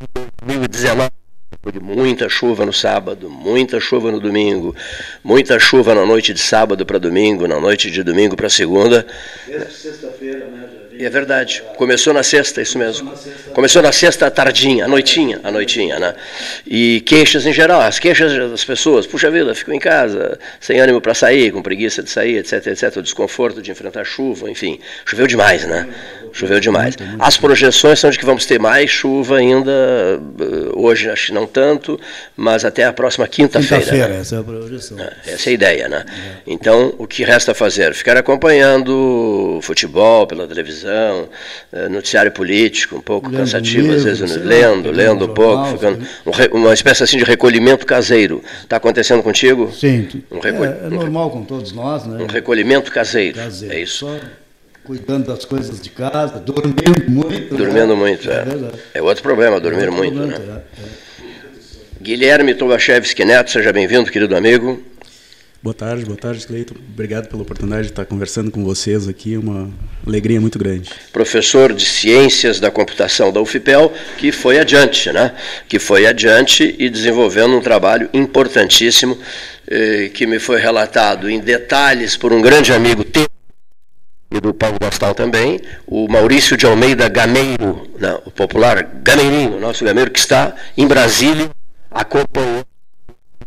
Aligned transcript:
2019 0.00 1.10
de 1.72 1.78
muita 1.78 2.28
chuva 2.28 2.64
no 2.64 2.72
sábado, 2.72 3.28
muita 3.28 3.78
chuva 3.78 4.10
no 4.10 4.18
domingo, 4.18 4.74
muita 5.22 5.58
chuva 5.58 5.94
na 5.94 6.06
noite 6.06 6.32
de 6.32 6.40
sábado 6.40 6.86
para 6.86 6.98
domingo, 6.98 7.46
na 7.46 7.60
noite 7.60 7.90
de 7.90 8.02
domingo 8.02 8.34
para 8.34 8.48
segunda. 8.48 9.06
Né? 9.46 9.66
E 9.66 10.09
é 11.04 11.10
verdade. 11.10 11.62
Começou 11.76 12.12
na 12.12 12.22
sexta, 12.22 12.60
isso 12.60 12.78
mesmo. 12.78 13.12
Começou 13.54 13.82
na 13.82 13.92
sexta 13.92 14.30
tardinha, 14.30 14.84
à 14.84 14.88
noitinha, 14.88 15.40
à 15.42 15.50
noitinha, 15.50 15.98
né? 15.98 16.14
E 16.66 17.00
queixas 17.02 17.46
em 17.46 17.52
geral, 17.52 17.80
as 17.80 17.98
queixas 17.98 18.32
das 18.50 18.64
pessoas, 18.64 19.06
puxa 19.06 19.30
vida, 19.30 19.54
ficam 19.54 19.74
em 19.74 19.78
casa, 19.78 20.38
sem 20.60 20.80
ânimo 20.80 21.00
para 21.00 21.14
sair, 21.14 21.50
com 21.52 21.62
preguiça 21.62 22.02
de 22.02 22.10
sair, 22.10 22.38
etc, 22.38 22.66
etc, 22.66 22.96
o 22.96 23.02
desconforto 23.02 23.62
de 23.62 23.70
enfrentar 23.70 24.04
chuva, 24.04 24.50
enfim. 24.50 24.78
Choveu 25.04 25.26
demais, 25.26 25.64
né? 25.66 25.88
Choveu 26.32 26.60
demais. 26.60 26.96
As 27.18 27.36
projeções 27.36 27.98
são 27.98 28.10
de 28.10 28.18
que 28.18 28.24
vamos 28.24 28.46
ter 28.46 28.58
mais 28.58 28.90
chuva 28.90 29.38
ainda, 29.38 29.70
eh, 29.70 30.70
hoje 30.74 31.08
acho 31.10 31.26
que 31.26 31.32
não 31.32 31.46
tanto, 31.46 31.98
mas 32.36 32.64
até 32.64 32.84
a 32.84 32.92
próxima 32.92 33.26
quinta-feira. 33.26 33.82
Quinta-feira, 33.82 34.08
né? 34.08 34.20
essa 34.20 34.36
é 34.36 34.38
a 34.38 34.42
projeção. 34.42 34.98
É, 34.98 35.12
essa 35.26 35.48
é 35.48 35.50
a 35.50 35.54
ideia, 35.54 35.88
né? 35.88 36.04
É. 36.06 36.36
Então, 36.46 36.94
o 36.98 37.06
que 37.06 37.24
resta 37.24 37.54
fazer? 37.54 37.94
Ficar 37.94 38.16
acompanhando 38.16 39.58
futebol 39.62 40.26
pela 40.26 40.46
televisão, 40.46 40.89
televisão, 40.90 41.28
eh, 41.72 41.88
noticiário 41.88 42.32
político, 42.32 42.96
um 42.96 43.00
pouco 43.00 43.28
lendo 43.28 43.38
cansativo, 43.38 43.92
livro, 43.92 43.96
às 43.96 44.04
vezes 44.04 44.36
lendo, 44.36 44.90
lendo 44.90 45.26
um 45.26 45.34
pouco, 45.34 45.66
ficando, 45.72 46.06
um, 46.26 46.56
uma 46.58 46.74
espécie 46.74 47.02
assim 47.04 47.16
de 47.18 47.24
recolhimento 47.24 47.86
caseiro. 47.86 48.42
Está 48.62 48.76
acontecendo 48.76 49.22
contigo? 49.22 49.72
Sim. 49.72 50.08
Um 50.30 50.40
recol... 50.40 50.64
é, 50.64 50.78
é, 50.84 50.90
normal 50.90 51.30
com 51.30 51.44
todos 51.44 51.72
nós, 51.72 52.06
né? 52.06 52.22
Um 52.22 52.26
recolhimento 52.26 52.90
caseiro. 52.90 53.36
caseiro. 53.36 53.74
É 53.74 53.80
isso. 53.80 54.06
Só 54.06 54.16
cuidando 54.84 55.26
das 55.26 55.44
coisas 55.44 55.80
de 55.80 55.90
casa, 55.90 56.40
dormindo 56.40 57.08
muito. 57.08 57.54
Né? 57.54 57.58
Dormindo 57.58 57.88
né? 57.88 57.94
muito, 57.94 58.30
é. 58.30 58.44
É, 58.94 58.98
é, 58.98 59.02
outro 59.02 59.22
problema, 59.22 59.60
dormir 59.60 59.84
é 59.84 59.90
muito. 59.90 60.16
Problema, 60.16 60.38
né? 60.38 60.62
É, 60.78 60.82
é. 60.82 61.10
Guilherme 62.00 62.54
Tobachevski 62.54 63.24
Neto, 63.24 63.50
seja 63.50 63.72
bem-vindo, 63.72 64.10
querido 64.10 64.34
amigo. 64.34 64.82
Boa 65.62 65.74
tarde, 65.74 66.06
boa 66.06 66.16
tarde, 66.16 66.46
Cleiton. 66.46 66.74
Obrigado 66.90 67.28
pela 67.28 67.42
oportunidade 67.42 67.82
de 67.82 67.88
estar 67.90 68.06
conversando 68.06 68.50
com 68.50 68.64
vocês 68.64 69.06
aqui, 69.06 69.36
uma 69.36 69.70
alegria 70.06 70.40
muito 70.40 70.58
grande. 70.58 70.88
Professor 71.12 71.74
de 71.74 71.84
Ciências 71.84 72.58
da 72.58 72.70
Computação 72.70 73.30
da 73.30 73.42
UFPEL, 73.42 73.92
que 74.16 74.32
foi 74.32 74.58
adiante, 74.58 75.12
né? 75.12 75.34
Que 75.68 75.78
foi 75.78 76.06
adiante 76.06 76.74
e 76.78 76.88
desenvolvendo 76.88 77.54
um 77.54 77.60
trabalho 77.60 78.08
importantíssimo, 78.14 79.18
eh, 79.68 80.10
que 80.14 80.26
me 80.26 80.38
foi 80.38 80.58
relatado 80.58 81.28
em 81.28 81.38
detalhes 81.38 82.16
por 82.16 82.32
um 82.32 82.40
grande 82.40 82.72
amigo 82.72 83.04
e 84.32 84.40
do 84.40 84.54
Paulo 84.54 84.78
Gastal 84.80 85.14
também, 85.14 85.60
o 85.86 86.08
Maurício 86.08 86.56
de 86.56 86.64
Almeida 86.64 87.06
Gameiro, 87.06 87.86
né? 87.98 88.18
o 88.24 88.30
popular 88.30 88.82
Gameirinho, 89.02 89.60
nosso 89.60 89.84
gameiro, 89.84 90.10
que 90.10 90.20
está 90.20 90.54
em 90.74 90.86
Brasília, 90.86 91.50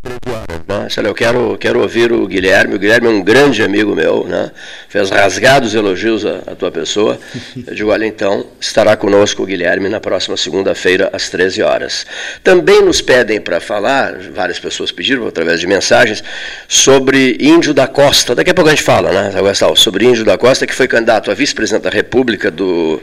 acompanhando 0.03 0.63
né? 0.67 0.87
Eu 1.09 1.13
quero, 1.13 1.57
quero 1.57 1.81
ouvir 1.81 2.11
o 2.11 2.27
Guilherme. 2.27 2.75
O 2.75 2.79
Guilherme 2.79 3.07
é 3.07 3.09
um 3.09 3.21
grande 3.21 3.63
amigo 3.63 3.95
meu, 3.95 4.25
né? 4.27 4.51
fez 4.89 5.09
rasgados 5.09 5.73
elogios 5.73 6.25
à, 6.25 6.39
à 6.47 6.55
tua 6.55 6.71
pessoa. 6.71 7.19
Eu 7.65 7.73
digo, 7.73 7.89
olha, 7.91 8.05
então, 8.05 8.45
estará 8.59 8.95
conosco 8.95 9.43
o 9.43 9.45
Guilherme 9.45 9.89
na 9.89 9.99
próxima 9.99 10.35
segunda-feira, 10.35 11.09
às 11.13 11.29
13 11.29 11.61
horas. 11.61 12.05
Também 12.43 12.81
nos 12.81 13.01
pedem 13.01 13.39
para 13.39 13.59
falar, 13.59 14.17
várias 14.33 14.59
pessoas 14.59 14.91
pediram 14.91 15.27
através 15.27 15.59
de 15.59 15.67
mensagens, 15.67 16.23
sobre 16.67 17.37
Índio 17.39 17.73
da 17.73 17.87
Costa. 17.87 18.35
Daqui 18.35 18.51
a 18.51 18.53
pouco 18.53 18.69
a 18.69 18.73
gente 18.73 18.83
fala, 18.83 19.11
né, 19.11 19.31
sobre 19.75 20.05
Índio 20.05 20.25
da 20.25 20.37
Costa, 20.37 20.67
que 20.67 20.73
foi 20.73 20.87
candidato 20.87 21.31
a 21.31 21.33
vice-presidente 21.33 21.83
da 21.83 21.89
República 21.89 22.51
do 22.51 23.01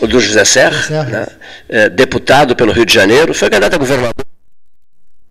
do 0.00 0.18
José 0.18 0.44
Serra, 0.44 0.82
Serra. 0.82 1.04
Né? 1.04 1.26
É, 1.68 1.88
deputado 1.88 2.56
pelo 2.56 2.72
Rio 2.72 2.84
de 2.84 2.92
Janeiro, 2.92 3.32
foi 3.32 3.48
candidato 3.48 3.74
a 3.74 3.78
governador 3.78 4.33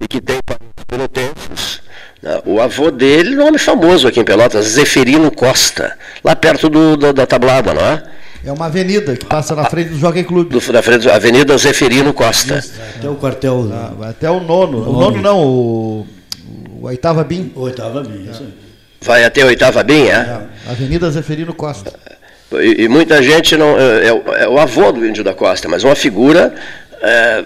e 0.04 0.08
que 0.08 0.22
tem 0.22 0.40
pelotenses. 0.88 1.82
Né? 2.22 2.42
O 2.46 2.60
avô 2.60 2.92
dele, 2.92 3.36
nome 3.36 3.58
famoso 3.58 4.08
aqui 4.08 4.20
em 4.20 4.24
Pelotas, 4.24 4.66
Zeferino 4.66 5.32
Costa, 5.32 5.98
lá 6.24 6.36
perto 6.36 6.70
do, 6.70 6.98
do, 6.98 7.14
da 7.14 7.26
tablada, 7.26 7.74
não 7.74 7.82
é? 7.82 8.04
É 8.46 8.52
uma 8.52 8.66
avenida 8.66 9.16
que 9.16 9.26
passa 9.26 9.56
na 9.56 9.64
frente 9.66 9.92
do 9.92 9.98
Jockey 9.98 10.24
Club. 10.24 10.50
Do, 10.50 10.74
na 10.74 10.82
frente 10.82 11.06
da 11.06 11.16
Avenida 11.16 11.58
Zeferino 11.58 12.14
Costa. 12.14 12.58
Isso, 12.58 12.74
até 12.98 13.10
o 13.10 13.16
quartel. 13.16 13.70
Ah, 13.72 14.10
até 14.10 14.30
o 14.30 14.42
nono. 14.42 14.80
O, 14.80 14.90
o 14.90 15.00
nono 15.00 15.22
não, 15.22 15.40
o, 15.46 16.08
o 16.82 16.88
oitava 16.88 17.24
BIM. 17.24 17.54
O 17.56 17.62
oitava 17.62 18.02
BIM, 18.02 18.30
isso 18.30 18.44
aí. 18.44 18.54
Vai 19.02 19.24
até 19.24 19.44
a 19.44 19.46
oitava 19.46 19.82
BIM, 19.82 20.08
é? 20.08 20.12
é? 20.12 20.42
Avenida 20.70 21.10
Zeferino 21.10 21.54
Costa. 21.54 21.94
E, 22.52 22.84
e, 22.84 22.88
muita 22.90 23.24
gente 23.24 23.56
não. 23.56 23.80
É, 23.80 24.08
é, 24.08 24.44
é, 24.44 24.48
o 24.50 24.60
avô 24.60 24.92
do 24.92 25.06
Índio 25.06 25.24
da 25.24 25.34
Costa, 25.34 25.70
mas 25.70 25.86
uma 25.86 25.96
figura 25.96 26.54
é, 27.02 27.46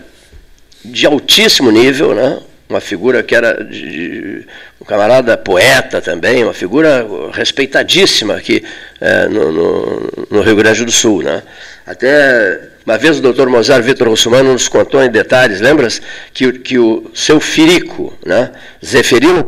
de 0.83 1.05
altíssimo 1.05 1.69
nível, 1.69 2.15
né? 2.15 2.39
Uma 2.69 2.81
figura 2.81 3.23
que 3.23 3.33
era 3.33 3.63
de, 3.63 4.45
um 4.81 4.85
camarada 4.85 5.37
poeta 5.37 6.01
também, 6.01 6.43
uma 6.43 6.53
figura 6.53 7.05
respeitadíssima 7.31 8.35
aqui 8.35 8.63
é, 8.99 9.27
no, 9.27 9.51
no, 9.51 10.27
no, 10.29 10.41
Rio 10.41 10.55
Grande 10.55 10.83
do 10.83 10.91
Sul. 10.91 11.23
Né? 11.23 11.41
Até 11.85 12.69
uma 12.85 12.97
vez 12.97 13.19
o 13.19 13.21
doutor 13.21 13.49
Mozart 13.49 13.83
Vitor 13.83 14.09
Russumano 14.09 14.51
nos 14.51 14.67
contou 14.67 15.03
em 15.03 15.09
detalhes, 15.09 15.61
lembras? 15.61 16.01
Que, 16.33 16.51
que 16.53 16.77
o 16.77 17.09
seu 17.13 17.39
Firico, 17.39 18.17
né? 18.25 18.51
Zeferino, 18.85 19.45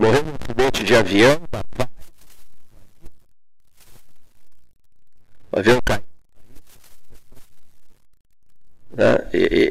morreu 0.00 0.24
num 0.24 0.34
acidente 0.40 0.84
de 0.84 0.94
avião, 0.94 1.40
o 5.52 5.58
avião 5.58 5.78
caiu 5.84 6.02
né? 8.96 9.18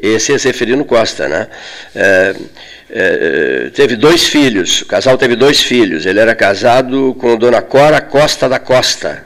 Esse 0.04 0.34
é 0.34 0.38
Zeferino 0.38 0.84
Costa. 0.84 1.26
Né? 1.26 1.48
É, 1.94 2.34
é, 2.90 3.70
teve 3.74 3.96
dois 3.96 4.26
filhos, 4.26 4.82
o 4.82 4.86
casal 4.86 5.16
teve 5.16 5.34
dois 5.34 5.62
filhos. 5.62 6.04
Ele 6.04 6.20
era 6.20 6.34
casado 6.34 7.14
com 7.18 7.36
Dona 7.36 7.62
Cora 7.62 8.00
Costa 8.00 8.48
da 8.48 8.58
Costa, 8.58 9.24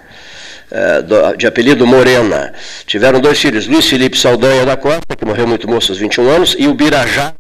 é, 0.70 1.34
de 1.36 1.46
apelido 1.46 1.86
Morena. 1.86 2.52
Tiveram 2.86 3.20
dois 3.20 3.40
filhos, 3.40 3.66
Luiz 3.66 3.88
Felipe 3.88 4.16
Saldanha 4.16 4.64
da 4.64 4.76
Costa, 4.76 5.16
que 5.16 5.24
morreu 5.24 5.46
muito 5.48 5.68
moço 5.68 5.90
aos 5.90 5.98
21 5.98 6.28
anos, 6.28 6.56
e 6.58 6.68
o 6.68 6.74
Birajá 6.74 7.34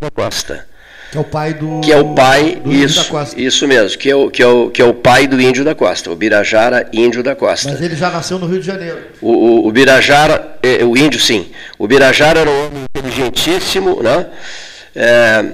da 0.00 0.10
Costa. 0.10 0.69
Que 1.10 1.18
é 1.18 1.20
o 1.20 1.24
pai 1.24 1.54
do. 1.54 1.80
Que 1.80 1.92
é 1.92 1.96
o 1.96 2.14
pai, 2.14 2.62
isso, 2.66 3.10
isso 3.36 3.66
mesmo, 3.66 3.98
que 3.98 4.08
é, 4.08 4.14
o, 4.14 4.30
que, 4.30 4.40
é 4.40 4.46
o, 4.46 4.70
que 4.70 4.80
é 4.80 4.84
o 4.84 4.94
pai 4.94 5.26
do 5.26 5.40
índio 5.40 5.64
da 5.64 5.74
costa, 5.74 6.08
o 6.08 6.14
Birajara 6.14 6.88
Índio 6.92 7.20
da 7.20 7.34
Costa. 7.34 7.68
Mas 7.68 7.80
ele 7.80 7.96
já 7.96 8.10
nasceu 8.10 8.38
no 8.38 8.46
Rio 8.46 8.60
de 8.60 8.66
Janeiro. 8.66 8.98
O, 9.20 9.32
o, 9.32 9.68
o 9.68 9.72
Birajara, 9.72 10.56
é, 10.62 10.84
o 10.84 10.96
índio 10.96 11.18
sim. 11.18 11.50
O 11.76 11.88
Birajara 11.88 12.40
era 12.40 12.50
um 12.50 12.66
homem 12.66 12.84
inteligentíssimo, 12.84 14.00
né? 14.00 14.26
É, 14.94 15.44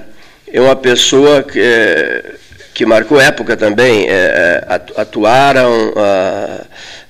é 0.53 0.61
uma 0.61 0.75
pessoa 0.75 1.41
que, 1.41 1.59
é, 1.59 2.35
que 2.71 2.85
marcou 2.85 3.19
época 3.19 3.57
também. 3.57 4.07
É, 4.07 4.13
é 4.13 4.63
atuaram, 4.95 5.91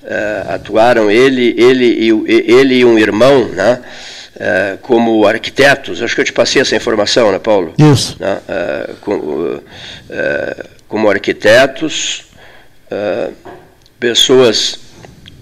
é, 0.05 0.43
atuaram 0.53 1.11
ele, 1.11 1.53
ele, 1.57 1.85
e, 1.85 2.49
ele 2.49 2.75
e 2.75 2.85
um 2.85 2.97
irmão, 2.97 3.49
né? 3.49 3.81
Uh, 4.37 4.77
como 4.83 5.25
arquitetos, 5.25 5.99
acho 5.99 6.13
que 6.13 6.21
eu 6.21 6.25
te 6.25 6.31
passei 6.31 6.61
essa 6.61 6.75
informação, 6.75 7.31
né, 7.31 7.39
Paulo? 7.39 7.73
Isso. 7.75 8.15
Né? 8.19 8.37
Uh, 8.47 8.95
com, 8.97 9.15
uh, 9.15 9.63
como 10.87 11.09
arquitetos, 11.09 12.25
pessoas 13.99 14.79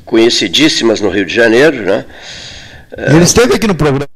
conhecidíssimas 0.05 1.01
no 1.01 1.09
Rio 1.09 1.25
de 1.25 1.33
Janeiro, 1.33 1.83
né? 1.83 2.05
Ele 2.97 3.23
esteve 3.23 3.55
aqui 3.55 3.67
no 3.67 3.75
programa. 3.75 4.07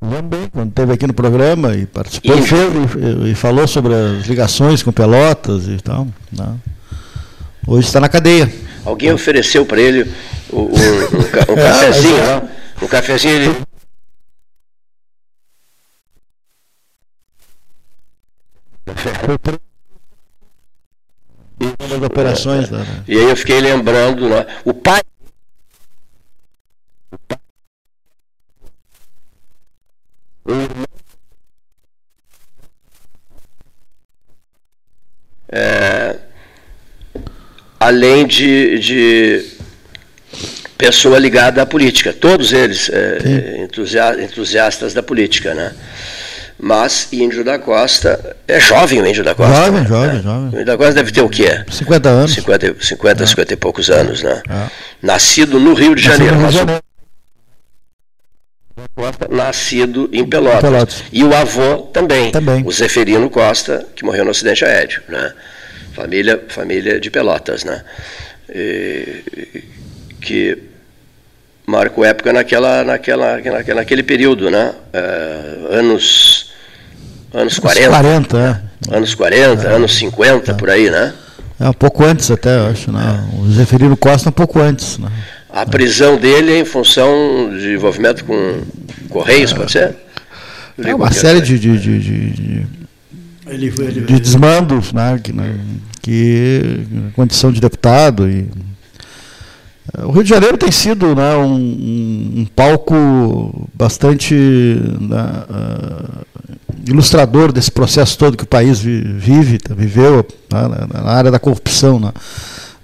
Também, 0.00 0.48
quando 0.50 0.70
esteve 0.70 0.92
aqui 0.94 1.06
no 1.06 1.14
programa 1.14 1.76
e 1.76 1.86
participou 1.86 2.34
e, 2.36 3.28
e, 3.28 3.32
e, 3.32 3.34
falou 3.34 3.68
sobre 3.68 3.94
as 3.94 4.26
ligações 4.26 4.82
com 4.82 4.90
Pelotas 4.90 5.68
e 5.68 5.76
tal. 5.76 6.08
Né? 6.32 6.56
Hoje 7.66 7.86
está 7.86 8.00
na 8.00 8.08
cadeia. 8.08 8.52
Alguém 8.84 9.12
ofereceu 9.12 9.64
para 9.64 9.80
ele 9.80 10.10
o, 10.52 10.60
o, 10.60 10.68
um, 10.68 10.68
um 11.52 11.56
cafezinho, 11.56 12.26
não? 12.26 12.48
Um 12.82 12.88
cafezinho 12.88 13.34
ele. 13.34 13.72
das 21.88 22.02
operações. 22.02 22.70
Né? 22.70 22.84
E 23.06 23.18
aí 23.18 23.30
eu 23.30 23.36
fiquei 23.36 23.60
lembrando, 23.60 24.28
né? 24.28 24.46
o 24.64 24.74
pai. 24.74 25.02
O 27.10 27.18
pai. 27.18 27.38
É, 35.54 36.18
além 37.78 38.26
de, 38.26 38.78
de 38.78 39.51
pessoa 40.82 41.16
ligada 41.18 41.62
à 41.62 41.66
política, 41.66 42.12
todos 42.12 42.52
eles 42.52 42.90
é, 42.92 43.64
entusiastas 44.24 44.92
da 44.92 45.02
política. 45.02 45.54
Né? 45.54 45.72
Mas 46.58 47.08
Índio 47.12 47.44
da 47.44 47.56
Costa, 47.58 48.36
é 48.48 48.58
jovem 48.58 49.00
o 49.00 49.06
Índio 49.06 49.22
da 49.22 49.32
Costa. 49.34 49.54
Jovem, 49.54 49.80
né? 49.82 49.86
jovem, 49.86 50.18
É. 50.18 50.22
jovem. 50.22 50.44
O 50.44 50.52
Índio 50.54 50.64
da 50.64 50.76
Costa 50.76 50.94
deve 50.94 51.12
ter 51.12 51.20
o 51.20 51.28
quê? 51.28 51.64
50 51.70 52.08
anos. 52.08 52.32
50, 52.34 52.76
50 52.80 53.26
50 53.26 53.52
e 53.52 53.56
poucos 53.56 53.90
anos, 53.90 54.22
né? 54.24 54.42
É. 54.48 54.66
Nascido 55.00 55.60
no 55.60 55.72
Rio 55.74 55.94
de 55.94 56.02
Janeiro. 56.02 56.36
Nascido 56.40 56.66
mas. 56.66 56.80
Costa, 58.96 59.28
nascido 59.30 60.10
em 60.12 60.24
Pelotas. 60.28 60.60
Pelotas. 60.62 61.04
E 61.12 61.22
o 61.22 61.32
avô 61.34 61.78
também, 61.92 62.32
Também. 62.32 62.62
o 62.66 62.72
Zeferino 62.72 63.30
Costa, 63.30 63.86
que 63.94 64.04
morreu 64.04 64.24
no 64.24 64.30
acidente 64.32 64.64
aéreo, 64.64 65.00
né? 65.08 65.32
Família, 65.94 66.42
família 66.48 66.98
de 66.98 67.08
Pelotas, 67.10 67.62
né? 67.64 67.82
E- 68.52 69.62
que 70.20 70.56
marcou 71.66 72.04
época 72.04 72.32
naquela, 72.32 72.84
naquela, 72.84 73.36
naquela, 73.36 73.74
naquele 73.74 74.02
período, 74.02 74.50
né? 74.50 74.72
É, 74.92 75.78
anos, 75.78 76.50
anos 77.32 77.58
40, 77.58 77.88
40, 77.88 78.38
é. 78.90 78.96
anos 78.96 79.14
40, 79.14 79.68
anos 79.68 79.94
50, 79.96 80.54
por 80.54 80.70
aí, 80.70 80.90
né? 80.90 81.14
É 81.60 81.68
um 81.68 81.72
pouco 81.72 82.04
antes 82.04 82.30
até, 82.30 82.58
eu 82.58 82.66
acho. 82.66 82.90
Né? 82.90 83.00
O 83.38 83.48
Zeferino 83.52 83.96
Costa 83.96 84.28
um 84.28 84.32
pouco 84.32 84.58
antes. 84.60 84.98
Né? 84.98 85.08
A 85.48 85.64
prisão 85.64 86.16
dele 86.16 86.52
é 86.52 86.58
em 86.60 86.64
função 86.64 87.50
de 87.56 87.74
envolvimento 87.74 88.24
com 88.24 88.62
Correios, 89.08 89.52
pode 89.52 89.70
ser? 89.70 89.94
É 90.82 90.94
uma 90.94 91.12
série 91.12 91.40
de, 91.40 91.58
de, 91.58 91.78
de, 91.78 91.98
de, 92.00 92.30
de- 92.30 94.00
de 94.06 94.20
desmandos, 94.20 94.92
né? 94.92 95.20
Que, 95.22 95.32
né? 95.32 95.54
que 96.00 96.84
condição 97.14 97.52
de 97.52 97.60
deputado 97.60 98.28
e 98.28 98.48
o 99.98 100.10
Rio 100.10 100.22
de 100.24 100.30
Janeiro 100.30 100.56
tem 100.56 100.70
sido 100.70 101.14
né, 101.14 101.36
um, 101.36 101.54
um- 102.40 102.46
palco 102.56 103.68
bastante 103.74 104.34
né, 104.34 105.44
ah, 105.50 106.22
ilustrador 106.88 107.52
desse 107.52 107.70
processo 107.70 108.16
todo 108.16 108.36
que 108.36 108.44
o 108.44 108.46
país 108.46 108.80
vi- 108.80 109.02
vive, 109.02 109.58
tá, 109.58 109.74
viveu 109.74 110.26
né, 110.50 110.86
na, 111.02 111.10
área 111.10 111.30
da 111.30 111.38
corrupção. 111.38 112.00
né. 112.00 112.12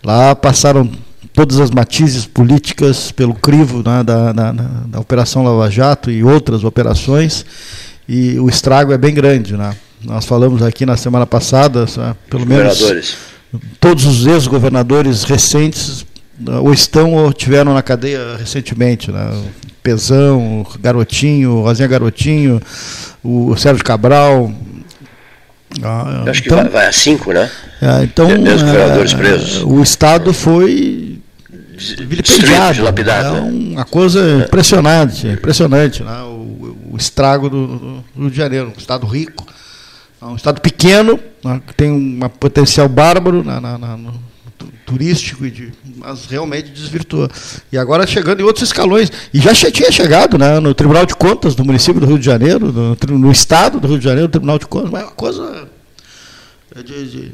Lá 0.05 0.35
passaram 0.35 0.89
todas 1.33 1.59
as 1.61 1.71
matizes 1.71 2.27
políticas 2.27 3.11
pelo 3.11 3.35
crivo 3.35 3.79
né, 3.79 4.03
da, 4.03 4.33
da- 4.33 4.53
da- 4.53 5.01
Operação 5.01 5.43
Lava 5.43 5.71
Jato 5.71 6.11
e 6.11 6.23
outras 6.23 6.63
operações, 6.65 7.45
e 8.09 8.39
o 8.39 8.49
estrago 8.49 8.93
é 8.93 8.99
bem 8.99 9.15
grande. 9.15 9.57
Né. 9.57 9.75
Nós 10.05 10.25
falamos 10.25 10.63
aqui 10.63 10.85
na 10.85 10.97
semana 10.97 11.27
passada, 11.27 11.87
pelo 12.29 12.45
menos 12.47 12.79
todos 13.81 14.05
os 14.05 14.27
ex-governadores 14.27 15.25
recentes 15.25 16.05
ou 16.47 16.73
estão 16.73 17.15
ou 17.15 17.33
tiveram 17.33 17.75
na 17.75 17.83
cadeia 17.83 18.37
recentemente. 18.37 19.11
Né? 19.11 19.31
O 19.33 19.73
Pezão, 19.83 20.61
o 20.63 20.79
Garotinho, 20.79 21.53
o 21.53 21.63
Rosinha 21.63 21.89
Garotinho, 21.89 22.61
o 23.23 23.57
Sérgio 23.57 23.85
Cabral. 23.85 24.53
Ah, 25.83 26.25
acho 26.29 26.43
que 26.43 26.49
então, 26.49 26.63
vai, 26.63 26.69
vai 26.71 26.87
a 26.87 26.93
cinco, 26.93 27.33
né? 27.33 27.51
é, 27.83 28.03
então, 28.05 28.27
é, 28.31 29.17
presos. 29.17 29.63
o 29.65 29.83
Estado 29.83 30.33
foi 30.33 31.21
vilipendiado. 31.79 32.75
dilapidado. 32.75 33.37
É 33.37 33.41
né? 33.41 33.51
uma 33.75 33.85
coisa 33.85 34.45
impressionante, 34.47 35.27
impressionante, 35.29 36.03
né? 36.03 36.23
o, 36.23 36.77
o 36.93 36.97
estrago 36.97 37.49
do, 37.51 37.67
do 37.67 38.05
Rio 38.17 38.31
de 38.31 38.37
Janeiro, 38.37 38.73
um 38.75 38.79
estado 38.79 39.07
rico, 39.07 39.47
é 40.21 40.25
um 40.25 40.37
estado 40.37 40.61
pequeno, 40.61 41.21
né? 41.45 41.61
que 41.67 41.75
tem 41.75 41.91
um 41.93 42.19
potencial 42.41 42.89
bárbaro 42.89 43.45
na, 43.45 43.61
na- 43.61 43.79
na- 43.79 43.99
turístico, 44.87 45.45
e 45.47 45.51
de- 45.51 45.73
mas 45.97 46.27
realmente 46.27 46.71
desvirtuou. 46.71 47.29
E 47.73 47.79
agora 47.79 48.07
chegando 48.07 48.41
em 48.41 48.45
outros 48.45 48.65
escalões, 48.65 49.11
e 49.33 49.39
já 49.41 49.55
tinha 49.55 49.91
chegado 49.93 50.39
né? 50.39 50.59
no 50.61 50.75
Tribunal 50.75 51.05
de 51.07 51.15
Contas 51.15 51.55
do 51.55 51.65
município 51.65 52.01
do 52.01 52.07
Rio 52.07 52.19
de 52.19 52.25
Janeiro, 52.27 52.73
no, 52.73 52.97
no 53.19 53.31
estado 53.33 53.79
do 53.81 53.87
Rio 53.89 53.99
de 53.99 54.05
Janeiro, 54.05 54.27
no 54.27 54.33
Tribunal 54.33 54.59
de 54.59 54.67
Contas, 54.67 54.91
mas 54.91 55.03
é 55.03 55.05
uma 55.07 55.13
coisa 55.13 55.69
de- 56.85 57.11
de, 57.11 57.33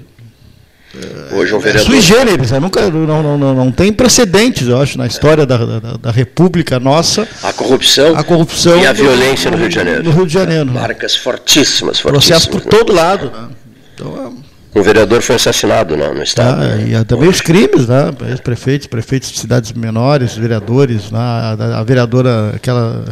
Hoje 1.32 1.53
um 1.53 1.59
é 1.59 1.61
vereador. 1.61 1.91
sui 1.91 2.00
generis, 2.00 2.53
né? 2.53 2.61
nunca, 2.61 2.88
não, 2.88 3.21
não, 3.21 3.37
não, 3.37 3.53
não 3.55 3.73
tem 3.73 3.93
precedentes, 3.93 4.69
eu 4.69 4.81
acho, 4.81 4.97
na 4.97 5.09
história 5.09 5.44
da, 5.44 5.56
da, 5.56 5.81
da 5.97 6.11
República 6.12 6.79
nossa, 6.79 7.27
A 7.43 7.53
corrupção, 7.53 8.17
a 8.17 8.23
corrupção 8.23 8.79
e 8.81 8.87
a 8.87 8.93
violência 8.93 9.50
no 9.50 9.56
Rio 9.56 9.69
de 9.69 9.75
Janeiro. 9.75 10.05
No 10.05 10.12
Rio 10.12 10.25
de 10.27 10.32
Janeiro. 10.32 10.67
Marcas 10.70 11.17
fortíssimas, 11.17 12.00
Processo 12.00 12.49
fortíssimas. 12.49 12.62
por 12.62 12.65
né? 12.73 12.79
todo 12.79 12.93
lado. 12.94 13.27
Né? 13.32 13.49
Então, 13.94 14.37
Um 14.75 14.82
vereador 14.82 15.23
foi 15.23 15.37
assassinado 15.37 15.97
né, 15.97 16.09
no 16.11 16.23
estado. 16.23 16.61
tá, 16.61 16.76
né? 16.76 17.00
e 17.00 17.05
também 17.05 17.29
os 17.29 17.41
crimes, 17.41 17.87
né? 17.87 18.12
Ex-prefeitos, 18.29 18.88
prefeitos 18.88 19.31
de 19.31 19.38
cidades 19.38 19.73
menores, 19.73 20.37
vereadores, 20.37 21.12
né? 21.12 21.19
a, 21.19 21.79
a 21.79 21.85
vereadora, 21.85 22.50
aquela 22.56 23.05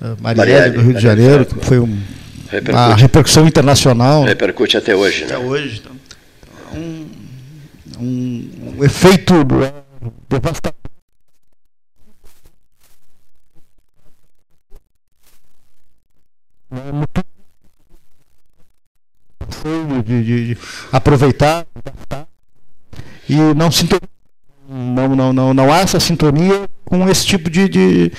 eh, 0.00 0.14
Marielle, 0.20 0.70
do 0.76 0.82
Rio 0.82 0.94
de 0.94 1.02
Janeiro, 1.02 1.46
que 1.46 1.64
foi 1.64 1.80
um, 1.80 2.00
uma 2.70 2.94
repercussão 2.94 3.46
internacional. 3.46 4.22
repercute 4.22 4.76
até 4.76 4.94
hoje. 4.94 5.24
Né? 5.24 5.34
até 5.34 5.38
hoje. 5.38 5.82
Então, 5.82 5.96
um, 6.80 7.06
um, 7.98 8.74
um 8.76 8.84
efeito 8.84 9.34
né, 9.34 9.72
devastador. 19.62 20.02
De, 20.02 20.22
de- 20.24 20.46
de 20.54 20.58
aproveitar 20.92 21.66
e 23.28 23.36
não, 23.36 23.68
não, 24.68 25.16
não, 25.16 25.32
não, 25.32 25.54
não 25.54 25.72
há 25.72 25.78
essa 25.80 25.98
sintonia 26.00 26.68
com 26.84 27.08
esse 27.08 27.24
tipo 27.26 27.48
de, 27.48 27.68
de, 27.68 28.12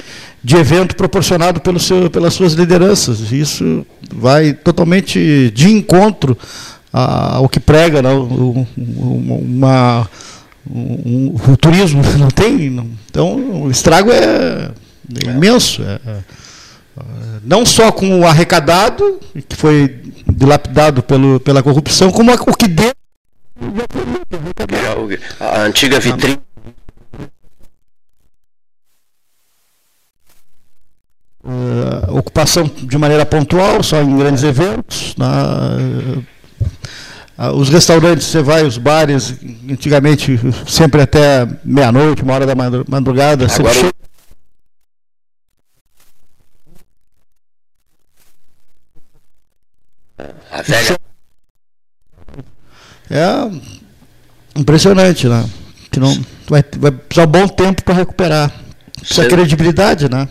de 0.43 0.55
evento 0.55 0.95
proporcionado 0.95 1.59
pelo 1.61 1.79
seu, 1.79 2.09
pelas 2.09 2.33
suas 2.33 2.53
lideranças. 2.53 3.31
Isso 3.31 3.85
vai 4.13 4.53
totalmente 4.53 5.51
de 5.51 5.69
encontro 5.71 6.37
ao 6.91 7.47
que 7.49 7.59
prega 7.59 8.01
né, 8.01 8.11
o, 8.13 8.23
o- 8.23 8.67
uma, 8.77 10.09
um- 10.69 11.35
o 11.51 11.57
turismo. 11.57 12.01
Não 12.17 12.29
tem, 12.29 12.69
não- 12.69 12.89
então, 13.09 13.63
o 13.63 13.69
estrago 13.71 14.11
é, 14.11 14.71
é 15.25 15.29
imenso. 15.29 15.83
é- 15.83 15.99
é- 16.07 16.45
não 17.43 17.65
só 17.65 17.91
com 17.91 18.21
o 18.21 18.25
arrecadado, 18.25 19.19
que 19.47 19.55
foi 19.55 19.99
dilapidado 20.35 21.01
pelo, 21.01 21.39
pela 21.39 21.63
corrupção, 21.63 22.11
como 22.11 22.31
o 22.33 22.55
que 22.55 22.67
deu. 22.67 22.91
A 25.39 25.61
antiga 25.61 25.99
vitrine. 25.99 26.39
eh, 31.43 32.11
ocupação 32.11 32.69
de 32.75 32.97
maneira 32.97 33.25
pontual, 33.25 33.83
só 33.83 34.01
em 34.01 34.17
grandes 34.17 34.43
eventos. 34.43 35.15
na- 35.17 35.77
ah, 37.37 37.51
os 37.51 37.69
restaurantes, 37.69 38.27
você 38.27 38.41
vai, 38.41 38.63
os 38.65 38.77
bares, 38.77 39.35
antigamente 39.69 40.39
sempre 40.67 41.01
até 41.01 41.47
meia-noite, 41.63 42.23
uma 42.23 42.33
hora 42.33 42.45
da 42.45 42.55
madru- 42.55 42.85
madrugada, 42.87 43.47
sempre 43.49 43.71
Agora 43.71 43.87
o- 43.87 44.04
É 53.09 54.59
impressionante, 54.59 55.27
né? 55.27 55.45
Que 55.91 55.99
não, 55.99 56.11
vai, 56.47 56.63
vai 56.77 56.91
precisar 56.91 57.27
um 57.27 57.31
bom 57.31 57.47
tempo 57.47 57.83
para 57.83 57.93
recuperar. 57.93 58.51
Precisa 58.97 59.23
Você- 59.23 59.27
credibilidade, 59.29 60.09
né? 60.09 60.27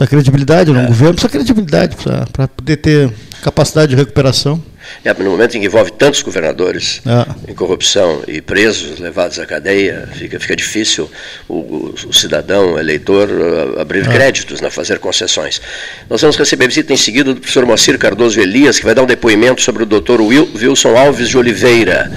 Precisa 0.00 0.06
credibilidade 0.08 0.72
no 0.72 0.86
governo, 0.86 1.12
precisa 1.14 1.28
credibilidade 1.30 1.96
para 2.32 2.48
poder 2.48 2.76
ter 2.78 3.10
capacidade 3.42 3.90
de 3.90 3.96
recuperação. 3.96 4.62
É, 5.04 5.12
no 5.12 5.30
momento 5.30 5.56
em 5.56 5.60
que 5.60 5.66
envolve 5.66 5.92
tantos 5.92 6.22
governadores 6.22 7.02
É. 7.06 7.50
em 7.52 7.54
corrupção 7.54 8.22
e 8.26 8.40
presos, 8.40 8.98
levados 8.98 9.38
à 9.38 9.44
cadeia, 9.44 10.08
fica, 10.14 10.40
fica 10.40 10.56
difícil 10.56 11.08
o, 11.46 11.54
o- 11.54 11.94
o 12.08 12.12
cidadão, 12.14 12.72
o 12.74 12.78
eleitor, 12.78 13.28
abrir 13.78 14.06
É. 14.08 14.10
créditos, 14.12 14.60
né, 14.62 14.70
fazer 14.70 14.98
concessões. 14.98 15.60
Nós 16.08 16.20
vamos 16.22 16.36
receber 16.36 16.66
visita 16.66 16.92
em 16.94 16.96
seguida 16.96 17.34
do 17.34 17.40
professor 17.40 17.66
Moacir 17.66 17.98
Cardoso 17.98 18.40
Elias, 18.40 18.78
que 18.78 18.84
vai 18.86 18.94
dar 18.94 19.02
um 19.02 19.06
depoimento 19.06 19.60
sobre 19.60 19.82
o 19.82 19.86
doutor 19.86 20.20
Wil- 20.22 20.48
Wilson 20.56 20.96
Alves 20.96 21.28
de 21.28 21.36
Oliveira. 21.36 22.10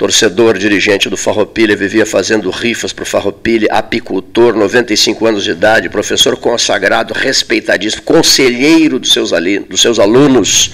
Torcedor, 0.00 0.56
dirigente 0.56 1.10
do 1.10 1.16
Farroupilha, 1.18 1.76
vivia 1.76 2.06
fazendo 2.06 2.48
rifas 2.48 2.90
para 2.90 3.02
o 3.02 3.06
Farroupilha, 3.06 3.68
apicultor, 3.70 4.56
95 4.56 5.26
anos 5.26 5.44
de 5.44 5.50
idade, 5.50 5.90
professor 5.90 6.38
consagrado, 6.38 7.12
respeitadíssimo, 7.12 8.02
conselheiro 8.04 8.98
dos 8.98 9.12
seus, 9.12 9.30
ali- 9.30 9.58
dos 9.58 9.82
seus 9.82 9.98
alunos. 9.98 10.70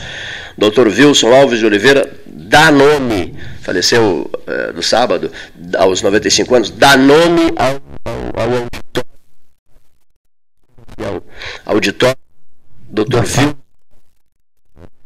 Dr. 0.57 0.87
Wilson 0.87 1.35
Alves 1.35 1.59
de 1.59 1.67
Oliveira 1.67 2.09
dá 2.25 2.71
nome, 2.71 3.35
faleceu 3.63 4.31
eh, 4.47 4.71
no 4.73 4.81
sábado, 4.81 5.33
aos 5.77 6.03
95 6.03 6.55
anos, 6.55 6.71
dá 6.71 6.97
nome 6.97 7.53
ao, 7.57 7.83
ao, 8.05 8.63
ao 11.05 11.23
auditório, 11.75 12.17
Dr. 12.89 13.23
Wilson, 13.25 13.57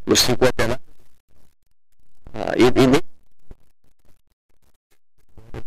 no 0.05 0.15
cinquentenário. 0.15 0.83
Ah, 2.35 2.53
e, 2.59 2.65
e 2.65 2.87
nem 2.87 3.10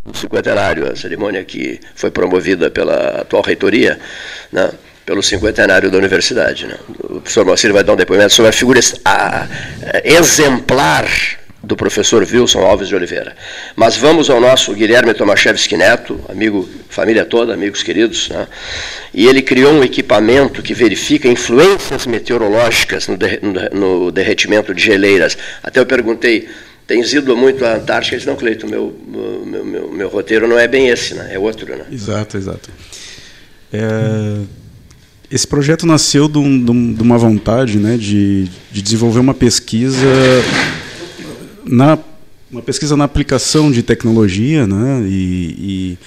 no 0.04 0.14
cinquentenário, 0.14 0.90
a 0.90 0.96
cerimônia 0.96 1.44
que 1.44 1.80
foi 1.94 2.10
promovida 2.10 2.70
pela 2.70 3.20
atual 3.22 3.42
reitoria, 3.42 3.98
né? 4.52 4.70
pelo 5.04 5.22
cinquentenário 5.22 5.90
da 5.90 5.98
universidade. 5.98 6.66
Né? 6.66 6.76
O 7.04 7.20
professor 7.20 7.44
Moacir 7.44 7.72
vai 7.72 7.84
dar 7.84 7.92
um 7.92 7.96
depoimento 7.96 8.32
sobre 8.32 8.48
a 8.50 8.52
figura 8.52 8.80
a, 9.04 9.44
a, 9.44 9.48
exemplar 10.04 11.06
do 11.62 11.76
professor 11.76 12.22
Wilson 12.22 12.60
Alves 12.60 12.88
de 12.88 12.94
Oliveira. 12.94 13.34
Mas 13.74 13.96
vamos 13.96 14.28
ao 14.28 14.40
nosso 14.40 14.74
Guilherme 14.74 15.14
Tomaszewski 15.14 15.76
Neto, 15.76 16.20
amigo, 16.28 16.68
família 16.90 17.24
toda, 17.24 17.54
amigos 17.54 17.82
queridos, 17.82 18.28
né? 18.28 18.46
e 19.12 19.26
ele 19.26 19.40
criou 19.40 19.72
um 19.72 19.82
equipamento 19.82 20.62
que 20.62 20.74
verifica 20.74 21.26
influências 21.26 22.06
meteorológicas 22.06 23.08
no, 23.08 23.16
no, 23.16 24.02
no 24.04 24.12
derretimento 24.12 24.74
de 24.74 24.82
geleiras. 24.82 25.38
Até 25.62 25.80
eu 25.80 25.86
perguntei, 25.86 26.48
tens 26.86 27.12
ido 27.12 27.36
muito 27.36 27.64
à 27.64 27.76
Antártica? 27.76 28.16
Disse, 28.16 28.28
não, 28.28 28.36
Cleito, 28.36 28.66
meu, 28.66 28.94
meu, 29.06 29.64
meu, 29.64 29.92
meu, 29.92 30.08
roteiro 30.08 30.46
não 30.46 30.58
é 30.58 30.68
bem 30.68 30.88
esse, 30.88 31.14
né? 31.14 31.30
é 31.32 31.38
outro. 31.38 31.66
Né? 31.76 31.84
Exato, 31.90 32.36
exato. 32.36 32.70
É, 33.72 34.40
esse 35.30 35.46
projeto 35.46 35.86
nasceu 35.86 36.28
de, 36.28 36.38
um, 36.38 36.94
de, 36.94 37.02
uma 37.02 37.18
vontade 37.18 37.78
né, 37.78 37.96
de, 37.96 38.48
de 38.70 38.82
desenvolver 38.82 39.18
uma 39.18 39.34
pesquisa 39.34 40.06
na 41.66 41.98
uma 42.50 42.62
pesquisa 42.62 42.96
na 42.96 43.02
aplicação 43.02 43.68
de 43.68 43.82
tecnologia, 43.82 44.64
né, 44.64 45.04
e, 45.08 45.98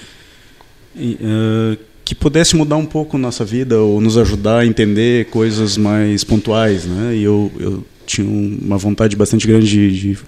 e, 0.96 1.02
e 1.02 1.18
uh, 1.20 1.78
que 2.02 2.14
pudesse 2.14 2.56
mudar 2.56 2.76
um 2.76 2.86
pouco 2.86 3.18
nossa 3.18 3.44
vida 3.44 3.78
ou 3.78 4.00
nos 4.00 4.16
ajudar 4.16 4.60
a 4.60 4.66
entender 4.66 5.26
coisas 5.26 5.76
mais 5.76 6.24
pontuais, 6.24 6.86
né? 6.86 7.14
E 7.14 7.22
eu, 7.22 7.52
eu 7.60 7.84
tinha 8.06 8.26
uma 8.26 8.78
vontade 8.78 9.14
bastante 9.14 9.46
grande 9.46 9.66
de, 9.66 10.14
de 10.14 10.18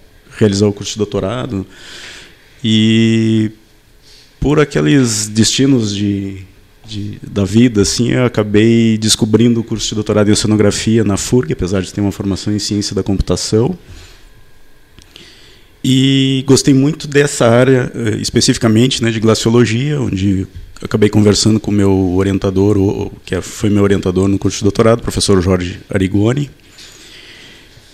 realizar 0.41 0.67
o 0.67 0.73
curso 0.73 0.93
de 0.93 0.99
doutorado 0.99 1.67
e 2.65 3.53
por 4.41 4.59
aqueles 4.59 5.29
destinos 5.29 5.95
de, 5.95 6.39
de, 6.87 7.19
da 7.23 7.45
vida, 7.45 7.83
assim, 7.83 8.11
eu 8.11 8.25
acabei 8.25 8.97
descobrindo 8.99 9.61
o 9.61 9.65
curso 9.65 9.89
de 9.89 9.95
doutorado 9.95 10.29
em 10.29 10.33
oceanografia 10.33 11.05
na 11.05 11.17
FURG, 11.17 11.53
apesar 11.53 11.83
de 11.83 11.93
ter 11.93 12.01
uma 12.01 12.11
formação 12.11 12.53
em 12.53 12.59
ciência 12.59 12.95
da 12.95 13.03
computação. 13.03 13.79
E 15.83 16.45
gostei 16.47 16.75
muito 16.75 17.07
dessa 17.07 17.49
área, 17.49 17.91
eh, 17.95 18.19
especificamente 18.21 19.03
né, 19.03 19.11
de 19.11 19.21
glaciologia, 19.21 20.01
onde 20.01 20.47
acabei 20.83 21.09
conversando 21.09 21.59
com 21.59 21.71
o 21.71 21.75
meu 21.75 22.15
orientador, 22.17 23.11
que 23.25 23.35
é, 23.35 23.41
foi 23.41 23.71
meu 23.71 23.83
orientador 23.83 24.29
no 24.29 24.39
curso 24.39 24.59
de 24.59 24.65
doutorado, 24.65 25.01
o 25.01 25.03
professor 25.03 25.41
Jorge 25.41 25.81
Arigoni. 25.89 26.51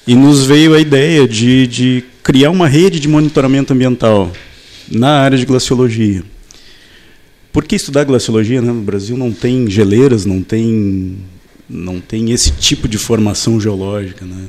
E 0.07 0.15
nos 0.15 0.47
veio 0.47 0.75
a 0.75 0.81
ideia 0.81 1.27
de, 1.27 1.67
de 1.67 2.05
criar 2.27 2.51
uma 2.51 2.67
rede 2.67 2.99
de 2.99 3.07
monitoramento 3.07 3.73
ambiental 3.73 4.33
na 4.91 5.21
área 5.21 5.39
de 5.39 5.47
glaciologia. 5.47 6.25
Por 7.53 7.63
que 7.63 7.77
estudar 7.77 8.03
glaciologia? 8.03 8.61
Né? 8.61 8.73
No 8.73 8.83
Brasil 8.83 9.17
não 9.17 9.31
tem 9.31 9.71
geleiras, 9.71 10.27
não 10.27 10.43
tem, 10.43 11.19
não 11.71 12.01
tem 12.01 12.33
esse 12.33 12.51
tipo 12.51 12.89
de 12.89 12.99
formação 12.99 13.61
geológica. 13.61 14.25
Né? 14.25 14.47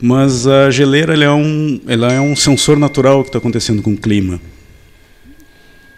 Mas 0.00 0.46
a 0.46 0.70
geleira 0.70 1.12
ela 1.12 1.24
é, 1.24 1.30
um, 1.32 1.80
ela 1.88 2.12
é 2.12 2.20
um 2.20 2.36
sensor 2.36 2.78
natural 2.78 3.24
que 3.24 3.30
está 3.30 3.38
acontecendo 3.38 3.82
com 3.82 3.94
o 3.94 3.98
clima. 3.98 4.40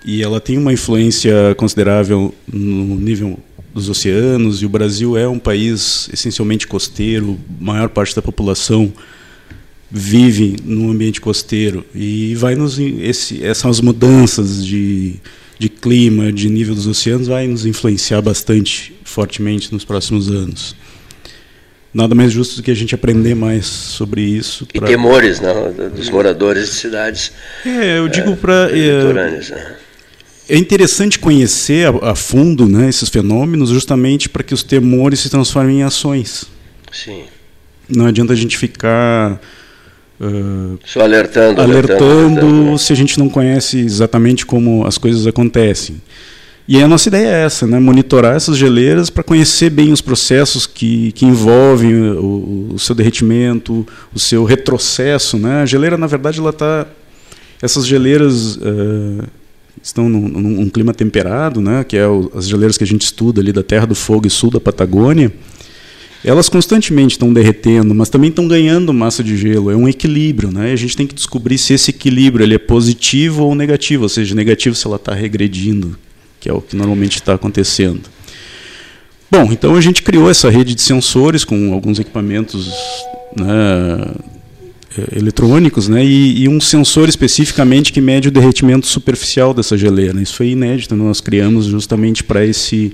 E 0.07 0.23
ela 0.23 0.41
tem 0.41 0.57
uma 0.57 0.73
influência 0.73 1.55
considerável 1.59 2.35
no 2.51 2.99
nível 2.99 3.39
dos 3.75 3.91
oceanos, 3.91 4.63
e 4.63 4.67
o 4.67 4.71
Brasil 4.71 5.19
é 5.19 5.29
um 5.29 5.39
país 5.39 6.09
essencialmente 6.11 6.67
costeiro, 6.67 7.39
maior 7.61 7.91
parte 7.91 8.17
da 8.17 8.23
população 8.23 8.91
vive 9.93 10.57
no 10.65 10.91
ambiente 10.91 11.21
costeiro 11.21 11.85
e 11.95 12.35
vai 12.35 12.55
nos 12.55 12.79
esse, 12.79 13.45
essas 13.45 13.81
mudanças 13.81 14.65
de, 14.65 15.17
de 15.59 15.69
clima, 15.69 16.33
de 16.33 16.49
nível 16.49 16.75
dos 16.75 16.87
oceanos 16.87 17.27
vai 17.27 17.47
nos 17.47 17.67
influenciar 17.67 18.23
bastante 18.23 18.95
fortemente 19.05 19.71
nos 19.73 19.85
próximos 19.85 20.31
anos 20.31 20.75
nada 21.93 22.15
mais 22.15 22.33
justo 22.33 22.57
do 22.57 22.63
que 22.63 22.71
a 22.71 22.75
gente 22.75 22.95
aprender 22.95 23.35
mais 23.35 23.67
sobre 23.67 24.23
isso. 24.23 24.67
Pra... 24.67 24.89
E 24.89 24.91
temores 24.91 25.41
né, 25.41 25.53
dos 25.95 26.09
moradores 26.09 26.71
de 26.71 26.75
cidades. 26.75 27.33
É, 27.65 27.99
eu 27.99 28.09
digo 28.09 28.31
é, 28.31 28.37
para. 28.37 28.71
É, 28.71 29.13
né? 29.13 29.77
é, 30.49 30.57
interessante 30.57 31.19
conhecer 31.19 31.87
a, 31.87 32.13
a, 32.13 32.15
fundo 32.15 32.69
né, 32.69 32.89
esses 32.89 33.09
fenômenos, 33.09 33.71
justamente 33.71 34.29
para 34.29 34.43
que 34.43 34.55
os 34.55 34.63
temores 34.63 35.21
se 35.21 35.29
transformem 35.29 35.81
em 35.81 35.83
ações. 35.83 36.47
Sim. 36.91 37.25
Não 37.89 38.07
adianta 38.07 38.33
a 38.33 38.37
gente 38.37 38.57
ficar. 38.57 39.41
Uh, 40.23 40.79
Só 40.87 41.01
alertando, 41.01 41.61
alertando, 41.61 42.05
alertando, 42.05 42.71
né? 42.71 42.79
se 42.79 42.93
a 42.93 42.97
gente 42.97 43.19
não 43.19 43.29
conhece 43.29 43.81
exatamente 43.81 44.47
como 44.47 44.87
as 44.87 44.97
coisas 44.97 45.27
acontecem. 45.27 45.97
E 46.69 46.81
a 46.81 46.87
nossa 46.87 47.09
ideia 47.09 47.27
é 47.27 47.45
essa, 47.45 47.67
né? 47.67 47.81
monitorar 47.81 48.37
essas 48.37 48.57
geleiras 48.57 49.11
para 49.11 49.25
conhecer 49.25 49.69
bem 49.69 49.93
os 49.93 50.01
processos 50.01 50.65
que, 50.65 51.11
que 51.11 51.27
envolvem 51.27 51.93
o, 52.13 52.75
o, 52.75 52.79
seu 52.79 52.95
derretimento, 52.95 53.85
o 54.15 54.19
seu 54.21 54.45
retrocesso. 54.45 55.37
Né? 55.37 55.63
A 55.63 55.67
geleira, 55.67 55.99
na 55.99 56.07
verdade, 56.07 56.39
ela 56.39 56.51
está. 56.51 56.87
Essas 57.61 57.85
geleiras 57.85 58.57
uh, 58.57 59.25
estão 59.83 60.09
num, 60.09 60.29
num, 60.29 60.69
clima 60.69 60.95
temperado, 60.95 61.61
né? 61.61 61.83
que 61.83 61.97
é 61.97 62.07
o, 62.07 62.31
as 62.33 62.47
geleiras 62.47 62.79
que 62.79 62.85
a 62.85 62.87
gente 62.87 63.03
estuda 63.03 63.41
ali 63.41 63.53
da 63.53 63.65
Terra 63.65 63.87
do 63.87 63.97
Fogo 63.97 64.29
e 64.29 64.31
sul 64.31 64.51
da 64.51 64.61
Patagônia. 64.61 65.33
Elas 66.25 66.49
constantemente 66.49 67.13
estão 67.13 67.33
derretendo, 67.33 67.95
mas 67.95 68.09
também 68.09 68.31
estão 68.31 68.47
ganhando 68.47 68.93
massa 68.93 69.25
de 69.25 69.37
gelo. 69.37 69.71
É 69.71 69.77
um 69.77 69.89
equilíbrio, 69.89 70.53
né? 70.53 70.73
A 70.73 70.77
gente 70.77 70.97
tem 70.97 71.07
que 71.07 71.15
descobrir 71.15 71.59
se 71.59 71.75
esse 71.75 71.91
equilíbrio 71.91 72.45
ele 72.45 72.55
é 72.55 72.59
positivo 72.59 73.45
ou 73.45 73.55
negativo, 73.55 74.05
ou 74.05 74.09
seja, 74.09 74.35
negativo 74.35 74.77
se 74.77 74.87
ela 74.87 74.97
está 74.97 75.13
regredindo 75.15 75.97
que 76.43 76.49
é 76.49 76.53
o 76.53 76.61
que 76.61 76.75
normalmente 76.75 77.15
está 77.15 77.35
acontecendo. 77.35 78.03
Bom, 79.31 79.49
então 79.53 79.77
a 79.77 79.81
gente 79.81 80.03
criou 80.03 80.29
essa 80.29 80.51
rede 80.51 80.75
de 80.75 80.83
sensores 80.83 81.45
com 81.45 81.73
alguns 81.73 82.01
equipamentos 82.01 82.69
né, 83.37 84.13
é, 84.99 85.19
eletrônicos 85.19 85.87
né, 85.87 86.05
e, 86.05 86.43
e, 86.43 86.49
um 86.49 86.61
sensor 86.61 87.09
especificamente 87.09 87.93
que 87.93 88.01
mede 88.01 88.27
o 88.27 88.33
derretimento 88.33 88.89
superficial 88.89 89.55
dessa 89.55 89.79
geleira. 89.79 90.21
Isso 90.21 90.35
foi 90.35 90.49
inédito, 90.49 90.97
nós 90.97 91.21
criamos 91.21 91.67
justamente 91.67 92.25
para 92.25 92.45
esse 92.45 92.93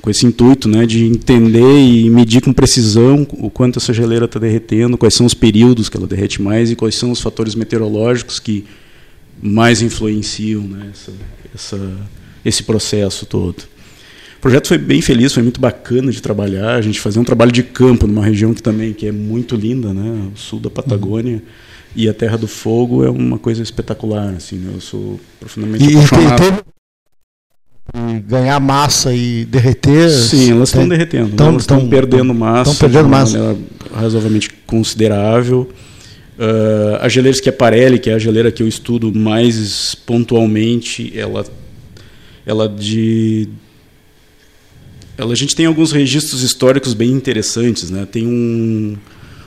com 0.00 0.10
esse 0.10 0.26
intuito 0.26 0.68
né, 0.68 0.86
de 0.86 1.04
entender 1.04 1.80
e 1.80 2.08
medir 2.08 2.40
com 2.40 2.52
precisão 2.52 3.26
o 3.32 3.50
quanto 3.50 3.78
essa 3.78 3.92
geleira 3.92 4.24
está 4.24 4.38
derretendo, 4.38 4.96
quais 4.96 5.14
são 5.14 5.26
os 5.26 5.34
períodos 5.34 5.88
que 5.88 5.96
ela 5.96 6.06
derrete 6.06 6.40
mais 6.40 6.70
e 6.70 6.76
quais 6.76 6.94
são 6.94 7.10
os 7.10 7.20
fatores 7.20 7.54
meteorológicos 7.54 8.38
que 8.38 8.64
mais 9.40 9.82
influenciam 9.82 10.62
né, 10.62 10.90
essa, 10.92 11.12
essa 11.54 11.96
esse 12.44 12.62
processo 12.62 13.26
todo. 13.26 13.56
O 14.38 14.40
projeto 14.40 14.68
foi 14.68 14.78
bem 14.78 15.02
feliz, 15.02 15.32
foi 15.32 15.42
muito 15.42 15.60
bacana 15.60 16.12
de 16.12 16.22
trabalhar. 16.22 16.76
A 16.76 16.80
gente 16.80 17.00
fazia 17.00 17.20
um 17.20 17.24
trabalho 17.24 17.50
de 17.50 17.62
campo 17.62 18.06
numa 18.06 18.24
região 18.24 18.54
que 18.54 18.62
também 18.62 18.92
que 18.92 19.06
é 19.06 19.12
muito 19.12 19.56
linda, 19.56 19.92
né? 19.92 20.30
O 20.32 20.38
sul 20.38 20.60
da 20.60 20.70
Patagônia. 20.70 21.34
Uhum. 21.34 21.42
E 21.96 22.08
a 22.08 22.14
Terra 22.14 22.36
do 22.36 22.46
Fogo 22.46 23.04
é 23.04 23.10
uma 23.10 23.38
coisa 23.38 23.62
espetacular, 23.62 24.34
assim. 24.36 24.56
Né? 24.56 24.72
Eu 24.74 24.80
sou 24.80 25.18
profundamente 25.40 25.84
e, 25.84 25.96
apaixonado. 25.96 26.64
E 27.94 28.20
ganhar 28.20 28.60
massa 28.60 29.14
e 29.14 29.44
derreter. 29.44 30.10
Sim, 30.10 30.52
elas 30.52 30.68
estão 30.68 30.88
derretendo. 30.88 31.34
Tão, 31.34 31.46
né? 31.46 31.52
Elas 31.52 31.62
estão 31.62 31.88
perdendo 31.88 32.34
massa. 32.34 32.70
Estão 32.70 32.88
perdendo 32.88 33.08
massa. 33.08 33.32
De 33.32 33.38
maneira 33.38 33.58
razoavelmente 33.94 34.50
considerável. 34.66 35.68
Uh, 36.38 36.96
a 37.00 37.08
geleira 37.08 37.36
Schiaparelli, 37.36 37.98
que 37.98 38.10
é 38.10 38.14
a 38.14 38.18
geleira 38.18 38.52
que 38.52 38.62
eu 38.62 38.68
estudo 38.68 39.12
mais 39.12 39.94
pontualmente, 39.94 41.12
ela 41.18 41.44
ela 42.46 42.68
de 42.68 43.48
ela, 45.16 45.32
a 45.32 45.36
gente 45.36 45.56
tem 45.56 45.66
alguns 45.66 45.90
registros 45.90 46.42
históricos 46.42 46.94
bem 46.94 47.10
interessantes, 47.10 47.90
né? 47.90 48.06
Tem 48.10 48.24
um, 48.24 48.96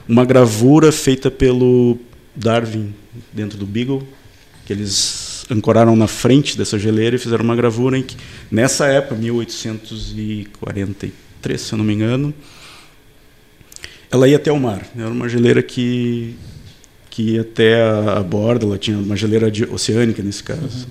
uma 0.07 0.25
gravura 0.25 0.91
feita 0.91 1.31
pelo 1.31 1.97
Darwin 2.35 2.93
dentro 3.31 3.57
do 3.57 3.65
Beagle, 3.65 4.03
que 4.65 4.73
eles 4.73 5.30
ancoraram 5.51 5.95
na 5.95 6.07
frente 6.07 6.57
dessa 6.57 6.79
geleira 6.79 7.15
e 7.15 7.19
fizeram 7.19 7.43
uma 7.43 7.55
gravura 7.55 7.95
em 7.97 8.03
que, 8.03 8.15
nessa 8.49 8.87
época, 8.87 9.15
1843, 9.15 11.61
se 11.61 11.73
eu 11.73 11.77
não 11.77 11.85
me 11.85 11.93
engano, 11.93 12.33
ela 14.09 14.27
ia 14.27 14.37
até 14.37 14.51
o 14.51 14.59
mar. 14.59 14.81
Era 14.97 15.09
uma 15.09 15.29
geleira 15.29 15.61
que 15.61 16.35
que 17.11 17.33
ia 17.33 17.41
até 17.41 17.83
a, 17.83 18.23
borda, 18.23 18.65
ela 18.65 18.77
tinha 18.77 18.97
uma 18.97 19.17
geleira 19.17 19.51
de, 19.51 19.65
oceânica 19.65 20.23
nesse 20.23 20.41
caso. 20.41 20.61
Uhum. 20.61 20.85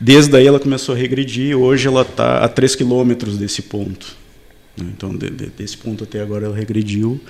Desde 0.00 0.34
aí 0.34 0.46
ela 0.46 0.58
começou 0.58 0.94
a 0.94 0.98
regredir, 0.98 1.54
hoje 1.54 1.86
ela 1.86 2.00
está 2.00 2.42
a 2.42 2.48
3 2.48 2.74
quilômetros 2.74 3.36
desse 3.36 3.60
ponto. 3.60 4.16
Né? 4.74 4.86
Então, 4.96 5.14
de, 5.14 5.28
de, 5.28 5.46
desse 5.50 5.76
ponto 5.76 6.04
até 6.04 6.22
agora 6.22 6.46
ela 6.46 6.56
regrediu 6.56 7.20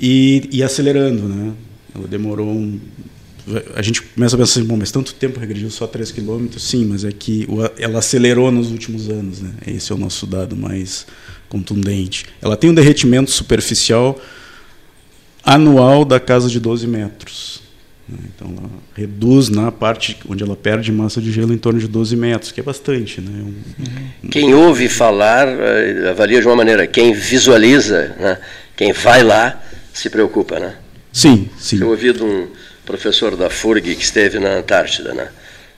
e, 0.00 0.48
e 0.50 0.64
acelerando. 0.64 1.28
Né? 1.28 1.52
Ela 1.94 2.08
demorou 2.08 2.48
um, 2.48 2.80
a 3.74 3.82
gente 3.82 4.02
começa 4.02 4.34
a 4.34 4.38
pensar 4.38 4.58
assim, 4.58 4.64
bom, 4.64 4.76
mas 4.76 4.90
tanto 4.90 5.14
tempo 5.14 5.38
regrediu 5.38 5.70
só 5.70 5.86
3 5.86 6.10
quilômetros? 6.10 6.68
Sim, 6.68 6.86
mas 6.86 7.04
é 7.04 7.12
que 7.12 7.46
ela 7.78 8.00
acelerou 8.00 8.50
nos 8.50 8.72
últimos 8.72 9.08
anos. 9.08 9.40
Né? 9.40 9.50
Esse 9.66 9.92
é 9.92 9.94
o 9.94 9.98
nosso 9.98 10.26
dado 10.26 10.56
mais 10.56 11.06
contundente. 11.48 12.26
Ela 12.42 12.56
tem 12.56 12.70
um 12.70 12.74
derretimento 12.74 13.30
superficial 13.30 14.20
anual 15.44 16.04
da 16.04 16.18
casa 16.18 16.48
de 16.48 16.58
12 16.58 16.88
metros. 16.88 17.62
Né? 18.08 18.18
Então 18.34 18.52
ela 18.56 18.70
reduz 18.94 19.48
na 19.48 19.70
parte 19.70 20.16
onde 20.28 20.42
ela 20.42 20.56
perde 20.56 20.90
massa 20.90 21.20
de 21.20 21.30
gelo 21.30 21.52
em 21.52 21.58
torno 21.58 21.78
de 21.78 21.86
12 21.86 22.16
metros, 22.16 22.50
que 22.50 22.58
é 22.58 22.62
bastante. 22.64 23.20
Né? 23.20 23.44
Um, 24.24 24.28
quem 24.28 24.54
ouve 24.54 24.88
falar 24.88 25.46
eh, 25.46 26.08
avalia 26.10 26.40
de 26.40 26.46
uma 26.48 26.56
maneira, 26.56 26.84
quem 26.84 27.12
visualiza, 27.12 28.16
né? 28.18 28.38
quem 28.76 28.92
vai 28.92 29.22
lá 29.22 29.62
se 29.92 30.10
preocupa. 30.10 30.58
Né? 30.58 30.74
Sim, 31.12 31.48
sim. 31.56 31.80
Eu 31.80 31.90
ouvi 31.90 32.12
de 32.12 32.24
um 32.24 32.48
professor 32.86 33.36
da 33.36 33.50
FURG 33.50 33.94
que 33.94 34.02
esteve 34.02 34.38
na 34.38 34.54
Antártida. 34.54 35.12
Né? 35.12 35.28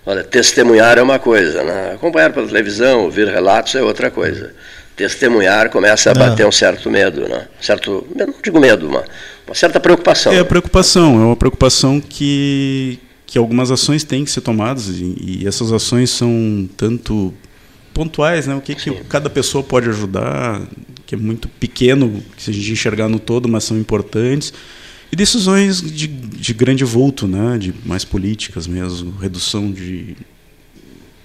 Olha, 0.07 0.23
testemunhar 0.23 0.99
é 0.99 1.03
uma 1.03 1.19
coisa, 1.19 1.65
né? 1.65 1.93
acompanhar 1.95 2.33
pela 2.33 2.47
televisão, 2.47 3.05
ouvir 3.05 3.27
relatos 3.27 3.75
é 3.75 3.83
outra 3.83 4.11
coisa. 4.11 4.55
Testemunhar 4.95 5.71
começa 5.71 6.11
a 6.11 6.15
bater 6.15 6.47
um 6.47 6.53
certo 6.53 6.91
medo, 6.91 7.29
né? 7.29 7.47
certo, 7.61 8.07
não 8.15 8.35
digo 8.43 8.61
medo, 8.61 8.87
uma, 8.87 9.05
uma 9.47 9.55
certa 9.55 9.81
preocupação. 9.81 10.33
É 10.33 10.41
a 10.41 10.45
preocupação, 10.45 11.15
é 11.15 11.25
uma 11.25 11.37
preocupação 11.37 12.01
que, 12.01 12.99
que 13.25 13.39
algumas 13.39 13.71
ações 13.71 14.05
têm 14.05 14.25
que 14.25 14.31
ser 14.31 14.41
tomadas 14.41 14.89
e, 14.89 15.17
e 15.21 15.47
essas 15.47 15.73
ações 15.73 16.11
são 16.11 16.69
tanto 16.77 17.33
pontuais, 17.95 18.47
né? 18.47 18.55
O 18.55 18.61
que, 18.61 18.75
que 18.75 18.91
cada 19.09 19.29
pessoa 19.29 19.63
pode 19.63 19.89
ajudar, 19.89 20.63
que 21.07 21.15
é 21.15 21.19
muito 21.19 21.49
pequeno, 21.49 22.23
que 22.37 22.43
se 22.45 22.51
a 22.51 22.55
gente 22.55 22.71
enxergar 22.71 23.09
no 23.09 23.19
todo, 23.19 23.49
mas 23.49 23.65
são 23.65 23.77
importantes. 23.77 24.53
E 25.11 25.17
decisões 25.17 25.81
de, 25.81 26.07
de 26.07 26.53
grande 26.53 26.85
vulto, 26.85 27.27
né? 27.27 27.57
de 27.59 27.75
mais 27.85 28.05
políticas 28.05 28.67
mesmo, 28.67 29.17
redução 29.19 29.71
de 29.71 30.17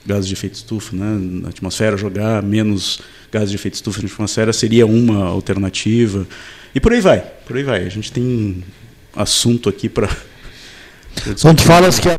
gases 0.05 0.27
de 0.27 0.33
efeito 0.33 0.55
estufa 0.55 0.95
né? 0.95 1.41
na 1.41 1.49
atmosfera, 1.49 1.97
jogar 1.97 2.41
menos 2.41 2.99
gases 3.31 3.49
de 3.49 3.55
efeito 3.55 3.75
estufa 3.75 4.01
na 4.01 4.07
atmosfera 4.07 4.53
seria 4.53 4.85
uma 4.85 5.25
alternativa. 5.25 6.27
E 6.73 6.79
por 6.79 6.93
aí 6.93 7.01
vai, 7.01 7.19
por 7.19 7.57
aí 7.57 7.63
vai. 7.63 7.85
A 7.85 7.89
gente 7.89 8.11
tem 8.11 8.63
assunto 9.15 9.69
aqui 9.69 9.89
para. 9.89 10.09
Quando 11.41 11.61
falas 11.61 11.99
que 11.99 12.09
a 12.09 12.17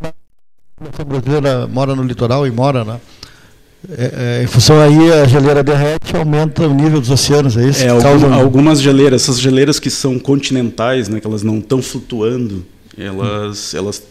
população 0.76 1.04
brasileira 1.06 1.66
mora 1.66 1.94
no 1.94 2.02
litoral 2.02 2.47
e 2.47 2.50
mora, 2.50 2.85
né? 2.85 3.00
É, 3.91 4.38
é, 4.41 4.43
em 4.43 4.47
função 4.47 4.81
aí 4.81 5.12
a 5.12 5.26
geleira 5.26 5.62
derrete 5.62 6.17
aumenta 6.17 6.67
o 6.67 6.73
nível 6.73 7.00
dos 7.00 7.11
oceanos, 7.11 7.57
é 7.57 7.69
isso? 7.69 7.85
É, 7.85 7.88
algum, 7.88 8.33
algumas 8.33 8.81
geleiras, 8.81 9.23
essas 9.23 9.38
geleiras 9.38 9.79
que 9.79 9.91
são 9.91 10.19
continentais, 10.19 11.09
né, 11.09 11.21
que 11.21 11.26
elas 11.26 11.43
não 11.43 11.59
estão 11.59 11.83
flutuando, 11.83 12.64
elas, 12.97 13.75
hum. 13.75 13.79
elas, 13.79 14.03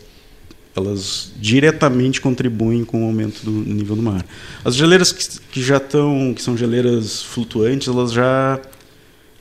elas 0.75 1.31
diretamente 1.39 2.21
contribuem 2.21 2.85
com 2.85 3.03
o 3.03 3.07
aumento 3.07 3.43
do 3.43 3.51
nível 3.51 3.95
do 3.95 4.03
mar. 4.03 4.23
As 4.63 4.75
geleiras 4.75 5.11
que, 5.11 5.39
que 5.51 5.63
já 5.63 5.77
estão, 5.77 6.33
que 6.35 6.41
são 6.41 6.55
geleiras 6.55 7.23
flutuantes, 7.23 7.87
elas 7.87 8.11
já 8.11 8.59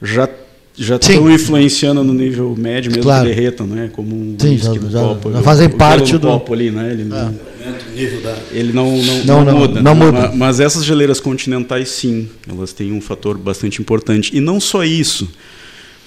já 0.03 0.29
já 0.77 0.97
estão 0.97 1.31
influenciando 1.31 2.03
no 2.03 2.15
nível 2.15 2.55
médio 2.57 2.91
mesmo 2.91 3.03
claro. 3.03 3.29
que 3.29 3.35
derretam, 3.35 3.67
né? 3.67 3.91
Como 3.93 4.15
um 4.15 4.37
Sim, 4.39 4.57
já, 4.57 4.71
no 4.71 4.91
já, 4.91 5.01
copo. 5.01 5.33
Já 5.33 5.43
fazem 5.43 5.67
o, 5.67 5.77
parte 5.77 6.17
o 6.17 6.19
do 6.19 6.29
copo 6.29 6.55
ali, 6.55 6.71
né? 6.71 6.93
Ele 6.93 7.05
não, 7.05 7.17
ah. 7.19 8.37
ele 8.51 8.73
não, 8.73 8.97
não, 8.97 9.25
não, 9.25 9.45
não 9.45 9.59
muda. 9.59 9.83
Não, 9.83 9.95
muda. 9.95 10.13
Mas, 10.13 10.37
mas 10.37 10.61
essas 10.61 10.85
geleiras 10.85 11.21
continentais, 11.21 11.91
sim, 11.91 12.29
elas 12.49 12.73
têm 12.73 12.93
um 12.93 13.01
fator 13.01 13.37
bastante 13.37 13.81
importante. 13.83 14.35
E 14.35 14.41
não 14.41 14.59
só 14.59 14.83
isso. 14.83 15.29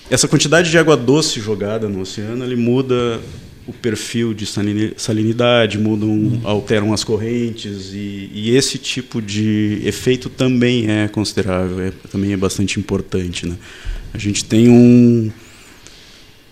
Essa 0.10 0.28
quantidade 0.28 0.70
de 0.70 0.78
água 0.78 0.98
doce 0.98 1.40
jogada 1.40 1.88
no 1.88 2.02
oceano, 2.02 2.44
ele 2.44 2.56
muda 2.56 3.20
o 3.68 3.74
perfil 3.74 4.34
de 4.34 4.46
salinidade, 4.96 5.80
mudam, 5.80 6.10
hum. 6.10 6.42
alteram 6.44 6.94
as 6.94 7.04
correntes 7.04 7.94
e, 7.94 8.30
e, 8.32 8.56
esse 8.56 8.78
tipo 8.78 9.20
de 9.20 9.82
efeito 9.84 10.30
também 10.30 10.88
é 10.88 11.08
considerável, 11.08 11.80
é, 11.80 11.92
também 12.12 12.32
é 12.32 12.38
bastante 12.38 12.80
importante, 12.80 13.48
né? 13.48 13.56
A 14.16 14.18
gente 14.18 14.46
tem 14.46 14.70
um, 14.70 15.30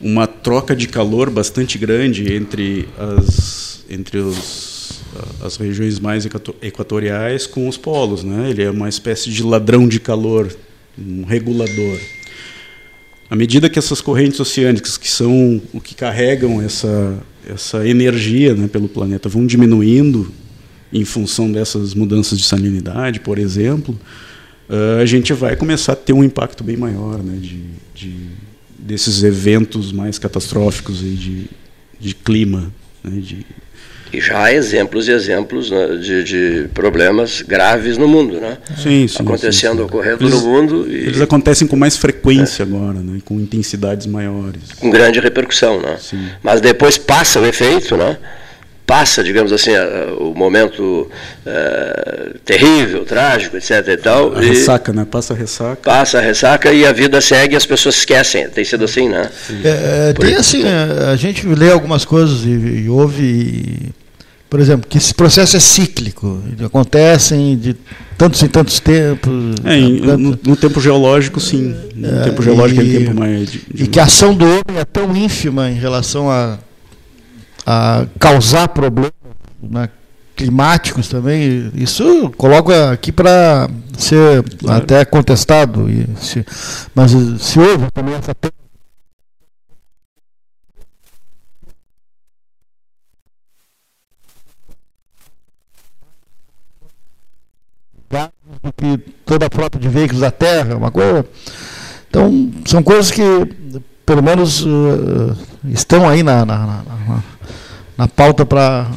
uma 0.02 0.28
troca 0.28 0.76
de 0.76 0.86
calor 0.86 1.30
bastante 1.30 1.78
grande 1.78 2.34
entre 2.34 2.90
as, 2.98 3.86
entre 3.90 4.18
os, 4.18 5.02
as 5.42 5.56
regiões 5.56 5.98
mais 5.98 6.28
equatoriais 6.62 7.48
com 7.48 7.70
os 7.70 7.78
polos. 7.78 8.22
Né? 8.22 8.50
Ele 8.50 8.64
é 8.64 8.70
uma 8.70 8.90
espécie 8.90 9.30
de 9.30 9.42
ladrão 9.42 9.88
de 9.88 9.98
calor, 9.98 10.54
um 11.00 11.24
regulador. 11.24 11.98
À 13.30 13.36
medida 13.38 13.70
que 13.70 13.80
essas 13.80 14.02
correntes 14.02 14.42
oceânicas, 14.42 14.98
que 14.98 15.10
são 15.10 15.62
o 15.72 15.80
que 15.80 15.96
carregam 15.96 16.62
essa, 16.62 17.18
essa 17.48 17.88
energia 17.88 18.54
né, 18.54 18.68
pelo 18.68 18.90
planeta, 18.90 19.30
vão 19.30 19.46
diminuindo 19.46 20.30
em 20.92 21.06
função 21.06 21.50
dessas 21.50 21.94
mudanças 21.94 22.38
de 22.38 22.44
salinidade, 22.44 23.22
por 23.22 23.40
exemplo, 23.40 23.98
uh, 24.70 25.02
a 25.02 25.06
gente 25.06 25.34
vai 25.34 25.56
começar 25.56 25.94
a 25.94 25.96
ter 25.96 26.14
um 26.14 26.24
impacto 26.24 26.64
bem 26.64 26.78
maior 26.78 27.20
né, 27.20 27.38
de, 27.40 27.64
de 27.94 28.28
desses 28.78 29.24
eventos 29.24 29.92
mais 29.92 30.20
catastróficos 30.20 31.02
e 31.02 31.12
de, 31.12 31.46
de 32.00 32.14
clima. 32.14 32.72
Né, 33.04 33.22
de... 33.22 33.46
E 34.12 34.22
já 34.22 34.44
há 34.44 34.54
exemplos 34.54 35.08
e 35.08 35.12
exemplos 35.12 35.72
né, 35.72 35.98
de, 35.98 36.24
de, 36.24 36.68
problemas 36.74 37.42
graves 37.42 37.98
no 37.98 38.08
mundo, 38.08 38.40
né? 38.40 38.60
Sim, 38.78 39.08
sim, 39.08 39.24
Acontecendo, 39.24 39.72
sim, 39.72 39.78
sim. 39.78 39.84
ocorrendo 39.84 40.24
eles, 40.24 40.36
no 40.36 40.42
mundo. 40.42 40.86
E... 40.88 41.08
Eles 41.08 41.20
acontecem 41.20 41.68
com 41.68 41.76
mais 41.76 41.98
frequência 41.98 42.62
é. 42.62 42.66
agora, 42.66 43.00
né? 43.00 43.20
com 43.26 43.40
intensidades 43.40 44.06
maiores. 44.06 44.72
Com 44.80 44.92
grande 44.92 45.20
repercussão, 45.20 45.82
né? 45.82 45.98
Sim. 46.00 46.28
Mas 46.44 46.62
depois 46.62 46.96
passa 46.96 47.40
o 47.40 47.46
efeito, 47.46 47.98
né? 47.98 48.18
Passa, 48.94 49.24
digamos 49.24 49.52
assim, 49.52 49.72
o 50.20 50.36
momento 50.36 51.10
uh, 51.48 52.40
terrível, 52.46 53.04
trágico, 53.04 53.58
etc. 53.58 53.88
E 53.88 53.98
tal, 53.98 54.38
a 54.38 54.44
e 54.44 54.50
ressaca, 54.50 54.94
né? 54.94 55.04
Passa 55.10 55.34
a 55.34 55.36
ressaca. 55.36 55.82
Passa 55.82 56.20
a 56.20 56.22
ressaca 56.22 56.72
e 56.72 56.86
a 56.86 56.92
vida 56.92 57.20
segue 57.20 57.56
e 57.56 57.58
as 57.58 57.66
pessoas 57.66 57.96
esquecem. 57.96 58.48
Tem 58.50 58.64
sido 58.64 58.86
assim, 58.86 59.10
né? 59.10 59.32
É, 59.64 60.10
é 60.10 60.14
tem 60.14 60.36
assim, 60.36 60.62
é, 60.64 61.10
a 61.12 61.16
gente 61.16 61.44
lê 61.48 61.72
algumas 61.72 62.06
coisas 62.06 62.46
e, 62.46 62.50
e 62.50 62.88
ouve, 62.88 63.24
e, 63.24 63.90
por 64.48 64.60
exemplo, 64.60 64.88
que 64.88 65.00
esse 65.00 65.12
processo 65.12 65.58
é 65.58 65.60
cíclico, 65.60 66.44
acontecem 66.64 67.58
de 67.58 67.76
tantos 68.16 68.44
em 68.44 68.48
tantos 68.48 68.80
tempos. 68.80 69.56
É, 69.66 69.76
em, 69.76 70.02
no, 70.02 70.40
no, 70.46 70.56
tempo 70.56 70.80
geológico, 70.80 71.40
sim. 71.40 71.76
No 71.96 72.20
é, 72.20 72.24
tempo 72.26 72.44
geológico 72.44 72.80
e, 72.80 72.96
é 72.96 73.00
tempo 73.00 73.20
mais. 73.20 73.52
De, 73.52 73.62
de 73.74 73.84
e 73.86 73.88
que 73.88 74.00
a 74.00 74.04
ação 74.04 74.36
do 74.36 74.46
homem 74.46 74.80
é 74.80 74.86
tão 74.86 75.18
ínfima 75.18 75.68
em 75.72 75.80
relação 75.80 76.30
a 76.30 76.60
a 77.66 78.06
causar 78.20 78.68
problemas 78.70 79.14
né, 79.62 79.90
climáticos 80.36 81.08
também. 81.08 81.72
Isso 81.76 82.32
coloca 82.38 82.92
aqui 82.92 83.12
para 83.12 83.70
ser 83.98 84.44
claro. 84.58 84.84
até 84.84 85.06
contestado. 85.06 85.90
E 85.90 86.08
se, 86.18 86.46
mas 86.94 87.12
se 87.42 87.60
houve 87.60 87.90
também 87.92 88.16
essa 88.16 88.34
do 98.62 98.72
que 98.72 98.98
toda 99.26 99.48
a 99.48 99.50
frota 99.50 99.80
de 99.80 99.90
veículos 99.90 100.22
da 100.22 100.32
Terra, 100.32 100.76
uma 100.76 100.92
coisa. 100.92 101.26
Então, 102.10 102.52
são 102.66 102.84
coisas 102.84 103.12
que, 103.12 103.24
pelo 104.06 104.22
menos, 104.22 104.62
uh, 104.62 105.36
estão 105.72 106.08
aí 106.08 106.24
na, 106.24 106.46
na, 106.46 106.58
na, 106.68 107.24
na 107.98 108.08
pauta 108.08 108.46
para 108.46 108.92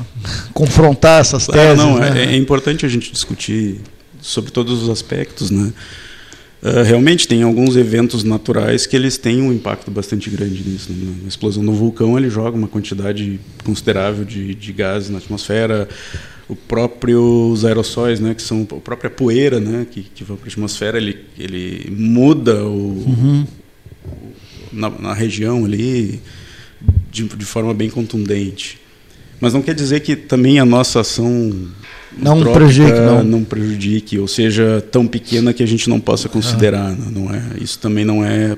confrontar 0.53 1.21
essas 1.21 1.47
teses. 1.47 1.79
não, 1.79 1.99
né? 1.99 2.25
é, 2.25 2.35
é, 2.35 2.37
importante 2.37 2.85
a 2.85 2.89
gente 2.89 3.13
discutir 3.13 3.81
sobre 4.21 4.51
todos 4.51 4.83
os 4.83 4.89
aspectos, 4.89 5.51
né? 5.51 5.73
Uh, 6.63 6.83
realmente 6.83 7.29
tem 7.29 7.43
alguns 7.43 7.77
eventos 7.77 8.25
naturais 8.25 8.87
que 8.87 8.97
eles 8.97 9.19
têm 9.19 9.43
um 9.43 9.53
impacto 9.53 9.91
bastante 9.91 10.31
grande 10.31 10.67
nisso. 10.67 10.91
Né? 10.91 11.15
A 11.25 11.29
explosão 11.29 11.65
do 11.65 11.73
vulcão 11.73 12.19
ele 12.19 12.31
joga 12.31 12.57
uma 12.57 12.67
quantidade 12.67 13.39
considerável 13.63 14.25
de, 14.25 14.55
de 14.55 14.73
gases 14.73 15.11
na 15.11 15.19
atmosfera. 15.19 15.87
O 16.49 16.57
próprio 16.57 17.51
os 17.51 17.65
aerossóis, 17.65 18.21
né, 18.21 18.35
que 18.35 18.41
são 18.41 18.67
a 18.71 18.75
própria 18.77 19.11
poeira, 19.11 19.61
né, 19.61 19.87
que, 19.89 20.03
que 20.03 20.25
vão 20.25 20.37
para 20.37 20.47
a 20.47 20.49
atmosfera, 20.49 20.97
ele, 20.97 21.25
ele 21.39 21.91
muda 21.91 22.65
o, 22.65 23.05
uhum. 23.07 23.47
na, 24.73 24.91
na 24.91 25.13
região 25.13 25.65
ali 25.65 26.23
de, 27.17 27.25
de 27.25 27.45
forma 27.45 27.73
bem 27.73 27.89
contundente. 27.89 28.79
Mas 29.41 29.55
não 29.55 29.63
quer 29.63 29.75
dizer 29.75 30.01
que 30.01 30.15
também 30.17 30.59
a 30.59 30.65
nossa 30.65 31.01
ação 31.01 31.53
não 32.17 32.43
prejudique, 32.53 33.01
não. 33.01 33.25
não. 33.25 33.45
prejudique, 33.45 34.19
ou 34.19 34.29
seja, 34.29 34.85
tão 34.91 35.07
pequena 35.07 35.53
que 35.53 35.63
a 35.63 35.67
gente 35.67 35.89
não 35.89 36.01
possa 36.01 36.29
considerar. 36.29 36.91
Ah. 36.91 37.11
Não 37.11 37.35
é, 37.35 37.43
isso 37.61 37.79
também 37.79 38.05
não 38.05 38.25
é, 38.25 38.57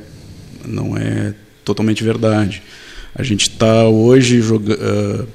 não 0.64 0.96
é 0.96 1.34
totalmente 1.64 2.02
verdade. 2.02 2.62
A 3.14 3.22
gente 3.22 3.48
está 3.48 3.88
hoje 3.88 4.40
jogando. 4.40 4.78
Uh, 4.80 5.26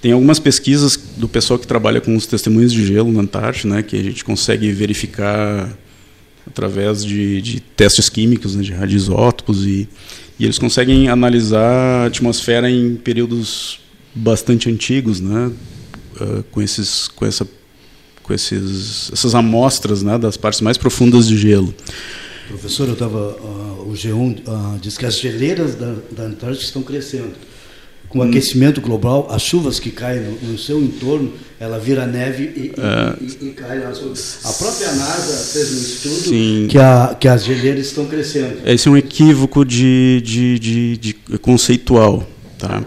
tem 0.00 0.12
algumas 0.12 0.38
pesquisas 0.38 0.98
do 1.16 1.26
pessoal 1.28 1.58
que 1.58 1.66
trabalha 1.66 2.00
com 2.00 2.14
os 2.14 2.26
testemunhos 2.26 2.72
de 2.72 2.86
gelo 2.86 3.10
na 3.10 3.22
Antártida, 3.22 3.76
né, 3.76 3.82
que 3.82 3.96
a 3.96 4.02
gente 4.02 4.22
consegue 4.22 4.70
verificar 4.70 5.72
através 6.46 7.02
de, 7.02 7.40
de 7.40 7.60
testes 7.60 8.10
químicos, 8.10 8.54
né, 8.54 8.62
de 8.62 8.72
radioisótopos, 8.72 9.66
e, 9.66 9.88
e 10.38 10.44
eles 10.44 10.58
conseguem 10.58 11.08
analisar 11.08 12.04
a 12.04 12.06
atmosfera 12.06 12.70
em 12.70 12.96
períodos 12.96 13.80
bastante 14.14 14.70
antigos, 14.70 15.20
né? 15.20 15.50
Uh, 16.20 16.42
com 16.50 16.62
esses, 16.62 17.08
com 17.08 17.26
essa, 17.26 17.46
com 18.22 18.32
esses, 18.32 19.10
essas 19.12 19.34
amostras, 19.34 20.02
né? 20.02 20.18
Das 20.18 20.36
partes 20.36 20.60
mais 20.60 20.76
profundas 20.76 21.28
de 21.28 21.36
gelo. 21.36 21.74
Professor, 22.48 22.86
eu 22.86 22.94
estava, 22.94 23.18
uh, 23.18 23.88
o 23.88 23.92
G1 23.92 24.40
uh, 24.46 24.78
diz 24.80 24.98
que 24.98 25.06
as 25.06 25.18
geleiras 25.18 25.74
da, 25.74 25.94
da 26.10 26.24
Antártica 26.24 26.64
estão 26.64 26.82
crescendo. 26.82 27.32
Com 28.14 28.20
o 28.20 28.22
aquecimento 28.22 28.80
global, 28.80 29.26
as 29.28 29.42
chuvas 29.42 29.80
que 29.80 29.90
caem 29.90 30.20
no, 30.20 30.52
no 30.52 30.56
seu 30.56 30.80
entorno, 30.80 31.32
ela 31.58 31.80
vira 31.80 32.06
neve 32.06 32.44
e, 32.44 32.72
é. 32.78 33.16
e, 33.20 33.44
e, 33.46 33.48
e 33.48 33.50
cai 33.50 33.80
nas 33.80 33.98
A 34.44 34.52
própria 34.52 34.92
NASA 34.92 35.52
fez 35.52 35.72
um 35.72 35.80
estudo 35.80 36.68
que, 36.68 36.78
a, 36.78 37.16
que 37.18 37.26
as 37.26 37.44
geleiras 37.44 37.86
estão 37.86 38.06
crescendo. 38.06 38.58
Esse 38.64 38.86
é 38.86 38.90
um 38.92 38.96
equívoco 38.96 39.64
de, 39.64 40.22
de, 40.24 40.58
de, 40.60 40.96
de 40.96 41.14
conceitual. 41.40 42.24
Tá? 42.56 42.84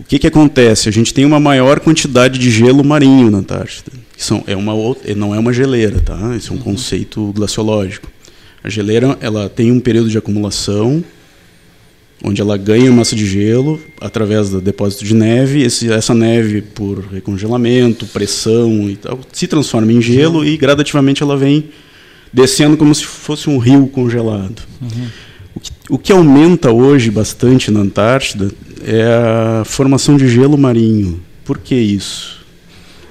O 0.00 0.04
que, 0.04 0.18
que 0.18 0.26
acontece? 0.26 0.88
A 0.88 0.92
gente 0.92 1.12
tem 1.12 1.26
uma 1.26 1.38
maior 1.38 1.78
quantidade 1.78 2.38
de 2.38 2.50
gelo 2.50 2.82
marinho 2.82 3.30
na 3.30 3.38
Antártida. 3.38 3.92
Que 4.16 4.24
são, 4.24 4.42
é 4.46 4.56
uma, 4.56 4.72
não 5.14 5.34
é 5.34 5.38
uma 5.38 5.52
geleira, 5.52 6.00
tá? 6.00 6.34
Esse 6.34 6.48
é 6.48 6.52
um 6.54 6.56
uhum. 6.56 6.62
conceito 6.62 7.30
glaciológico. 7.34 8.08
A 8.64 8.70
geleira 8.70 9.18
ela 9.20 9.50
tem 9.50 9.70
um 9.70 9.80
período 9.80 10.08
de 10.08 10.16
acumulação 10.16 11.04
onde 12.24 12.40
ela 12.40 12.56
ganha 12.56 12.90
massa 12.90 13.14
de 13.14 13.26
gelo 13.26 13.80
através 14.00 14.50
do 14.50 14.60
depósito 14.60 15.04
de 15.04 15.14
neve. 15.14 15.62
Esse, 15.62 15.90
essa 15.90 16.14
neve, 16.14 16.62
por 16.62 17.00
recongelamento, 17.12 18.06
pressão 18.06 18.88
e 18.88 18.96
tal, 18.96 19.20
se 19.32 19.46
transforma 19.46 19.92
em 19.92 20.00
gelo 20.00 20.44
e 20.44 20.56
gradativamente 20.56 21.22
ela 21.22 21.36
vem 21.36 21.68
descendo 22.32 22.76
como 22.76 22.94
se 22.94 23.04
fosse 23.04 23.48
um 23.48 23.58
rio 23.58 23.86
congelado. 23.86 24.62
Uhum. 24.80 25.06
O, 25.54 25.60
que, 25.60 25.72
o 25.90 25.98
que 25.98 26.12
aumenta 26.12 26.70
hoje 26.70 27.10
bastante 27.10 27.70
na 27.70 27.80
Antártida 27.80 28.50
é 28.84 29.02
a 29.02 29.64
formação 29.64 30.16
de 30.16 30.28
gelo 30.28 30.58
marinho. 30.58 31.20
Por 31.44 31.58
que 31.58 31.74
isso? 31.74 32.36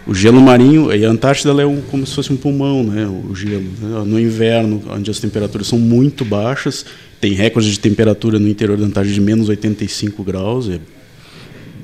O 0.06 0.14
gelo 0.14 0.40
marinho, 0.40 0.94
e 0.94 1.04
a 1.04 1.10
Antártida 1.10 1.60
é 1.60 1.66
um, 1.66 1.82
como 1.82 2.06
se 2.06 2.14
fosse 2.14 2.32
um 2.32 2.38
pulmão, 2.38 2.84
né, 2.84 3.08
o 3.08 3.34
gelo. 3.34 3.64
Né? 3.82 4.04
No 4.06 4.20
inverno, 4.20 4.84
onde 4.92 5.10
as 5.10 5.20
temperaturas 5.20 5.66
são 5.66 5.80
muito 5.80 6.24
baixas, 6.24 6.86
tem 7.20 7.34
recordes 7.34 7.72
de 7.72 7.80
temperatura 7.80 8.38
no 8.40 8.48
interior 8.48 8.78
da 8.78 8.86
Antártida 8.86 9.14
de 9.16 9.22
menos 9.22 9.50
85 9.50 10.24
graus, 10.24 10.70
é, 10.70 10.80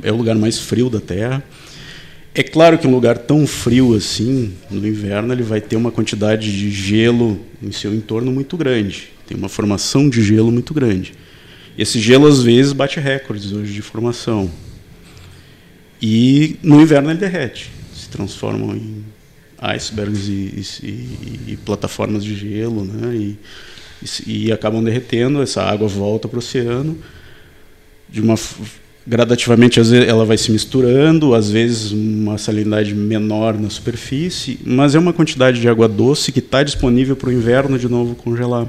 é 0.04 0.12
o 0.12 0.16
lugar 0.16 0.36
mais 0.36 0.60
frio 0.60 0.90
da 0.90 1.00
Terra. 1.00 1.44
É 2.34 2.44
claro 2.44 2.78
que 2.78 2.88
um 2.88 2.92
lugar 2.92 3.18
tão 3.18 3.46
frio 3.46 3.94
assim, 3.94 4.54
no 4.70 4.88
inverno, 4.88 5.34
ele 5.34 5.44
vai 5.44 5.60
ter 5.60 5.76
uma 5.76 5.92
quantidade 5.92 6.52
de 6.52 6.72
gelo 6.72 7.40
em 7.62 7.72
seu 7.72 7.94
entorno 7.94 8.32
muito 8.32 8.56
grande. 8.56 9.10
Tem 9.28 9.36
uma 9.36 9.50
formação 9.50 10.10
de 10.10 10.24
gelo 10.24 10.52
muito 10.52 10.74
grande. 10.74 11.14
Esse 11.78 12.00
gelo, 12.00 12.28
às 12.28 12.42
vezes, 12.42 12.72
bate 12.72 13.00
recordes 13.00 13.52
hoje 13.52 13.74
de 13.74 13.82
formação. 13.82 14.50
E 16.02 16.58
no 16.64 16.82
inverno 16.82 17.10
ele 17.10 17.20
derrete. 17.20 17.70
Se 17.94 18.10
transformam 18.10 18.76
em 18.76 19.04
icebergs 19.62 20.28
e, 20.28 20.86
e, 20.86 21.40
e 21.54 21.58
plataformas 21.66 22.24
de 22.24 22.36
gelo, 22.36 22.84
né? 22.84 23.16
E, 23.16 23.38
e, 24.26 24.52
acabam 24.52 24.84
derretendo, 24.84 25.42
essa 25.42 25.62
água 25.64 25.88
volta 25.88 26.28
para 26.28 26.38
o 26.38 26.40
oceano 26.40 26.98
de 28.10 28.22
uma 28.22 28.36
gradativamente 29.06 29.80
às 29.80 29.90
vezes 29.90 30.08
ela 30.08 30.26
vai 30.26 30.38
se 30.38 30.52
misturando, 30.52 31.34
às 31.34 31.50
vezes 31.50 31.92
uma 31.92 32.38
salinidade 32.38 32.94
menor 32.94 33.60
na 33.60 33.70
superfície, 33.70 34.60
mas 34.64 34.94
é 34.94 35.00
uma 35.00 35.12
quantidade 35.12 35.60
de 35.60 35.68
água 35.68 35.88
doce 35.88 36.32
que 36.32 36.40
está 36.40 36.62
disponível 36.62 37.16
para 37.16 37.30
o 37.30 37.34
inverno 37.34 37.80
de 37.80 37.90
novo 37.90 38.14
congelar. 38.16 38.68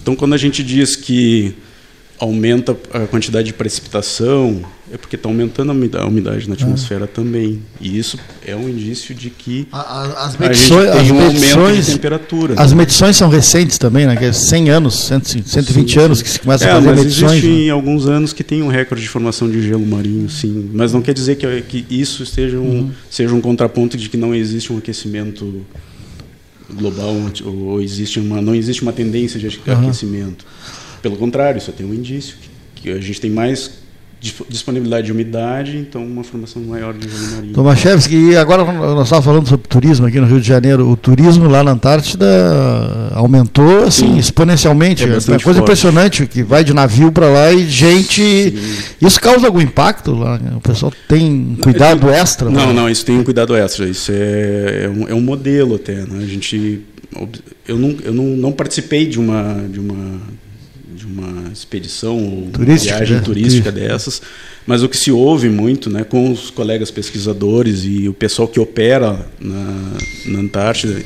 Então, 0.00 0.14
quando 0.16 0.34
a 0.34 0.36
gente 0.36 0.62
diz 0.62 0.96
que 0.96 1.54
aumenta 2.18 2.76
a 2.92 3.06
quantidade 3.06 3.46
de 3.46 3.52
precipitação, 3.52 4.64
é 4.92 4.98
porque 4.98 5.16
está 5.16 5.26
aumentando 5.26 5.70
a 5.70 6.06
umidade 6.06 6.46
na 6.46 6.54
atmosfera 6.54 7.04
é. 7.04 7.06
também. 7.06 7.62
E 7.80 7.98
isso 7.98 8.18
é 8.46 8.54
um 8.54 8.68
indício 8.68 9.14
de 9.14 9.30
que 9.30 9.66
a, 9.72 10.26
as 10.26 10.36
medições, 10.36 10.90
a 10.90 10.98
gente 10.98 11.08
tem 11.08 11.16
um 11.16 11.32
medições, 11.32 11.56
aumento 11.56 11.84
de 11.86 11.92
temperatura. 11.92 12.54
As 12.58 12.72
né? 12.72 12.76
medições 12.76 13.16
são 13.16 13.30
recentes 13.30 13.78
também, 13.78 14.06
né? 14.06 14.14
Que 14.16 14.26
é 14.26 14.32
100 14.32 14.68
anos, 14.68 15.04
120 15.04 15.90
sim, 15.90 15.98
anos 15.98 16.20
que 16.20 16.28
se 16.28 16.38
começa 16.38 16.66
é, 16.66 16.70
a 16.70 16.74
fazer 16.74 16.88
mas 16.88 16.98
medições. 16.98 17.32
Existe 17.32 17.64
né? 17.64 17.70
alguns 17.70 18.06
anos 18.06 18.34
que 18.34 18.44
tem 18.44 18.62
um 18.62 18.68
recorde 18.68 19.02
de 19.02 19.08
formação 19.08 19.50
de 19.50 19.66
gelo 19.66 19.86
marinho, 19.86 20.28
sim. 20.28 20.70
Mas 20.74 20.92
não 20.92 21.00
quer 21.00 21.14
dizer 21.14 21.36
que, 21.36 21.62
que 21.62 21.86
isso 21.88 22.22
esteja 22.22 22.58
um, 22.58 22.80
uhum. 22.80 22.90
seja 23.10 23.34
um 23.34 23.40
contraponto 23.40 23.96
de 23.96 24.10
que 24.10 24.18
não 24.18 24.34
existe 24.34 24.70
um 24.74 24.76
aquecimento 24.76 25.64
global 26.70 27.16
ou 27.44 27.80
existe 27.80 28.20
uma 28.20 28.40
não 28.40 28.54
existe 28.54 28.82
uma 28.82 28.92
tendência 28.92 29.40
de 29.40 29.46
aquecimento. 29.46 30.44
Uhum. 30.44 30.98
Pelo 31.00 31.16
contrário, 31.16 31.56
isso 31.56 31.72
tem 31.72 31.86
um 31.86 31.94
indício 31.94 32.36
que, 32.74 32.82
que 32.82 32.90
a 32.90 33.00
gente 33.00 33.18
tem 33.18 33.30
mais 33.30 33.81
disponibilidade 34.48 35.06
de 35.06 35.12
umidade, 35.12 35.76
então 35.76 36.04
uma 36.04 36.22
formação 36.22 36.62
maior 36.62 36.94
de 36.94 37.08
gelo 37.08 37.34
marinho. 37.34 37.54
Tomaszewski, 37.54 38.14
e 38.14 38.36
agora 38.36 38.62
nós 38.64 39.04
estávamos 39.04 39.24
falando 39.24 39.48
sobre 39.48 39.66
turismo 39.66 40.06
aqui 40.06 40.20
no 40.20 40.26
Rio 40.26 40.40
de 40.40 40.46
Janeiro, 40.46 40.88
o 40.88 40.96
turismo 40.96 41.48
lá 41.48 41.64
na 41.64 41.72
Antártida 41.72 42.26
aumentou 43.14 43.82
assim 43.82 44.12
Sim. 44.12 44.18
exponencialmente, 44.18 45.02
é, 45.02 45.06
é 45.06 45.08
uma 45.08 45.18
coisa 45.18 45.40
forte. 45.40 45.58
impressionante, 45.58 46.26
que 46.26 46.44
vai 46.44 46.62
de 46.62 46.72
navio 46.72 47.10
para 47.10 47.26
lá 47.26 47.52
e 47.52 47.68
gente, 47.68 48.22
Sim. 48.22 48.82
isso 49.00 49.20
causa 49.20 49.46
algum 49.46 49.60
impacto 49.60 50.12
lá? 50.12 50.40
O 50.56 50.60
pessoal 50.60 50.92
tem 51.08 51.56
cuidado 51.60 52.06
não, 52.06 52.14
extra? 52.14 52.48
Não, 52.48 52.68
né? 52.68 52.72
não, 52.72 52.88
isso 52.88 53.04
tem 53.04 53.18
um 53.18 53.24
cuidado 53.24 53.56
extra, 53.56 53.88
isso 53.88 54.12
é, 54.14 54.84
é, 54.84 54.88
um, 54.88 55.08
é 55.08 55.14
um 55.14 55.20
modelo 55.20 55.74
até, 55.74 55.96
né? 55.96 56.22
a 56.22 56.26
gente, 56.26 56.80
eu 57.66 57.76
não, 57.76 57.96
eu 58.04 58.14
não, 58.14 58.24
não 58.24 58.52
participei 58.52 59.04
de 59.04 59.18
uma, 59.18 59.64
de 59.68 59.80
uma 59.80 60.20
de 60.94 61.06
uma 61.06 61.50
expedição 61.52 62.16
ou 62.16 62.50
turística, 62.50 62.96
viagem 62.96 63.16
né? 63.16 63.22
turística 63.22 63.72
dessas, 63.72 64.22
mas 64.66 64.82
o 64.82 64.88
que 64.88 64.96
se 64.96 65.10
ouve 65.10 65.48
muito 65.48 65.90
né, 65.90 66.04
com 66.04 66.30
os 66.30 66.50
colegas 66.50 66.90
pesquisadores 66.90 67.84
e 67.84 68.08
o 68.08 68.12
pessoal 68.12 68.46
que 68.46 68.60
opera 68.60 69.26
na, 69.40 69.96
na 70.26 70.38
Antártida 70.38 71.02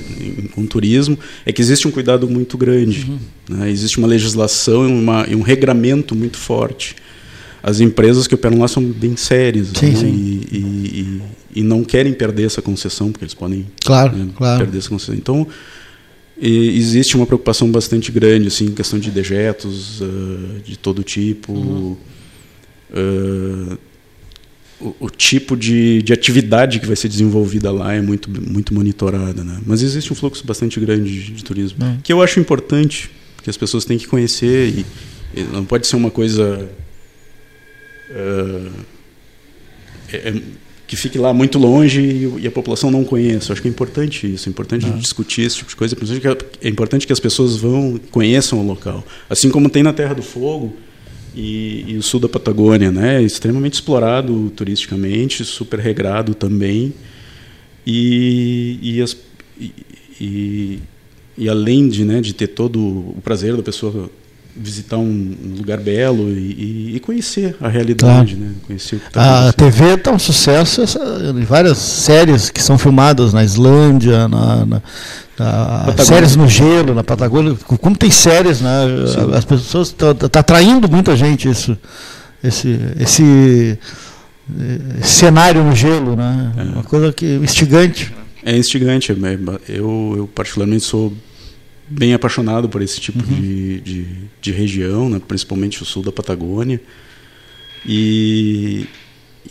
com 0.55 0.66
turismo 0.66 1.18
é 1.44 1.53
que 1.53 1.62
existe 1.62 1.88
um 1.88 1.90
cuidado 1.90 2.29
muito 2.29 2.59
grande. 2.59 3.07
Uhum. 3.09 3.18
Né, 3.57 3.70
existe 3.70 3.99
uma 3.99 4.07
legislação 4.07 4.88
e, 4.88 4.92
uma, 4.92 5.27
e, 5.29 5.35
um 5.35 5.42
regramento 5.42 6.14
muito 6.14 6.37
forte. 6.37 6.96
As 7.62 7.81
empresas 7.81 8.27
que 8.27 8.35
operam 8.35 8.59
lá 8.59 8.68
são 8.68 8.83
bem 8.83 9.16
sérias 9.16 9.68
sim, 9.75 9.87
né, 9.87 9.96
sim. 9.96 10.07
E, 10.07 10.57
e, 10.57 11.22
e, 11.61 11.62
não 11.62 11.83
querem 11.83 12.12
perder 12.12 12.44
essa 12.44 12.62
concessão, 12.62 13.11
porque 13.11 13.25
eles 13.25 13.35
podem 13.35 13.66
claro, 13.85 14.16
né, 14.16 14.29
claro. 14.37 14.59
perder 14.59 14.79
essa 14.79 14.88
concessão. 14.88 15.14
Então, 15.14 15.46
e 16.38 16.77
existe 16.77 17.16
uma 17.16 17.27
preocupação 17.27 17.70
bastante 17.70 18.12
grande, 18.12 18.49
assim, 18.49 18.66
em 18.66 18.75
questão 18.75 18.99
de 18.99 19.11
dejetos 19.11 20.01
uh, 20.03 20.61
de 20.62 20.77
todo 20.77 21.03
tipo, 21.03 21.53
uhum. 21.53 21.96
uh, 22.92 23.79
o, 24.79 24.96
o, 25.01 25.11
tipo 25.11 25.57
de, 25.57 26.03
de 26.03 26.12
atividade 26.12 26.79
que 26.79 26.87
vai 26.87 26.94
ser 26.94 27.09
desenvolvida 27.09 27.72
lá 27.72 27.94
é 27.94 28.03
muito, 28.03 28.31
muito 28.31 28.75
monitorada. 28.75 29.42
Né? 29.42 29.61
Mas 29.64 29.83
existe 29.83 30.12
um 30.12 30.16
fluxo 30.16 30.46
bastante 30.46 30.79
grande 30.79 31.11
de, 31.11 31.33
de 31.33 31.44
turismo, 31.44 31.83
uhum. 31.83 31.99
que 32.03 32.12
eu 32.12 32.20
acho 32.20 32.38
importante, 32.38 33.11
que 33.42 33.49
as 33.49 33.57
pessoas 33.57 33.87
têm 33.87 33.96
que 33.96 34.07
conhecer 34.07 34.68
e, 34.68 34.87
e 35.35 35.42
não 35.44 35.64
pode 35.64 35.87
ser 35.87 35.96
uma 35.96 36.11
coisa... 36.11 36.68
Uh, 38.11 38.70
é, 40.12 40.35
que 40.87 40.94
fique 40.96 41.18
lá 41.18 41.35
muito 41.35 41.59
longe 41.59 42.31
e, 42.40 42.46
a 42.46 42.51
população 42.51 42.90
não 42.90 43.05
conheça. 43.05 43.51
Eu 43.51 43.55
acho 43.55 43.62
que 43.62 43.68
é 43.68 43.70
importante 43.70 44.33
isso, 44.33 44.49
é 44.49 44.51
importante 44.51 44.87
uhum. 44.87 44.99
discutir 44.99 45.42
esse 45.42 45.57
tipo 45.57 45.70
de 45.70 45.77
coisa, 45.77 45.96
é 46.62 46.68
importante 46.68 47.07
que 47.07 47.12
as 47.12 47.20
pessoas 47.20 47.57
vão 47.57 48.01
conheçam 48.11 48.61
o 48.61 48.66
local, 48.66 49.05
assim 49.29 49.51
como 49.51 49.68
tem 49.68 49.83
na 49.83 49.92
Terra 49.92 50.14
do 50.14 50.22
Fogo 50.22 50.77
e, 51.35 51.85
e 51.88 51.96
o 51.96 52.03
sul 52.03 52.20
da 52.20 52.29
Patagônia, 52.29 52.92
né? 52.92 53.20
É 53.20 53.22
extremamente 53.22 53.75
explorado 53.75 54.51
turisticamente, 54.55 55.44
super 55.44 55.81
regrado 55.81 56.35
também 56.35 56.94
e, 57.87 58.79
e, 58.81 59.03
as, 59.03 59.16
e, 60.20 60.81
e 61.38 61.49
além 61.49 61.88
de, 61.88 62.05
né, 62.05 62.20
de 62.20 62.33
ter 62.33 62.49
todo 62.49 62.81
o 62.81 63.20
prazer 63.22 63.57
da 63.57 63.62
pessoa 63.62 64.11
visitar 64.56 64.96
um, 64.96 65.34
lugar 65.58 65.78
belo 65.78 66.30
e, 66.30 66.96
e 66.96 67.00
conhecer 67.00 67.56
a 67.60 67.68
realidade, 67.68 68.34
claro. 68.34 68.50
né? 68.50 68.54
Conhecer 68.66 69.00
tá 69.12 69.48
a 69.48 69.52
TV 69.52 69.94
está 69.94 70.10
um 70.10 70.18
sucesso 70.18 70.82
em 71.38 71.44
várias 71.44 71.78
séries 71.78 72.48
que 72.50 72.62
são 72.62 72.78
filmadas 72.78 73.32
na 73.32 73.44
Islândia, 73.44 74.26
na, 74.28 74.64
na, 74.66 74.82
na 75.38 76.04
séries 76.04 76.36
no 76.36 76.48
gelo, 76.48 76.94
na 76.94 77.04
Patagônia. 77.04 77.54
Como 77.66 77.96
tem 77.96 78.10
séries, 78.10 78.60
né? 78.60 78.86
Sim. 79.06 79.34
As 79.34 79.44
pessoas 79.44 79.88
estão 79.88 80.14
tá, 80.14 80.28
tá 80.28 80.40
atraindo 80.40 80.90
muita 80.90 81.14
gente 81.14 81.48
isso, 81.48 81.76
esse, 82.42 82.78
esse, 82.98 83.78
esse 85.00 85.10
cenário 85.10 85.62
no 85.62 85.74
gelo, 85.74 86.16
né? 86.16 86.52
É. 86.56 86.62
Uma 86.62 86.82
coisa 86.82 87.12
que 87.12 87.26
instigante. 87.36 88.14
É 88.44 88.56
instigante. 88.56 89.14
Eu, 89.68 90.14
eu 90.16 90.30
particularmente 90.34 90.84
sou 90.84 91.12
bem 91.88 92.14
apaixonado 92.14 92.68
por 92.68 92.83
esse 92.83 93.01
tipo 93.01 93.18
uhum. 93.18 93.40
de, 93.40 93.81
de, 93.81 94.07
de, 94.40 94.53
região, 94.53 95.09
né? 95.09 95.20
principalmente 95.27 95.83
o 95.83 95.87
sul 95.87 96.03
da 96.03 96.12
Patagônia. 96.12 96.81
E, 97.85 98.87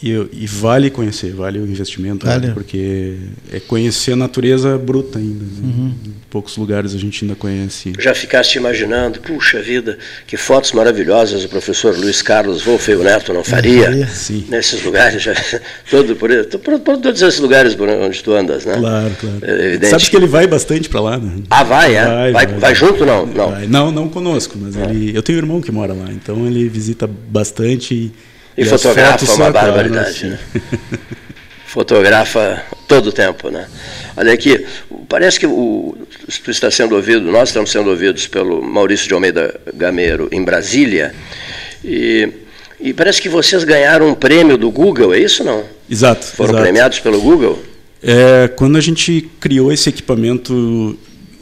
e, 0.02 0.12
e 0.34 0.48
vale 0.48 0.90
conhecer, 0.90 1.34
vale 1.34 1.60
o 1.60 1.66
investimento, 1.66 2.26
né? 2.26 2.34
vale. 2.34 2.52
porque 2.54 3.16
é 3.52 3.60
conhecer 3.60 4.14
a 4.14 4.16
natureza 4.16 4.78
bruta 4.78 5.20
ainda. 5.20 5.44
Né? 5.44 5.62
Uhum. 5.64 5.94
poucos 6.30 6.58
lugares 6.58 6.94
a 6.94 6.98
gente 6.98 7.24
ainda 7.24 7.36
conhece. 7.36 7.94
Já 8.00 8.14
ficaste 8.14 8.56
imaginando, 8.58 9.20
puxa 9.20 9.62
vida, 9.62 9.98
que 10.28 10.38
fotos 10.38 10.72
maravilhosas 10.72 11.44
o 11.44 11.50
professor 11.50 11.98
Luiz 11.98 12.22
Carlos 12.22 12.64
Wolff 12.64 12.92
e 12.92 12.96
o 12.96 13.04
Neto 13.04 13.34
não 13.34 13.44
faria 13.44 14.08
Sim. 14.08 14.46
nesses 14.50 14.84
lugares, 14.84 15.24
já, 15.24 15.34
todo 15.90 16.16
por, 16.16 16.30
por, 16.60 16.80
por, 16.80 16.98
todos 16.98 17.22
esses 17.22 17.40
lugares 17.40 17.74
por 17.76 17.88
onde 17.88 18.24
tu 18.24 18.34
andas, 18.34 18.66
né? 18.66 18.78
Claro, 18.78 19.16
claro. 19.20 19.40
É 19.44 19.86
Sabe 19.86 20.10
que 20.10 20.16
ele 20.16 20.28
vai 20.28 20.48
bastante 20.48 20.90
para 20.90 21.02
lá, 21.02 21.18
né? 21.18 21.44
Ah, 21.50 21.64
vai, 21.64 21.96
é? 21.96 22.06
Vai, 22.06 22.32
vai, 22.32 22.48
vai, 22.48 22.60
vai 22.60 22.76
junto 22.76 23.06
não? 23.06 23.26
Não. 23.26 23.52
Vai. 23.52 23.68
não, 23.68 23.92
não 23.92 24.10
conosco, 24.10 24.58
mas 24.60 24.76
ele, 24.76 25.16
eu 25.16 25.22
tenho 25.22 25.38
um 25.38 25.42
irmão 25.42 25.62
que 25.62 25.72
mora 25.72 25.94
lá, 25.94 26.12
então 26.12 26.46
ele 26.46 26.68
visita 26.68 27.08
bastante 27.08 27.94
e, 27.94 28.12
e, 28.58 28.62
e 28.62 28.66
fotografa 28.66 29.34
uma 29.34 29.52
barbaridade, 29.52 30.28
né? 30.28 30.40
fotografa 31.66 32.64
todo 32.88 33.08
o 33.08 33.12
tempo. 33.12 33.50
Né? 33.50 33.68
Olha 34.16 34.34
aqui, 34.34 34.66
parece 35.10 35.40
que 35.40 35.46
o, 35.46 35.98
tu 36.44 36.52
está 36.52 36.72
sendo 36.72 36.96
ouvido, 36.96 37.32
nós 37.32 37.50
estamos 37.50 37.72
sendo 37.72 37.90
ouvidos 37.90 38.28
pelo 38.28 38.62
Maurício 38.62 39.08
de 39.08 39.14
Almeida 39.14 39.60
Gameiro 39.74 40.30
em 40.32 40.44
Brasília, 40.44 41.14
e, 41.84 42.30
e 42.80 42.94
parece 42.94 43.22
que 43.22 43.30
vocês 43.30 43.64
ganharam 43.64 44.10
um 44.10 44.16
prêmio 44.16 44.58
do 44.58 44.72
Google, 44.72 45.14
é 45.14 45.20
isso 45.20 45.44
não? 45.44 45.64
Exato. 45.90 46.26
Foram 46.26 46.52
exato. 46.52 46.64
premiados 46.64 47.00
pelo 47.00 47.22
Google? 47.22 47.62
É, 48.02 48.48
quando 48.48 48.78
a 48.78 48.82
gente 48.82 49.30
criou 49.40 49.72
esse 49.72 49.90
equipamento 49.90 50.98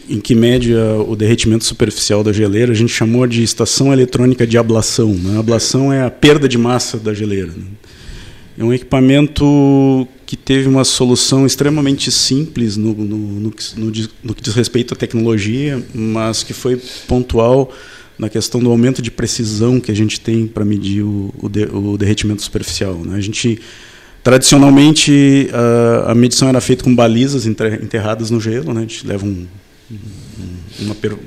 em 0.10 0.20
que 0.20 0.36
mede 0.36 0.74
o 0.76 1.16
derretimento 1.16 1.66
superficial 1.66 2.24
da 2.24 2.34
geleira, 2.34 2.72
a 2.72 2.76
gente 2.76 2.92
chamou 2.92 3.26
de 3.26 3.44
estação 3.44 3.94
eletrônica 3.94 4.46
de 4.46 4.58
ablação. 4.58 5.14
Né? 5.14 5.36
A 5.38 5.40
ablação 5.40 5.92
é 5.92 6.04
a 6.04 6.12
perda 6.12 6.48
de 6.48 6.58
massa 6.58 6.98
da 6.98 7.14
geleira. 7.14 7.52
Né? 7.56 7.64
É 8.58 8.64
um 8.64 8.74
equipamento 8.74 10.08
que 10.26 10.38
teve 10.38 10.68
uma 10.68 10.84
solução 10.84 11.46
extremamente 11.46 12.12
simples 12.12 12.78
no, 12.78 12.94
no, 12.94 13.18
no, 13.18 13.54
no, 14.24 14.36
que 14.36 14.44
diz 14.44 14.54
respeito 14.54 14.94
à 14.94 14.98
tecnologia, 14.98 15.84
mas 15.94 16.44
que 16.44 16.54
foi 16.54 16.80
pontual 17.08 17.72
na 18.18 18.30
questão 18.30 18.62
do 18.62 18.70
aumento 18.70 19.02
de 19.02 19.10
precisão 19.10 19.80
que 19.80 19.92
a 19.92 19.96
gente 19.96 20.20
tem 20.20 20.46
para 20.46 20.64
medir 20.64 21.04
o, 21.04 21.34
o, 21.42 21.50
de, 21.50 21.66
o, 21.66 21.98
derretimento 21.98 22.42
superficial. 22.44 22.96
Né? 23.04 23.18
A 23.18 23.22
gente 23.22 23.60
tradicionalmente 24.24 25.50
a, 25.52 26.12
a, 26.12 26.16
medição 26.16 26.48
era 26.48 26.62
feita 26.62 26.84
com 26.84 26.96
balizas 26.96 27.46
enterradas 27.46 28.30
no 28.30 28.40
gelo, 28.40 28.74
né? 28.74 28.80
a 28.80 28.84
gente 28.84 29.06
leva 29.06 29.26
um, 29.26 29.46
uma, 30.80 30.96
per, 30.96 31.18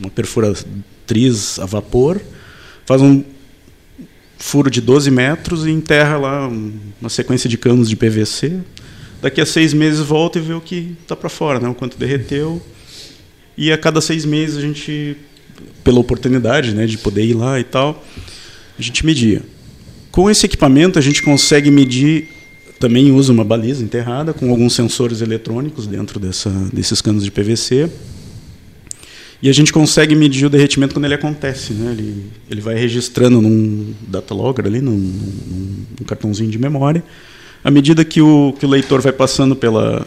uma 0.00 0.10
perfuratriz 0.10 1.58
a 1.58 1.66
vapor, 1.66 2.20
faz 2.84 3.00
um 3.00 3.22
furo 4.38 4.68
de 4.68 4.80
12 4.80 5.10
metros 5.10 5.66
e 5.66 5.70
enterra 5.70 6.16
lá 6.16 6.48
uma 7.00 7.08
sequência 7.08 7.48
de 7.48 7.56
canos 7.56 7.88
de 7.88 7.94
PVC. 7.94 8.60
Daqui 9.20 9.40
a 9.40 9.46
seis 9.46 9.72
meses 9.72 10.00
volta 10.00 10.38
e 10.38 10.42
vê 10.42 10.52
o 10.52 10.60
que 10.60 10.96
está 11.00 11.14
para 11.14 11.28
fora, 11.28 11.60
né? 11.60 11.68
o 11.68 11.74
quanto 11.74 11.96
derreteu. 11.96 12.60
E 13.56 13.70
a 13.70 13.78
cada 13.78 14.00
seis 14.00 14.24
meses 14.24 14.56
a 14.56 14.60
gente, 14.60 15.16
pela 15.84 16.00
oportunidade 16.00 16.74
né, 16.74 16.86
de 16.86 16.98
poder 16.98 17.24
ir 17.24 17.34
lá 17.34 17.60
e 17.60 17.64
tal, 17.64 18.04
a 18.76 18.82
gente 18.82 19.06
media. 19.06 19.42
Com 20.10 20.28
esse 20.28 20.44
equipamento 20.46 20.98
a 20.98 21.02
gente 21.02 21.22
consegue 21.22 21.70
medir, 21.70 22.28
também 22.82 23.12
usa 23.12 23.32
uma 23.32 23.44
baliza 23.44 23.84
enterrada 23.84 24.32
com 24.32 24.50
alguns 24.50 24.74
sensores 24.74 25.20
eletrônicos 25.20 25.86
dentro 25.86 26.18
dessa, 26.18 26.50
desses 26.72 27.00
canos 27.00 27.22
de 27.22 27.30
PVC 27.30 27.88
e 29.40 29.48
a 29.48 29.52
gente 29.52 29.72
consegue 29.72 30.16
medir 30.16 30.46
o 30.46 30.50
derretimento 30.50 30.92
quando 30.92 31.04
ele 31.04 31.14
acontece. 31.14 31.74
Né? 31.74 31.92
Ele, 31.92 32.26
ele 32.50 32.60
vai 32.60 32.74
registrando 32.74 33.40
num 33.40 33.94
data 34.08 34.34
logger, 34.34 34.66
ali, 34.66 34.80
num, 34.80 34.90
num, 34.98 35.86
num 36.00 36.04
cartãozinho 36.04 36.50
de 36.50 36.58
memória. 36.58 37.04
À 37.62 37.70
medida 37.70 38.04
que 38.04 38.20
o, 38.20 38.52
que 38.58 38.66
o 38.66 38.68
leitor 38.68 39.00
vai 39.00 39.12
passando 39.12 39.54
pela, 39.54 40.04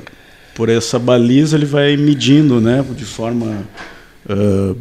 por 0.54 0.68
essa 0.68 1.00
baliza, 1.00 1.56
ele 1.56 1.66
vai 1.66 1.96
medindo 1.96 2.60
né, 2.60 2.84
de 2.94 3.06
forma 3.06 3.66
uh, 4.30 4.76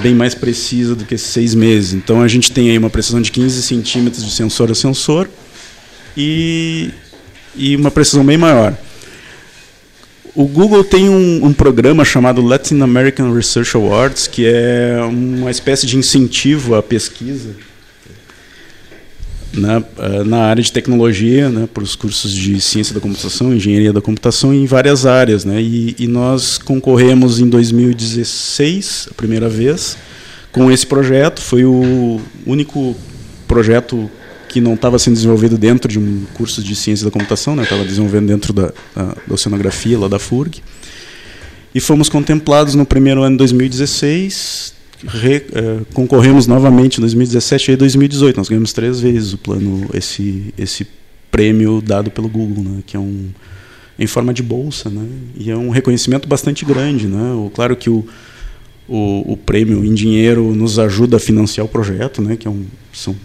bem 0.00 0.14
mais 0.14 0.32
precisa 0.32 0.94
do 0.94 1.04
que 1.04 1.18
seis 1.18 1.56
meses. 1.56 1.92
Então 1.92 2.22
a 2.22 2.28
gente 2.28 2.52
tem 2.52 2.70
aí 2.70 2.78
uma 2.78 2.90
precisão 2.90 3.20
de 3.20 3.32
15 3.32 3.62
centímetros 3.64 4.24
de 4.24 4.30
sensor 4.30 4.70
a 4.70 4.76
sensor 4.76 5.28
e, 6.16 6.90
e 7.56 7.76
uma 7.76 7.90
precisão 7.90 8.24
bem 8.24 8.36
maior. 8.36 8.76
O 10.34 10.44
Google 10.44 10.84
tem 10.84 11.08
um, 11.08 11.46
um, 11.46 11.52
programa 11.52 12.04
chamado 12.04 12.42
Latin 12.42 12.80
American 12.82 13.32
Research 13.32 13.74
Awards, 13.74 14.26
que 14.26 14.44
é 14.46 15.00
uma 15.08 15.50
espécie 15.50 15.86
de 15.86 15.96
incentivo 15.96 16.74
à 16.74 16.82
pesquisa 16.82 17.54
na, 19.56 19.82
eh, 19.98 20.24
na 20.24 20.38
área 20.44 20.62
de 20.62 20.70
tecnologia, 20.70 21.48
né, 21.48 21.68
para 21.72 21.82
os 21.82 21.96
cursos 21.96 22.32
de 22.32 22.60
ciência 22.60 22.94
da 22.94 23.00
computação, 23.00 23.54
engenharia 23.54 23.92
da 23.92 24.00
computação, 24.00 24.52
em 24.52 24.66
várias 24.66 25.06
áreas. 25.06 25.44
Né, 25.44 25.60
e, 25.60 25.96
e 25.98 26.06
nós 26.06 26.58
concorremos 26.58 27.40
em 27.40 27.48
2016, 27.48 29.08
a 29.10 29.14
primeira 29.14 29.48
vez, 29.48 29.96
com 30.52 30.70
esse 30.70 30.86
projeto. 30.86 31.40
Foi 31.40 31.64
o 31.64 32.20
único 32.46 32.96
projeto 33.48 34.10
que 34.56 34.60
não 34.62 34.72
estava 34.72 34.98
sendo 34.98 35.12
desenvolvido 35.12 35.58
dentro 35.58 35.86
de 35.86 35.98
um 35.98 36.24
curso 36.32 36.62
de 36.62 36.74
ciência 36.74 37.04
da 37.04 37.10
computação, 37.10 37.54
né? 37.54 37.64
estava 37.64 37.84
desenvolvendo 37.84 38.28
dentro 38.28 38.54
da, 38.54 38.72
da, 38.94 39.14
da, 39.26 39.34
oceanografia 39.34 39.98
lá 39.98 40.08
da 40.08 40.18
FURG. 40.18 40.62
E 41.74 41.78
fomos 41.78 42.08
contemplados 42.08 42.74
no 42.74 42.86
primeiro 42.86 43.22
ano 43.22 43.32
de 43.32 43.38
2016, 43.40 44.72
re, 45.08 45.44
eh, 45.52 45.80
concorremos 45.92 46.46
novamente 46.46 46.96
em 46.96 47.00
2017 47.02 47.72
e 47.72 47.76
2018. 47.76 48.36
Nós 48.38 48.48
ganhamos 48.48 48.72
três 48.72 48.98
vezes 48.98 49.34
o 49.34 49.36
plano, 49.36 49.90
esse, 49.92 50.54
esse 50.56 50.86
prêmio 51.30 51.82
dado 51.82 52.10
pelo 52.10 52.26
Google, 52.26 52.64
né? 52.64 52.82
que 52.86 52.96
é 52.96 53.00
um 53.00 53.28
em 53.98 54.06
forma 54.06 54.32
de 54.32 54.42
bolsa, 54.42 54.88
né? 54.88 55.06
E 55.36 55.50
é 55.50 55.56
um 55.56 55.68
reconhecimento 55.70 56.26
bastante 56.26 56.64
grande, 56.66 57.06
né? 57.06 57.32
O, 57.32 57.50
claro 57.50 57.74
que 57.74 57.88
o, 57.88 58.06
o, 58.86 59.32
o, 59.32 59.36
prêmio 59.38 59.82
em 59.84 59.94
dinheiro 59.94 60.54
nos 60.54 60.78
ajuda 60.78 61.16
a 61.16 61.20
financiar 61.20 61.64
o 61.64 61.68
projeto, 61.68 62.20
né? 62.20 62.36
Que 62.36 62.46
é 62.46 62.50
um, 62.50 62.64
são 62.92 63.16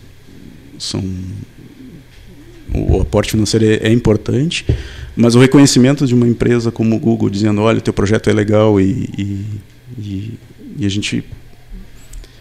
são 0.81 1.03
o 2.73 3.01
aporte 3.01 3.31
financeiro 3.31 3.65
é, 3.65 3.87
é, 3.87 3.91
importante, 3.91 4.65
mas 5.15 5.35
o 5.35 5.39
reconhecimento 5.39 6.07
de 6.07 6.15
uma 6.15 6.27
empresa 6.27 6.71
como 6.71 6.95
o 6.95 6.99
Google 6.99 7.29
dizendo, 7.29 7.61
olha, 7.61 7.81
teu 7.81 7.93
projeto 7.93 8.29
é 8.29 8.33
legal 8.33 8.79
e, 8.79 9.09
e, 9.97 10.39
e, 10.79 10.85
a 10.85 10.89
gente 10.89 11.23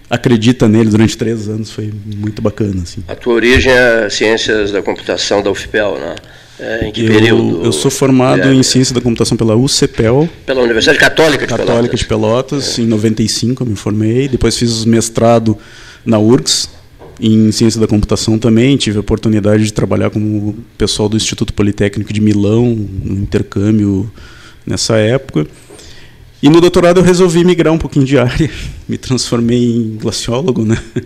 acredita 0.08 0.68
nele 0.68 0.88
durante 0.88 1.16
três 1.16 1.48
anos 1.48 1.70
foi 1.70 1.92
muito 2.16 2.40
bacana. 2.40 2.82
Assim. 2.82 3.02
A 3.08 3.14
tua 3.14 3.34
origem 3.34 3.72
é 3.72 4.08
Ciências 4.08 4.70
da 4.70 4.80
Computação 4.82 5.42
da 5.42 5.50
UFPEL, 5.50 5.98
né? 5.98 6.14
É, 6.60 6.86
em 6.86 6.92
que 6.92 7.04
eu, 7.04 7.12
período? 7.12 7.64
Eu 7.64 7.72
sou 7.72 7.90
formado 7.90 8.42
é, 8.42 8.54
em 8.54 8.62
Ciência 8.62 8.94
da 8.94 9.00
Computação 9.00 9.36
pela 9.36 9.56
UCPEL. 9.56 10.28
Pela 10.44 10.62
Universidade 10.62 10.98
Católica 10.98 11.46
de 11.46 11.48
Católica 11.48 11.74
Pelotas. 11.74 11.98
de 11.98 12.06
Pelotas, 12.06 12.78
é. 12.78 12.82
em 12.82 12.86
95 12.86 13.62
eu 13.62 13.66
me 13.66 13.76
formei. 13.76 14.28
Depois 14.28 14.56
fiz 14.56 14.84
mestrado 14.84 15.56
na 16.04 16.18
URGS, 16.18 16.68
em 17.20 17.52
ciência 17.52 17.80
da 17.80 17.86
computação 17.86 18.38
também 18.38 18.76
tive 18.76 18.96
a 18.96 19.00
oportunidade 19.00 19.64
de 19.64 19.72
trabalhar 19.72 20.10
com 20.10 20.18
o 20.18 20.56
pessoal 20.78 21.08
do 21.08 21.16
Instituto 21.16 21.52
Politécnico 21.52 22.12
de 22.12 22.20
Milão, 22.20 22.74
no 23.04 23.20
intercâmbio 23.20 24.10
nessa 24.66 24.96
época. 24.96 25.46
E 26.42 26.48
no 26.48 26.60
doutorado 26.60 26.98
eu 26.98 27.04
resolvi 27.04 27.44
migrar 27.44 27.72
um 27.72 27.78
pouquinho 27.78 28.06
de 28.06 28.18
área, 28.18 28.50
me 28.88 28.96
transformei 28.96 29.76
em 29.76 29.96
glaciólogo, 30.00 30.64
né? 30.64 30.78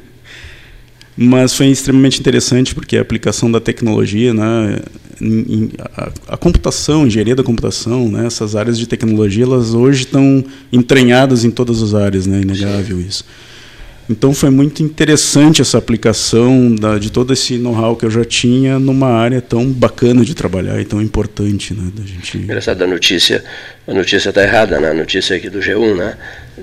Mas 1.16 1.54
foi 1.54 1.66
extremamente 1.66 2.18
interessante 2.18 2.74
porque 2.74 2.96
a 2.96 3.00
aplicação 3.00 3.50
da 3.50 3.60
tecnologia, 3.60 4.34
né, 4.34 4.80
em, 5.20 5.70
a, 5.78 6.10
a, 6.30 6.36
computação, 6.36 7.06
engenharia 7.06 7.36
da 7.36 7.42
computação, 7.44 8.08
né, 8.08 8.26
essas 8.26 8.56
áreas 8.56 8.76
de 8.76 8.84
tecnologia, 8.88 9.44
elas 9.44 9.74
hoje 9.74 10.02
estão 10.02 10.44
entranhadas 10.72 11.44
em 11.44 11.52
todas 11.52 11.80
as 11.82 11.94
áreas, 11.94 12.26
né, 12.26 12.40
inegável 12.40 13.00
isso. 13.00 13.24
Então 14.08 14.34
foi 14.34 14.50
muito 14.50 14.82
interessante 14.82 15.62
essa 15.62 15.78
aplicação 15.78 16.74
da, 16.74 16.98
de 16.98 17.10
todo 17.10 17.32
esse 17.32 17.56
know-how 17.56 17.96
que 17.96 18.04
eu 18.04 18.10
já 18.10 18.24
tinha 18.24 18.78
numa 18.78 19.08
área 19.08 19.40
tão 19.40 19.70
bacana 19.70 20.24
de 20.24 20.34
trabalhar 20.34 20.78
e 20.80 20.84
tão 20.84 21.00
importante, 21.00 21.72
né, 21.72 21.90
da 21.94 22.04
gente. 22.04 22.36
Engraçado 22.36 22.82
a 22.82 22.86
notícia, 22.86 23.42
a 23.88 23.94
notícia 23.94 24.28
está 24.28 24.42
errada, 24.42 24.78
né? 24.78 24.90
A 24.90 24.94
notícia 24.94 25.36
aqui 25.36 25.48
do 25.48 25.58
G1, 25.58 25.96
né? 25.96 26.16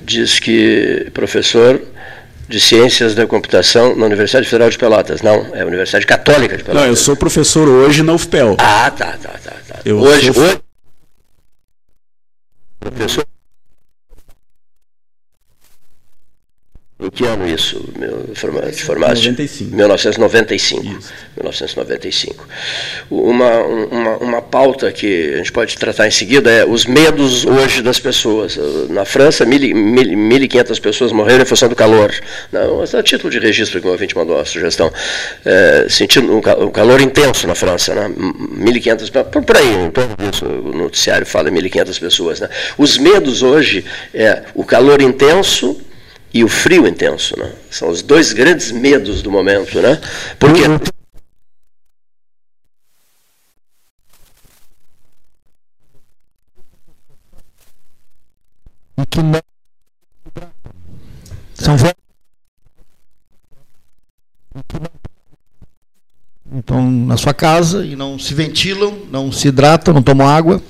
Diz 0.06 0.40
que 0.40 1.08
professor 1.14 1.82
de 2.48 2.60
Ciências 2.60 3.16
da 3.16 3.26
Computação 3.26 3.96
na 3.96 4.06
Universidade 4.06 4.46
Federal 4.46 4.70
de 4.70 4.78
Pelotas. 4.78 5.22
Não, 5.22 5.56
é 5.56 5.62
a 5.62 5.66
Universidade 5.66 6.06
Católica 6.06 6.58
de 6.58 6.64
Pelotas. 6.64 6.84
Não, 6.84 6.92
eu 6.92 6.96
sou 6.96 7.16
professor 7.16 7.68
hoje 7.68 8.04
na 8.04 8.14
UFPEL. 8.14 8.58
Ah, 8.60 8.92
tá, 8.92 9.18
tá, 9.22 9.30
tá. 9.44 9.54
tá. 9.68 9.80
Eu 9.84 9.98
hoje, 9.98 10.32
sou... 10.34 10.44
hoje 10.44 10.60
professor 12.80 13.26
que 17.10 17.26
ano 17.26 17.48
isso? 17.48 17.84
Meu, 17.98 18.30
de 18.32 18.40
formaste? 18.84 18.86
95. 19.26 19.76
1995. 19.76 20.84
Isso. 20.84 21.14
1995. 21.36 22.48
Uma, 23.10 23.60
uma, 23.60 24.18
uma 24.18 24.42
pauta 24.42 24.92
que 24.92 25.34
a 25.34 25.38
gente 25.38 25.52
pode 25.52 25.76
tratar 25.78 26.08
em 26.08 26.12
seguida 26.12 26.52
é 26.52 26.66
os 26.66 26.86
medos 26.86 27.46
hoje 27.46 27.82
das 27.82 28.00
pessoas. 28.00 28.60
Na 28.90 29.06
França, 29.06 29.46
1.500 29.46 30.80
pessoas 30.80 31.12
morreram 31.12 31.42
em 31.42 31.46
função 31.46 31.70
do 31.70 31.76
calor. 31.76 32.14
Não, 32.52 32.84
a 32.84 33.04
título 33.04 33.32
de 33.32 33.40
registro 33.40 33.82
que 33.82 33.88
o 33.88 33.92
ouvinte 33.92 34.16
mandou 34.16 34.40
a 34.40 34.46
sugestão. 34.46 34.92
É, 35.44 35.88
sentindo 35.90 36.32
um 36.36 36.72
calor 36.72 37.02
intenso 37.02 37.48
na 37.48 37.56
França, 37.56 37.96
né? 37.96 38.10
1.500, 38.10 39.24
por, 39.32 39.44
por 39.44 39.58
aí, 39.58 39.74
em 39.74 39.90
torno 39.90 40.16
disso, 40.18 40.46
o 40.46 40.78
noticiário 40.78 41.26
fala 41.26 41.50
1.500 41.50 42.00
pessoas. 42.00 42.40
Né? 42.42 42.50
Os 42.78 42.98
medos 42.98 43.42
hoje 43.42 43.84
é 44.14 44.44
o 44.54 44.64
calor 44.64 45.02
intenso 45.02 45.82
e 46.34 46.44
o 46.44 46.48
frio 46.48 46.88
intenso. 46.88 47.38
Né? 47.38 47.54
São 47.70 47.90
os 47.90 48.02
dois 48.02 48.34
grandes 48.34 48.72
medos 48.72 49.22
do 49.22 49.32
momento. 49.32 49.82
Né? 49.82 50.00
Porque. 50.40 50.62
E 58.98 59.06
que 59.10 59.22
não. 59.22 59.42
São 61.54 61.78
então 66.54 66.92
na 66.92 67.16
sua 67.16 67.34
casa 67.34 67.86
e 67.86 67.96
não 67.96 68.20
se 68.20 68.34
ventilam, 68.34 68.94
não 69.10 69.32
se 69.32 69.48
hidratam, 69.48 69.94
não 69.94 70.04
tomam 70.04 70.28
água. 70.28 70.62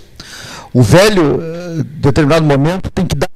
O 0.72 0.84
velho, 0.84 1.42
em 1.42 1.80
eh, 1.80 1.84
determinado 1.84 2.46
momento, 2.46 2.92
tem 2.92 3.06
que 3.06 3.16
dar 3.16 3.31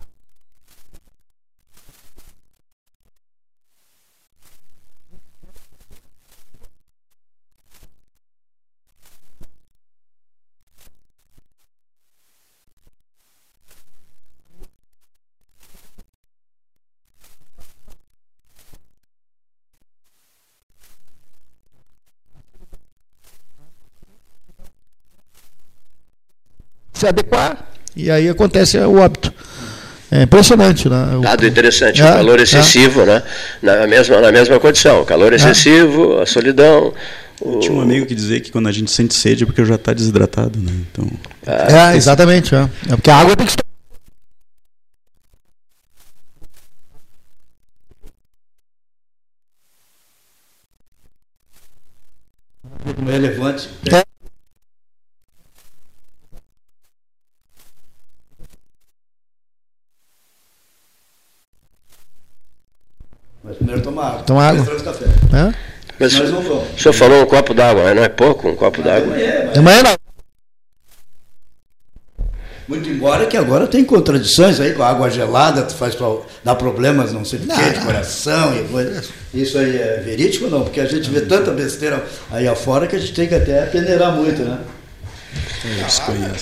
se 26.95 27.07
adequar 27.07 27.69
e 27.95 28.09
aí 28.09 28.27
acontece 28.27 28.77
o 28.79 28.99
óbito. 28.99 29.31
É 30.11 30.23
impressionante, 30.23 30.87
né? 30.87 31.17
O... 31.17 31.21
Dado 31.21 31.45
interessante, 31.45 32.01
é, 32.01 32.05
o 32.05 32.13
calor 32.13 32.39
excessivo, 32.39 33.01
é. 33.01 33.05
né? 33.05 33.23
Na 33.61 33.87
mesma, 33.87 34.21
na 34.21 34.31
mesma 34.31 34.59
condição, 34.59 35.01
o 35.01 35.05
calor 35.05 35.33
é. 35.33 35.35
excessivo, 35.35 36.19
a 36.19 36.25
solidão. 36.25 36.93
O... 37.41 37.59
Tinha 37.59 37.73
um 37.73 37.81
amigo 37.81 38.05
que 38.05 38.15
dizia 38.15 38.39
que 38.39 38.51
quando 38.51 38.67
a 38.67 38.71
gente 38.71 38.89
sente 38.91 39.13
sede 39.13 39.43
é 39.43 39.45
porque 39.45 39.63
já 39.65 39.75
está 39.75 39.93
desidratado, 39.93 40.57
né? 40.59 40.71
Então... 40.91 41.09
Ah, 41.45 41.93
é, 41.93 41.97
exatamente. 41.97 42.55
É. 42.55 42.69
é 42.89 42.95
porque 42.95 43.09
a 43.09 43.17
água 43.17 43.35
tem 43.35 43.45
que 43.45 43.51
estar. 43.51 43.65
relevante. 53.05 53.69
É. 53.91 54.14
Primeiro 63.53 63.81
tomar 63.81 64.07
água. 64.07 64.23
Tomar 64.23 64.49
água. 64.49 64.63
Depois 64.63 64.81
café. 64.81 65.05
É? 65.05 65.53
Mas 65.99 66.13
Nós 66.13 66.31
não 66.31 66.41
vamos. 66.41 66.63
O 66.75 66.79
senhor 66.79 66.93
falou 66.93 67.21
um 67.21 67.25
copo 67.25 67.53
d'água, 67.53 67.93
não 67.93 68.03
é 68.03 68.09
pouco 68.09 68.49
um 68.49 68.55
copo 68.55 68.81
d'água? 68.81 69.15
É, 69.17 69.59
manhã 69.59 69.83
não. 69.83 69.95
Muito 72.67 72.89
embora 72.89 73.27
que 73.27 73.37
agora 73.37 73.67
tem 73.67 73.85
contradições 73.85 74.59
aí 74.59 74.73
com 74.73 74.81
a 74.81 74.89
água 74.89 75.07
gelada, 75.09 75.69
faz 75.69 75.95
dá 76.43 76.55
problemas, 76.55 77.13
não 77.13 77.23
sei 77.23 77.37
o 77.39 77.43
quê, 77.43 77.69
de 77.69 77.85
coração 77.85 78.57
e 78.57 78.63
coisa. 78.63 79.03
Isso 79.31 79.57
aí 79.59 79.77
é 79.77 80.01
verídico 80.03 80.45
ou 80.45 80.51
não? 80.51 80.63
Porque 80.63 80.81
a 80.81 80.85
gente 80.85 81.07
vê 81.11 81.21
tanta 81.21 81.51
besteira 81.51 82.03
aí 82.31 82.47
afora 82.47 82.87
que 82.87 82.95
a 82.95 82.99
gente 82.99 83.13
tem 83.13 83.27
que 83.27 83.35
até 83.35 83.67
peneirar 83.67 84.13
muito, 84.13 84.41
né? 84.41 84.57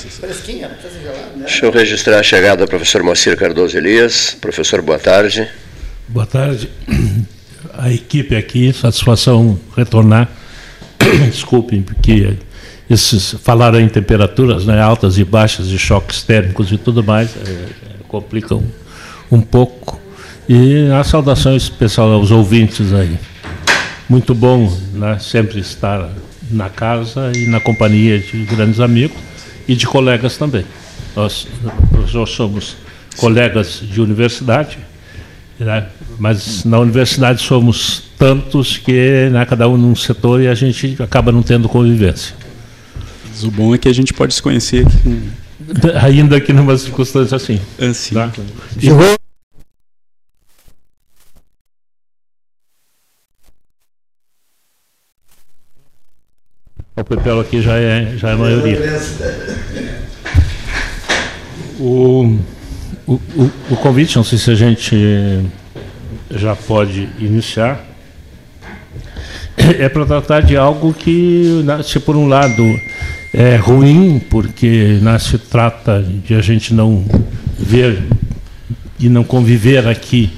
Fresquinha, 0.10 0.70
não 0.70 0.76
precisa 0.76 1.02
gelada, 1.02 1.32
né? 1.36 1.46
Deixa 1.46 1.66
eu 1.66 1.72
registrar 1.72 2.20
a 2.20 2.24
chegada 2.24 2.66
do 2.66 2.70
professor 2.70 3.04
Moacir 3.04 3.38
Cardoso 3.38 3.78
Elias. 3.78 4.38
Professor, 4.40 4.82
boa 4.82 5.00
tarde. 5.00 5.50
Boa 6.08 6.26
tarde. 6.26 6.70
A 7.74 7.90
equipe 7.92 8.36
aqui, 8.36 8.74
satisfação 8.74 9.58
retornar. 9.76 10.30
Desculpem, 11.32 11.82
porque 11.82 12.38
esses 12.90 13.32
falaram 13.42 13.80
em 13.80 13.88
temperaturas 13.88 14.66
né, 14.66 14.82
altas 14.82 15.18
e 15.18 15.24
baixas, 15.24 15.68
de 15.70 15.80
choques 15.80 16.22
térmicos 16.22 16.72
e 16.72 16.78
tudo 16.78 17.02
mais, 17.02 17.36
é, 17.38 17.68
complicam 18.08 18.62
um 19.32 19.40
pouco. 19.40 20.00
E 20.48 20.90
a 20.92 21.04
saudação 21.06 21.56
especial 21.56 22.12
aos 22.12 22.32
ouvintes 22.32 22.92
aí. 22.94 23.18
Muito 24.10 24.36
bom 24.36 24.72
né, 24.94 25.18
sempre 25.20 25.60
estar 25.60 26.10
na 26.52 26.70
casa 26.70 27.32
e 27.34 27.48
na 27.48 27.62
companhia 27.62 28.20
de 28.20 28.44
grandes 28.44 28.82
amigos 28.82 29.18
e 29.68 29.74
de 29.74 29.88
colegas 29.88 30.36
também. 30.36 30.66
Nós 31.16 31.48
somos 32.28 32.76
colegas 33.16 33.80
de 33.82 34.02
universidade, 34.02 34.78
né? 35.60 35.88
Mas 36.20 36.64
na 36.64 36.80
universidade 36.80 37.42
somos 37.42 38.04
tantos 38.18 38.78
que 38.78 39.30
né, 39.32 39.46
cada 39.46 39.68
um 39.68 39.78
num 39.78 39.96
setor 39.96 40.42
e 40.42 40.48
a 40.48 40.56
gente 40.56 40.96
acaba 41.02 41.32
não 41.32 41.42
tendo 41.42 41.68
convivência. 41.70 42.36
Mas 43.28 43.44
o 43.44 43.52
bom 43.52 43.74
é 43.74 43.78
que 43.78 43.88
a 43.88 43.94
gente 43.94 44.14
pode 44.14 44.34
se 44.34 44.42
conhecer 44.42 44.86
aqui. 44.86 45.30
Ainda 46.04 46.40
que 46.40 46.54
numa 46.54 46.78
circunstância 46.78 47.36
assim. 47.36 47.60
Assim. 47.80 48.16
Tá? 48.16 48.32
E... 48.82 48.90
O 56.96 57.04
Pepelo 57.04 57.42
aqui 57.42 57.62
já 57.62 57.76
é, 57.76 58.16
já 58.18 58.30
é 58.30 58.34
a 58.34 58.38
maioria. 58.38 58.80
O, 61.80 62.40
o, 63.08 63.14
o, 63.14 63.52
o 63.72 63.78
convite, 63.78 64.16
não 64.16 64.24
sei 64.24 64.38
se 64.38 64.52
a 64.52 64.56
gente 64.56 65.42
já 66.32 66.56
pode 66.56 67.10
iniciar, 67.20 67.84
é 69.58 69.88
para 69.90 70.06
tratar 70.06 70.42
de 70.42 70.58
algo 70.58 70.94
que, 70.94 71.64
se 71.84 72.00
por 72.00 72.16
um 72.16 72.28
lado 72.28 72.64
é 73.34 73.56
ruim, 73.56 74.22
porque 74.30 75.00
se 75.20 75.38
trata 75.38 76.02
de 76.02 76.34
a 76.36 76.42
gente 76.42 76.74
não 76.74 77.04
ver 77.58 78.04
e 79.00 79.10
não 79.10 79.24
conviver 79.24 79.88
aqui 79.88 80.30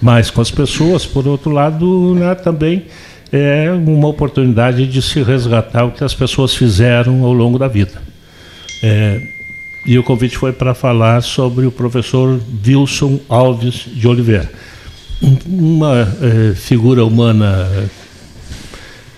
mais 0.00 0.30
com 0.30 0.40
as 0.40 0.50
pessoas, 0.50 1.04
por 1.04 1.26
outro 1.26 1.50
lado, 1.50 2.14
né, 2.14 2.34
também 2.34 2.84
é 3.32 3.70
uma 3.70 4.08
oportunidade 4.08 4.86
de 4.86 5.02
se 5.02 5.22
resgatar 5.22 5.84
o 5.84 5.90
que 5.90 6.04
as 6.04 6.14
pessoas 6.14 6.54
fizeram 6.54 7.24
ao 7.24 7.32
longo 7.32 7.58
da 7.58 7.68
vida. 7.68 8.00
É, 8.82 9.35
e 9.86 9.98
o 9.98 10.02
convite 10.02 10.36
foi 10.36 10.52
para 10.52 10.74
falar 10.74 11.22
sobre 11.22 11.64
o 11.64 11.70
professor 11.70 12.40
Wilson 12.66 13.20
Alves 13.28 13.86
de 13.86 14.06
Oliveira 14.06 14.50
uma 15.46 16.16
é, 16.20 16.54
figura 16.54 17.04
humana 17.04 17.68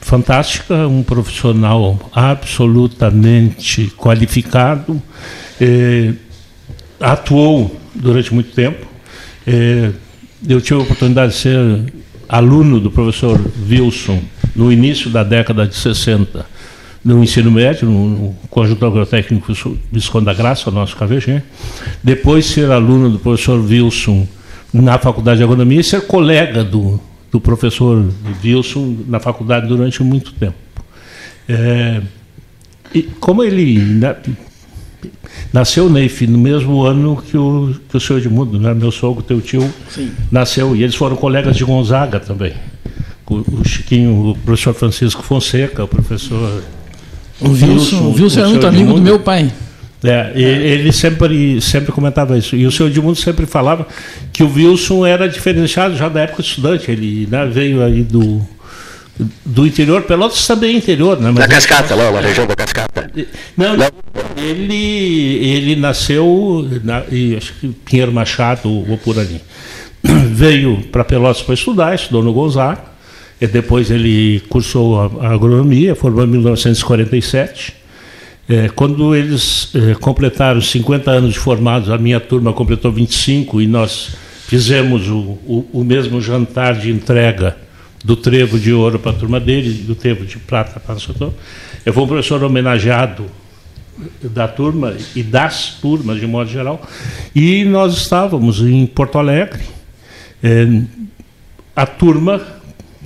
fantástica, 0.01 0.87
um 0.87 1.03
profissional 1.03 1.99
absolutamente 2.13 3.93
qualificado, 3.97 5.03
é, 5.61 6.13
atuou 7.01 7.79
durante 7.95 8.33
muito 8.33 8.53
tempo. 8.53 8.87
Eu 10.47 10.61
tive 10.61 10.81
a 10.81 10.83
oportunidade 10.83 11.33
de 11.33 11.39
ser 11.39 11.93
aluno 12.29 12.79
do 12.81 12.91
professor 12.91 13.41
Wilson 13.69 14.23
no 14.55 14.71
início 14.71 15.11
da 15.11 15.23
década 15.23 15.67
de 15.67 15.75
60, 15.75 16.47
no 17.05 17.23
ensino 17.23 17.51
médio, 17.51 17.89
no, 17.89 18.35
Conjunto 18.51 18.85
Agrotécnico 18.85 19.53
Visconde 19.91 20.27
da 20.27 20.35
Graça, 20.35 20.71
nosso 20.71 20.97
KVG. 20.97 21.43
Depois 22.03 22.47
ser 22.47 22.71
aluno 22.71 23.11
do 23.11 23.19
professor 23.19 23.61
Wilson 23.61 24.27
na 24.73 24.99
Faculdade 24.99 25.39
de 25.39 25.45
Agronomia 25.45 25.81
e 25.81 25.85
ser 25.85 26.03
colega 26.03 26.63
do, 26.63 27.01
do 27.31 27.41
professor 27.41 28.05
Wilson 28.45 28.97
na 29.07 29.21
faculdade 29.21 29.67
durante 29.67 30.03
muito 30.03 30.33
tempo. 30.33 30.57
É, 31.49 32.03
e 32.95 33.03
como 33.03 33.43
ele 33.43 33.79
na, 33.79 34.17
nasceu 35.53 35.89
Neif 35.89 36.27
no 36.27 36.39
mesmo 36.39 36.85
ano 36.85 37.17
que 37.17 37.37
o, 37.37 37.75
que 37.89 37.97
o 37.97 38.01
senhor 38.01 38.19
Edmundo, 38.19 38.59
né? 38.59 38.75
meu 38.75 38.91
sogro, 38.91 39.23
teu 39.23 39.41
tio, 39.41 39.73
Sim. 39.91 40.11
nasceu, 40.31 40.75
e 40.75 40.83
eles 40.83 40.95
foram 40.95 41.17
colegas 41.17 41.57
de 41.57 41.65
Gonzaga 41.65 42.21
também. 42.21 42.55
O, 43.27 43.61
o 43.61 43.65
Chiquinho, 43.65 44.31
o 44.31 44.35
professor 44.39 44.75
Francisco 44.75 45.23
Fonseca, 45.23 45.85
o 45.85 45.89
professor. 45.89 46.63
O 47.41 47.51
Wilson, 47.51 47.97
o 47.97 48.15
Wilson 48.15 48.41
era 48.41 48.49
muito 48.49 48.67
amigo 48.67 48.93
do 48.95 49.01
meu 49.01 49.21
pai. 49.21 49.53
É, 50.03 50.33
ele 50.35 50.93
sempre, 50.93 51.61
sempre 51.61 51.93
comentava 51.93 52.39
isso. 52.39 52.55
E 52.55 52.67
o 52.67 52.71
senhor 52.71 52.89
Edmundo 52.89 53.17
sempre 53.17 53.47
falava 53.47 53.87
que 54.33 54.43
o 54.43 54.53
Wilson 54.53 55.05
era 55.05 55.29
diferenciado 55.29 55.97
já 55.97 56.09
da 56.09 56.21
época 56.21 56.41
estudante. 56.41 56.91
Ele 56.91 57.27
né, 57.29 57.47
veio 57.47 57.83
aí 57.83 58.03
do, 58.03 58.41
do 59.45 59.67
interior, 59.67 60.03
Pelotas 60.03 60.47
também 60.47 60.75
é 60.75 60.79
interior, 60.79 61.21
né? 61.21 61.31
Mas 61.33 61.47
da 61.47 61.49
Cascata, 61.49 61.95
lá, 61.95 62.11
na 62.13 62.21
região 62.21 62.47
da 62.47 62.55
Cascata. 62.55 63.11
Não, 63.57 63.77
não. 63.77 63.89
Ele, 64.37 65.45
ele 65.45 65.77
nasceu, 65.77 66.69
na, 66.85 66.99
acho 67.37 67.55
que 67.55 67.69
Pinheiro 67.85 68.13
Machado 68.13 68.69
ou 68.69 68.97
por 68.99 69.19
ali. 69.19 69.41
Veio 70.31 70.85
para 70.93 71.05
Pelotas 71.05 71.43
para 71.43 71.55
estudar, 71.55 71.95
estudou 71.95 72.23
no 72.23 72.33
Gonzaga, 72.33 72.83
e 73.41 73.47
depois 73.47 73.91
ele 73.91 74.41
cursou 74.49 75.01
a, 75.01 75.29
a 75.29 75.35
agronomia, 75.35 75.95
formou 75.95 76.25
em 76.25 76.29
1947. 76.29 77.75
É, 78.49 78.69
quando 78.69 79.15
eles 79.15 79.71
é, 79.75 79.95
completaram 79.95 80.61
50 80.61 81.11
anos 81.11 81.35
de 81.35 81.39
formados, 81.39 81.91
a 81.91 81.99
minha 81.99 82.19
turma 82.19 82.53
completou 82.53 82.91
25 82.91 83.61
e 83.61 83.67
nós 83.67 84.17
fizemos 84.47 85.09
o, 85.09 85.19
o, 85.47 85.69
o 85.73 85.85
mesmo 85.85 86.21
jantar 86.21 86.75
de 86.75 86.91
entrega 86.91 87.57
do 88.05 88.17
trevo 88.17 88.59
de 88.59 88.73
ouro 88.73 88.99
para 88.99 89.11
a 89.11 89.15
turma 89.15 89.39
dele, 89.39 89.71
do 89.71 89.95
trevo 89.95 90.25
de 90.25 90.39
prata 90.39 90.81
para 90.81 90.95
o 90.95 91.01
setor. 91.01 91.33
Eu 91.85 91.93
fui 91.93 92.03
um 92.03 92.07
professor 92.07 92.43
homenageado 92.43 93.27
da 94.23 94.49
turma 94.49 94.97
e 95.15 95.23
das 95.23 95.75
turmas 95.81 96.21
de 96.21 96.27
modo 96.27 96.49
geral, 96.49 96.81
e 97.35 97.65
nós 97.65 97.97
estávamos 97.97 98.61
em 98.61 98.87
Porto 98.87 99.19
Alegre, 99.19 99.63
é, 100.43 100.83
a 101.75 101.85
turma 101.85 102.41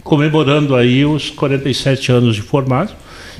comemorando 0.02 0.74
aí 0.74 1.04
os 1.04 1.30
47 1.30 2.12
anos 2.12 2.36
de 2.36 2.42
formado, 2.42 2.92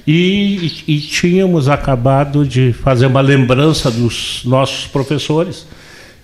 e, 0.07 0.83
e, 0.89 0.99
tínhamos 1.01 1.69
acabado 1.69 2.45
de 2.45 2.73
fazer 2.73 3.07
uma 3.07 3.21
lembrança 3.21 3.91
dos 3.91 4.43
nossos 4.45 4.87
professores, 4.87 5.67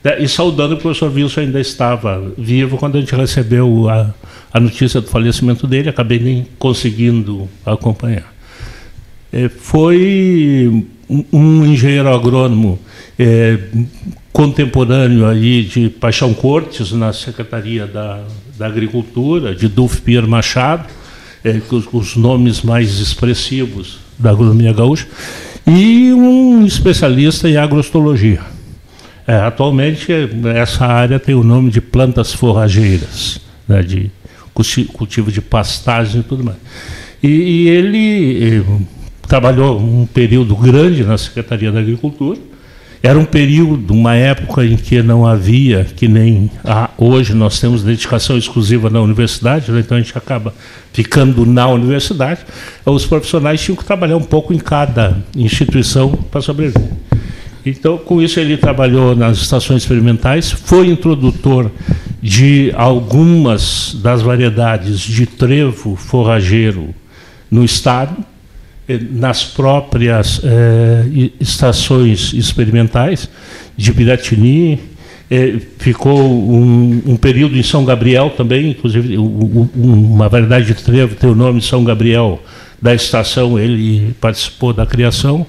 né, 0.03 0.21
e 0.21 0.29
saudando 0.29 0.75
o 0.75 0.79
professor 0.79 1.13
Wilson 1.13 1.41
ainda 1.41 1.61
estava 1.61 2.33
vivo 2.37 2.77
quando 2.77 2.97
a 2.97 3.01
gente 3.01 3.15
recebeu 3.15 3.89
a, 3.89 4.13
a 4.53 4.59
notícia 4.59 5.01
do 5.01 5.07
falecimento 5.07 5.67
dele, 5.67 5.89
acabei 5.89 6.19
nem 6.19 6.47
conseguindo 6.59 7.49
acompanhar. 7.65 8.33
É, 9.33 9.49
foi 9.49 10.87
um, 11.09 11.25
um, 11.33 11.67
engenheiro 11.67 12.09
agrônomo 12.09 12.79
é, 13.19 13.59
contemporâneo 14.33 15.27
aí 15.27 15.63
de 15.63 15.89
Paixão 15.89 16.33
Cortes, 16.33 16.93
na 16.93 17.13
Secretaria 17.13 17.87
da, 17.87 18.25
da 18.59 18.67
Agricultura, 18.67 19.55
de 19.55 19.69
Dulf 19.69 20.01
Pierre 20.01 20.27
Machado, 20.27 20.87
é, 21.45 21.61
os, 21.71 21.89
os 21.93 22.17
nomes 22.17 22.63
mais 22.63 22.99
expressivos 22.99 24.01
da 24.19 24.31
agronomia 24.31 24.73
gaúcha, 24.73 25.07
e 25.67 26.13
um 26.13 26.67
especialista 26.67 27.49
em 27.49 27.57
agrostologia. 27.57 28.41
É, 29.27 29.37
atualmente, 29.37 30.07
essa 30.57 30.87
área 30.87 31.21
tem 31.21 31.35
o 31.35 31.45
nome 31.45 31.71
de 31.71 31.81
plantas 31.81 32.33
forrageiras, 32.33 33.41
né, 33.69 33.83
de 33.83 34.11
cultivo 34.93 35.31
de 35.31 35.41
pastagem 35.41 36.21
e 36.21 36.25
tudo 36.25 36.43
mais. 36.43 36.57
E, 37.23 37.29
e 37.29 37.69
ele 37.69 38.59
eh, 38.59 38.63
trabalhou 39.27 39.79
um 39.79 40.07
período 40.07 40.57
grande 40.57 41.05
na 41.05 41.17
Secretaria 41.17 41.71
da 41.71 41.79
Agricultura. 41.79 42.39
Era 43.03 43.19
um 43.19 43.25
período, 43.25 43.95
uma 43.95 44.15
época 44.15 44.65
em 44.65 44.77
que 44.77 45.01
não 45.03 45.25
havia, 45.25 45.85
que 45.85 46.09
nem 46.09 46.51
hoje 46.97 47.33
nós 47.33 47.61
temos 47.61 47.85
dedicação 47.85 48.37
exclusiva 48.37 48.91
na 48.91 49.01
universidade, 49.01 49.71
né? 49.71 49.81
então 49.81 49.97
a 49.97 50.01
gente 50.01 50.17
acaba 50.19 50.53
ficando 50.93 51.47
na 51.47 51.69
universidade. 51.69 52.41
Os 52.85 53.07
profissionais 53.07 53.61
tinham 53.61 53.77
que 53.77 53.85
trabalhar 53.85 54.17
um 54.17 54.23
pouco 54.23 54.53
em 54.53 54.59
cada 54.59 55.17
instituição 55.37 56.11
para 56.11 56.41
sobreviver. 56.41 56.91
Então, 57.65 57.99
com 57.99 58.21
isso, 58.21 58.41
ele 58.41 58.57
trabalhou 58.57 59.15
nas 59.15 59.39
estações 59.39 59.83
experimentais, 59.83 60.51
foi 60.51 60.89
introdutor 60.89 61.71
de 62.21 62.73
algumas 62.75 63.95
das 64.03 64.23
variedades 64.23 65.01
de 65.01 65.27
trevo 65.27 65.95
forrageiro 65.95 66.95
no 67.51 67.65
estado, 67.65 68.17
nas 69.11 69.45
próprias 69.45 70.41
eh, 70.43 71.31
estações 71.39 72.33
experimentais 72.33 73.29
de 73.77 73.93
Piratini, 73.93 74.81
eh, 75.31 75.57
ficou 75.79 76.19
um, 76.19 77.03
um, 77.07 77.17
período 77.17 77.59
em 77.59 77.63
São 77.63 77.85
Gabriel 77.85 78.31
também, 78.31 78.71
inclusive 78.71 79.19
uma 79.19 80.29
variedade 80.29 80.67
de 80.67 80.75
trevo 80.83 81.15
tem 81.15 81.29
o 81.29 81.35
nome 81.35 81.61
São 81.61 81.85
Gabriel 81.85 82.43
da 82.81 82.95
estação, 82.95 83.59
ele 83.59 84.15
participou 84.21 84.73
da 84.73 84.87
criação. 84.87 85.47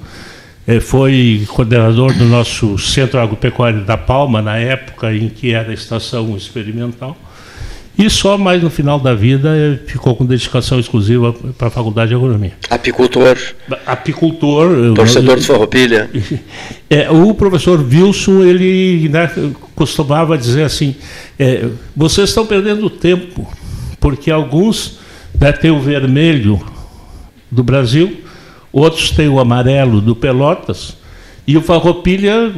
É, 0.67 0.79
foi 0.79 1.47
coordenador 1.47 2.13
do 2.13 2.25
nosso 2.25 2.77
Centro 2.77 3.19
Agropecuário 3.19 3.85
da 3.85 3.97
Palma, 3.97 4.41
na 4.41 4.57
época 4.57 5.13
em 5.15 5.29
que 5.29 5.51
era 5.51 5.73
estação 5.73 6.35
experimental. 6.35 7.17
E 7.99 8.09
só 8.09 8.37
mais 8.37 8.63
no 8.63 8.69
final 8.69 8.97
da 8.97 9.13
vida 9.13 9.49
é, 9.57 9.77
ficou 9.85 10.15
com 10.15 10.25
dedicação 10.25 10.79
exclusiva 10.79 11.33
para 11.57 11.67
a 11.67 11.69
Faculdade 11.69 12.09
de 12.09 12.15
Agronomia. 12.15 12.53
Apicultor. 12.69 13.37
Apicultor. 13.85 14.93
Torcedor 14.95 15.37
de 15.37 15.45
Farroupilha. 15.45 16.09
É, 16.91 17.07
o 17.07 17.35
professor 17.35 17.79
Wilson, 17.79 18.41
ele 18.41 19.07
né, 19.09 19.29
costumava 19.75 20.35
dizer 20.35 20.63
assim, 20.63 20.95
é, 21.37 21.67
vocês 21.95 22.29
estão 22.29 22.47
perdendo 22.47 22.89
tempo, 22.89 23.47
porque 23.99 24.31
alguns 24.31 24.97
né, 25.39 25.51
têm 25.51 25.69
o 25.69 25.79
vermelho 25.79 26.59
do 27.51 27.61
Brasil, 27.61 28.21
outros 28.73 29.11
têm 29.11 29.29
o 29.29 29.39
amarelo 29.39 30.01
do 30.01 30.15
Pelotas, 30.15 30.97
e 31.45 31.55
o 31.55 31.61
Farroupilha 31.61 32.51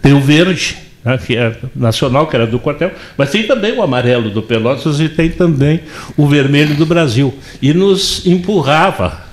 tem 0.00 0.14
o 0.14 0.20
verde, 0.20 0.78
né, 1.08 1.18
que 1.18 1.36
é 1.36 1.56
nacional, 1.74 2.26
que 2.26 2.36
era 2.36 2.46
do 2.46 2.58
quartel, 2.58 2.92
mas 3.16 3.30
tem 3.30 3.44
também 3.44 3.72
o 3.72 3.82
amarelo 3.82 4.28
do 4.28 4.42
Pelotas 4.42 5.00
e 5.00 5.08
tem 5.08 5.30
também 5.30 5.80
o 6.16 6.26
vermelho 6.26 6.74
do 6.74 6.84
Brasil. 6.84 7.34
E 7.62 7.72
nos 7.72 8.26
empurrava. 8.26 9.26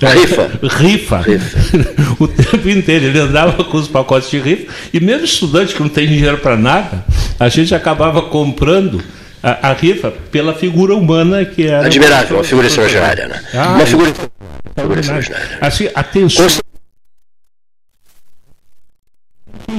Rifa. 0.00 0.50
rifa. 0.62 1.18
rifa. 1.18 1.58
o 2.18 2.26
tempo 2.26 2.68
inteiro. 2.68 3.06
Ele 3.06 3.18
andava 3.18 3.62
com 3.64 3.76
os 3.76 3.86
pacotes 3.86 4.30
de 4.30 4.40
rifa. 4.40 4.72
E 4.92 4.98
mesmo 4.98 5.24
estudante 5.24 5.74
que 5.74 5.80
não 5.80 5.88
tem 5.88 6.06
dinheiro 6.06 6.38
para 6.38 6.56
nada, 6.56 7.04
a 7.38 7.48
gente 7.48 7.74
acabava 7.74 8.22
comprando 8.22 9.02
a, 9.42 9.70
a, 9.70 9.72
rifa 9.72 10.12
pela 10.32 10.54
figura 10.54 10.94
humana 10.94 11.44
que 11.44 11.66
era. 11.66 11.86
Admirável, 11.86 12.38
uma 12.38 12.44
figura 12.44 12.66
extraordinária, 12.66 13.28
né? 13.28 13.42
Ah, 13.54 13.74
uma 13.74 13.86
figura 13.86 14.12
Assim, 15.60 15.88
atenção. 15.94 16.46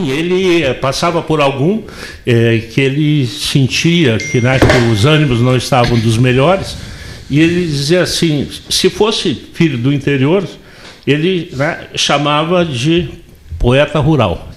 Ele 0.10 0.64
eh, 0.64 0.74
passava 0.74 1.22
por 1.22 1.40
algum 1.40 1.84
é, 2.26 2.58
que 2.58 2.82
ele 2.82 3.28
sentia 3.28 4.18
que, 4.18 4.42
né, 4.42 4.60
que 4.60 4.92
os 4.92 5.06
ânimos 5.06 5.42
não 5.42 5.56
estavam 5.56 6.00
dos 6.00 6.18
melhores, 6.18 6.78
e 7.30 7.40
ele 7.40 7.66
dizia 7.66 8.02
assim: 8.02 8.48
se 8.70 8.90
fosse 8.90 9.34
filho 9.54 9.78
do 9.78 9.94
interior, 9.94 10.48
ele 11.06 11.50
né, 11.54 11.88
chamava 11.96 12.66
de 12.66 13.10
poeta 13.60 14.00
rural. 14.00 14.50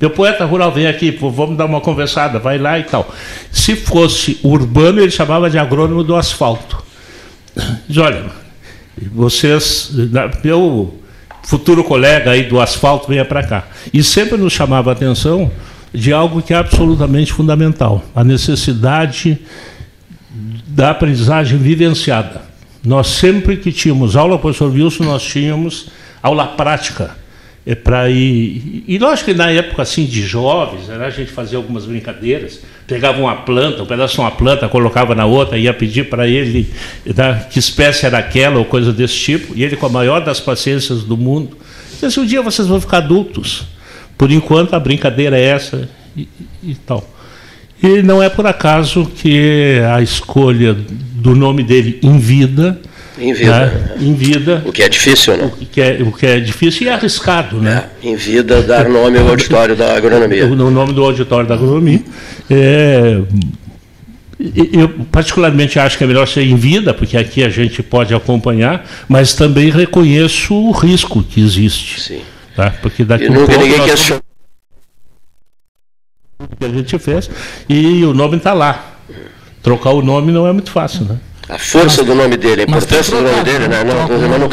Meu 0.00 0.10
poeta 0.10 0.44
rural 0.44 0.72
vem 0.72 0.88
aqui, 0.88 1.10
vamos 1.12 1.56
dar 1.56 1.64
uma 1.64 1.80
conversada, 1.80 2.40
vai 2.40 2.58
lá 2.58 2.76
e 2.78 2.82
tal. 2.82 3.14
Se 3.52 3.76
fosse 3.76 4.40
urbano, 4.42 5.00
ele 5.00 5.12
chamava 5.12 5.48
de 5.48 5.58
agrônomo 5.58 6.02
do 6.02 6.16
asfalto. 6.16 6.82
Diz, 7.88 7.98
olha, 7.98 8.24
vocês, 9.12 9.92
meu 10.42 10.94
futuro 11.42 11.84
colega 11.84 12.30
aí 12.30 12.44
do 12.44 12.60
asfalto 12.60 13.08
venha 13.08 13.24
para 13.24 13.42
cá. 13.42 13.64
E 13.92 14.02
sempre 14.02 14.36
nos 14.36 14.52
chamava 14.52 14.90
a 14.90 14.92
atenção 14.92 15.50
de 15.92 16.12
algo 16.12 16.40
que 16.40 16.54
é 16.54 16.56
absolutamente 16.56 17.32
fundamental, 17.32 18.02
a 18.14 18.24
necessidade 18.24 19.38
da 20.66 20.90
aprendizagem 20.90 21.58
vivenciada. 21.58 22.42
Nós 22.84 23.08
sempre 23.08 23.56
que 23.56 23.70
tínhamos 23.70 24.16
aula, 24.16 24.38
professor 24.38 24.72
Wilson, 24.72 25.04
nós 25.04 25.22
tínhamos 25.22 25.88
aula 26.22 26.46
prática 26.46 27.21
é 27.64 27.74
para 27.74 28.10
ir. 28.10 28.84
E 28.88 28.98
lógico 28.98 29.30
que 29.30 29.36
na 29.36 29.50
época 29.50 29.82
assim 29.82 30.04
de 30.04 30.22
jovens, 30.22 30.88
né, 30.88 31.06
a 31.06 31.10
gente 31.10 31.30
fazia 31.30 31.56
algumas 31.56 31.86
brincadeiras, 31.86 32.60
pegava 32.86 33.20
uma 33.20 33.36
planta, 33.36 33.82
um 33.82 33.86
pedaço 33.86 34.14
de 34.14 34.20
uma 34.20 34.30
planta, 34.30 34.68
colocava 34.68 35.14
na 35.14 35.24
outra, 35.24 35.56
ia 35.56 35.72
pedir 35.72 36.08
para 36.08 36.26
ele 36.26 36.68
né, 37.04 37.46
que 37.50 37.58
espécie 37.58 38.06
era 38.06 38.18
aquela 38.18 38.58
ou 38.58 38.64
coisa 38.64 38.92
desse 38.92 39.16
tipo, 39.16 39.56
e 39.56 39.62
ele, 39.62 39.76
com 39.76 39.86
a 39.86 39.90
maior 39.90 40.24
das 40.24 40.40
paciências 40.40 41.04
do 41.04 41.16
mundo, 41.16 41.56
disse 41.90 42.06
assim, 42.06 42.20
um 42.20 42.26
dia 42.26 42.42
vocês 42.42 42.66
vão 42.66 42.80
ficar 42.80 42.98
adultos. 42.98 43.64
Por 44.18 44.30
enquanto 44.30 44.74
a 44.74 44.80
brincadeira 44.80 45.38
é 45.38 45.44
essa 45.44 45.88
e, 46.16 46.28
e 46.62 46.74
tal. 46.74 47.08
E 47.82 48.02
não 48.02 48.22
é 48.22 48.28
por 48.28 48.46
acaso 48.46 49.10
que 49.16 49.80
a 49.92 50.00
escolha 50.00 50.74
do 50.74 51.34
nome 51.34 51.64
dele 51.64 51.98
em 52.02 52.18
vida 52.18 52.80
em 53.22 53.32
vida. 53.32 53.66
Né? 53.66 53.96
Em 54.00 54.14
vida. 54.14 54.62
O 54.66 54.72
que 54.72 54.82
é 54.82 54.88
difícil, 54.88 55.36
né? 55.36 55.44
O 55.44 55.66
que 55.66 55.80
é, 55.80 56.02
o 56.02 56.12
que 56.12 56.26
é 56.26 56.40
difícil 56.40 56.86
e 56.86 56.90
arriscado, 56.90 57.60
né? 57.60 57.84
É, 58.02 58.08
em 58.08 58.16
vida, 58.16 58.62
dar 58.62 58.88
nome 58.88 59.18
ao 59.18 59.28
auditório 59.28 59.76
da 59.76 59.96
agronomia. 59.96 60.46
O, 60.46 60.54
nome 60.54 60.92
do 60.92 61.04
auditório 61.04 61.46
da 61.46 61.54
agronomia. 61.54 62.02
É, 62.50 63.20
eu 64.72 64.88
particularmente 65.10 65.78
acho 65.78 65.96
que 65.96 66.02
é 66.02 66.06
melhor 66.06 66.26
ser 66.26 66.42
em 66.42 66.56
vida, 66.56 66.92
porque 66.92 67.16
aqui 67.16 67.44
a 67.44 67.48
gente 67.48 67.80
pode 67.82 68.12
acompanhar, 68.12 68.84
mas 69.08 69.34
também 69.34 69.70
reconheço 69.70 70.54
o 70.54 70.72
risco 70.72 71.22
que 71.22 71.40
existe. 71.40 72.00
Sim. 72.00 72.22
Tá? 72.56 72.74
Porque 72.82 73.04
daqui 73.04 73.26
e 73.26 73.30
um 73.30 73.34
nunca 73.34 73.52
pouco 73.52 73.64
ninguém 73.64 73.84
questionou. 73.84 74.22
que 76.58 76.64
a 76.64 76.68
gente 76.68 76.98
fez 76.98 77.30
e 77.68 78.04
o 78.04 78.12
nome 78.12 78.38
está 78.38 78.52
lá. 78.52 78.88
Trocar 79.62 79.90
o 79.90 80.02
nome 80.02 80.32
não 80.32 80.44
é 80.44 80.52
muito 80.52 80.72
fácil, 80.72 81.04
né? 81.04 81.18
A 81.52 81.58
força 81.58 81.98
mas, 81.98 82.06
do 82.06 82.14
nome 82.14 82.38
dele, 82.38 82.62
a 82.62 82.64
importância 82.64 83.14
do 83.14 83.22
nome 83.22 83.44
dele, 83.44 83.68
né? 83.68 83.84
Não, 83.84 84.08
não, 84.08 84.38
não, 84.38 84.48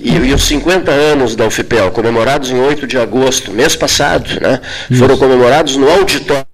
e, 0.00 0.10
e, 0.10 0.32
os 0.32 0.42
50 0.42 0.88
anos 0.92 1.34
da 1.34 1.46
UFPEL, 1.46 1.90
comemorados 1.90 2.50
em 2.50 2.60
8 2.60 2.86
de 2.86 2.96
agosto, 2.96 3.50
mês 3.50 3.74
passado, 3.74 4.28
né, 4.40 4.60
foram 4.96 5.18
comemorados 5.18 5.76
no 5.76 5.90
auditório. 5.90 6.46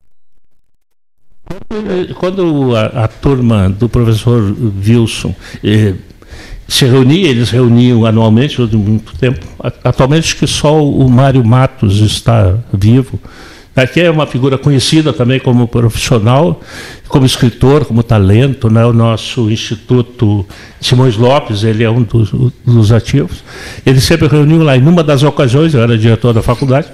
Quando 2.18 2.74
a, 2.76 3.04
a 3.04 3.08
turma 3.08 3.68
do 3.68 3.86
professor 3.86 4.56
Wilson 4.86 5.34
eh, 5.62 5.92
se 6.66 6.86
reunia, 6.86 7.28
eles 7.28 7.50
reuniam 7.50 8.06
anualmente 8.06 8.56
durante 8.56 8.76
muito 8.76 9.18
tempo. 9.18 9.44
Atualmente 9.84 10.24
acho 10.24 10.36
que 10.36 10.46
só 10.46 10.82
o 10.82 11.10
Mário 11.10 11.44
Matos 11.44 12.00
está 12.00 12.56
vivo. 12.72 13.20
Aqui 13.74 14.02
é 14.02 14.10
uma 14.10 14.26
figura 14.26 14.58
conhecida 14.58 15.14
também 15.14 15.40
como 15.40 15.66
profissional, 15.66 16.60
como 17.08 17.24
escritor, 17.24 17.86
como 17.86 18.02
talento, 18.02 18.68
né? 18.68 18.84
o 18.84 18.92
nosso 18.92 19.50
Instituto 19.50 20.46
Simões 20.78 21.16
Lopes, 21.16 21.64
ele 21.64 21.82
é 21.82 21.90
um 21.90 22.02
dos, 22.02 22.30
dos 22.66 22.92
ativos. 22.92 23.42
Ele 23.86 23.98
sempre 23.98 24.28
reuniu 24.28 24.62
lá, 24.62 24.76
e 24.76 24.80
numa 24.80 25.02
das 25.02 25.22
ocasiões, 25.22 25.72
eu 25.72 25.82
era 25.82 25.96
diretor 25.96 26.34
da 26.34 26.42
faculdade, 26.42 26.88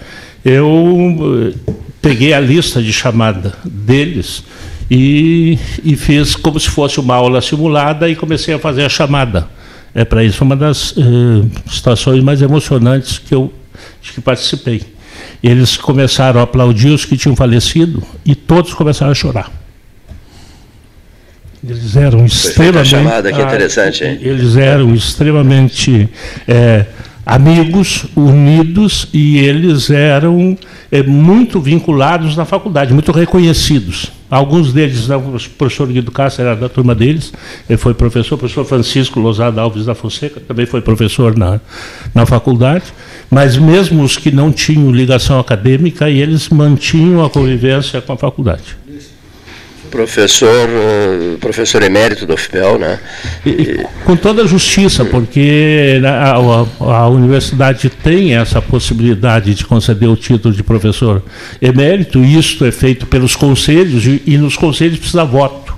eu 0.45 1.53
eh, 1.53 1.75
peguei 2.01 2.33
a 2.33 2.39
lista 2.39 2.81
de 2.81 2.93
chamada 2.93 3.55
deles 3.65 4.45
e, 4.89 5.59
e 5.85 5.97
fiz 5.97 6.37
como 6.37 6.61
se 6.61 6.71
fosse 6.71 7.01
uma 7.01 7.17
aula 7.17 7.41
simulada 7.41 8.09
e 8.09 8.15
comecei 8.15 8.55
a 8.55 8.59
fazer 8.59 8.85
a 8.85 8.89
chamada. 8.89 9.49
É 9.93 10.05
para 10.05 10.23
isso 10.23 10.45
uma 10.45 10.55
das 10.55 10.95
eh, 10.97 11.45
situações 11.69 12.23
mais 12.23 12.41
emocionantes 12.41 13.19
que 13.19 13.35
eu 13.35 13.53
que 14.01 14.21
participei. 14.21 14.98
Eles 15.43 15.77
começaram 15.77 16.41
a 16.41 16.43
aplaudir 16.45 16.89
os 16.89 17.05
que 17.05 17.17
tinham 17.17 17.37
falecido 17.37 18.03
e 18.25 18.35
todos 18.35 18.75
começaram 18.75 19.13
a 19.13 19.15
chorar. 19.15 19.51
Eles 21.67 21.97
eram 21.97 22.25
extremamente. 22.25 22.91
Chamada, 22.91 23.33
que 23.33 23.41
interessante, 23.41 24.05
hein? 24.05 24.19
Eles 24.21 24.57
eram 24.57 24.95
extremamente 24.95 26.09
é, 26.47 26.87
amigos, 27.27 28.07
unidos 28.17 29.09
e 29.13 29.39
eles 29.39 29.91
eram 29.91 30.57
é, 30.91 31.03
muito 31.03 31.61
vinculados 31.61 32.37
na 32.37 32.45
faculdade, 32.45 32.93
muito 32.93 33.13
reconhecidos. 33.13 34.18
Alguns 34.31 34.73
deles, 34.73 35.09
né, 35.09 35.17
o 35.17 35.39
professor 35.57 35.89
Guido 35.89 36.11
Castro 36.11 36.45
era 36.45 36.57
da 36.57 36.69
turma 36.69 36.95
deles, 36.95 37.33
ele 37.69 37.79
foi 37.79 37.95
professor, 37.95 38.35
o 38.35 38.39
professor 38.39 38.65
Francisco 38.65 39.19
Lozada 39.19 39.61
Alves 39.61 39.87
da 39.87 39.95
Fonseca 39.95 40.41
também 40.41 40.67
foi 40.67 40.81
professor 40.81 41.37
na, 41.37 41.61
na 42.15 42.27
faculdade, 42.27 42.85
mas 43.31 43.57
mesmo 43.57 44.03
os 44.03 44.17
que 44.17 44.31
não 44.31 44.53
tinham 44.53 44.91
ligação 44.91 45.41
acadêmica, 45.41 46.11
eles 46.11 46.49
mantinham 46.49 47.25
a 47.25 47.31
convivência 47.31 48.01
com 48.01 48.13
a 48.13 48.17
faculdade 48.17 48.77
professor, 49.89 50.69
eh, 50.69 51.37
professor 51.41 51.83
emérito 51.83 52.25
do 52.27 52.35
UFPEL, 52.35 52.79
né? 52.79 52.99
E, 53.45 53.85
com 54.05 54.17
toda 54.17 54.43
a 54.43 54.47
justiça, 54.47 55.05
porque 55.05 55.99
né, 56.01 56.09
a, 56.09 56.35
a, 56.35 56.95
a, 57.01 57.09
universidade 57.09 57.91
tem 57.91 58.37
essa 58.37 58.63
possibilidade 58.63 59.55
de 59.55 59.65
conceder 59.65 60.09
o 60.09 60.17
título 60.17 60.55
de 60.55 60.63
professor 60.63 61.23
emérito, 61.61 62.23
e 62.23 62.39
isso 62.39 62.65
é 62.65 62.71
feito 62.71 63.07
pelos 63.07 63.35
conselhos, 63.35 64.07
e, 64.07 64.23
e 64.27 64.39
nos 64.39 64.57
conselhos 64.57 64.99
precisa 64.99 65.25
voto. 65.25 65.77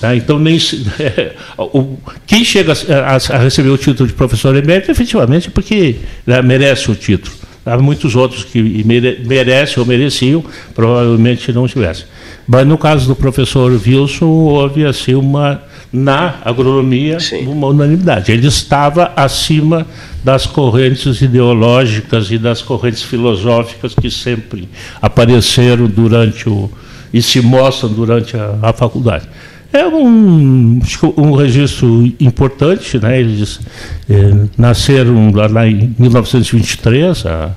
Tá? 0.00 0.14
Então, 0.14 0.38
nem 0.38 0.56
é, 1.00 1.32
o, 1.56 1.96
quem 2.26 2.44
chega 2.44 2.72
a, 2.72 3.36
a, 3.36 3.38
receber 3.38 3.70
o 3.70 3.78
título 3.78 4.08
de 4.08 4.14
professor 4.14 4.54
emérito, 4.56 4.90
efetivamente, 4.90 5.50
porque 5.50 5.96
né, 6.26 6.42
merece 6.42 6.90
o 6.90 6.94
título. 6.94 7.34
Há 7.64 7.76
muitos 7.76 8.16
outros 8.16 8.44
que 8.44 8.62
mere, 8.84 9.20
merecem 9.26 9.78
ou 9.78 9.86
mereciam, 9.86 10.44
provavelmente 10.74 11.52
não 11.52 11.68
tivessem. 11.68 12.06
Mas 12.48 12.66
no 12.66 12.78
caso 12.78 13.06
do 13.06 13.14
professor 13.14 13.70
Wilson, 13.70 14.24
houve 14.24 14.86
assim 14.86 15.14
uma, 15.14 15.60
na 15.92 16.36
agronomia, 16.42 17.20
Sim. 17.20 17.46
uma 17.46 17.66
unanimidade. 17.66 18.32
Ele 18.32 18.46
estava 18.46 19.12
acima 19.14 19.86
das 20.24 20.46
correntes 20.46 21.20
ideológicas 21.20 22.30
e 22.30 22.38
das 22.38 22.62
correntes 22.62 23.02
filosóficas 23.02 23.94
que 23.94 24.10
sempre 24.10 24.66
apareceram 25.02 25.86
durante 25.86 26.48
o. 26.48 26.70
e 27.12 27.20
se 27.20 27.42
mostram 27.42 27.92
durante 27.92 28.34
a, 28.34 28.58
a 28.62 28.72
faculdade. 28.72 29.28
É 29.70 29.86
um, 29.86 30.80
um 31.18 31.32
registro 31.34 32.10
importante, 32.18 32.98
né? 32.98 33.20
eles 33.20 33.60
eh, 34.08 34.46
nasceram 34.56 35.30
lá, 35.30 35.46
lá, 35.46 35.68
em 35.68 35.94
1923, 35.98 37.26
a, 37.26 37.50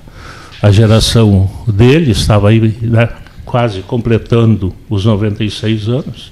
a 0.61 0.71
geração 0.71 1.49
dele 1.69 2.11
estava 2.11 2.49
aí 2.49 2.75
né, 2.81 3.07
quase 3.51 3.81
completando 3.81 4.73
os 4.89 5.03
96 5.03 5.89
anos, 5.89 6.31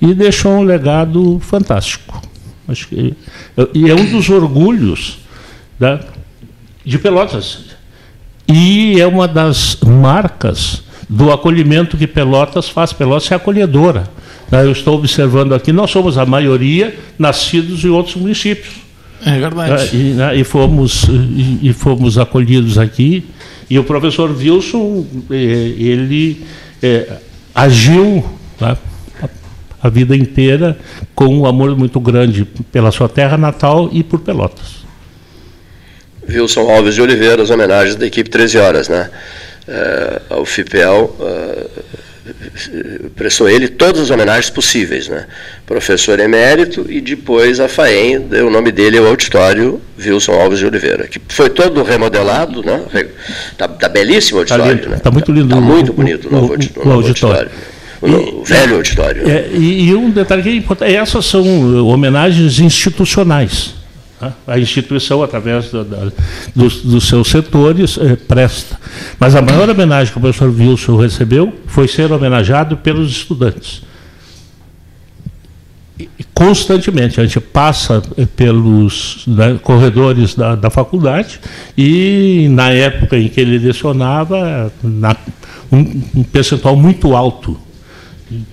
e 0.00 0.12
deixou 0.12 0.50
um 0.50 0.62
legado 0.64 1.38
fantástico. 1.38 2.20
Acho 2.66 2.88
que, 2.88 3.14
e 3.72 3.88
é 3.88 3.94
um 3.94 4.10
dos 4.10 4.28
orgulhos 4.28 5.18
da, 5.78 6.00
de 6.84 6.98
Pelotas. 6.98 7.66
E 8.48 9.00
é 9.00 9.06
uma 9.06 9.28
das 9.28 9.76
marcas 9.76 10.82
do 11.08 11.32
acolhimento 11.32 11.96
que 11.96 12.04
Pelotas 12.04 12.68
faz. 12.68 12.92
Pelotas 12.92 13.30
é 13.30 13.36
acolhedora. 13.36 14.10
Né, 14.50 14.64
eu 14.64 14.72
estou 14.72 14.96
observando 14.96 15.54
aqui, 15.54 15.72
nós 15.72 15.92
somos 15.92 16.18
a 16.18 16.26
maioria 16.26 16.98
nascidos 17.16 17.84
em 17.84 17.90
outros 17.90 18.16
municípios. 18.16 18.74
É 19.24 19.38
verdade. 19.38 19.96
E, 19.96 19.98
né, 20.14 20.36
e 20.36 20.42
fomos, 20.42 21.04
e, 21.04 21.68
e 21.68 21.72
fomos 21.72 22.18
acolhidos 22.18 22.76
aqui 22.76 23.24
e 23.68 23.78
o 23.78 23.84
professor 23.84 24.30
Wilson, 24.30 25.06
eh, 25.30 25.34
ele 25.34 26.46
é, 26.82 27.18
agiu 27.54 28.24
tá, 28.58 28.76
a 29.82 29.88
vida 29.88 30.16
inteira 30.16 30.78
com 31.14 31.26
um 31.26 31.46
amor 31.46 31.76
muito 31.76 31.98
grande 31.98 32.44
pela 32.44 32.90
sua 32.92 33.08
terra 33.08 33.36
natal 33.36 33.88
e 33.92 34.02
por 34.02 34.20
Pelotas. 34.20 34.86
Wilson 36.28 36.68
Alves 36.70 36.94
de 36.94 37.02
Oliveira, 37.02 37.42
as 37.42 37.50
homenagens 37.50 37.96
da 37.96 38.06
equipe 38.06 38.28
13 38.28 38.58
horas, 38.58 38.88
né? 38.88 39.10
É, 39.68 40.22
ao 40.30 40.44
FIPEL, 40.44 41.16
é, 41.20 41.66
prestou 43.14 43.48
ele 43.48 43.68
todas 43.68 44.02
as 44.02 44.10
homenagens 44.10 44.50
possíveis, 44.50 45.08
né? 45.08 45.26
Professor 45.66 46.18
emérito 46.20 46.86
e 46.88 47.00
depois 47.00 47.60
a 47.60 47.68
FAEM 47.68 48.20
deu 48.20 48.46
o 48.48 48.50
nome 48.50 48.72
dele 48.72 48.98
ao 48.98 49.06
auditório 49.06 49.80
Wilson 49.98 50.32
Alves 50.32 50.58
de 50.58 50.66
Oliveira, 50.66 51.06
que 51.06 51.20
foi 51.28 51.50
todo 51.50 51.82
remodelado, 51.82 52.62
né? 52.62 52.82
Tá, 53.56 53.68
tá 53.68 53.88
belíssimo 53.88 54.38
o 54.38 54.40
auditório, 54.40 54.82
tá 54.82 54.90
né? 54.90 54.96
Tá 54.98 55.10
muito 55.10 55.32
lindo. 55.32 55.48
Tá, 55.48 55.60
muito 55.60 55.92
bonito 55.92 56.28
o, 56.28 56.32
novo, 56.32 56.54
o, 56.54 56.84
o, 56.84 56.88
o 56.88 56.92
auditório. 56.92 57.50
O, 58.00 58.08
e, 58.08 58.44
velho 58.44 58.76
auditório. 58.76 59.28
É, 59.28 59.48
e, 59.52 59.88
e, 59.88 59.94
um 59.94 60.10
detalhe 60.10 60.42
que 60.42 60.48
é 60.48 60.52
importante, 60.52 60.94
essas 60.94 61.24
são 61.24 61.86
homenagens 61.86 62.58
institucionais. 62.58 63.74
A 64.46 64.58
instituição, 64.58 65.22
através 65.22 65.70
da, 65.70 65.82
da, 65.82 66.10
dos, 66.54 66.82
dos, 66.82 67.06
seus 67.06 67.28
setores, 67.28 67.98
é, 67.98 68.16
presta. 68.16 68.78
Mas 69.20 69.34
a 69.34 69.42
maior 69.42 69.68
homenagem 69.68 70.10
que 70.10 70.18
o 70.18 70.22
professor 70.22 70.48
Wilson 70.48 70.96
recebeu 70.96 71.52
foi 71.66 71.86
ser 71.86 72.10
homenageado 72.10 72.78
pelos 72.78 73.10
estudantes. 73.10 73.82
E, 75.98 76.08
constantemente, 76.34 77.20
a 77.20 77.24
gente 77.24 77.40
passa 77.40 78.02
eh, 78.18 78.26
pelos 78.26 79.24
né, 79.26 79.58
corredores 79.62 80.34
da, 80.34 80.54
da, 80.54 80.68
faculdade 80.68 81.40
e, 81.76 82.48
na 82.50 82.70
época 82.70 83.18
em 83.18 83.28
que 83.28 83.40
ele 83.40 83.58
lecionava, 83.58 84.70
na, 84.82 85.16
um, 85.72 86.02
um 86.16 86.22
percentual 86.22 86.76
muito 86.76 87.16
alto 87.16 87.58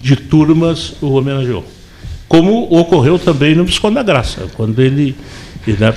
de 0.02 0.16
turmas 0.16 0.94
o 1.02 1.14
homenageou. 1.14 1.66
Como 2.28 2.64
ocorreu 2.74 3.20
também 3.20 3.54
no 3.56 3.66
Visconde 3.66 3.96
da 3.96 4.04
Graça, 4.04 4.48
quando 4.56 4.80
ele 4.82 5.16
né, 5.72 5.94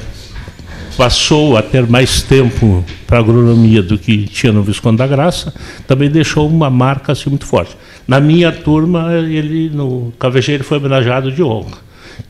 passou 0.96 1.56
a 1.56 1.62
ter 1.62 1.86
mais 1.86 2.22
tempo 2.22 2.84
para 3.06 3.18
agronomia 3.18 3.82
do 3.82 3.98
que 3.98 4.24
tinha 4.26 4.52
no 4.52 4.62
Visconde 4.62 4.96
da 4.96 5.06
Graça, 5.06 5.52
também 5.86 6.10
deixou 6.10 6.48
uma 6.48 6.70
marca 6.70 7.12
assim, 7.12 7.28
muito 7.28 7.46
forte. 7.46 7.76
Na 8.08 8.20
minha 8.20 8.50
turma, 8.50 9.12
ele 9.14 9.68
no 9.68 10.12
Cavejeiro 10.18 10.64
foi 10.64 10.78
homenageado 10.78 11.30
de 11.30 11.42
honra. 11.42 11.78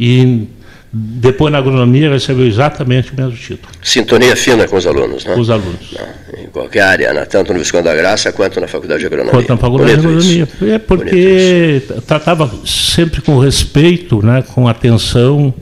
E 0.01 0.49
depois 0.93 1.53
na 1.53 1.59
agronomia 1.59 2.11
recebeu 2.11 2.47
exatamente 2.47 3.13
o 3.13 3.17
mesmo 3.17 3.37
título. 3.37 3.69
Sintonia 3.83 4.35
fina 4.35 4.67
com 4.67 4.77
os 4.77 4.87
alunos, 4.87 5.25
né? 5.25 5.35
Com 5.35 5.41
os 5.41 5.51
alunos. 5.51 5.93
Não, 5.93 6.43
em 6.43 6.47
qualquer 6.47 6.83
área, 6.83 7.13
né? 7.13 7.25
tanto 7.25 7.53
no 7.53 7.59
Visconde 7.59 7.85
da 7.85 7.95
Graça 7.95 8.33
quanto 8.33 8.61
na 8.61 8.67
Faculdade 8.67 9.01
de 9.01 9.07
Agronomia. 9.07 9.33
Quanto 9.33 9.49
na 9.49 9.57
Faculdade 9.57 9.97
Bonito 9.97 10.23
de 10.23 10.43
Agronomia. 10.43 10.49
Isso. 10.55 10.65
É 10.65 10.79
porque 10.79 11.83
tratava 12.07 12.51
sempre 12.65 13.21
com 13.21 13.39
respeito, 13.39 14.25
né? 14.25 14.43
com 14.43 14.67
atenção 14.67 15.53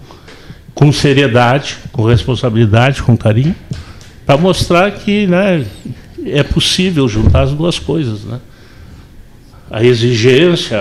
com 0.74 0.92
seriedade, 0.92 1.76
com 1.92 2.04
responsabilidade, 2.04 3.02
com 3.02 3.16
carinho, 3.16 3.54
para 4.26 4.36
mostrar 4.36 4.90
que 4.90 5.26
né, 5.26 5.64
é 6.26 6.42
possível 6.42 7.08
juntar 7.08 7.42
as 7.42 7.52
duas 7.52 7.78
coisas. 7.78 8.24
Né? 8.24 8.40
A 9.70 9.84
exigência 9.84 10.78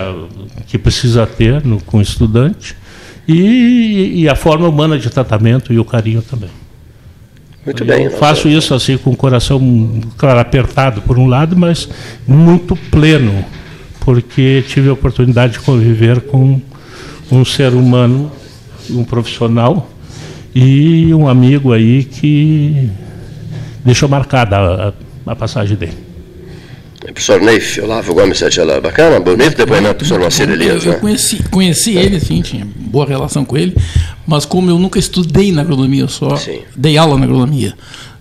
que 0.66 0.78
precisa 0.78 1.26
ter 1.26 1.64
no, 1.64 1.80
com 1.80 1.98
o 1.98 2.02
estudante 2.02 2.76
e, 3.26 4.22
e 4.22 4.28
a 4.28 4.34
forma 4.34 4.68
humana 4.68 4.98
de 4.98 5.08
tratamento 5.10 5.72
e 5.72 5.78
o 5.78 5.84
carinho 5.84 6.22
também. 6.22 6.50
Muito 7.64 7.82
eu 7.82 7.86
bem. 7.86 8.10
Faço 8.10 8.48
isso 8.48 8.74
assim 8.74 8.98
com 8.98 9.10
o 9.10 9.16
coração, 9.16 10.00
claro, 10.18 10.38
apertado 10.38 11.00
por 11.00 11.18
um 11.18 11.26
lado, 11.26 11.56
mas 11.56 11.88
muito 12.26 12.76
pleno, 12.76 13.44
porque 14.00 14.62
tive 14.68 14.90
a 14.90 14.92
oportunidade 14.92 15.54
de 15.54 15.60
conviver 15.60 16.20
com 16.20 16.60
um 17.32 17.44
ser 17.44 17.72
humano, 17.72 18.30
um 18.90 19.04
profissional 19.04 19.88
e 20.54 21.12
um 21.14 21.28
amigo 21.28 21.72
aí 21.72 22.04
que 22.04 22.90
deixou 23.84 24.08
marcada 24.08 24.56
a, 24.56 24.92
a 25.32 25.36
passagem 25.36 25.76
dele. 25.76 25.98
professor 27.04 27.40
Neif 27.40 27.80
Olavo 27.80 28.14
Gomes 28.14 28.38
Santella, 28.38 28.80
bacana, 28.80 29.18
bonito 29.20 29.56
depoimento 29.56 29.94
do 29.94 29.96
professor 29.96 30.20
Moacir 30.20 30.48
Elias. 30.48 30.84
Eu, 30.84 30.92
eu 30.92 30.94
né? 30.94 31.00
conheci, 31.00 31.42
conheci 31.50 31.96
ele, 31.96 32.20
sim, 32.20 32.40
tinha 32.40 32.66
boa 32.76 33.06
relação 33.06 33.44
com 33.44 33.56
ele, 33.56 33.76
mas 34.26 34.44
como 34.44 34.70
eu 34.70 34.78
nunca 34.78 34.98
estudei 34.98 35.50
na 35.52 35.62
agronomia, 35.62 36.06
só 36.08 36.36
sim. 36.36 36.60
dei 36.76 36.96
aula 36.96 37.18
na 37.18 37.24
agronomia. 37.24 37.74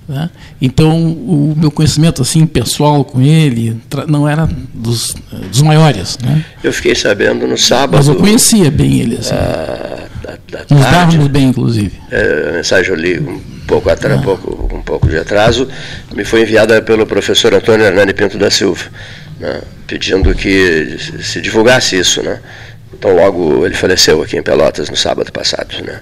Né? 0.08 0.30
Então, 0.62 0.98
o 0.98 1.56
meu 1.58 1.72
conhecimento 1.72 2.22
assim 2.22 2.46
pessoal 2.46 3.06
com 3.06 3.22
ele 3.22 3.80
não 4.08 4.28
era 4.28 4.50
dos, 4.74 5.16
dos 5.50 5.62
maiores. 5.62 6.18
Né? 6.22 6.44
Eu 6.62 6.74
fiquei 6.74 6.94
sabendo 6.94 7.48
no 7.48 7.58
sábado. 7.58 7.96
Mas 7.96 8.08
eu 8.08 8.16
conhecia 8.16 8.70
bem 8.70 9.00
ele. 9.00 9.18
Assim. 9.18 9.34
A, 9.34 10.08
a, 10.28 10.34
a 10.58 10.74
Nos 10.74 10.86
dávamos 10.86 11.28
bem, 11.28 11.46
inclusive. 11.46 11.94
É, 12.12 12.50
a 12.50 12.52
mensagem 12.54 12.92
eu 12.92 12.96
li 12.98 13.20
um 13.20 13.40
pouco, 13.68 13.90
atrás, 13.90 14.16
ah. 14.16 14.20
um, 14.20 14.24
pouco, 14.24 14.76
um 14.76 14.82
pouco 14.82 15.08
de 15.08 15.18
atraso, 15.18 15.68
me 16.14 16.24
foi 16.24 16.42
enviada 16.42 16.82
pelo 16.82 17.06
professor 17.06 17.54
Antônio 17.54 17.86
Hernani 17.86 18.14
Pinto 18.14 18.38
da 18.38 18.50
Silva, 18.50 18.84
né, 19.40 19.62
pedindo 19.88 20.34
que 20.34 20.98
se 21.22 21.42
divulgasse 21.42 21.98
isso. 21.98 22.22
Né? 22.22 22.40
Então 22.94 23.14
logo 23.14 23.66
ele 23.66 23.76
faleceu 23.76 24.22
aqui 24.22 24.38
em 24.38 24.44
Pelotas 24.44 24.90
no 24.90 24.96
sábado 24.96 25.32
passado. 25.32 25.76
Né? 25.84 26.00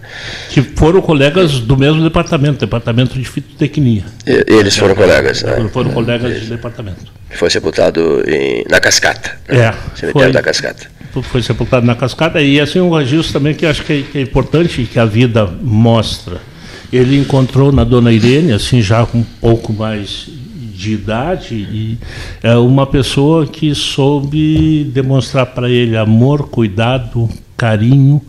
Que 0.50 0.62
foram 0.62 1.02
colegas 1.02 1.60
do 1.60 1.76
mesmo 1.76 2.04
departamento, 2.04 2.60
departamento 2.60 3.18
de 3.18 3.26
fitotecnia. 3.26 4.04
E, 4.28 4.44
eles 4.54 4.78
foram 4.78 4.94
colegas. 4.94 5.42
Né? 5.42 5.68
Foram 5.72 5.92
colegas 5.92 6.40
de 6.42 6.48
departamento. 6.48 7.12
Foi 7.32 7.50
sepultado 7.50 8.24
em, 8.28 8.64
na 8.70 8.80
Cascata. 8.80 9.38
Né? 9.48 9.60
É. 9.60 9.74
Cemitério 9.96 10.12
foi, 10.12 10.32
da 10.32 10.44
Cascata. 10.44 10.88
Foi 11.22 11.42
sepultado 11.42 11.86
na 11.86 11.96
Cascata 11.96 12.42
e 12.42 12.60
assim 12.60 12.80
um 12.80 12.96
registro 12.96 13.34
também 13.34 13.54
que 13.54 13.66
acho 13.66 13.84
que 13.84 13.94
é, 13.94 14.02
que 14.02 14.18
é 14.18 14.22
importante 14.22 14.84
que 14.84 14.98
a 14.98 15.06
vida 15.06 15.46
mostra. 15.62 16.42
Ele 16.92 17.18
encontrou 17.18 17.72
na 17.72 17.84
Dona 17.84 18.12
Irene, 18.12 18.54
assim 18.54 18.82
já 18.82 19.06
com 19.06 19.20
um 19.20 19.24
pouco 19.24 19.74
mais 19.74 20.30
de 20.82 20.94
idade 20.94 21.56
e 21.56 21.98
é 22.42 22.56
uma 22.56 22.88
pessoa 22.88 23.46
que 23.46 23.76
soube 23.76 24.90
demonstrar 24.94 25.46
para 25.48 25.70
ele 25.70 25.96
amor, 25.96 26.50
cuidado, 26.50 27.30
carinho 27.56 28.22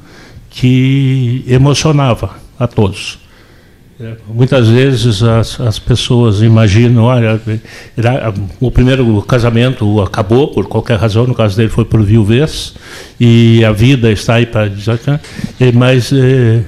que 0.50 1.42
emocionava 1.48 2.36
a 2.58 2.66
todos. 2.66 3.21
É, 4.00 4.14
muitas 4.26 4.68
vezes 4.68 5.22
as, 5.22 5.60
as 5.60 5.78
pessoas 5.78 6.40
imaginam, 6.40 7.04
olha, 7.04 7.40
o 8.60 8.70
primeiro 8.70 9.20
casamento 9.22 10.00
acabou 10.00 10.48
por 10.48 10.66
qualquer 10.66 10.98
razão, 10.98 11.26
no 11.26 11.34
caso 11.34 11.56
dele 11.56 11.68
foi 11.68 11.84
por 11.84 12.02
viuvez, 12.02 12.74
e 13.20 13.64
a 13.64 13.70
vida 13.70 14.10
está 14.10 14.34
aí 14.34 14.46
para 14.46 14.68
dizer, 14.68 14.98
mas 15.74 16.12
é, 16.12 16.62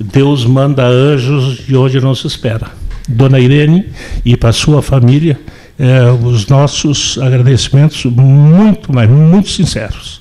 Deus 0.00 0.44
manda 0.44 0.86
anjos 0.86 1.58
de 1.58 1.76
onde 1.76 2.00
não 2.00 2.14
se 2.14 2.26
espera. 2.26 2.68
Dona 3.06 3.38
Irene 3.38 3.90
e 4.24 4.36
para 4.36 4.50
sua 4.52 4.80
família 4.80 5.38
é, 5.78 6.10
os 6.10 6.46
nossos 6.46 7.18
agradecimentos 7.18 8.04
muito, 8.04 8.92
mas 8.92 9.08
muito 9.08 9.50
sinceros. 9.50 10.20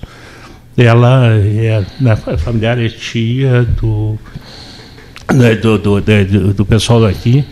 Ela 0.76 1.30
é 1.38 2.38
familiar 2.38 2.80
é 2.80 2.90
tia 2.90 3.64
do, 3.80 4.18
né, 5.34 5.56
do, 5.56 5.78
do, 5.78 6.02
do, 6.02 6.54
do, 6.54 6.66
pessoal 6.66 7.02
daqui 7.02 7.46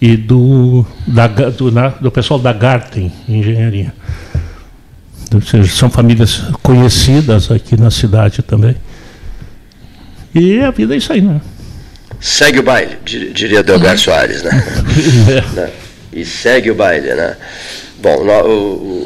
e 0.00 0.16
do, 0.16 0.84
da, 1.06 1.26
do, 1.26 1.70
na, 1.70 1.88
do 1.88 2.10
pessoal 2.10 2.38
da 2.38 2.52
Garten 2.52 3.12
Engenharia. 3.28 3.92
Ou 5.34 5.40
seja, 5.40 5.72
são 5.74 5.90
famílias 5.90 6.42
conhecidas 6.62 7.50
aqui 7.50 7.78
na 7.78 7.90
cidade 7.90 8.42
também. 8.42 8.76
E 10.34 10.60
a 10.60 10.70
vida 10.70 10.94
é 10.94 10.98
isso 10.98 11.12
aí, 11.12 11.20
né? 11.20 11.40
segue 12.24 12.60
o 12.60 12.62
baile, 12.62 12.96
diria 13.04 13.62
Delgar. 13.62 13.98
Soares, 13.98 14.42
né? 14.42 14.50
né? 15.54 15.70
E 16.10 16.24
segue 16.24 16.70
o 16.70 16.74
baile, 16.74 17.12
né? 17.14 17.36
Bom, 17.98 18.16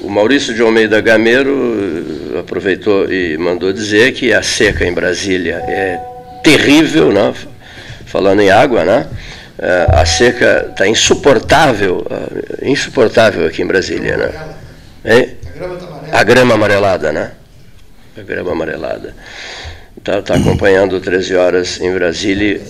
o 0.05 0.09
Maurício 0.09 0.55
de 0.55 0.63
Almeida 0.63 1.01
Gameiro 1.01 1.53
uh, 1.53 2.39
aproveitou 2.39 3.11
e 3.11 3.37
mandou 3.37 3.73
dizer 3.73 4.13
que 4.13 4.33
a 4.33 4.43
seca 4.43 4.85
em 4.85 4.93
Brasília 4.93 5.57
é 5.67 6.01
terrível, 6.45 7.13
né? 7.13 7.35
Falando 8.09 8.41
em 8.41 8.51
água, 8.51 8.85
né? 8.85 9.07
Uh, 9.59 10.01
a 10.01 10.07
seca 10.07 10.69
está 10.71 10.87
insuportável, 10.87 12.07
uh, 12.11 12.65
insuportável 12.65 13.47
aqui 13.47 13.63
em 13.63 13.67
Brasília, 13.67 14.17
né? 14.17 14.33
Hein? 15.05 15.37
A 16.13 16.23
grama 16.23 16.55
amarelada, 16.55 17.13
né? 17.13 17.33
A 18.17 18.23
grama 18.23 18.53
amarelada. 18.53 19.15
Está 19.97 20.23
tá 20.23 20.35
acompanhando 20.35 21.01
13 21.01 21.35
horas 21.35 21.81
em 21.81 21.93
Brasília 21.93 22.61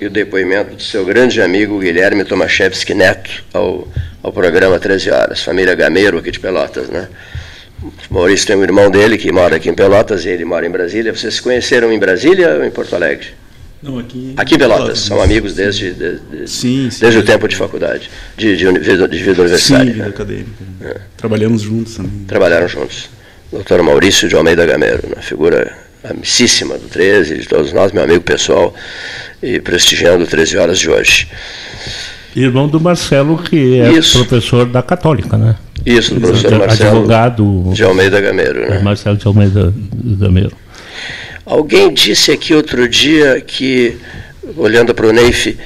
e 0.00 0.06
o 0.06 0.10
depoimento 0.10 0.74
do 0.74 0.82
seu 0.82 1.04
grande 1.04 1.40
amigo 1.42 1.78
Guilherme 1.78 2.24
Tomaszewski 2.24 2.94
Neto 2.94 3.44
ao, 3.52 3.86
ao 4.22 4.32
programa 4.32 4.78
13 4.78 5.10
Horas, 5.10 5.42
família 5.42 5.74
Gameiro 5.74 6.18
aqui 6.18 6.30
de 6.30 6.40
Pelotas, 6.40 6.88
né? 6.88 7.08
Maurício 8.10 8.46
tem 8.46 8.56
um 8.56 8.62
irmão 8.62 8.90
dele 8.90 9.18
que 9.18 9.30
mora 9.30 9.56
aqui 9.56 9.68
em 9.68 9.74
Pelotas 9.74 10.24
e 10.24 10.30
ele 10.30 10.44
mora 10.44 10.66
em 10.66 10.70
Brasília. 10.70 11.14
Vocês 11.14 11.34
se 11.34 11.42
conheceram 11.42 11.92
em 11.92 11.98
Brasília 11.98 12.56
ou 12.56 12.64
em 12.64 12.70
Porto 12.70 12.96
Alegre? 12.96 13.28
Não, 13.82 13.98
aqui. 13.98 14.34
Aqui 14.36 14.54
em 14.56 14.58
Pelotas, 14.58 14.98
são 14.98 15.22
amigos 15.22 15.54
desde, 15.54 15.92
de, 15.92 16.18
de, 16.18 16.50
sim, 16.50 16.90
sim, 16.90 17.00
desde 17.00 17.20
o 17.20 17.22
tempo 17.22 17.46
de 17.46 17.54
faculdade, 17.54 18.10
de, 18.36 18.56
de, 18.56 18.72
de 19.08 19.18
vida 19.18 19.40
universitária. 19.40 19.86
Sim, 19.86 19.92
vida 19.92 20.04
né? 20.04 20.08
acadêmica. 20.08 20.64
É. 20.80 20.96
Trabalhamos 21.16 21.62
juntos 21.62 21.96
também. 21.96 22.24
Trabalharam 22.26 22.66
juntos. 22.66 23.08
Doutor 23.52 23.82
Maurício 23.82 24.28
de 24.28 24.34
Almeida 24.34 24.66
Gameiro, 24.66 25.02
uma 25.06 25.22
figura 25.22 25.72
amicíssima 26.04 26.76
do 26.76 26.88
13, 26.88 27.38
de 27.38 27.48
todos 27.48 27.72
nós, 27.72 27.92
meu 27.92 28.02
amigo 28.02 28.22
pessoal 28.22 28.74
e 29.42 29.60
prestigiando 29.60 30.26
13 30.26 30.58
horas 30.58 30.78
de 30.78 30.90
hoje. 30.90 31.28
Irmão 32.34 32.68
do 32.68 32.80
Marcelo, 32.80 33.38
que 33.38 33.80
é 33.80 33.92
Isso. 33.92 34.24
professor 34.24 34.66
da 34.66 34.82
Católica, 34.82 35.36
né? 35.36 35.56
Isso, 35.84 36.14
do 36.14 36.20
professor 36.20 36.58
Marcelo. 36.58 36.96
Advogado. 36.96 37.70
De 37.72 37.82
Almeida 37.84 38.20
Gameiro, 38.20 38.68
né? 38.68 38.80
Marcelo 38.80 39.16
de 39.16 39.26
Almeida 39.26 39.72
Gameiro. 40.18 40.52
Alguém 41.48 41.94
disse 41.94 42.30
aqui 42.30 42.52
outro 42.52 42.86
dia 42.86 43.40
que, 43.40 43.96
olhando 44.54 44.94
para 44.94 45.06
o 45.06 45.12
Neif, 45.12 45.56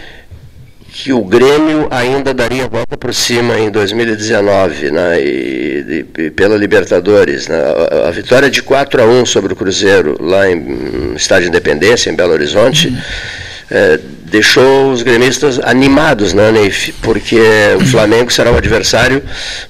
que 0.93 1.13
o 1.13 1.25
Grêmio 1.25 1.89
ainda 1.91 2.33
daria 2.33 2.69
volta 2.69 2.97
por 2.97 3.13
cima 3.13 3.59
em 3.59 3.69
2019, 3.69 4.93
né, 4.93 5.21
e, 5.21 6.07
e, 6.19 6.31
pela 6.31 6.57
Libertadores. 6.57 7.49
Né, 7.49 7.57
a, 7.57 8.07
a, 8.07 8.11
vitória 8.13 8.49
de 8.49 8.63
4 8.63 9.03
a 9.03 9.07
1 9.07 9.27
sobre 9.27 9.55
o 9.55 9.57
Cruzeiro, 9.57 10.17
lá 10.21 10.49
em, 10.49 10.55
no 10.55 11.17
Estádio 11.17 11.49
Independência, 11.49 12.11
em 12.11 12.15
Belo 12.15 12.33
Horizonte. 12.33 12.87
Uhum 12.87 13.42
é, 13.75 13.99
deixou 14.25 14.93
os 14.93 15.03
gremistas 15.03 15.59
animados, 15.59 16.35
né, 16.35 16.53
Neif? 16.53 16.93
Porque 17.01 17.41
o 17.81 17.87
Flamengo 17.87 18.31
será 18.31 18.53
um 18.53 18.57
adversário, 18.57 19.23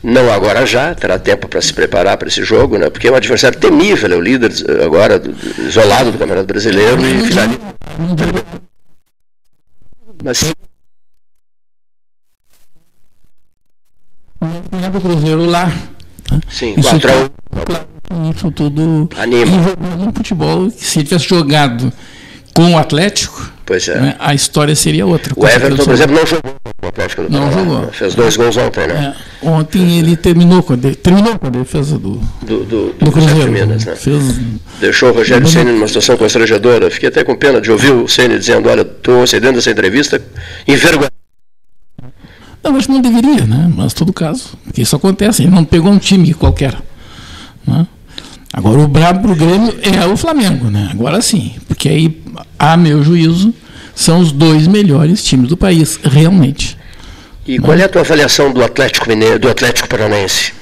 não 0.02 0.32
agora 0.32 0.66
já, 0.66 0.92
terá 0.92 1.20
tempo 1.20 1.46
para 1.46 1.60
se 1.60 1.72
preparar 1.72 2.16
para 2.16 2.26
esse 2.26 2.42
jogo, 2.42 2.78
né? 2.78 2.90
Porque 2.90 3.06
é 3.06 3.12
um 3.12 3.14
adversário 3.14 3.58
temível, 3.60 4.12
é 4.12 4.16
o 4.16 4.20
líder 4.20 4.50
agora 4.84 5.20
do, 5.20 5.32
isolado 5.68 6.10
do 6.10 6.18
Campeonato 6.18 6.48
Brasileiro 6.48 7.00
e 7.00 7.26
finaliza. 7.28 7.60
Mas 10.24 10.52
o 14.96 15.00
Cruzeiro 15.00 15.44
lá. 15.44 15.72
Sim, 16.50 16.74
4 16.74 17.10
a 17.12 18.14
1. 18.14 18.30
Isso 18.30 18.50
tudo 18.50 19.08
anima. 19.16 19.74
No 19.96 20.12
futebol, 20.12 20.70
se 20.70 20.98
ele 20.98 21.08
tivesse 21.08 21.28
jogado 21.28 21.92
com 22.54 22.72
o 22.72 22.78
Atlético, 22.78 23.52
Pois 23.64 23.88
é. 23.88 23.98
Né? 23.98 24.16
A 24.18 24.34
história 24.34 24.74
seria 24.74 25.06
outra. 25.06 25.32
O 25.36 25.46
Everton, 25.46 25.84
por 25.84 25.94
exemplo, 25.94 26.16
não 26.16 26.26
jogou 26.26 26.54
o 26.82 26.86
Atlético 26.86 27.22
do 27.22 27.30
Não 27.30 27.52
jogou. 27.52 27.88
Fez 27.92 28.14
dois 28.14 28.36
gols 28.36 28.56
ontem, 28.56 28.86
né? 28.86 29.14
É, 29.42 29.48
ontem 29.48 29.98
ele 29.98 30.16
terminou 30.16 30.62
com 30.62 30.72
a, 30.72 30.76
de, 30.76 30.94
terminou 30.96 31.38
com 31.38 31.46
a 31.46 31.50
defesa 31.50 31.98
do, 31.98 32.20
do, 32.42 32.64
do, 32.64 32.92
do, 32.92 33.12
Cruzeiro. 33.12 33.50
Minas, 33.52 33.84
né? 33.84 33.94
Fez, 33.94 34.40
Deixou 34.80 35.10
o 35.10 35.14
Rogério 35.14 35.46
Senna 35.46 35.72
numa 35.72 35.86
situação 35.86 36.16
constrangedora. 36.16 36.90
Fiquei 36.90 37.08
até 37.08 37.22
com 37.22 37.36
pena 37.36 37.60
de 37.60 37.70
ouvir 37.70 37.92
o 37.92 38.08
Senna 38.08 38.38
dizendo, 38.38 38.68
olha, 38.68 38.82
estou 38.82 39.26
cedendo 39.26 39.58
essa 39.58 39.70
entrevista 39.70 40.20
envergonhado. 40.66 41.12
Não, 42.62 42.76
acho 42.76 42.86
que 42.86 42.92
não 42.92 43.00
deveria, 43.00 43.46
né? 43.46 43.72
Mas 43.74 43.94
todo 43.94 44.12
caso. 44.12 44.50
Porque 44.64 44.82
isso 44.82 44.94
acontece. 44.94 45.42
Ele 45.42 45.50
não 45.50 45.64
pegou 45.64 45.90
um 45.90 45.98
time 45.98 46.34
qualquer. 46.34 46.76
Né? 47.66 47.86
Agora 48.52 48.78
o 48.80 48.86
brabo 48.86 49.20
pro 49.20 49.34
Grêmio 49.34 49.74
é 49.82 50.06
o 50.06 50.16
Flamengo, 50.16 50.68
né? 50.68 50.90
Agora 50.92 51.22
sim. 51.22 51.54
Porque 51.66 51.88
aí, 51.88 52.21
a 52.58 52.76
meu 52.76 53.02
juízo, 53.02 53.52
são 53.94 54.20
os 54.20 54.32
dois 54.32 54.66
melhores 54.66 55.22
times 55.22 55.48
do 55.48 55.56
país, 55.56 55.98
realmente. 56.02 56.78
E 57.46 57.58
qual 57.58 57.76
é 57.76 57.84
a 57.84 57.88
tua 57.88 58.02
avaliação 58.02 58.52
do 58.52 58.62
Atlético 58.62 59.08
Mineiro, 59.08 59.38
do 59.38 59.48
Atlético 59.48 59.88
Paranaense? 59.88 60.52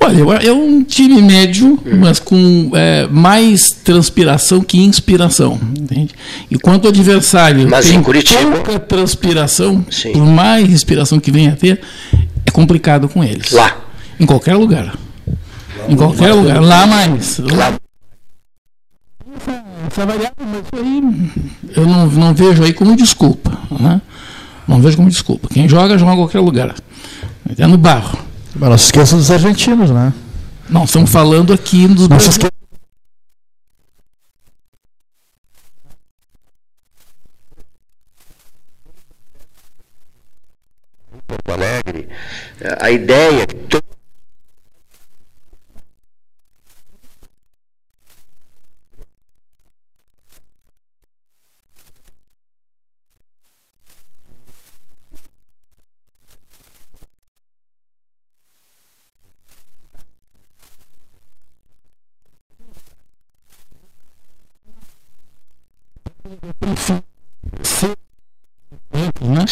Olha, 0.00 0.46
é 0.48 0.52
um 0.52 0.82
time 0.82 1.22
médio, 1.22 1.78
mas 1.84 2.18
com 2.18 2.72
é, 2.74 3.06
mais 3.08 3.70
transpiração 3.70 4.60
que 4.60 4.78
inspiração. 4.78 5.60
Entende? 5.78 6.12
E 6.50 6.58
quanto 6.58 6.86
o 6.86 6.88
adversário 6.88 7.68
mas 7.70 7.88
tem 7.88 8.02
pouca 8.02 8.80
transpiração, 8.80 9.86
Sim. 9.88 10.12
por 10.12 10.26
mais 10.26 10.68
inspiração 10.68 11.20
que 11.20 11.30
venha 11.30 11.52
a 11.52 11.56
ter, 11.56 11.80
é 12.44 12.50
complicado 12.50 13.08
com 13.08 13.22
eles. 13.22 13.52
Lá. 13.52 13.76
Em 14.18 14.26
qualquer 14.26 14.56
lugar. 14.56 14.86
Lá 14.86 14.94
em 15.88 15.96
qualquer 15.96 16.32
lugar. 16.32 16.60
Lá 16.60 16.86
mais. 16.86 17.38
Lá. 17.38 17.74
Essa 19.86 20.06
variável, 20.06 20.34
mas 20.38 20.80
aí 20.80 21.30
eu 21.76 21.86
não, 21.86 22.06
não 22.06 22.34
vejo 22.34 22.62
aí 22.62 22.72
como 22.72 22.96
desculpa. 22.96 23.58
Né? 23.70 24.00
Não 24.66 24.80
vejo 24.80 24.96
como 24.96 25.08
desculpa. 25.08 25.48
Quem 25.48 25.68
joga, 25.68 25.98
joga 25.98 26.12
em 26.12 26.16
qualquer 26.16 26.40
lugar. 26.40 26.74
Até 27.50 27.66
no 27.66 27.76
barro. 27.76 28.18
Mas 28.54 28.70
não 28.70 28.78
se 28.78 28.84
esqueça 28.86 29.16
dos 29.16 29.30
argentinos, 29.30 29.90
né? 29.90 30.12
Não, 30.68 30.84
estamos 30.84 31.10
falando 31.10 31.52
aqui 31.52 31.88
dos 31.88 32.06
brasileiros. 32.06 32.50
Porto 41.26 41.50
Alegre, 41.50 42.08
a 42.80 42.90
ideia 42.90 43.46
né? 69.20 69.44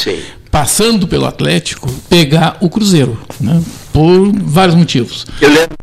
passando 0.50 1.06
pelo 1.08 1.26
Atlético, 1.26 1.90
pegar 2.08 2.56
o 2.60 2.68
Cruzeiro, 2.68 3.18
né? 3.40 3.62
por 3.92 4.32
vários 4.32 4.74
motivos. 4.74 5.26
Eu 5.40 5.48
lembro. 5.48 5.76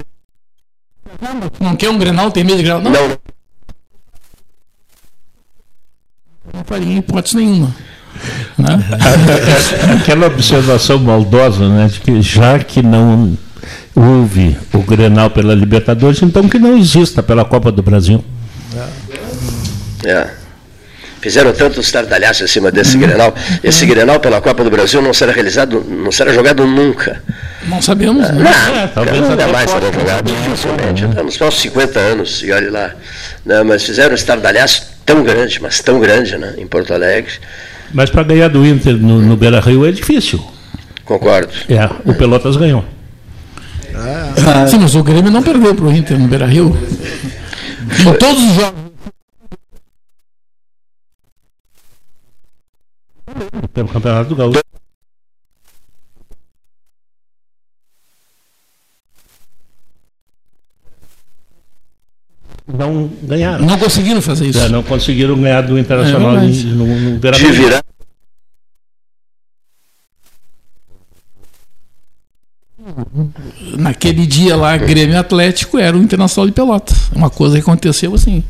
Não 1.59 1.75
quer 1.75 1.89
um 1.89 1.97
Grenal, 1.97 2.31
tem 2.31 2.43
medo 2.43 2.57
de 2.57 2.63
Grenal? 2.63 2.81
Não. 2.81 2.91
Não, 2.91 3.17
não 6.53 6.63
faria 6.63 6.97
hipótese 6.97 7.37
nenhuma. 7.37 7.75
Né? 8.57 8.79
Aquela 10.01 10.27
observação 10.27 10.99
maldosa, 10.99 11.67
né, 11.69 11.87
de 11.87 11.99
que 11.99 12.21
já 12.21 12.59
que 12.59 12.81
não 12.81 13.37
houve 13.95 14.57
o 14.73 14.79
Grenal 14.79 15.29
pela 15.29 15.53
Libertadores, 15.55 16.21
então 16.21 16.47
que 16.47 16.59
não 16.59 16.77
exista 16.77 17.23
pela 17.23 17.45
Copa 17.45 17.71
do 17.71 17.81
Brasil. 17.81 18.23
É. 20.03 20.09
é. 20.09 20.46
Fizeram 21.21 21.51
tanto 21.51 21.79
estardalhaço 21.79 22.43
em 22.43 22.47
cima 22.47 22.71
desse. 22.71 22.97
Grenal. 22.97 23.33
Esse. 23.63 23.85
Grenal 23.85 24.19
pela 24.19 24.39
Copa 24.39 24.63
do 24.63 24.69
Brasil 24.69 25.01
não 25.01 25.13
será 25.13 25.31
realizado, 25.31 25.83
não 25.83 26.11
será 26.11 26.31
jogado 26.31 26.65
nunca. 26.65 27.21
Não 27.67 27.81
sabemos. 27.81 28.25
Ah, 28.25 28.33
não, 28.33 28.43
não, 28.43 28.77
é, 28.77 28.87
talvez 28.87 29.21
nunca 29.21 29.47
mais 29.47 29.69
será 29.69 29.91
jogado, 29.91 30.31
dificilmente. 30.31 31.05
Né? 31.05 31.23
Nos 31.23 31.37
próximos 31.37 31.61
50 31.63 31.99
anos, 31.99 32.43
e 32.43 32.51
olhe 32.51 32.69
lá. 32.69 32.91
Não, 33.45 33.63
mas 33.65 33.83
fizeram 33.83 34.11
um 34.11 34.15
estardalhaço 34.15 34.87
tão 35.05 35.23
grande, 35.23 35.61
mas 35.61 35.79
tão 35.79 35.99
grande, 35.99 36.37
né, 36.37 36.53
em 36.57 36.67
Porto 36.67 36.93
Alegre. 36.93 37.31
Mas 37.93 38.09
para 38.09 38.23
ganhar 38.23 38.49
do 38.49 38.65
Inter 38.65 38.93
no, 38.93 39.21
no 39.21 39.35
Beira 39.35 39.59
Rio 39.59 39.85
é 39.85 39.91
difícil. 39.91 40.43
Concordo. 41.05 41.53
É, 41.69 41.89
o 42.05 42.13
Pelotas 42.13 42.57
ganhou. 42.57 42.83
Ah, 43.95 44.67
sim, 44.67 44.77
mas 44.77 44.93
o 44.93 45.03
Grêmio 45.03 45.31
não 45.31 45.41
perdeu 45.41 45.73
para 45.73 45.85
o 45.85 45.91
Inter 45.91 46.19
no 46.19 46.27
Beira 46.27 46.45
Rio. 46.45 46.77
Em 47.99 48.13
todos 48.13 48.43
os 48.43 48.55
jogos 48.55 48.86
pelo 53.73 53.87
Campeonato 53.89 54.29
do 54.29 54.35
Gaúcho. 54.35 54.61
Não 62.67 63.09
ganharam. 63.23 63.65
Não 63.65 63.79
conseguiram 63.79 64.21
fazer 64.21 64.47
isso. 64.47 64.59
É, 64.59 64.67
não 64.67 64.83
conseguiram 64.83 65.39
ganhar 65.39 65.61
do 65.61 65.79
Internacional 65.79 66.37
é 66.37 66.41
no, 66.41 66.85
no 66.85 67.19
Naquele 73.77 74.25
dia 74.25 74.55
lá, 74.55 74.75
Grêmio 74.77 75.17
Atlético 75.17 75.77
era 75.77 75.97
o 75.97 76.01
Internacional 76.01 76.47
de 76.47 76.53
Pelotas. 76.53 77.09
Uma 77.15 77.29
coisa 77.29 77.55
que 77.55 77.61
aconteceu 77.61 78.13
assim. 78.13 78.43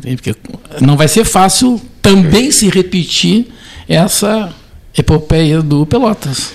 Porque 0.00 0.34
não 0.80 0.96
vai 0.96 1.08
ser 1.08 1.24
fácil 1.24 1.80
também 2.00 2.50
se 2.50 2.70
repetir 2.70 3.52
essa 3.96 4.52
epopeia 4.96 5.60
do 5.60 5.84
Pelotas. 5.84 6.52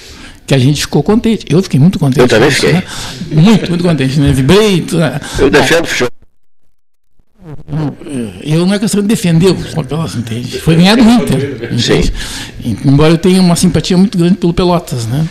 Que 0.47 0.53
a 0.53 0.57
gente 0.57 0.81
ficou 0.81 1.03
contente. 1.03 1.45
Eu 1.49 1.61
fiquei 1.61 1.79
muito 1.79 1.99
contente. 1.99 2.19
Eu 2.19 2.27
também 2.27 2.51
fiquei. 2.51 2.73
Né? 2.73 2.83
Muito, 3.31 3.69
muito 3.69 3.83
contente. 3.83 4.19
Né? 4.19 4.31
Vibrei. 4.31 4.85
Né? 4.93 5.19
Eu 5.39 5.49
defendo 5.49 5.83
o 5.83 5.87
futebol. 5.87 6.11
Eu 8.43 8.65
não 8.65 8.73
é 8.73 8.79
questão 8.79 9.01
de 9.01 9.07
defender 9.07 9.49
o 9.49 9.55
Pelotas, 9.55 10.15
entende? 10.15 10.59
Foi 10.59 10.75
ganhar 10.75 10.95
do 10.95 11.03
Inter. 11.03 11.69
Entende? 11.71 12.13
Embora 12.85 13.13
eu 13.13 13.17
tenha 13.17 13.41
uma 13.41 13.55
simpatia 13.55 13.97
muito 13.97 14.17
grande 14.17 14.35
pelo 14.35 14.53
Pelotas, 14.53 15.05
né? 15.07 15.27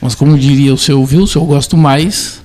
Mas 0.00 0.14
como 0.14 0.36
diria 0.36 0.74
o 0.74 0.78
seu 0.78 1.00
Wilson, 1.00 1.40
eu 1.40 1.46
gosto 1.46 1.76
mais 1.76 2.40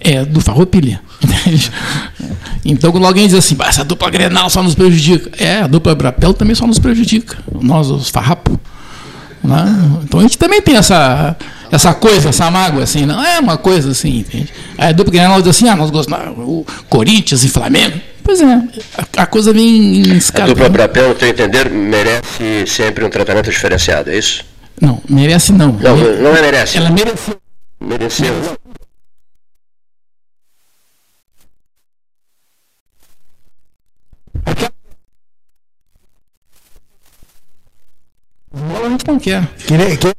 é 0.00 0.24
do 0.24 0.40
Farroupilha. 0.40 1.00
Então, 2.68 2.90
quando 2.90 3.06
alguém 3.06 3.28
diz 3.28 3.36
assim, 3.36 3.56
essa 3.60 3.84
dupla 3.84 4.10
Grenal 4.10 4.50
só 4.50 4.60
nos 4.60 4.74
prejudica. 4.74 5.30
É, 5.38 5.58
a 5.58 5.66
dupla 5.68 5.94
Brapel 5.94 6.34
também 6.34 6.54
só 6.54 6.66
nos 6.66 6.80
prejudica. 6.80 7.38
Nós, 7.60 7.88
os 7.88 8.08
farrapos. 8.08 8.56
Né? 9.42 10.00
Então, 10.02 10.18
a 10.18 10.22
gente 10.24 10.36
também 10.36 10.60
tem 10.60 10.76
essa, 10.76 11.36
essa 11.70 11.94
coisa, 11.94 12.30
essa 12.30 12.50
mágoa, 12.50 12.82
assim. 12.82 13.06
Não 13.06 13.24
é 13.24 13.38
uma 13.38 13.56
coisa 13.56 13.92
assim, 13.92 14.18
entende? 14.18 14.52
Aí 14.76 14.88
a 14.88 14.92
dupla 14.92 15.12
Grenal 15.12 15.40
diz 15.40 15.50
assim, 15.50 15.68
ah, 15.68 15.76
nós 15.76 15.90
gostamos, 15.90 16.36
o 16.38 16.66
Corinthians 16.88 17.44
e 17.44 17.48
Flamengo. 17.48 18.00
Pois 18.24 18.40
é, 18.40 18.44
a, 19.16 19.22
a 19.22 19.26
coisa 19.26 19.52
vem 19.52 19.98
em 19.98 20.16
escala. 20.16 20.46
A 20.46 20.48
dupla 20.48 20.68
Brapel, 20.68 21.10
no 21.10 21.14
teu 21.14 21.28
entender, 21.28 21.70
merece 21.70 22.66
sempre 22.66 23.04
um 23.04 23.08
tratamento 23.08 23.48
diferenciado, 23.48 24.10
é 24.10 24.18
isso? 24.18 24.44
Não, 24.80 25.00
merece 25.08 25.52
não. 25.52 25.72
Não, 25.72 25.96
não 25.96 26.36
é 26.36 26.42
merece. 26.42 26.78
Ela 26.78 26.90
mereceu. 26.90 27.36
Mereceu. 27.80 28.34
Bola 38.96 38.96
a 38.96 38.98
gente 38.98 39.06
não 39.08 39.18
quer. 39.18 39.46
Queria, 39.66 40.16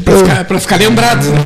para 0.00 0.16
ficar, 0.18 0.44
pra 0.44 0.60
ficar 0.60 0.76
lembrado. 0.76 1.24
Né? 1.30 1.44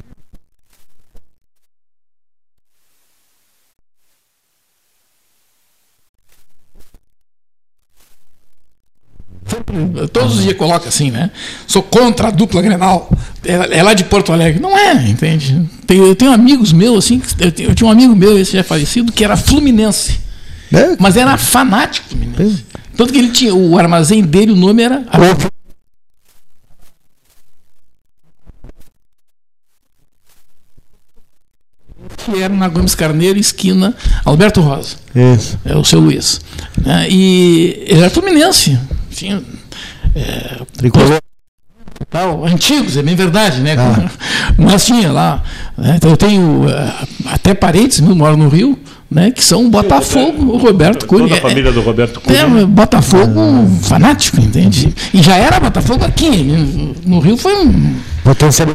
todos 10.13 10.37
os 10.37 10.43
dias 10.43 10.57
coloca 10.57 10.89
assim, 10.89 11.11
né? 11.11 11.31
Sou 11.67 11.83
contra 11.83 12.29
a 12.29 12.31
dupla 12.31 12.63
Grenal. 12.63 13.11
É, 13.45 13.79
é 13.79 13.83
lá 13.83 13.95
de 13.95 14.05
Porto 14.05 14.33
Alegre. 14.33 14.61
Não 14.61 14.77
é, 14.77 14.95
entende? 15.09 15.69
Eu 15.89 16.15
tenho 16.15 16.33
amigos 16.33 16.73
meus, 16.73 17.05
assim, 17.05 17.23
eu, 17.39 17.75
tinha 17.75 17.87
um 17.87 17.91
amigo 17.91 18.15
meu, 18.15 18.39
esse 18.39 18.53
já 18.53 18.61
é 18.61 18.63
falecido, 18.63 19.13
que 19.13 19.25
era 19.25 19.37
fluminense. 19.37 20.21
É? 20.73 20.97
Mas 20.99 21.17
era 21.17 21.37
fanático 21.37 22.09
fluminense. 22.09 22.65
Tanto 22.97 23.13
que 23.13 23.19
ele 23.19 23.31
tinha, 23.31 23.55
o 23.55 23.79
armazém 23.79 24.23
dele, 24.23 24.53
o 24.53 24.57
nome 24.57 24.83
era. 24.83 25.05
Que 32.27 32.43
era 32.43 32.53
na 32.53 32.69
Gomes 32.69 32.95
Carneiro, 32.95 33.39
esquina 33.39 33.95
Alberto 34.25 34.61
Rosa. 34.61 34.97
Isso. 35.15 35.59
É 35.65 35.77
o 35.77 35.85
seu 35.85 36.01
Luiz. 36.01 36.41
É, 36.85 37.09
e 37.09 37.85
ele 37.87 38.01
era 38.01 38.11
fluminense. 38.11 38.79
Tinha, 39.11 39.43
é, 40.15 40.61
Tricolor. 40.77 41.19
Tal, 42.11 42.45
antigos, 42.47 42.97
é 42.97 43.03
bem 43.03 43.15
verdade, 43.15 43.61
né? 43.61 43.75
Ah. 43.79 44.11
Mas 44.59 44.85
tinha 44.85 45.11
lá. 45.11 45.43
Né? 45.77 45.95
Então 45.97 46.11
eu 46.11 46.17
tenho 46.17 46.67
uh, 46.67 47.09
até 47.27 47.55
parentes, 47.55 48.01
meu, 48.01 48.15
moro 48.15 48.37
no 48.37 48.49
Rio, 48.49 48.79
né, 49.11 49.31
que 49.31 49.43
são 49.43 49.71
Botafogo, 49.71 50.53
o 50.53 50.59
Roberto 50.59 51.07
Cunha. 51.07 51.29
Toda 51.29 51.37
a 51.37 51.41
família 51.41 51.73
do 51.73 51.81
Roberto 51.81 52.21
Cunha. 52.21 52.39
É, 52.39 52.67
Botafogo 52.67 53.41
fanático, 53.83 54.41
entende? 54.41 54.95
E 55.15 55.23
já 55.23 55.37
era 55.37 55.59
Botafogo 55.59 56.05
aqui. 56.05 56.29
No 57.05 57.19
Rio 57.21 57.37
foi 57.37 57.55
um. 57.57 57.97
Potencial. 58.23 58.69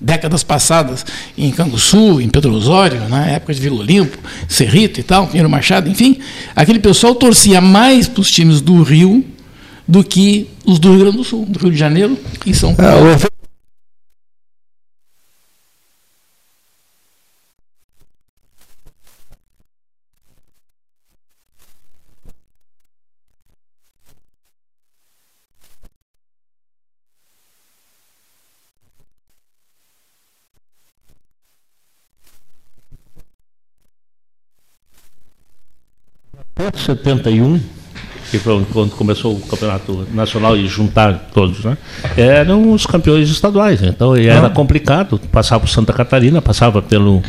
Décadas 0.00 0.42
passadas 0.42 1.04
em 1.36 1.50
Canguçu, 1.50 2.20
em 2.20 2.28
Pedro 2.28 2.52
Osório, 2.52 3.08
na 3.08 3.26
época 3.26 3.54
de 3.54 3.60
Vila 3.60 3.80
Olimpo, 3.80 4.18
Cerrito 4.48 5.00
e 5.00 5.02
tal, 5.02 5.26
Pinheiro 5.26 5.50
Machado, 5.50 5.88
enfim, 5.88 6.18
aquele 6.54 6.78
pessoal 6.78 7.14
torcia 7.14 7.60
mais 7.60 8.08
para 8.08 8.20
os 8.20 8.30
times 8.30 8.60
do 8.60 8.82
Rio 8.82 9.24
do 9.86 10.02
que 10.02 10.48
os 10.64 10.78
do 10.78 10.90
Rio 10.90 11.00
Grande 11.00 11.16
do 11.16 11.24
Sul, 11.24 11.44
do 11.46 11.58
Rio 11.58 11.70
de 11.70 11.78
Janeiro 11.78 12.16
e 12.46 12.54
São 12.54 12.74
Paulo. 12.74 13.08
É, 13.08 13.41
71, 36.84 37.60
que 38.30 38.38
foi 38.38 38.64
quando 38.72 38.90
começou 38.92 39.34
o 39.36 39.40
campeonato 39.40 40.06
nacional 40.12 40.56
e 40.56 40.66
juntar 40.66 41.30
todos, 41.34 41.64
né? 41.64 41.76
Eram 42.16 42.72
os 42.72 42.86
campeões 42.86 43.28
estaduais. 43.28 43.82
Então 43.82 44.16
era 44.16 44.46
ah. 44.46 44.50
complicado. 44.50 45.20
Passava 45.30 45.60
por 45.60 45.68
Santa 45.68 45.92
Catarina, 45.92 46.40
passava 46.40 46.80
pelo 46.80 47.22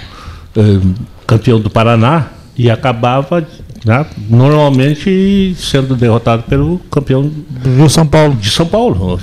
eh, 0.56 0.80
campeão 1.28 1.60
do 1.60 1.70
Paraná 1.70 2.28
e 2.58 2.70
acabava 2.70 3.45
né, 3.86 4.06
normalmente 4.30 5.56
sendo 5.58 5.95
derrotado 5.95 6.43
pelo 6.43 6.80
campeão 6.91 7.24
do 7.24 7.89
São 7.89 8.08
Paulo. 8.08 8.36
De 8.36 8.49
São 8.49 8.66
Paulo. 8.66 9.20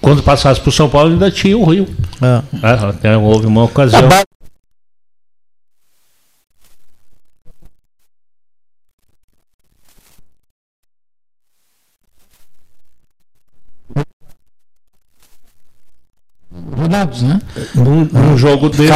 Quando 0.00 0.22
passasse 0.22 0.60
por 0.60 0.72
São 0.72 0.88
Paulo 0.88 1.12
ainda 1.12 1.30
tinha 1.30 1.56
o 1.56 1.64
Rio. 1.64 1.86
É. 2.20 2.42
É, 2.62 2.88
até 2.88 3.16
houve 3.16 3.46
uma 3.46 3.64
ocasião. 3.64 4.08
É, 16.92 17.24
né? 17.24 17.40
Num, 17.74 18.04
num 18.04 18.36
jogo 18.36 18.68
dele. 18.68 18.92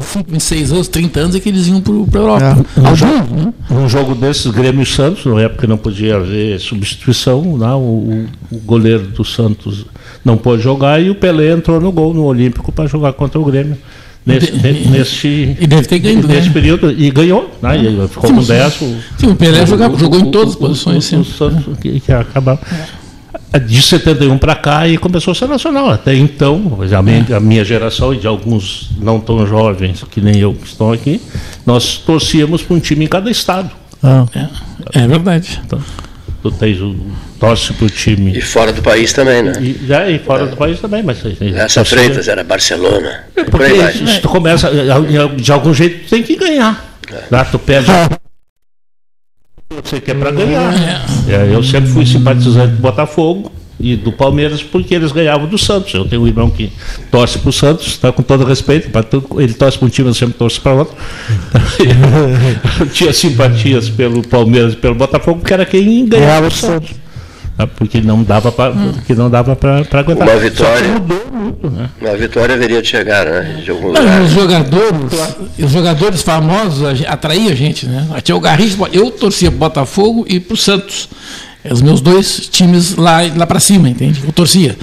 Cinco, 0.00 0.40
seis 0.40 0.70
anos, 0.70 0.86
30 0.88 1.20
anos 1.20 1.34
é 1.34 1.40
que 1.40 1.48
eles 1.48 1.66
iam 1.66 1.80
para 1.80 2.20
a 2.20 2.22
Europa. 2.22 2.66
É. 2.76 2.80
Um, 2.80 2.96
jogo, 2.96 3.34
né? 3.34 3.54
um 3.70 3.88
jogo 3.88 4.14
desses, 4.14 4.46
Grêmio 4.46 4.86
Santos, 4.86 5.24
na 5.26 5.40
época 5.40 5.66
não 5.66 5.76
podia 5.76 6.16
haver 6.16 6.60
substituição, 6.60 7.58
né? 7.58 7.72
o, 7.74 8.26
o, 8.50 8.58
goleiro 8.58 9.08
do 9.08 9.24
Santos 9.24 9.84
não 10.24 10.36
pôde 10.36 10.62
jogar 10.62 11.02
e 11.02 11.10
o 11.10 11.16
Pelé 11.16 11.50
entrou 11.50 11.80
no 11.80 11.90
gol 11.90 12.14
no 12.14 12.24
Olímpico 12.24 12.70
para 12.70 12.86
jogar 12.86 13.12
contra 13.14 13.40
o 13.40 13.44
Grêmio. 13.44 13.76
Nesse, 14.24 14.52
e, 14.52 14.88
nesse, 14.88 15.56
e 15.60 15.66
deve 15.66 15.88
ter 15.88 15.98
ganho, 15.98 16.24
nesse 16.24 16.46
né? 16.46 16.52
período 16.52 16.92
e 16.92 17.10
ganhou, 17.10 17.50
né? 17.60 17.76
E 17.76 18.06
ficou 18.06 18.30
sim, 18.30 18.36
com 18.36 18.44
10. 18.44 18.72
Sim, 18.72 19.00
sim, 19.18 19.26
o 19.26 19.34
Pelé 19.34 19.66
jogava, 19.66 19.98
jogou 19.98 20.20
em 20.20 20.30
todas 20.30 20.50
as 20.50 20.56
posições. 20.56 21.12
O, 21.12 21.16
o, 21.16 21.20
o 21.20 21.24
Santos 21.24 21.78
que, 21.80 21.98
que 21.98 22.12
acabava. 22.12 22.60
É 22.70 23.01
de 23.58 23.82
71 23.82 24.38
para 24.38 24.54
cá 24.54 24.88
e 24.88 24.96
começou 24.96 25.32
a 25.32 25.34
ser 25.34 25.48
nacional. 25.48 25.90
Até 25.90 26.14
então, 26.14 26.78
a 26.80 27.02
minha, 27.02 27.36
a 27.36 27.40
minha, 27.40 27.64
geração 27.64 28.14
e 28.14 28.18
de 28.18 28.26
alguns 28.26 28.90
não 28.98 29.20
tão 29.20 29.46
jovens 29.46 30.04
que 30.10 30.20
nem 30.20 30.38
eu 30.38 30.54
que 30.54 30.66
estão 30.66 30.92
aqui, 30.92 31.20
nós 31.66 31.98
torcíamos 31.98 32.62
para 32.62 32.76
um 32.76 32.80
time 32.80 33.04
em 33.04 33.08
cada 33.08 33.30
estado. 33.30 33.70
Ah, 34.02 34.24
é, 34.34 35.00
é, 35.00 35.06
verdade. 35.06 35.60
Então, 35.64 35.80
tu 36.42 36.50
tens 36.50 36.80
o 36.80 36.96
torce 37.38 37.72
para 37.72 37.86
o 37.86 37.90
time. 37.90 38.36
E 38.36 38.40
fora 38.40 38.72
do 38.72 38.82
país 38.82 39.12
também, 39.12 39.42
né? 39.42 39.52
E, 39.60 39.86
já, 39.86 40.08
e 40.08 40.18
fora 40.18 40.44
é. 40.44 40.46
do 40.46 40.56
país 40.56 40.80
também, 40.80 41.02
mas. 41.02 41.18
Essa 41.56 41.84
Freitas 41.84 42.28
era 42.28 42.42
Barcelona. 42.42 43.24
É 43.36 43.44
porque 43.44 43.72
isso, 43.72 44.20
tu 44.22 44.28
começa, 44.28 44.70
de 45.36 45.52
algum 45.52 45.74
jeito, 45.74 46.04
tu 46.04 46.10
tem 46.10 46.22
que 46.22 46.36
ganhar. 46.36 46.98
É. 47.12 47.22
Lá 47.30 47.44
tu 47.44 47.58
perde. 47.58 47.90
Você 49.82 50.00
quer 50.00 50.14
para 50.16 50.30
ganhar. 50.30 50.74
É. 51.28 51.32
é, 51.32 51.54
eu 51.54 51.62
sempre 51.62 51.90
fui 51.90 52.06
simpatizante 52.06 52.74
do 52.74 52.80
Botafogo 52.80 53.50
e 53.80 53.96
do 53.96 54.12
Palmeiras 54.12 54.62
porque 54.62 54.94
eles 54.94 55.12
ganhavam 55.12 55.46
do 55.46 55.58
Santos. 55.58 55.92
Eu 55.92 56.04
tenho 56.04 56.22
um 56.22 56.26
irmão 56.26 56.48
que 56.48 56.72
torce 57.10 57.38
para 57.38 57.50
o 57.50 57.52
Santos, 57.52 57.86
está 57.88 58.12
com 58.12 58.22
todo 58.22 58.44
respeito, 58.44 58.90
ele 59.38 59.54
torce 59.54 59.78
para 59.78 59.86
um 59.86 59.90
time, 59.90 60.08
eu 60.08 60.14
sempre 60.14 60.34
torço 60.34 60.60
para 60.60 60.72
outro. 60.72 60.94
eu 62.80 62.86
tinha 62.86 63.12
simpatias 63.12 63.88
pelo 63.88 64.22
Palmeiras 64.26 64.74
e 64.74 64.76
pelo 64.76 64.94
Botafogo, 64.94 65.40
porque 65.40 65.52
era 65.52 65.66
quem 65.66 66.06
ganhava 66.06 66.46
o 66.46 66.50
Santos. 66.50 67.01
Tá? 67.56 67.66
porque 67.66 68.00
não 68.00 68.22
dava 68.22 68.50
para 68.50 68.72
hum. 68.72 68.92
porque 68.94 69.14
não 69.14 69.28
dava 69.28 69.54
para 69.54 69.80
aguentar. 69.92 70.28
Uma 70.28 70.36
vitória. 70.36 70.88
Muito, 71.32 71.70
né? 71.70 71.88
Uma 72.00 72.16
vitória 72.16 72.54
haveria 72.54 72.80
de 72.80 72.88
chegar, 72.88 73.26
né? 73.26 73.60
De 73.62 73.70
algum 73.70 73.92
não, 73.92 74.24
os 74.24 74.30
jogadores, 74.30 75.34
os 75.58 75.70
jogadores 75.70 76.22
famosos 76.22 77.04
atraíam 77.06 77.52
a 77.52 77.54
gente, 77.54 77.86
né? 77.86 78.06
Tinha 78.22 78.36
o 78.36 78.40
Garrincha, 78.40 78.76
eu 78.92 79.10
torcia 79.10 79.50
para 79.50 79.58
Botafogo 79.58 80.24
e 80.28 80.40
para 80.40 80.54
o 80.54 80.56
Santos. 80.56 81.08
Os 81.70 81.80
meus 81.80 82.00
dois 82.00 82.48
times 82.48 82.96
lá, 82.96 83.18
lá 83.36 83.46
para 83.46 83.60
cima, 83.60 83.88
entende? 83.88 84.20
Eu 84.24 84.32
torcia. 84.32 84.76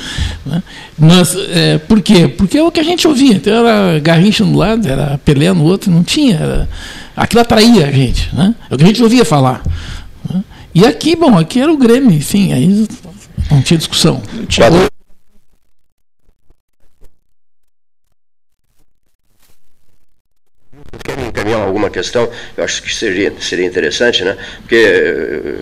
Né? 0.45 0.63
Mas 0.97 1.36
é, 1.36 1.78
por 1.78 2.01
quê? 2.01 2.30
Porque 2.30 2.57
é 2.57 2.63
o 2.63 2.72
que 2.72 2.80
a 2.80 2.84
gente 2.84 3.05
ouvia. 3.05 3.34
Então 3.34 3.67
era 3.67 3.99
Garrincha 3.99 4.45
no 4.45 4.57
lado, 4.57 4.88
era 4.88 5.20
Pelé 5.26 5.51
no 5.51 5.65
outro, 5.65 5.91
não 5.91 6.03
tinha. 6.03 6.38
Era, 6.38 6.70
aquilo 7.17 7.41
atraía 7.41 7.86
a 7.86 7.91
gente. 7.91 8.34
Né? 8.34 8.55
É 8.70 8.76
o 8.76 8.78
que 8.78 8.84
a 8.86 8.88
gente 8.88 9.03
ouvia 9.03 9.26
falar. 9.26 9.61
E 10.74 10.86
aqui, 10.86 11.15
bom, 11.15 11.38
aqui 11.38 11.59
era 11.59 11.72
o 11.72 11.78
Grêmio, 11.78 12.11
enfim, 12.11 12.53
aí 12.53 12.88
não 13.49 13.61
tinha 13.61 13.78
discussão. 13.78 14.22
Tinha... 14.47 14.70
Querem 21.03 21.28
encaminhar 21.28 21.61
alguma 21.61 21.89
questão? 21.89 22.30
Eu 22.55 22.63
acho 22.63 22.84
que 22.84 22.93
seria, 22.93 23.34
seria 23.39 23.65
interessante, 23.65 24.24
né? 24.24 24.38
Porque 24.61 24.76
eh, 24.76 25.55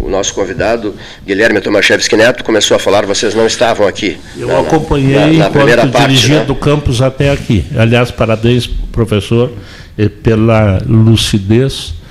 o 0.00 0.08
nosso 0.08 0.34
convidado, 0.34 0.94
Guilherme 1.24 1.60
Tomaszewski 1.60 2.16
Neto, 2.16 2.42
começou 2.42 2.76
a 2.76 2.80
falar, 2.80 3.06
vocês 3.06 3.34
não 3.34 3.46
estavam 3.46 3.86
aqui. 3.86 4.18
Eu 4.36 4.48
na, 4.48 4.60
acompanhei 4.60 5.14
na, 5.14 5.26
na 5.26 5.48
enquanto 5.48 5.92
parte, 5.92 6.08
dirigia 6.08 6.40
né? 6.40 6.44
do 6.44 6.56
campus 6.56 7.00
até 7.00 7.30
aqui. 7.30 7.64
Aliás, 7.76 8.10
parabéns, 8.10 8.66
professor, 8.66 9.52
eh, 9.96 10.08
pela 10.08 10.82
lucidez 10.86 12.01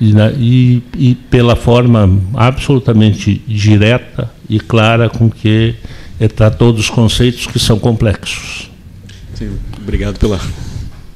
e, 0.00 0.12
e, 0.38 0.82
e 1.10 1.14
pela 1.14 1.56
forma 1.56 2.20
absolutamente 2.34 3.42
direta 3.46 4.30
e 4.48 4.60
clara 4.60 5.08
com 5.08 5.30
que 5.30 5.74
é, 6.20 6.28
tratou 6.28 6.72
dos 6.72 6.88
conceitos 6.88 7.46
que 7.46 7.58
são 7.58 7.78
complexos. 7.78 8.70
Sim, 9.34 9.50
obrigado 9.80 10.18
pela 10.18 10.40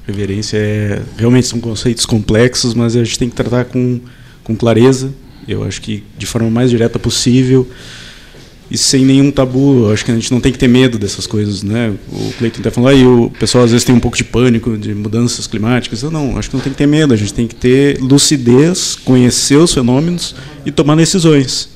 reverência. 0.06 0.56
É, 0.56 1.02
realmente 1.16 1.46
são 1.46 1.60
conceitos 1.60 2.04
complexos, 2.04 2.74
mas 2.74 2.96
a 2.96 3.04
gente 3.04 3.18
tem 3.18 3.28
que 3.28 3.36
tratar 3.36 3.64
com, 3.66 4.00
com 4.44 4.56
clareza. 4.56 5.12
Eu 5.48 5.64
acho 5.64 5.80
que 5.80 6.04
de 6.18 6.26
forma 6.26 6.50
mais 6.50 6.70
direta 6.70 6.98
possível 6.98 7.68
e 8.70 8.78
sem 8.78 9.04
nenhum 9.04 9.30
tabu. 9.30 9.90
Acho 9.92 10.04
que 10.04 10.10
a 10.10 10.14
gente 10.14 10.30
não 10.30 10.40
tem 10.40 10.52
que 10.52 10.58
ter 10.58 10.68
medo 10.68 10.98
dessas 10.98 11.26
coisas, 11.26 11.62
né? 11.62 11.92
O 12.12 12.32
Cleiton 12.38 12.60
até 12.60 12.70
falou, 12.70 12.88
aí 12.88 13.04
o 13.04 13.30
pessoal 13.38 13.64
às 13.64 13.72
vezes 13.72 13.84
tem 13.84 13.94
um 13.94 14.00
pouco 14.00 14.16
de 14.16 14.24
pânico 14.24 14.76
de 14.78 14.94
mudanças 14.94 15.46
climáticas. 15.46 16.02
Eu 16.02 16.10
não, 16.10 16.38
acho 16.38 16.50
que 16.50 16.56
não 16.56 16.62
tem 16.62 16.72
que 16.72 16.78
ter 16.78 16.86
medo. 16.86 17.12
A 17.12 17.16
gente 17.16 17.34
tem 17.34 17.46
que 17.46 17.54
ter 17.54 17.98
lucidez, 18.00 18.94
conhecer 18.94 19.56
os 19.56 19.74
fenômenos 19.74 20.34
e 20.64 20.70
tomar 20.70 20.94
decisões. 20.94 21.68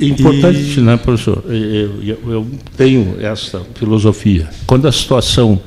Importante, 0.00 0.78
e... 0.78 0.80
né, 0.80 0.96
professor? 0.96 1.44
Eu, 1.48 2.02
eu, 2.02 2.18
eu 2.30 2.46
tenho 2.76 3.16
essa 3.20 3.62
filosofia. 3.74 4.48
Quando 4.66 4.86
a 4.86 4.92
situação 4.92 5.60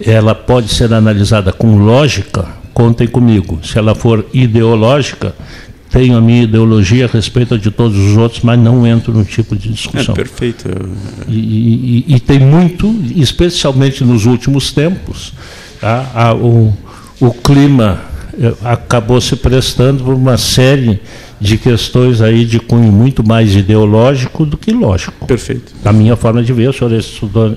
ela 0.00 0.34
pode 0.34 0.68
ser 0.68 0.92
analisada 0.92 1.52
com 1.52 1.78
lógica, 1.78 2.48
contem 2.74 3.06
comigo. 3.06 3.60
Se 3.62 3.78
ela 3.78 3.94
for 3.94 4.26
ideológica, 4.32 5.34
tenho 5.90 6.16
a 6.16 6.20
minha 6.20 6.44
ideologia 6.44 7.06
a 7.06 7.08
respeito 7.08 7.58
de 7.58 7.70
todos 7.70 7.98
os 7.98 8.16
outros, 8.16 8.42
mas 8.42 8.58
não 8.58 8.86
entro 8.86 9.12
no 9.12 9.24
tipo 9.24 9.56
de 9.56 9.68
discussão. 9.68 10.14
É 10.14 10.16
perfeito. 10.16 10.68
E, 11.28 12.04
e, 12.08 12.14
e 12.14 12.20
tem 12.20 12.38
muito, 12.38 12.94
especialmente 13.16 14.04
nos 14.04 14.24
últimos 14.24 14.72
tempos, 14.72 15.32
a, 15.82 16.28
a, 16.28 16.34
o, 16.34 16.72
o 17.20 17.32
clima 17.32 18.00
eh, 18.40 18.54
acabou 18.64 19.20
se 19.20 19.34
prestando 19.34 20.04
por 20.04 20.14
uma 20.14 20.38
série 20.38 21.00
de 21.40 21.56
questões 21.56 22.20
aí 22.20 22.44
de 22.44 22.60
cunho 22.60 22.92
muito 22.92 23.26
mais 23.26 23.56
ideológico 23.56 24.44
do 24.46 24.56
que 24.56 24.72
lógico. 24.72 25.26
Perfeito. 25.26 25.72
Da 25.82 25.92
minha 25.92 26.14
forma 26.14 26.42
de 26.42 26.52
ver, 26.52 26.68
o 26.68 26.72
senhor 26.72 26.92
é, 26.92 26.98
estudou, 26.98 27.56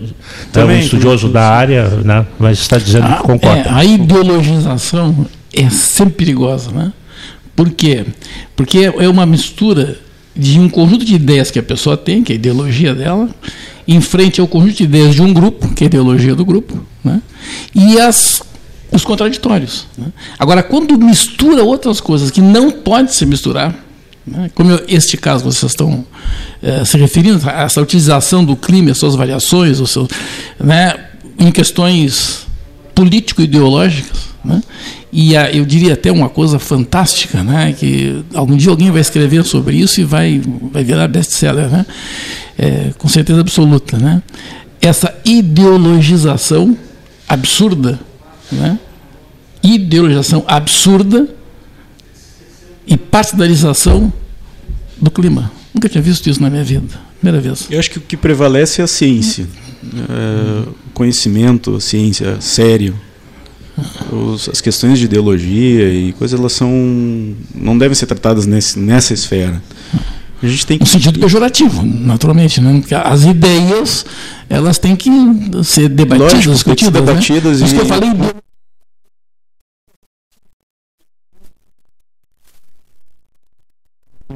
Também, 0.51 0.77
é 0.77 0.79
um 0.79 0.83
estudioso 0.83 1.27
da 1.27 1.49
área, 1.49 1.89
né, 2.03 2.25
mas 2.39 2.59
está 2.59 2.77
dizendo 2.77 3.05
a, 3.07 3.17
que 3.17 3.23
concorda. 3.23 3.69
É, 3.69 3.73
a 3.73 3.83
ideologização 3.83 5.27
é 5.53 5.69
sempre 5.69 6.15
perigosa, 6.15 6.71
né? 6.71 6.93
Por 7.55 7.69
quê? 7.71 8.05
Porque 8.55 8.91
é 8.97 9.07
uma 9.07 9.25
mistura 9.25 9.97
de 10.35 10.59
um 10.59 10.67
conjunto 10.67 11.05
de 11.05 11.15
ideias 11.15 11.51
que 11.51 11.59
a 11.59 11.63
pessoa 11.63 11.95
tem, 11.95 12.23
que 12.23 12.31
é 12.31 12.35
a 12.35 12.37
ideologia 12.37 12.95
dela, 12.95 13.29
em 13.87 14.01
frente 14.01 14.41
ao 14.41 14.47
conjunto 14.47 14.77
de 14.77 14.83
ideias 14.83 15.13
de 15.13 15.21
um 15.21 15.33
grupo, 15.33 15.67
que 15.73 15.83
é 15.83 15.85
a 15.85 15.87
ideologia 15.87 16.33
do 16.33 16.43
grupo, 16.43 16.83
né? 17.03 17.21
e 17.75 17.99
as, 17.99 18.41
os 18.91 19.03
contraditórios. 19.03 19.85
Né? 19.97 20.07
Agora, 20.39 20.63
quando 20.63 20.97
mistura 20.97 21.63
outras 21.63 22.01
coisas 22.01 22.31
que 22.31 22.41
não 22.41 22.71
pode 22.71 23.13
se 23.13 23.25
misturar, 23.25 23.75
né? 24.25 24.49
como 24.55 24.71
eu, 24.71 24.83
este 24.87 25.17
caso 25.17 25.43
vocês 25.43 25.71
estão 25.71 26.05
é, 26.61 26.83
se 26.85 26.97
referindo 26.97 27.41
a 27.47 27.63
essa 27.63 27.81
utilização 27.81 28.43
do 28.43 28.55
crime, 28.55 28.89
as 28.89 28.97
suas 28.97 29.15
variações, 29.15 29.79
os 29.79 29.91
seus, 29.91 30.07
né, 30.59 30.95
em 31.37 31.51
questões 31.51 32.47
político-ideológicas, 32.95 34.33
né? 34.45 34.61
E 35.15 35.37
a, 35.37 35.51
eu 35.51 35.63
diria 35.63 35.93
até 35.93 36.11
uma 36.11 36.27
coisa 36.27 36.57
fantástica, 36.57 37.43
né? 37.43 37.71
que 37.77 38.25
algum 38.33 38.57
dia 38.57 38.71
alguém 38.71 38.89
vai 38.89 38.99
escrever 38.99 39.45
sobre 39.45 39.75
isso 39.75 40.01
e 40.01 40.03
vai, 40.03 40.41
vai 40.71 40.83
virar 40.83 41.07
best-seller, 41.07 41.69
né? 41.69 41.85
É, 42.57 42.91
com 42.97 43.07
certeza 43.07 43.39
absoluta. 43.39 43.95
Né? 43.99 44.23
Essa 44.81 45.15
ideologização 45.23 46.75
absurda, 47.29 47.99
né? 48.51 48.79
ideologização 49.61 50.43
absurda 50.47 51.29
e 52.87 52.97
partidarização 52.97 54.11
do 54.99 55.11
clima. 55.11 55.51
Nunca 55.75 55.87
tinha 55.87 56.01
visto 56.01 56.27
isso 56.27 56.41
na 56.41 56.49
minha 56.49 56.63
vida. 56.63 56.99
Primeira 57.19 57.39
vez. 57.39 57.67
Eu 57.69 57.79
acho 57.79 57.91
que 57.91 57.99
o 57.99 58.01
que 58.01 58.17
prevalece 58.17 58.81
é 58.81 58.83
a 58.83 58.87
ciência. 58.87 59.47
É, 60.09 60.69
conhecimento, 60.91 61.79
ciência 61.79 62.41
sério, 62.41 62.99
os, 64.11 64.49
as 64.49 64.61
questões 64.61 64.99
de 64.99 65.05
ideologia 65.05 65.89
e 65.89 66.13
coisas 66.13 66.39
elas 66.39 66.53
são 66.53 66.69
não 67.53 67.77
devem 67.77 67.95
ser 67.95 68.05
tratadas 68.05 68.45
nesse, 68.45 68.77
nessa 68.79 69.13
esfera. 69.13 69.61
A 70.41 70.47
gente 70.47 70.67
tem 70.67 70.77
que... 70.77 70.83
No 70.83 70.89
sentido 70.89 71.19
pejorativo, 71.19 71.83
naturalmente, 71.83 72.59
né? 72.59 72.79
Porque 72.79 72.93
as 72.93 73.23
ideias 73.23 74.05
elas 74.49 74.77
têm 74.77 74.93
que 74.93 75.09
ser 75.63 75.87
debatidas, 75.87 76.33
Lógico, 76.33 76.53
discutidas, 76.53 76.93
né? 76.93 76.99
debatidas 76.99 77.59
né? 77.59 77.65
e... 77.65 77.65
Isso 77.65 77.75
que 77.75 77.81
eu 77.81 77.85
falei 77.85 78.09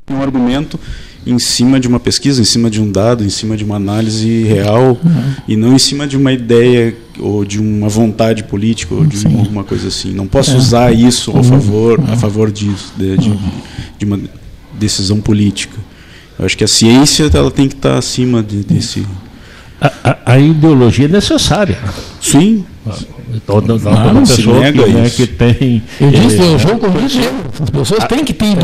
um 0.09 0.21
argumento 0.21 0.79
em 1.25 1.37
cima 1.37 1.79
de 1.79 1.87
uma 1.87 1.99
pesquisa, 1.99 2.41
em 2.41 2.45
cima 2.45 2.69
de 2.69 2.81
um 2.81 2.89
dado, 2.89 3.23
em 3.23 3.29
cima 3.29 3.57
de 3.57 3.63
uma 3.63 3.75
análise 3.75 4.43
real 4.43 4.97
uhum. 5.03 5.35
e 5.47 5.57
não 5.57 5.73
em 5.73 5.79
cima 5.79 6.07
de 6.07 6.15
uma 6.15 6.31
ideia 6.31 6.95
ou 7.19 7.45
de 7.45 7.59
uma 7.59 7.89
vontade 7.89 8.43
política 8.43 8.93
ou 8.93 9.05
de 9.05 9.25
uma, 9.27 9.39
alguma 9.39 9.63
coisa 9.63 9.87
assim. 9.87 10.13
Não 10.13 10.27
posso 10.27 10.51
é. 10.51 10.55
usar 10.55 10.91
isso 10.91 11.31
a 11.31 11.35
uhum. 11.35 11.43
favor, 11.43 11.99
uhum. 11.99 12.13
a 12.13 12.17
favor 12.17 12.51
disso, 12.51 12.93
de, 12.97 13.17
de, 13.17 13.29
uhum. 13.29 13.51
de, 13.97 14.05
uma 14.05 14.19
decisão 14.73 15.19
política. 15.19 15.77
Eu 16.37 16.45
acho 16.45 16.57
que 16.57 16.63
a 16.63 16.67
ciência 16.67 17.29
ela 17.33 17.51
tem 17.51 17.67
que 17.67 17.75
estar 17.75 17.97
acima 17.97 18.43
de, 18.43 18.63
desse. 18.63 19.05
A, 19.79 19.91
a, 20.03 20.33
a, 20.33 20.39
ideologia 20.39 21.05
é 21.05 21.09
necessária. 21.09 21.77
Sim. 22.21 22.65
Toda, 23.45 23.77
toda 23.77 23.89
ah, 23.91 24.13
pessoa 24.21 24.71
que, 24.71 24.85
né, 24.87 25.09
que, 25.09 25.27
tem. 25.27 25.83
Eu 25.99 26.09
disse, 26.11 26.39
eu 26.39 26.57
jogo 26.57 26.91
com 26.91 27.05
isso. 27.05 27.19
As 27.61 27.69
pessoas 27.69 28.03
têm 28.05 28.23
que 28.23 28.33
ter 28.33 28.57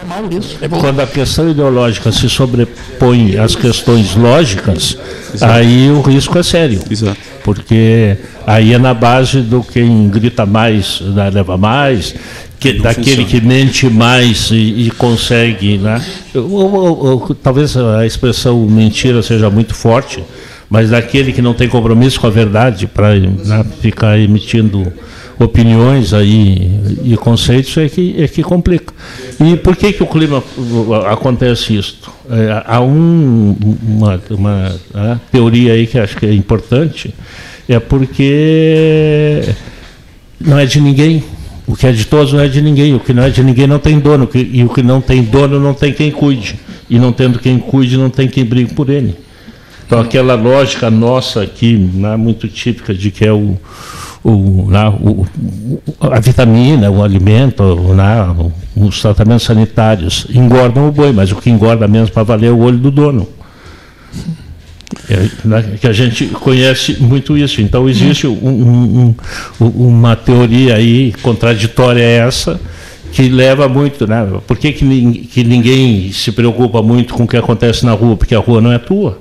normal 0.00 0.30
isso. 0.30 0.58
É 0.60 0.68
Quando 0.68 1.00
a 1.00 1.06
questão 1.06 1.50
ideológica 1.50 2.10
se 2.12 2.28
sobrepõe 2.28 3.36
às 3.38 3.54
questões 3.54 4.14
lógicas, 4.14 4.96
Exato. 5.34 5.52
aí 5.52 5.90
o 5.90 6.00
risco 6.00 6.38
é 6.38 6.42
sério. 6.42 6.80
Exato. 6.90 7.18
Porque 7.42 8.16
aí 8.46 8.72
é 8.72 8.78
na 8.78 8.94
base 8.94 9.40
do 9.40 9.62
quem 9.62 10.08
grita 10.08 10.44
mais, 10.44 11.00
né, 11.00 11.30
leva 11.30 11.56
mais, 11.56 12.14
que, 12.58 12.74
daquele 12.74 13.24
funciona. 13.24 13.28
que 13.28 13.40
mente 13.40 13.86
mais 13.88 14.50
e, 14.50 14.86
e 14.86 14.90
consegue. 14.90 15.78
Né? 15.78 16.04
talvez 17.42 17.76
a 17.76 18.06
expressão 18.06 18.60
mentira 18.66 19.22
seja 19.22 19.48
muito 19.48 19.74
forte, 19.74 20.22
mas 20.68 20.90
daquele 20.90 21.32
que 21.32 21.42
não 21.42 21.54
tem 21.54 21.68
compromisso 21.68 22.20
com 22.20 22.26
a 22.26 22.30
verdade 22.30 22.86
para 22.86 23.14
né, 23.14 23.64
ficar 23.80 24.18
emitindo 24.18 24.92
opiniões 25.40 26.12
aí 26.12 26.70
e 27.02 27.16
conceitos 27.16 27.74
é 27.78 27.88
que, 27.88 28.22
é 28.22 28.28
que 28.28 28.42
complica. 28.42 28.92
E 29.40 29.56
por 29.56 29.74
que, 29.74 29.92
que 29.92 30.02
o 30.02 30.06
clima 30.06 30.44
acontece 31.10 31.76
isso? 31.76 32.12
É, 32.28 32.62
há 32.66 32.80
um, 32.80 33.56
uma, 33.82 34.20
uma 34.30 35.20
teoria 35.32 35.72
aí 35.72 35.86
que 35.86 35.98
acho 35.98 36.16
que 36.16 36.26
é 36.26 36.34
importante, 36.34 37.14
é 37.66 37.80
porque 37.80 39.42
não 40.38 40.58
é 40.58 40.66
de 40.66 40.80
ninguém. 40.80 41.24
O 41.66 41.76
que 41.76 41.86
é 41.86 41.92
de 41.92 42.04
todos 42.04 42.32
não 42.32 42.40
é 42.40 42.48
de 42.48 42.60
ninguém. 42.60 42.94
O 42.94 43.00
que 43.00 43.14
não 43.14 43.22
é 43.22 43.30
de 43.30 43.42
ninguém 43.42 43.66
não 43.66 43.78
tem 43.78 43.98
dono. 43.98 44.28
E 44.34 44.62
o 44.64 44.68
que 44.68 44.82
não 44.82 45.00
tem 45.00 45.22
dono 45.22 45.60
não 45.60 45.72
tem 45.72 45.92
quem 45.92 46.10
cuide. 46.10 46.58
E 46.88 46.98
não 46.98 47.12
tendo 47.12 47.38
quem 47.38 47.58
cuide, 47.58 47.96
não 47.96 48.10
tem 48.10 48.26
quem 48.26 48.44
brigue 48.44 48.74
por 48.74 48.90
ele. 48.90 49.16
Então, 49.86 50.00
aquela 50.00 50.34
lógica 50.34 50.90
nossa 50.90 51.42
aqui, 51.42 51.76
né, 51.76 52.16
muito 52.16 52.48
típica 52.48 52.92
de 52.92 53.10
que 53.10 53.24
é 53.24 53.32
o, 53.32 53.56
o, 54.22 54.68
lá, 54.68 54.90
o, 54.90 55.26
a 56.00 56.20
vitamina, 56.20 56.90
o 56.90 57.02
alimento, 57.02 57.62
lá, 57.94 58.36
os 58.76 59.00
tratamentos 59.00 59.44
sanitários 59.44 60.26
engordam 60.30 60.88
o 60.88 60.92
boi, 60.92 61.12
mas 61.12 61.32
o 61.32 61.36
que 61.36 61.50
engorda 61.50 61.88
mesmo 61.88 62.12
para 62.12 62.22
valer 62.22 62.48
é 62.48 62.50
o 62.50 62.58
olho 62.58 62.78
do 62.78 62.90
dono. 62.90 63.26
É, 65.08 65.28
né, 65.44 65.78
que 65.80 65.86
a 65.86 65.92
gente 65.92 66.26
conhece 66.26 66.96
muito 67.00 67.36
isso. 67.36 67.60
Então 67.60 67.88
existe 67.88 68.26
um, 68.26 69.14
um, 69.60 69.66
uma 69.66 70.16
teoria 70.16 70.74
aí 70.76 71.12
contraditória 71.22 72.02
essa 72.02 72.60
que 73.12 73.28
leva 73.28 73.68
muito, 73.68 74.06
né? 74.06 74.26
Por 74.46 74.56
que, 74.56 74.72
que, 74.72 75.12
que 75.32 75.44
ninguém 75.44 76.12
se 76.12 76.30
preocupa 76.30 76.82
muito 76.82 77.14
com 77.14 77.24
o 77.24 77.28
que 77.28 77.36
acontece 77.36 77.84
na 77.84 77.92
rua? 77.92 78.16
Porque 78.16 78.34
a 78.34 78.38
rua 78.38 78.60
não 78.60 78.72
é 78.72 78.78
tua. 78.78 79.18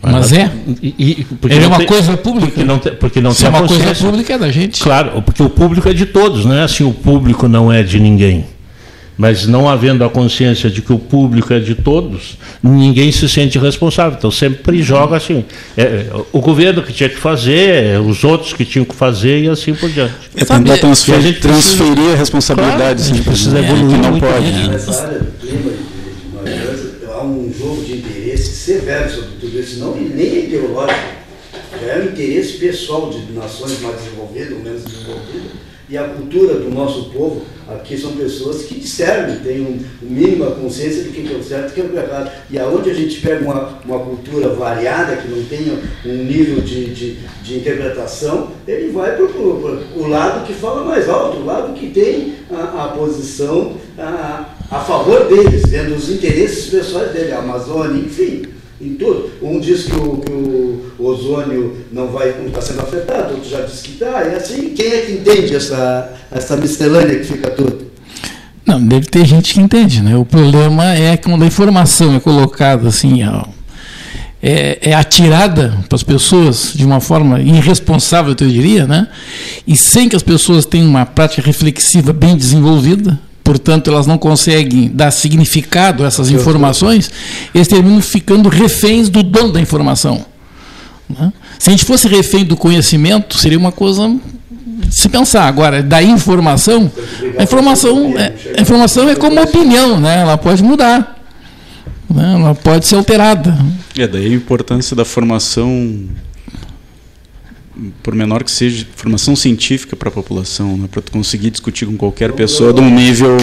Mas 0.00 0.32
é. 0.32 0.50
E, 0.80 0.94
e, 0.98 1.26
Ele 1.50 1.64
é 1.64 1.66
uma 1.66 1.78
tem, 1.78 1.86
coisa 1.86 2.16
pública. 2.16 2.52
Porque 2.52 2.64
não, 2.64 2.78
tem, 2.78 2.94
porque 2.94 3.20
não 3.20 3.32
Se 3.32 3.46
é 3.46 3.48
uma 3.48 3.66
coisa 3.66 3.94
pública, 3.94 4.34
é 4.34 4.38
da 4.38 4.50
gente. 4.50 4.80
Claro, 4.82 5.22
porque 5.22 5.42
o 5.42 5.50
público 5.50 5.88
é 5.88 5.92
de 5.92 6.06
todos, 6.06 6.44
não 6.44 6.54
é 6.54 6.62
assim, 6.62 6.84
o 6.84 6.92
público 6.92 7.48
não 7.48 7.72
é 7.72 7.82
de 7.82 7.98
ninguém. 7.98 8.46
Mas 9.16 9.48
não 9.48 9.68
havendo 9.68 10.04
a 10.04 10.08
consciência 10.08 10.70
de 10.70 10.80
que 10.80 10.92
o 10.92 10.98
público 10.98 11.52
é 11.52 11.58
de 11.58 11.74
todos, 11.74 12.38
ninguém 12.62 13.10
se 13.10 13.28
sente 13.28 13.58
responsável. 13.58 14.16
Então 14.16 14.30
sempre 14.30 14.80
joga 14.80 15.16
assim. 15.16 15.44
É, 15.76 16.06
o 16.32 16.40
governo 16.40 16.84
que 16.84 16.92
tinha 16.92 17.08
que 17.08 17.18
fazer, 17.18 18.00
os 18.00 18.22
outros 18.22 18.52
que 18.52 18.64
tinham 18.64 18.84
que 18.84 18.94
fazer 18.94 19.42
e 19.42 19.48
assim 19.48 19.74
por 19.74 19.90
diante. 19.90 20.14
É 20.36 20.44
tentar 20.44 20.78
transferir, 20.78 21.18
a 21.18 21.22
gente 21.22 21.40
transferir 21.40 21.94
precisa, 21.94 22.12
a 22.12 22.16
responsabilidade. 22.16 22.78
Claro, 22.78 23.00
a 23.00 23.02
gente 23.02 23.22
precisa 23.22 23.58
evoluir. 23.58 23.98
Não 23.98 24.20
pode. 24.20 24.68
Nessa 24.68 25.02
área 25.02 25.18
do 25.18 25.32
clima, 25.32 25.72
há 27.12 27.24
um 27.24 27.52
jogo 27.58 27.84
de 27.84 27.94
interesse 27.94 28.54
severo 28.54 29.10
sobre 29.10 29.37
isso, 29.60 29.80
não 29.80 29.94
nem 29.94 30.26
é 30.26 30.44
ideológico, 30.44 31.18
já 31.80 31.92
é 31.92 32.00
um 32.00 32.06
interesse 32.06 32.54
pessoal 32.54 33.10
de 33.10 33.32
nações 33.32 33.80
mais 33.80 33.96
desenvolvidas 33.96 34.52
ou 34.52 34.58
menos 34.60 34.84
desenvolvidas. 34.84 35.68
E 35.90 35.96
a 35.96 36.04
cultura 36.04 36.56
do 36.56 36.68
nosso 36.68 37.08
povo, 37.08 37.40
aqui 37.66 37.96
são 37.96 38.12
pessoas 38.12 38.64
que 38.64 38.74
discernem, 38.74 39.38
têm 39.38 39.62
um, 39.62 39.78
mínima 40.02 40.50
consciência 40.50 41.04
do 41.04 41.10
que 41.10 41.32
é 41.32 41.34
o 41.34 41.42
certo 41.42 41.68
e 41.68 41.70
o 41.70 41.74
que 41.74 41.80
é 41.80 41.84
o 41.84 42.04
errado. 42.04 42.30
E 42.50 42.58
aonde 42.58 42.90
a 42.90 42.94
gente 42.94 43.22
pega 43.22 43.42
uma, 43.42 43.78
uma 43.86 43.98
cultura 44.00 44.50
variada, 44.50 45.16
que 45.16 45.28
não 45.28 45.42
tenha 45.44 45.82
um 46.04 46.24
nível 46.24 46.60
de, 46.60 46.92
de, 46.92 47.18
de 47.42 47.56
interpretação, 47.56 48.50
ele 48.66 48.92
vai 48.92 49.16
para 49.16 49.24
o 49.24 50.08
lado 50.08 50.46
que 50.46 50.52
fala 50.52 50.84
mais 50.84 51.08
alto, 51.08 51.38
o 51.38 51.46
lado 51.46 51.72
que 51.72 51.88
tem 51.88 52.34
a, 52.50 52.84
a 52.84 52.88
posição 52.88 53.72
a, 53.96 54.56
a 54.70 54.80
favor 54.80 55.26
deles, 55.26 55.62
vendo 55.70 55.96
os 55.96 56.10
interesses 56.10 56.66
pessoais 56.66 57.12
dele, 57.12 57.32
a 57.32 57.38
Amazônia, 57.38 57.98
enfim 57.98 58.57
em 58.80 58.94
tudo. 58.94 59.30
Um 59.42 59.60
diz 59.60 59.84
que 59.84 59.96
o, 59.96 60.18
que 60.18 60.32
o 60.32 61.04
ozônio 61.04 61.76
não 61.92 62.08
vai 62.08 62.34
não 62.38 62.46
está 62.46 62.60
sendo 62.60 62.80
afetado, 62.80 63.34
outro 63.34 63.48
já 63.48 63.62
diz 63.62 63.82
que 63.82 63.92
está, 63.92 64.24
e 64.24 64.34
assim, 64.34 64.70
quem 64.70 64.86
é 64.86 65.00
que 65.02 65.12
entende 65.12 65.56
essa, 65.56 66.12
essa 66.30 66.56
miscelânea 66.56 67.18
que 67.18 67.24
fica 67.24 67.50
tudo? 67.50 67.88
Não, 68.64 68.84
deve 68.84 69.06
ter 69.06 69.24
gente 69.24 69.54
que 69.54 69.60
entende, 69.60 70.02
né? 70.02 70.16
O 70.16 70.26
problema 70.26 70.94
é 70.94 71.16
quando 71.16 71.42
a 71.42 71.46
informação 71.46 72.14
é 72.14 72.20
colocada 72.20 72.88
assim, 72.88 73.22
é, 74.42 74.78
é, 74.82 74.94
atirada 74.94 75.78
para 75.88 75.96
as 75.96 76.02
pessoas 76.02 76.72
de 76.74 76.84
uma 76.84 77.00
forma 77.00 77.40
irresponsável, 77.40 78.36
eu 78.38 78.48
diria, 78.48 78.86
né? 78.86 79.08
E 79.66 79.74
sem 79.74 80.08
que 80.08 80.14
as 80.14 80.22
pessoas 80.22 80.66
tenham 80.66 80.88
uma 80.88 81.06
prática 81.06 81.42
reflexiva 81.42 82.12
bem 82.12 82.36
desenvolvida, 82.36 83.18
portanto 83.48 83.88
elas 83.88 84.06
não 84.06 84.18
conseguem 84.18 84.90
dar 84.92 85.10
significado 85.10 86.04
a 86.04 86.06
essas 86.06 86.30
informações, 86.30 87.10
eles 87.54 87.66
terminam 87.66 87.98
ficando 88.02 88.46
reféns 88.50 89.08
do 89.08 89.22
dono 89.22 89.54
da 89.54 89.58
informação. 89.58 90.22
Né? 91.08 91.32
Se 91.58 91.70
a 91.70 91.72
gente 91.72 91.86
fosse 91.86 92.06
refém 92.06 92.44
do 92.44 92.58
conhecimento, 92.58 93.38
seria 93.38 93.58
uma 93.58 93.72
coisa 93.72 94.14
se 94.90 95.08
pensar 95.08 95.44
agora 95.44 95.82
da 95.82 96.02
informação, 96.02 96.92
a 97.38 97.42
informação 97.42 98.18
é, 98.18 98.34
a 98.58 98.60
informação 98.60 99.08
é 99.08 99.14
como 99.14 99.40
opinião, 99.40 99.98
né? 99.98 100.20
Ela 100.20 100.36
pode 100.36 100.62
mudar, 100.62 101.18
né? 102.10 102.34
ela 102.34 102.54
pode 102.54 102.86
ser 102.86 102.96
alterada. 102.96 103.56
É 103.96 104.06
daí 104.06 104.26
a 104.26 104.36
importância 104.36 104.94
da 104.94 105.06
formação 105.06 106.06
por 108.02 108.14
menor 108.14 108.42
que 108.42 108.50
seja, 108.50 108.86
formação 108.96 109.36
científica 109.36 109.94
para 109.94 110.08
a 110.08 110.12
população, 110.12 110.76
né, 110.76 110.88
para 110.90 111.02
conseguir 111.02 111.50
discutir 111.50 111.86
com 111.86 111.96
qualquer 111.96 112.32
pessoa 112.32 112.72
de 112.72 112.80
um 112.80 112.90
nível 112.90 113.36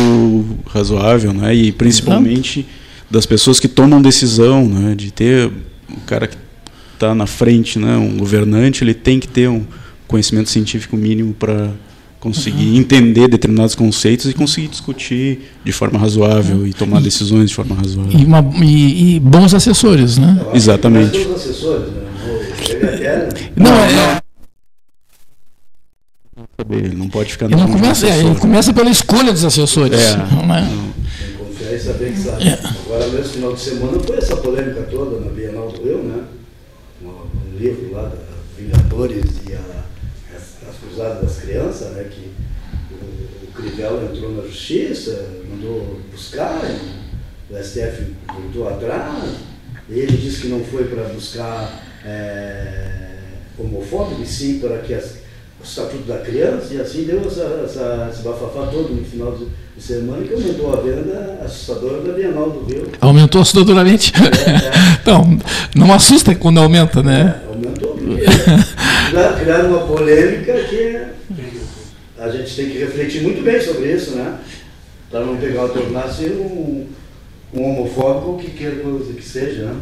razoável, 0.68 1.34
né, 1.34 1.54
e 1.56 1.72
principalmente 1.72 2.66
das 3.10 3.26
pessoas 3.26 3.60
que 3.60 3.68
tomam 3.68 4.02
decisão, 4.02 4.68
né, 4.68 4.96
de 4.96 5.12
ter 5.12 5.48
o 5.90 6.02
cara 6.06 6.28
que 6.28 6.38
está 6.94 7.14
na 7.14 7.26
frente, 7.26 7.80
né, 7.80 7.96
um 7.98 8.18
governante, 8.18 8.84
ele 8.84 8.94
tem 8.94 9.20
que 9.20 9.28
ter 9.28 9.50
um 9.50 9.66
conhecimento 10.08 10.50
científico 10.50 10.96
mínimo 10.98 11.34
para 11.34 11.72
conseguir 12.20 12.70
uhum. 12.70 12.78
entender 12.78 13.28
determinados 13.28 13.76
conceitos 13.76 14.28
e 14.28 14.34
conseguir 14.34 14.68
discutir 14.68 15.42
de 15.64 15.72
forma 15.72 16.00
razoável 16.00 16.58
uhum. 16.58 16.68
e 16.68 16.74
tomar 16.74 17.00
e, 17.00 17.04
decisões 17.04 17.50
de 17.50 17.56
forma 17.56 17.76
razoável. 17.76 18.20
E, 18.20 18.26
uma, 18.26 18.44
e, 18.64 19.16
e 19.16 19.20
bons 19.20 19.54
assessores, 19.54 20.18
né? 20.18 20.42
Exatamente. 20.52 21.20
Bons 21.20 21.36
assessores, 21.36 21.88
né? 21.94 22.06
Não, 23.56 24.24
é, 26.58 26.76
Ele 26.76 26.95
não 26.95 27.10
pode 27.10 27.34
ficar 27.34 27.47
ele 27.47 27.56
não 27.56 27.68
começa, 27.68 28.08
é, 28.08 28.20
ele 28.20 28.36
começa 28.36 28.74
pela 28.74 28.89
escolha 28.89 29.34
dos 29.34 29.43
assessores. 29.43 29.99
É. 29.99 30.18
Não 30.18 30.56
é? 30.56 30.62
Tem 30.62 31.28
que 31.28 31.34
confiar 31.34 31.74
e 31.74 31.80
saber 31.80 32.14
que 32.14 32.20
sabe. 32.20 32.47
É. 32.47 32.60
Agora 32.86 33.08
mesmo 33.08 33.34
final 33.34 33.53
de 33.53 33.60
semana 33.60 33.99
foi 33.99 34.18
essa 34.18 34.38
polêmica 34.38 34.84
toda 34.84 35.20
na 35.20 35.32
Bienal 35.32 35.70
do 35.70 35.84
Rio, 35.84 36.03
né? 36.03 36.24
Um 37.03 37.58
livro 37.58 37.91
lá 37.91 38.03
da 38.03 38.18
Vingadores 38.58 39.26
e 39.49 39.53
a, 39.53 39.86
as, 40.36 40.70
as 40.70 40.78
Cruzadas 40.78 41.22
das 41.22 41.38
Crianças, 41.41 41.91
né? 41.91 42.10
Que 42.10 42.32
o, 42.93 43.45
o 43.45 43.47
Crivella 43.53 44.10
entrou 44.10 44.32
na 44.32 44.43
justiça, 44.43 45.28
mandou 45.49 45.99
buscar, 46.10 46.62
o 47.49 47.64
STF 47.64 48.14
voltou 48.34 48.70
atrás, 48.70 49.24
ele 49.89 50.18
disse 50.18 50.43
que 50.43 50.47
não 50.47 50.64
foi 50.64 50.86
para 50.86 51.03
buscar 51.10 51.84
é, 52.06 53.18
homofóbico, 53.60 54.22
e 54.22 54.26
sim 54.26 54.60
para 54.60 54.80
que 54.80 54.93
as, 54.93 55.24
estatuto 55.66 56.03
da 56.03 56.20
criança, 56.20 56.74
e 56.74 56.80
assim 56.80 57.03
deu 57.03 57.22
essa, 57.26 57.61
essa, 57.66 58.09
esse 58.11 58.22
bafafá 58.22 58.68
todo 58.68 58.93
no 58.93 59.03
final 59.03 59.32
de, 59.32 59.45
de 59.76 59.84
semana 59.84 60.24
que 60.24 60.34
aumentou 60.34 60.74
a 60.74 60.82
venda 60.82 61.39
assustadora 61.43 62.01
da 62.01 62.13
Bienal 62.13 62.49
do 62.49 62.66
Rio. 62.66 62.88
Aumentou 63.01 63.41
assustadoramente? 63.41 64.13
É, 64.16 64.49
é. 64.49 64.72
então, 65.01 65.38
não 65.76 65.93
assusta 65.93 66.36
quando 66.36 66.59
aumenta, 66.59 67.01
né? 67.01 67.41
É, 67.43 67.49
aumentou, 67.49 67.97
criaram 69.39 69.70
uma 69.70 69.88
polêmica 69.88 70.53
que 70.53 71.01
a 72.18 72.30
gente 72.30 72.55
tem 72.55 72.70
que 72.70 72.78
refletir 72.78 73.22
muito 73.22 73.43
bem 73.43 73.59
sobre 73.59 73.91
isso, 73.91 74.16
né? 74.16 74.39
Para 75.09 75.22
não 75.22 75.38
pegar 75.38 75.66
o 75.66 75.70
tornar-se 75.70 76.26
um, 76.26 76.88
um 77.53 77.63
homofóbico 77.63 78.32
ou 78.32 78.38
que 78.38 78.51
quer 78.51 78.72
que 79.16 79.24
seja, 79.24 79.66
né? 79.66 79.76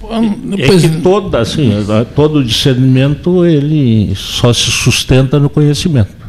Depois... 0.00 0.84
É 0.84 0.88
que 0.88 1.00
todo, 1.02 1.36
assim, 1.36 1.70
todo 2.14 2.42
discernimento 2.42 3.44
ele 3.44 4.14
só 4.16 4.52
se 4.52 4.70
sustenta 4.70 5.38
no 5.38 5.50
conhecimento. 5.50 6.20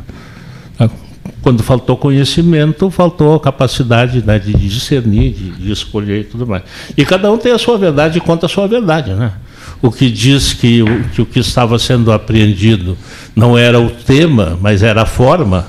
Quando 1.41 1.63
faltou 1.63 1.97
conhecimento, 1.97 2.91
faltou 2.91 3.33
a 3.33 3.39
capacidade 3.39 4.23
né, 4.23 4.37
de 4.37 4.53
discernir, 4.53 5.33
de, 5.33 5.51
de, 5.51 5.71
escolher 5.71 6.21
e 6.21 6.23
tudo 6.23 6.45
mais. 6.45 6.61
E 6.95 7.03
cada 7.03 7.31
um 7.31 7.37
tem 7.37 7.51
a 7.51 7.57
sua 7.57 7.79
verdade 7.79 8.19
e 8.19 8.21
conta 8.21 8.45
a 8.45 8.49
sua 8.49 8.67
verdade. 8.67 9.11
Né? 9.13 9.31
O 9.81 9.91
que 9.91 10.11
diz 10.11 10.53
que 10.53 10.83
o, 10.83 11.03
que 11.09 11.21
o 11.21 11.25
que 11.25 11.39
estava 11.39 11.79
sendo 11.79 12.11
apreendido 12.11 12.95
não 13.35 13.57
era 13.57 13.79
o 13.79 13.89
tema, 13.89 14.57
mas 14.61 14.83
era 14.83 15.01
a 15.01 15.05
forma, 15.05 15.67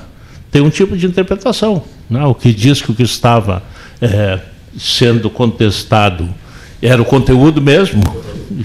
tem 0.51 0.61
um 0.61 0.69
tipo 0.69 0.95
de 0.95 1.07
interpretação. 1.07 1.83
Né? 2.07 2.23
O 2.23 2.35
que 2.35 2.53
diz 2.53 2.79
que 2.79 2.91
o 2.91 2.93
que 2.93 3.01
estava 3.01 3.63
é, 3.99 4.39
sendo 4.77 5.27
contestado 5.27 6.29
era 6.85 7.01
o 7.01 7.05
conteúdo 7.05 7.61
mesmo, 7.61 8.01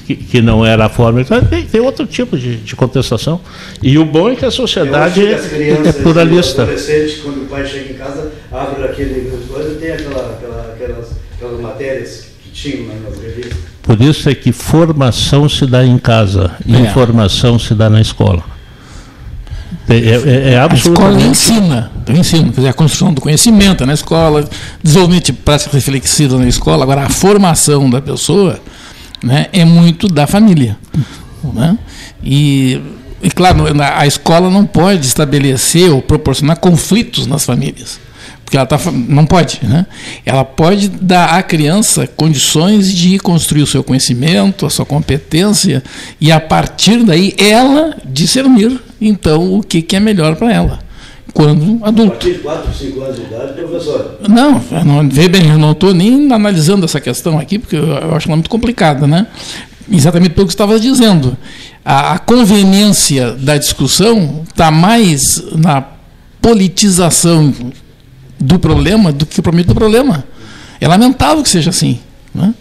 que, 0.07 0.16
que 0.16 0.43
não 0.43 0.66
era 0.66 0.87
a 0.87 0.89
forma. 0.89 1.21
Então, 1.21 1.41
tem, 1.45 1.64
tem 1.64 1.81
outro 1.81 2.07
tipo 2.07 2.37
de, 2.37 2.57
de, 2.57 2.77
contestação. 2.77 3.41
E 3.83 3.97
o 3.99 4.05
bom 4.05 4.31
é 4.31 4.37
que 4.37 4.45
a 4.45 4.51
sociedade 4.51 5.25
é 5.25 5.93
pluralista. 5.93 6.62
adolescente, 6.62 7.21
quando 7.23 7.43
o 7.43 7.47
pai 7.47 7.64
chega 7.66 7.93
em 7.93 7.97
casa, 7.97 8.33
abre 8.51 8.85
aquele 8.85 9.31
coisa 9.49 9.75
tem 9.77 9.93
aquela, 9.93 10.33
aquela, 10.33 10.73
aquelas, 10.75 11.11
aquelas 11.35 11.61
matérias 11.61 12.27
que 12.43 12.51
tinham 12.51 12.87
nas 13.03 13.21
revistas. 13.21 13.59
Por 13.83 14.01
isso 14.01 14.29
é 14.29 14.35
que 14.35 14.53
formação 14.53 15.49
se 15.49 15.64
dá 15.64 15.85
em 15.85 15.97
casa, 15.97 16.53
é. 16.69 16.73
informação 16.73 17.59
se 17.59 17.75
dá 17.75 17.89
na 17.89 18.01
escola. 18.01 18.57
É, 19.89 19.95
é, 19.97 20.53
é 20.53 20.59
absolutamente... 20.59 21.18
A 21.18 21.30
escola 21.30 21.30
ensina, 21.30 21.93
ensina, 22.09 22.45
quer 22.45 22.57
dizer, 22.57 22.68
a 22.68 22.72
construção 22.72 23.12
do 23.12 23.20
conhecimento 23.20 23.86
na 23.86 23.95
escola, 23.95 24.49
desenvolvimento 24.82 25.26
de 25.26 25.32
prática 25.32 25.70
reflexiva 25.72 26.36
na 26.36 26.47
escola. 26.47 26.82
Agora, 26.82 27.05
a 27.05 27.09
formação 27.09 27.89
da 27.89 28.01
pessoa 28.01 28.61
né, 29.22 29.47
é 29.53 29.64
muito 29.64 30.07
da 30.09 30.26
família. 30.26 30.76
Né? 31.55 31.78
E, 32.22 32.80
e, 33.22 33.30
claro, 33.30 33.64
a 33.97 34.07
escola 34.07 34.51
não 34.51 34.66
pode 34.66 35.07
estabelecer 35.07 35.91
ou 35.91 36.03
proporcionar 36.03 36.59
conflitos 36.59 37.26
nas 37.26 37.45
famílias 37.45 37.99
porque 38.49 38.57
ela 38.57 38.64
tá, 38.64 38.80
não 38.91 39.26
pode, 39.26 39.61
né? 39.62 39.84
Ela 40.24 40.43
pode 40.43 40.89
dar 40.89 41.34
à 41.34 41.43
criança 41.43 42.07
condições 42.07 42.91
de 42.97 43.18
construir 43.18 43.62
o 43.62 43.66
seu 43.66 43.84
conhecimento, 43.84 44.64
a 44.64 44.70
sua 44.70 44.86
competência 44.86 45.82
e 46.18 46.32
a 46.32 46.41
partir 46.41 47.05
daí 47.05 47.34
ela 47.36 47.95
discernir 48.07 48.80
então 49.01 49.55
o 49.55 49.62
que, 49.62 49.82
que 49.82 49.96
é 49.96 50.01
melhor 50.01 50.36
para 50.36 50.53
ela 50.53 50.88
quando 51.32 51.78
adulto. 51.84 52.12
A 52.12 52.16
partir 52.16 52.32
de 52.32 52.38
4, 52.40 52.74
5 52.74 53.01
anos 53.01 53.16
de 53.16 53.22
idade, 53.22 53.53
professor? 53.53 54.18
Não, 54.28 54.61
não 54.84 55.09
vê 55.09 55.28
bem, 55.28 55.51
eu 55.51 55.59
não 55.59 55.72
estou 55.72 55.94
nem 55.94 56.32
analisando 56.32 56.84
essa 56.84 57.01
questão 57.01 57.38
aqui, 57.38 57.59
porque 57.59 57.76
eu, 57.76 58.14
acho 58.16 58.28
ela 58.28 58.36
muito 58.36 58.51
complicada, 58.51 59.07
né? 59.07 59.26
Exatamente 59.90 60.30
pelo 60.30 60.46
que 60.46 60.53
estava 60.53 60.78
dizendo. 60.80 61.36
A, 61.84 62.14
a 62.14 62.18
conveniência 62.18 63.32
da 63.32 63.57
discussão 63.57 64.42
está 64.49 64.70
mais 64.70 65.42
na 65.57 65.84
politização 66.42 67.55
do 68.38 68.59
problema 68.59 69.12
do 69.12 69.26
que 69.26 69.40
o 69.40 69.42
prometo 69.42 69.68
do 69.68 69.74
problema. 69.74 70.24
É 70.80 70.86
lamentável 70.86 71.42
que 71.42 71.49
seja 71.49 71.70
assim. 71.70 72.01
Né? 72.34 72.55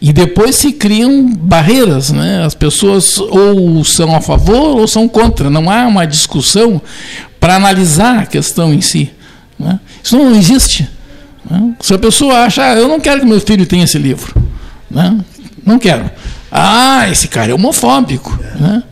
E 0.00 0.12
depois 0.12 0.56
se 0.56 0.72
criam 0.72 1.26
barreiras, 1.26 2.10
né? 2.10 2.44
as 2.44 2.54
pessoas 2.54 3.18
ou 3.18 3.82
são 3.84 4.14
a 4.14 4.20
favor 4.20 4.78
ou 4.78 4.86
são 4.86 5.08
contra. 5.08 5.48
Não 5.48 5.70
há 5.70 5.86
uma 5.86 6.06
discussão 6.06 6.80
para 7.40 7.56
analisar 7.56 8.18
a 8.18 8.26
questão 8.26 8.74
em 8.74 8.80
si. 8.80 9.10
Né? 9.58 9.80
Isso 10.02 10.16
não 10.18 10.34
existe. 10.34 10.86
Né? 11.48 11.74
Se 11.80 11.94
a 11.94 11.98
pessoa 11.98 12.40
acha, 12.40 12.62
ah, 12.62 12.74
eu 12.74 12.88
não 12.88 13.00
quero 13.00 13.20
que 13.20 13.26
meu 13.26 13.40
filho 13.40 13.64
tenha 13.64 13.84
esse 13.84 13.98
livro, 13.98 14.34
né? 14.90 15.18
não 15.64 15.78
quero. 15.78 16.10
Ah, 16.52 17.08
esse 17.10 17.28
cara 17.28 17.50
é 17.50 17.54
homofóbico. 17.54 18.38
Né? 18.60 18.82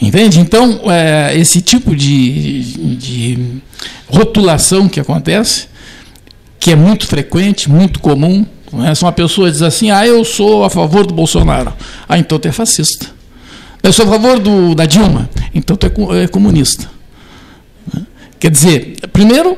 Entende? 0.00 0.40
Então, 0.40 0.80
é, 0.86 1.36
esse 1.36 1.60
tipo 1.60 1.94
de, 1.94 2.62
de 2.96 3.62
rotulação 4.08 4.88
que 4.88 5.00
acontece, 5.00 5.66
que 6.58 6.70
é 6.70 6.76
muito 6.76 7.06
frequente, 7.06 7.70
muito 7.70 7.98
comum? 8.00 8.46
Se 8.94 9.02
uma 9.02 9.12
pessoa 9.12 9.50
diz 9.50 9.62
assim, 9.62 9.90
ah, 9.90 10.06
eu 10.06 10.24
sou 10.24 10.64
a 10.64 10.70
favor 10.70 11.06
do 11.06 11.14
Bolsonaro, 11.14 11.72
ah, 12.08 12.18
então 12.18 12.38
tu 12.38 12.48
é 12.48 12.52
fascista. 12.52 13.06
Eu 13.82 13.92
sou 13.92 14.04
a 14.04 14.08
favor 14.08 14.38
do, 14.38 14.74
da 14.74 14.86
Dilma, 14.86 15.28
então 15.54 15.76
tu 15.76 15.86
é, 15.86 16.24
é 16.24 16.28
comunista. 16.28 16.88
Quer 18.38 18.50
dizer, 18.50 18.96
primeiro, 19.12 19.56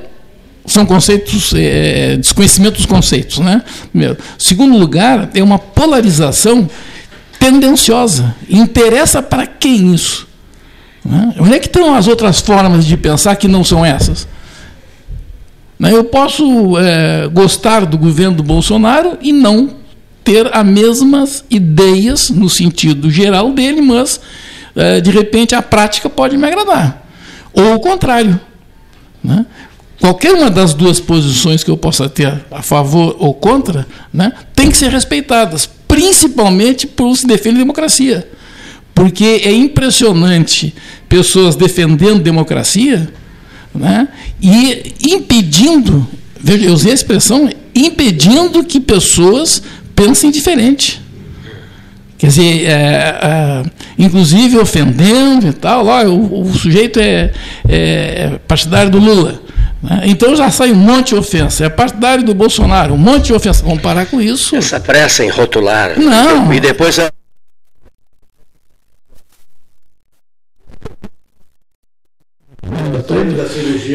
são 0.65 0.87
conceitos, 0.87 1.53
é, 1.55 2.17
desconhecimento 2.17 2.77
dos 2.77 2.87
conceitos. 2.87 3.39
Né? 3.39 3.63
Primeiro. 3.91 4.17
Segundo 4.39 4.79
lugar, 4.79 5.31
é 5.35 5.43
uma 5.43 5.59
polarização 5.59 6.69
tendenciosa. 7.39 8.35
Interessa 8.49 9.23
para 9.23 9.47
quem 9.47 9.95
isso? 9.95 10.27
Né? 11.05 11.35
Onde 11.39 11.55
é 11.55 11.59
que 11.59 11.67
estão 11.67 11.95
as 11.95 12.07
outras 12.07 12.41
formas 12.41 12.87
de 12.87 12.97
pensar 12.97 13.37
que 13.37 13.49
não 13.49 13.65
são 13.65 13.85
essas? 13.85 14.27
Né? 15.81 15.95
Eu 15.95 16.05
posso 16.05 16.77
é, 16.79 17.27
gostar 17.29 17.87
do 17.87 17.97
governo 17.97 18.37
do 18.37 18.43
Bolsonaro 18.43 19.17
e 19.23 19.33
não 19.33 19.71
ter 20.23 20.55
as 20.55 20.67
mesmas 20.67 21.43
ideias 21.51 22.29
no 22.29 22.51
sentido 22.51 23.11
geral 23.11 23.51
dele, 23.53 23.81
mas 23.81 24.21
é, 24.77 25.01
de 25.01 25.11
repente 25.11 25.55
a 25.55 25.63
prática 25.63 26.11
pode 26.11 26.37
me 26.37 26.47
agradar. 26.47 27.09
Ou 27.55 27.77
o 27.77 27.81
contrário. 27.81 28.39
Né? 29.25 29.47
Qualquer 29.99 30.35
uma 30.35 30.51
das 30.51 30.75
duas 30.75 31.01
posições 31.01 31.65
que 31.65 31.71
eu 31.71 31.79
possa 31.79 32.11
ter 32.11 32.45
a 32.51 32.61
favor 32.61 33.17
ou 33.19 33.33
contra 33.33 33.87
né, 34.13 34.33
tem 34.55 34.71
que 34.71 34.77
ser 34.77 34.91
respeitadas, 34.91 35.69
principalmente 35.89 36.87
por 36.87 37.17
se 37.17 37.27
defender 37.27 37.57
a 37.57 37.63
democracia. 37.63 38.31
Porque 38.95 39.41
é 39.45 39.53
impressionante 39.53 40.75
pessoas 41.09 41.57
defendendo 41.57 42.23
democracia 42.23 43.11
né, 43.75 44.09
e 44.41 44.95
impedindo, 45.03 46.07
veja, 46.41 46.67
eu 46.67 46.73
usei 46.73 46.93
a 46.93 46.95
expressão, 46.95 47.49
impedindo 47.75 48.65
que 48.65 48.81
pessoas 48.81 49.63
pensem 49.95 50.31
diferente. 50.31 51.01
Quer 52.19 52.27
dizer, 52.27 52.67
é, 52.67 53.19
é, 53.23 53.63
inclusive 53.99 54.59
ofendendo 54.59 55.49
e 55.49 55.53
tal, 55.55 55.87
ó, 55.87 56.05
o, 56.05 56.43
o 56.43 56.53
sujeito 56.53 57.01
é, 57.01 57.33
é, 57.67 58.39
partidário 58.47 58.91
do 58.91 58.99
Lula. 58.99 59.41
Né? 59.83 60.03
Então 60.05 60.37
já 60.37 60.51
sai 60.51 60.71
um 60.71 60.77
monte 60.77 61.09
de 61.09 61.15
ofensa. 61.15 61.65
É 61.65 61.69
partidário 61.71 62.23
do 62.23 62.35
Bolsonaro, 62.35 62.93
um 62.93 62.99
monte 62.99 63.27
de 63.27 63.33
ofensa. 63.33 63.65
Vamos 63.65 63.81
parar 63.81 64.05
com 64.05 64.21
isso. 64.21 64.55
Essa 64.55 64.79
pressa 64.79 65.25
em 65.25 65.31
rotular. 65.31 65.99
Não. 65.99 66.53
E 66.53 66.61
depois 66.61 66.99
a 66.99 67.11
toda. 73.03 73.23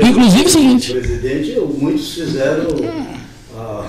Inclusive 0.04 0.46
o 0.46 0.50
seguinte. 0.50 0.94
Presidente, 0.94 1.60
muitos 1.78 2.14
fizeram. 2.14 2.68
Ah, 3.58 3.86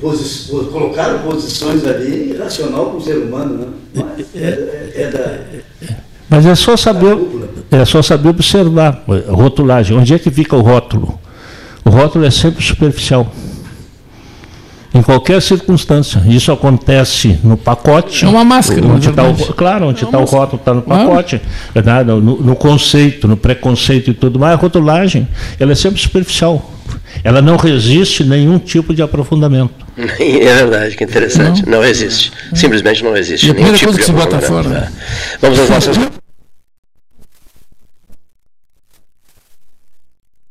posi 0.00 0.48
colocaram 0.48 1.18
posições 1.20 1.86
ali 1.86 2.30
irracional 2.30 2.86
para 2.90 2.96
o 2.96 3.00
ser 3.00 3.18
humano, 3.18 3.58
né? 3.58 3.66
Mas 3.94 4.26
é, 4.34 4.46
é, 4.46 5.02
é 5.02 5.10
da. 5.10 5.96
Mas 6.28 6.46
é 6.46 6.54
só 6.54 6.76
saber, 6.76 7.18
é 7.70 7.84
só 7.84 8.00
saber 8.02 8.28
observar 8.28 9.04
a 9.28 9.32
rotulagem. 9.32 9.96
Onde 9.96 10.14
é 10.14 10.18
que 10.18 10.30
fica 10.30 10.56
o 10.56 10.60
rótulo? 10.60 11.18
O 11.84 11.90
rótulo 11.90 12.24
é 12.24 12.30
sempre 12.30 12.62
superficial 12.62 13.30
em 14.92 15.02
qualquer 15.02 15.40
circunstância. 15.40 16.22
Isso 16.26 16.50
acontece 16.50 17.38
no 17.44 17.56
pacote. 17.56 18.24
É 18.24 18.28
uma 18.28 18.44
máscara. 18.44 18.86
Onde 18.86 19.12
tá 19.12 19.28
o, 19.28 19.34
claro, 19.54 19.88
onde 19.88 20.04
está 20.04 20.18
é 20.18 20.20
o 20.20 20.24
rótulo, 20.24 20.58
está 20.58 20.74
no 20.74 20.82
pacote. 20.82 21.40
Ah. 21.74 22.04
No, 22.04 22.20
no, 22.20 22.56
conceito, 22.56 23.28
no 23.28 23.36
preconceito 23.36 24.10
e 24.10 24.14
tudo 24.14 24.38
mais, 24.38 24.54
a 24.54 24.56
rotulagem 24.56 25.28
ela 25.58 25.72
é 25.72 25.74
sempre 25.74 26.00
superficial. 26.00 26.70
Ela 27.22 27.40
não 27.40 27.56
resiste 27.56 28.24
nenhum 28.24 28.58
tipo 28.58 28.94
de 28.94 29.02
aprofundamento. 29.02 29.74
É 30.20 30.54
verdade, 30.54 30.96
que 30.96 31.04
interessante. 31.04 31.64
Não, 31.66 31.78
não 31.78 31.80
resiste. 31.80 32.32
Simplesmente 32.54 33.04
não 33.04 33.12
resiste. 33.12 33.46
E 33.46 33.50
a 33.50 33.54
primeira 33.54 33.76
tipo 33.76 33.92
coisa 33.92 33.98
que 34.00 34.06
se 34.06 34.12
bota 34.12 34.38
fora. 34.40 34.68
Né? 34.68 34.92
Vamos 35.40 35.58
às 35.58 35.68
nossas. 35.68 35.96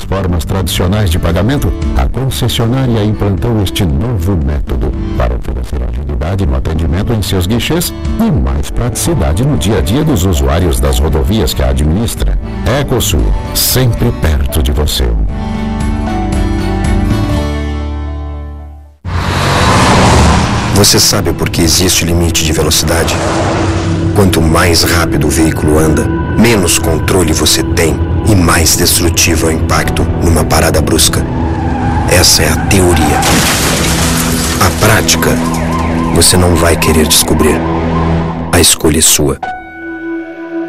Das 0.00 0.04
formas 0.04 0.46
tradicionais 0.46 1.10
de 1.10 1.18
pagamento, 1.18 1.70
a 1.94 2.08
concessionária 2.08 3.04
implantou 3.04 3.62
este 3.62 3.84
novo 3.84 4.34
método 4.34 4.90
para 5.16 5.34
oferecer 5.34 5.82
agilidade 5.82 6.46
no 6.46 6.56
atendimento 6.56 7.12
em 7.12 7.20
seus 7.20 7.46
guichês 7.46 7.92
e 8.18 8.30
mais 8.30 8.70
praticidade 8.70 9.44
no 9.44 9.58
dia 9.58 9.78
a 9.78 9.80
dia 9.82 10.02
dos 10.02 10.24
usuários 10.24 10.80
das 10.80 10.98
rodovias 10.98 11.52
que 11.52 11.62
a 11.62 11.68
administra. 11.68 12.38
Ecosul, 12.80 13.20
sempre 13.54 14.10
perto 14.22 14.62
de 14.62 14.72
você. 14.72 15.06
Você 20.76 20.98
sabe 20.98 21.34
por 21.34 21.50
que 21.50 21.60
existe 21.60 22.06
limite 22.06 22.42
de 22.42 22.52
velocidade? 22.52 23.14
Quanto 24.16 24.40
mais 24.40 24.82
rápido 24.82 25.26
o 25.26 25.30
veículo 25.30 25.78
anda, 25.78 26.08
menos 26.40 26.78
controle 26.78 27.32
você 27.34 27.62
tem 27.62 27.94
e 28.26 28.34
mais 28.34 28.74
destrutivo 28.74 29.46
é 29.46 29.50
o 29.50 29.52
impacto 29.52 30.02
numa 30.24 30.42
parada 30.42 30.80
brusca. 30.80 31.22
Essa 32.10 32.42
é 32.42 32.48
a 32.48 32.56
teoria. 32.66 33.20
A 34.60 34.70
prática, 34.80 35.30
você 36.14 36.38
não 36.38 36.56
vai 36.56 36.78
querer 36.78 37.06
descobrir. 37.06 37.56
A 38.52 38.58
escolha 38.58 38.98
é 38.98 39.02
sua. 39.02 39.38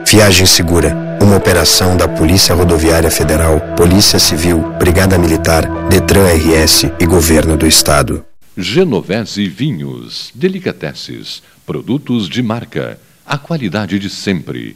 Viagem 0.05 0.45
Segura, 0.45 0.93
uma 1.21 1.37
operação 1.37 1.95
da 1.95 2.07
Polícia 2.07 2.53
Rodoviária 2.53 3.09
Federal, 3.09 3.61
Polícia 3.77 4.19
Civil, 4.19 4.59
Brigada 4.77 5.17
Militar, 5.17 5.65
Detran 5.87 6.27
RS 6.27 6.91
e 6.99 7.05
Governo 7.05 7.55
do 7.55 7.65
Estado. 7.65 8.25
Genovese 8.57 9.47
Vinhos, 9.47 10.31
Delicateces, 10.35 11.41
produtos 11.65 12.27
de 12.27 12.43
marca, 12.43 12.99
a 13.25 13.37
qualidade 13.37 13.97
de 13.97 14.09
sempre. 14.09 14.75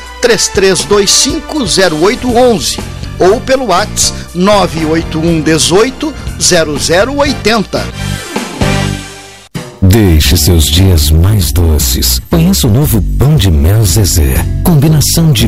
33250811 0.21 2.79
ou 3.19 3.41
pelo 3.41 3.65
WhatsApp 3.65 4.21
981 4.35 5.41
18 5.41 6.13
0080. 6.39 7.85
Deixe 9.81 10.37
seus 10.37 10.65
dias 10.65 11.09
mais 11.11 11.51
doces. 11.51 12.19
Conheça 12.29 12.67
o 12.67 12.71
novo 12.71 13.01
pão 13.17 13.35
de 13.35 13.49
mel 13.51 13.83
Zezé. 13.85 14.35
Combinação 14.63 15.31
de 15.31 15.47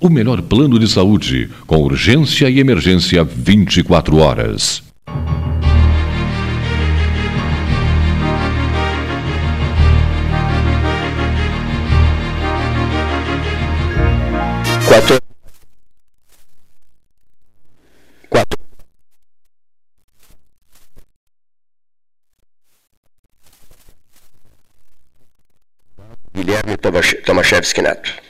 O 0.00 0.08
melhor 0.08 0.40
plano 0.42 0.78
de 0.78 0.86
saúde, 0.86 1.50
com 1.66 1.78
urgência 1.78 2.48
e 2.48 2.60
emergência 2.60 3.24
24 3.24 4.16
horas. 4.18 4.80
Quatro. 14.86 15.18
Quatro. 18.30 18.58
Guilherme 26.32 26.76
Tomaszewski 27.24 27.82
Neto. 27.82 28.27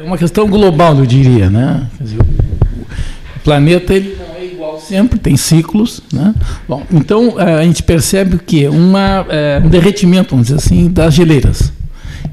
É 0.00 0.02
uma 0.02 0.16
questão 0.16 0.48
global, 0.48 0.96
eu 0.96 1.04
diria. 1.04 1.50
Né? 1.50 1.86
Dizer, 2.00 2.18
o 2.20 3.40
planeta 3.44 3.92
ele 3.92 4.16
não 4.18 4.34
é 4.34 4.46
igual 4.46 4.80
sempre, 4.80 5.18
tem 5.18 5.36
ciclos. 5.36 6.00
Né? 6.10 6.34
Bom, 6.66 6.86
então 6.90 7.34
a 7.36 7.62
gente 7.64 7.82
percebe 7.82 8.36
o 8.36 8.38
que? 8.38 8.66
Uma, 8.66 9.26
é, 9.28 9.60
um 9.62 9.68
derretimento, 9.68 10.30
vamos 10.30 10.46
dizer 10.46 10.58
assim, 10.58 10.88
das 10.88 11.12
geleiras. 11.12 11.70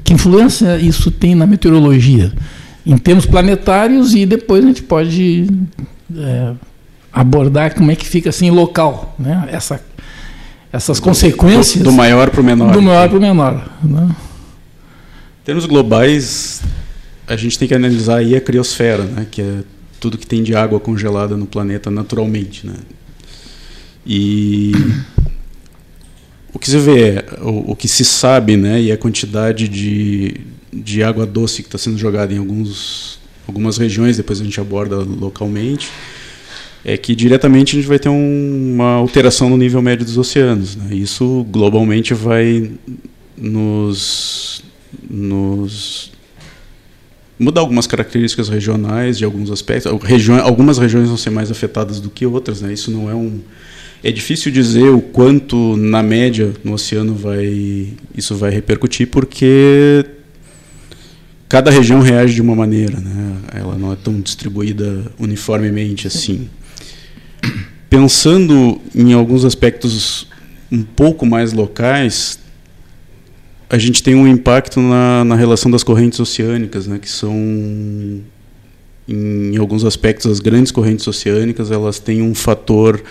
Que 0.02 0.14
influência 0.14 0.78
isso 0.78 1.10
tem 1.10 1.34
na 1.34 1.46
meteorologia? 1.46 2.32
Em 2.86 2.96
termos 2.96 3.26
planetários 3.26 4.14
e 4.14 4.24
depois 4.24 4.64
a 4.64 4.68
gente 4.68 4.82
pode 4.82 5.46
é, 6.16 6.52
abordar 7.12 7.74
como 7.74 7.90
é 7.90 7.94
que 7.94 8.08
fica 8.08 8.30
assim 8.30 8.50
local, 8.50 9.14
né? 9.18 9.46
Essa, 9.52 9.78
essas 10.72 10.98
consequências. 10.98 11.84
Do, 11.84 11.90
do 11.90 11.92
maior 11.92 12.30
para 12.30 12.40
o 12.40 12.44
menor. 12.44 12.72
Do 12.72 12.80
maior 12.80 13.10
para 13.10 13.18
o 13.18 13.20
menor. 13.20 13.68
Né? 13.82 14.08
Em 14.08 15.44
termos 15.44 15.66
globais, 15.66 16.62
a 17.28 17.36
gente 17.36 17.58
tem 17.58 17.68
que 17.68 17.74
analisar 17.74 18.16
aí 18.16 18.34
a 18.34 18.40
criosfera, 18.40 19.04
né, 19.04 19.26
que 19.30 19.42
é 19.42 19.62
tudo 20.00 20.16
que 20.16 20.26
tem 20.26 20.42
de 20.42 20.54
água 20.54 20.80
congelada 20.80 21.36
no 21.36 21.46
planeta 21.46 21.90
naturalmente, 21.90 22.66
né? 22.66 22.74
E 24.06 24.72
o 26.54 26.58
que 26.58 26.70
se 26.70 26.78
vê, 26.78 27.22
o, 27.42 27.72
o 27.72 27.76
que 27.76 27.86
se 27.86 28.04
sabe, 28.04 28.56
né, 28.56 28.80
e 28.80 28.90
a 28.90 28.96
quantidade 28.96 29.68
de, 29.68 30.36
de 30.72 31.02
água 31.02 31.26
doce 31.26 31.62
que 31.62 31.68
está 31.68 31.76
sendo 31.76 31.98
jogada 31.98 32.32
em 32.32 32.38
alguns, 32.38 33.18
algumas 33.46 33.76
regiões, 33.76 34.16
depois 34.16 34.40
a 34.40 34.44
gente 34.44 34.58
aborda 34.58 34.96
localmente, 34.96 35.90
é 36.82 36.96
que 36.96 37.14
diretamente 37.14 37.76
a 37.76 37.80
gente 37.80 37.88
vai 37.88 37.98
ter 37.98 38.08
um, 38.08 38.74
uma 38.74 38.92
alteração 38.92 39.50
no 39.50 39.58
nível 39.58 39.82
médio 39.82 40.06
dos 40.06 40.16
oceanos. 40.16 40.76
Né? 40.76 40.94
Isso 40.94 41.44
globalmente 41.50 42.14
vai 42.14 42.70
nos, 43.36 44.62
nos 45.10 46.12
mudar 47.38 47.60
algumas 47.60 47.86
características 47.86 48.48
regionais 48.48 49.16
de 49.16 49.24
alguns 49.24 49.50
aspectos. 49.50 49.90
Regiões, 50.02 50.42
algumas 50.42 50.78
regiões 50.78 51.08
vão 51.08 51.16
ser 51.16 51.30
mais 51.30 51.50
afetadas 51.50 52.00
do 52.00 52.10
que 52.10 52.26
outras, 52.26 52.60
né? 52.60 52.72
Isso 52.72 52.90
não 52.90 53.08
é 53.10 53.14
um 53.14 53.40
é 54.02 54.12
difícil 54.12 54.52
dizer 54.52 54.90
o 54.90 55.00
quanto 55.00 55.76
na 55.76 56.04
média 56.04 56.52
no 56.62 56.72
oceano 56.74 57.14
vai 57.14 57.94
isso 58.16 58.34
vai 58.36 58.50
repercutir 58.50 59.08
porque 59.08 60.04
cada 61.48 61.70
região 61.70 62.00
reage 62.00 62.34
de 62.34 62.42
uma 62.42 62.54
maneira, 62.54 63.00
né? 63.00 63.36
Ela 63.54 63.76
não 63.76 63.92
é 63.92 63.96
tão 63.96 64.20
distribuída 64.20 65.10
uniformemente 65.18 66.06
assim. 66.06 66.48
Pensando 67.88 68.80
em 68.94 69.12
alguns 69.14 69.44
aspectos 69.44 70.28
um 70.70 70.82
pouco 70.82 71.24
mais 71.24 71.52
locais, 71.52 72.38
a 73.70 73.76
gente 73.76 74.02
tem 74.02 74.14
um 74.14 74.26
impacto 74.26 74.80
na, 74.80 75.24
na 75.24 75.34
relação 75.34 75.70
das 75.70 75.82
correntes 75.82 76.18
oceânicas, 76.18 76.86
né, 76.86 76.98
que 76.98 77.08
são, 77.08 77.34
em, 79.06 79.56
alguns 79.58 79.84
aspectos, 79.84 80.30
as 80.30 80.40
grandes 80.40 80.72
correntes 80.72 81.06
oceânicas, 81.06 81.70
elas 81.70 81.98
têm 81.98 82.22
um 82.22 82.34
fator 82.34 83.02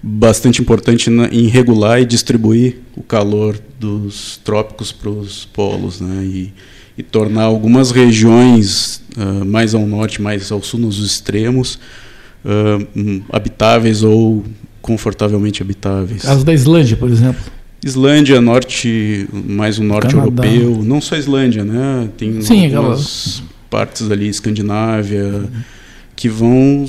bastante 0.00 0.60
importante 0.60 1.10
na, 1.10 1.26
em 1.26 1.48
regular 1.48 2.00
e 2.00 2.04
distribuir 2.04 2.76
o 2.96 3.02
calor 3.02 3.58
dos 3.80 4.40
trópicos 4.44 4.92
para 4.92 5.10
os 5.10 5.44
polos, 5.44 6.00
né, 6.00 6.24
e, 6.24 6.52
e 6.96 7.02
tornar 7.02 7.42
algumas 7.42 7.90
regiões 7.90 9.02
uh, 9.16 9.44
mais 9.44 9.74
ao 9.74 9.84
norte, 9.86 10.22
mais 10.22 10.52
ao 10.52 10.62
sul, 10.62 10.78
nos 10.78 11.04
extremos, 11.04 11.80
uh, 12.44 13.22
habitáveis 13.32 14.04
ou 14.04 14.44
confortavelmente 14.80 15.60
habitáveis. 15.60 16.22
Caso 16.22 16.44
da 16.44 16.54
Islândia, 16.54 16.96
por 16.96 17.10
exemplo. 17.10 17.55
Islândia, 17.86 18.40
norte, 18.40 19.28
mais 19.32 19.78
o 19.78 19.84
norte 19.84 20.14
Canadá. 20.14 20.44
europeu, 20.44 20.82
não 20.84 21.00
só 21.00 21.16
Islândia, 21.16 21.64
né? 21.64 22.08
Tem 22.18 22.42
Sim, 22.42 22.74
algumas 22.74 23.36
aquela... 23.36 23.50
partes 23.70 24.10
ali, 24.10 24.28
Escandinávia, 24.28 25.24
uhum. 25.24 25.48
que 26.16 26.28
vão 26.28 26.84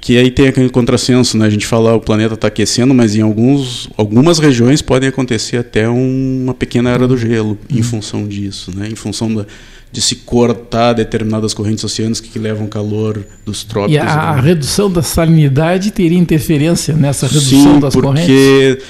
que 0.00 0.18
aí 0.18 0.30
tem 0.30 0.48
aquele 0.48 0.68
contrassenso, 0.68 1.36
né? 1.38 1.46
A 1.46 1.50
gente 1.50 1.66
fala 1.66 1.94
o 1.94 2.00
planeta 2.00 2.34
está 2.34 2.48
aquecendo, 2.48 2.92
mas 2.94 3.16
em 3.16 3.20
alguns, 3.20 3.88
algumas 3.96 4.38
regiões 4.38 4.82
podem 4.82 5.08
acontecer 5.08 5.56
até 5.56 5.88
uma 5.88 6.52
pequena 6.52 6.90
era 6.90 7.06
do 7.06 7.16
gelo 7.16 7.58
em 7.70 7.82
função 7.82 8.26
disso, 8.26 8.72
né? 8.76 8.88
Em 8.88 8.96
função 8.96 9.32
da, 9.32 9.46
de 9.90 10.00
se 10.00 10.16
cortar 10.16 10.92
determinadas 10.92 11.54
correntes 11.54 11.82
oceânicas 11.84 12.20
que 12.20 12.38
levam 12.38 12.66
calor 12.66 13.24
dos 13.44 13.64
trópicos. 13.64 13.94
E 13.94 13.98
a, 13.98 14.12
a 14.12 14.40
redução 14.40 14.90
da 14.90 15.02
salinidade 15.02 15.90
teria 15.92 16.18
interferência 16.18 16.94
nessa 16.94 17.26
redução 17.26 17.74
Sim, 17.74 17.80
das 17.80 17.94
porque 17.94 18.06
correntes? 18.06 18.84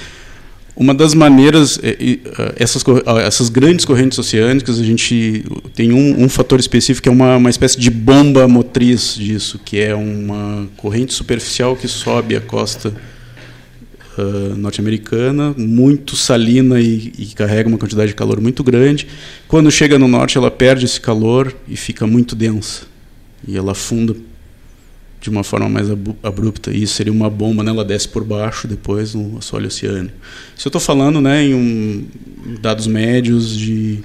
Uma 0.79 0.93
das 0.93 1.13
maneiras, 1.13 1.77
é, 1.83 1.89
é, 1.89 2.19
essas, 2.55 2.81
essas 3.25 3.49
grandes 3.49 3.83
correntes 3.83 4.17
oceânicas, 4.17 4.79
a 4.79 4.83
gente 4.83 5.43
tem 5.75 5.91
um, 5.91 6.23
um 6.23 6.29
fator 6.29 6.57
específico 6.57 7.03
que 7.03 7.09
é 7.09 7.11
uma, 7.11 7.35
uma 7.35 7.49
espécie 7.49 7.77
de 7.77 7.91
bomba 7.91 8.47
motriz 8.47 9.15
disso, 9.15 9.59
que 9.63 9.77
é 9.77 9.93
uma 9.93 10.69
corrente 10.77 11.13
superficial 11.13 11.75
que 11.75 11.85
sobe 11.85 12.33
a 12.37 12.39
costa 12.39 12.93
uh, 14.17 14.55
norte-americana, 14.55 15.53
muito 15.57 16.15
salina 16.15 16.79
e, 16.79 17.11
e, 17.17 17.25
carrega 17.35 17.67
uma 17.67 17.77
quantidade 17.77 18.11
de 18.11 18.15
calor 18.15 18.39
muito 18.39 18.63
grande. 18.63 19.05
Quando 19.49 19.69
chega 19.69 19.99
no 19.99 20.07
norte, 20.07 20.37
ela 20.37 20.49
perde 20.49 20.85
esse 20.85 21.01
calor 21.01 21.53
e 21.67 21.75
fica 21.75 22.07
muito 22.07 22.37
densa. 22.37 22.83
E 23.45 23.57
ela 23.57 23.73
afunda 23.73 24.15
de 25.19 25.29
uma 25.29 25.43
forma 25.43 25.67
mais 25.67 25.87
abrupta. 26.23 26.71
E 26.71 26.83
isso 26.83 26.95
seria 26.95 27.11
uma 27.11 27.29
bomba, 27.29 27.63
né? 27.63 27.71
ela 27.71 27.83
desce 27.83 28.07
por 28.07 28.23
baixo 28.23 28.67
depois 28.67 29.13
no 29.13 29.37
assoalho 29.37 29.67
oceânico. 29.67 30.15
Isso 30.55 30.67
eu 30.67 30.69
estou 30.69 30.81
falando 30.81 31.19
né, 31.19 31.43
em, 31.43 31.53
um, 31.53 32.07
dados 32.61 32.87
médios 32.87 33.57
de. 33.57 33.99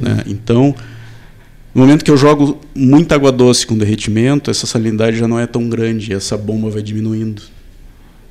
Né, 0.00 0.24
então, 0.26 0.74
no 1.74 1.82
momento 1.82 2.04
que 2.04 2.10
eu 2.10 2.16
jogo 2.16 2.60
muita 2.74 3.14
água 3.14 3.30
doce 3.30 3.66
com 3.66 3.76
derretimento, 3.76 4.50
essa 4.50 4.66
salinidade 4.66 5.16
já 5.16 5.28
não 5.28 5.38
é 5.38 5.46
tão 5.46 5.68
grande, 5.68 6.12
essa 6.12 6.36
bomba 6.36 6.70
vai 6.70 6.82
diminuindo. 6.82 7.42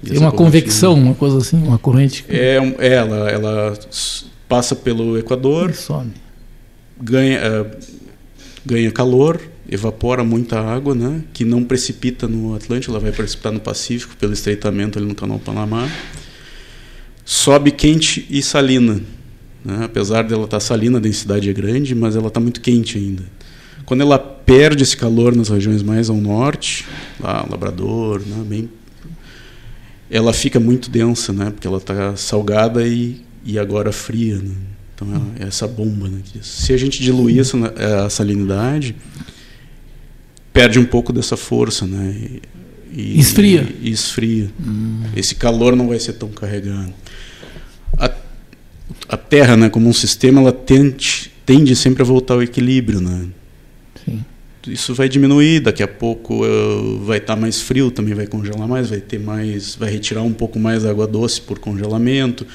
Tem 0.06 0.18
uma 0.18 0.32
convecção, 0.32 0.94
uma 0.94 1.16
coisa 1.16 1.38
assim, 1.40 1.58
uma 1.58 1.78
corrente. 1.78 2.24
É, 2.30 2.58
é 2.78 2.94
ela, 2.94 3.30
ela 3.30 3.80
passa 4.48 4.76
pelo 4.76 5.18
Equador, 5.18 5.74
ganha, 7.02 7.40
uh, 7.40 7.78
ganha 8.66 8.92
calor, 8.92 9.42
evapora 9.70 10.24
muita 10.24 10.60
água, 10.60 10.96
né, 10.96 11.24
que 11.34 11.44
não 11.44 11.64
precipita 11.64 12.28
no 12.28 12.56
Atlântico, 12.56 12.92
ela 12.92 13.00
vai 13.00 13.12
precipitar 13.12 13.52
no 13.52 13.60
Pacífico 13.60 14.16
pelo 14.16 14.34
estreitamento 14.34 14.98
ali 14.98 15.08
no 15.08 15.16
Canal 15.16 15.40
Panamá. 15.40 15.90
Sobe 17.26 17.72
quente 17.72 18.26
e 18.30 18.42
salina. 18.42 19.02
Né, 19.66 19.82
apesar 19.84 20.24
dela 20.24 20.46
estar 20.46 20.58
tá 20.58 20.62
salina, 20.62 20.98
a 20.98 21.02
densidade 21.02 21.50
é 21.50 21.54
grande, 21.54 21.94
mas 21.94 22.16
ela 22.16 22.28
está 22.28 22.40
muito 22.40 22.62
quente 22.62 22.98
ainda. 22.98 23.24
Quando 23.86 24.02
ela 24.02 24.18
perde 24.18 24.84
esse 24.84 24.96
calor 24.96 25.36
nas 25.36 25.50
regiões 25.50 25.84
mais 25.84 26.10
ao 26.10 26.18
norte, 26.18 26.86
lá 27.20 27.46
Labrador, 27.50 28.22
né, 28.26 28.44
bem, 28.46 28.70
ela 30.10 30.32
fica 30.32 30.60
muito 30.60 30.90
densa, 30.90 31.34
né, 31.34 31.50
porque 31.50 31.68
ela 31.68 31.78
está 31.78 32.16
salgada 32.16 32.88
e, 32.88 33.22
e 33.44 33.60
agora 33.60 33.92
fria. 33.92 34.38
Né. 34.38 34.56
Então 34.96 35.08
é 35.40 35.44
essa 35.48 35.68
bomba. 35.68 36.08
Né, 36.08 36.22
se 36.42 36.72
a 36.72 36.78
gente 36.78 37.02
diluir 37.02 37.40
essa, 37.40 37.58
a 38.06 38.10
salinidade, 38.10 38.96
perde 40.58 40.80
um 40.80 40.86
pouco 40.86 41.14
dessa 41.14 41.38
força, 41.38 41.86
né? 41.86 42.16
E, 42.92 43.20
esfria. 43.20 43.68
E, 43.80 43.90
e 43.90 43.92
esfria. 43.92 44.50
Hum. 44.60 45.04
Esse 45.16 45.36
calor 45.36 45.76
não 45.76 45.88
vai 45.88 46.00
ser 46.00 46.14
tão 46.14 46.30
carregado. 46.30 46.92
A, 47.96 48.12
a 49.10 49.18
Terra, 49.18 49.56
né, 49.56 49.70
como 49.70 49.88
um 49.88 49.94
sistema, 49.94 50.42
ela 50.42 50.52
tende, 50.52 51.32
tende 51.46 51.76
sempre 51.76 52.02
a 52.02 52.06
voltar 52.06 52.34
ao 52.34 52.42
equilíbrio, 52.42 53.00
né? 53.00 53.28
Sim. 54.04 54.26
Isso 54.68 54.96
vai 54.96 55.08
diminuir, 55.08 55.60
daqui 55.60 55.84
a 55.84 55.88
pouco 55.88 56.44
uh, 56.44 57.00
vai 57.06 57.20
estar 57.20 57.36
tá 57.36 57.40
mais 57.40 57.62
frio, 57.62 57.92
também 57.92 58.16
vai 58.16 58.26
congelar 58.26 58.68
mais, 58.68 58.90
vai 58.90 59.00
ter 59.00 59.20
mais, 59.20 59.76
vai 59.76 59.92
retirar 59.92 60.24
um 60.24 60.34
pouco 60.34 60.58
mais 60.58 60.84
água 60.86 61.06
doce 61.06 61.40
por 61.40 61.60
congelamento. 61.60 62.48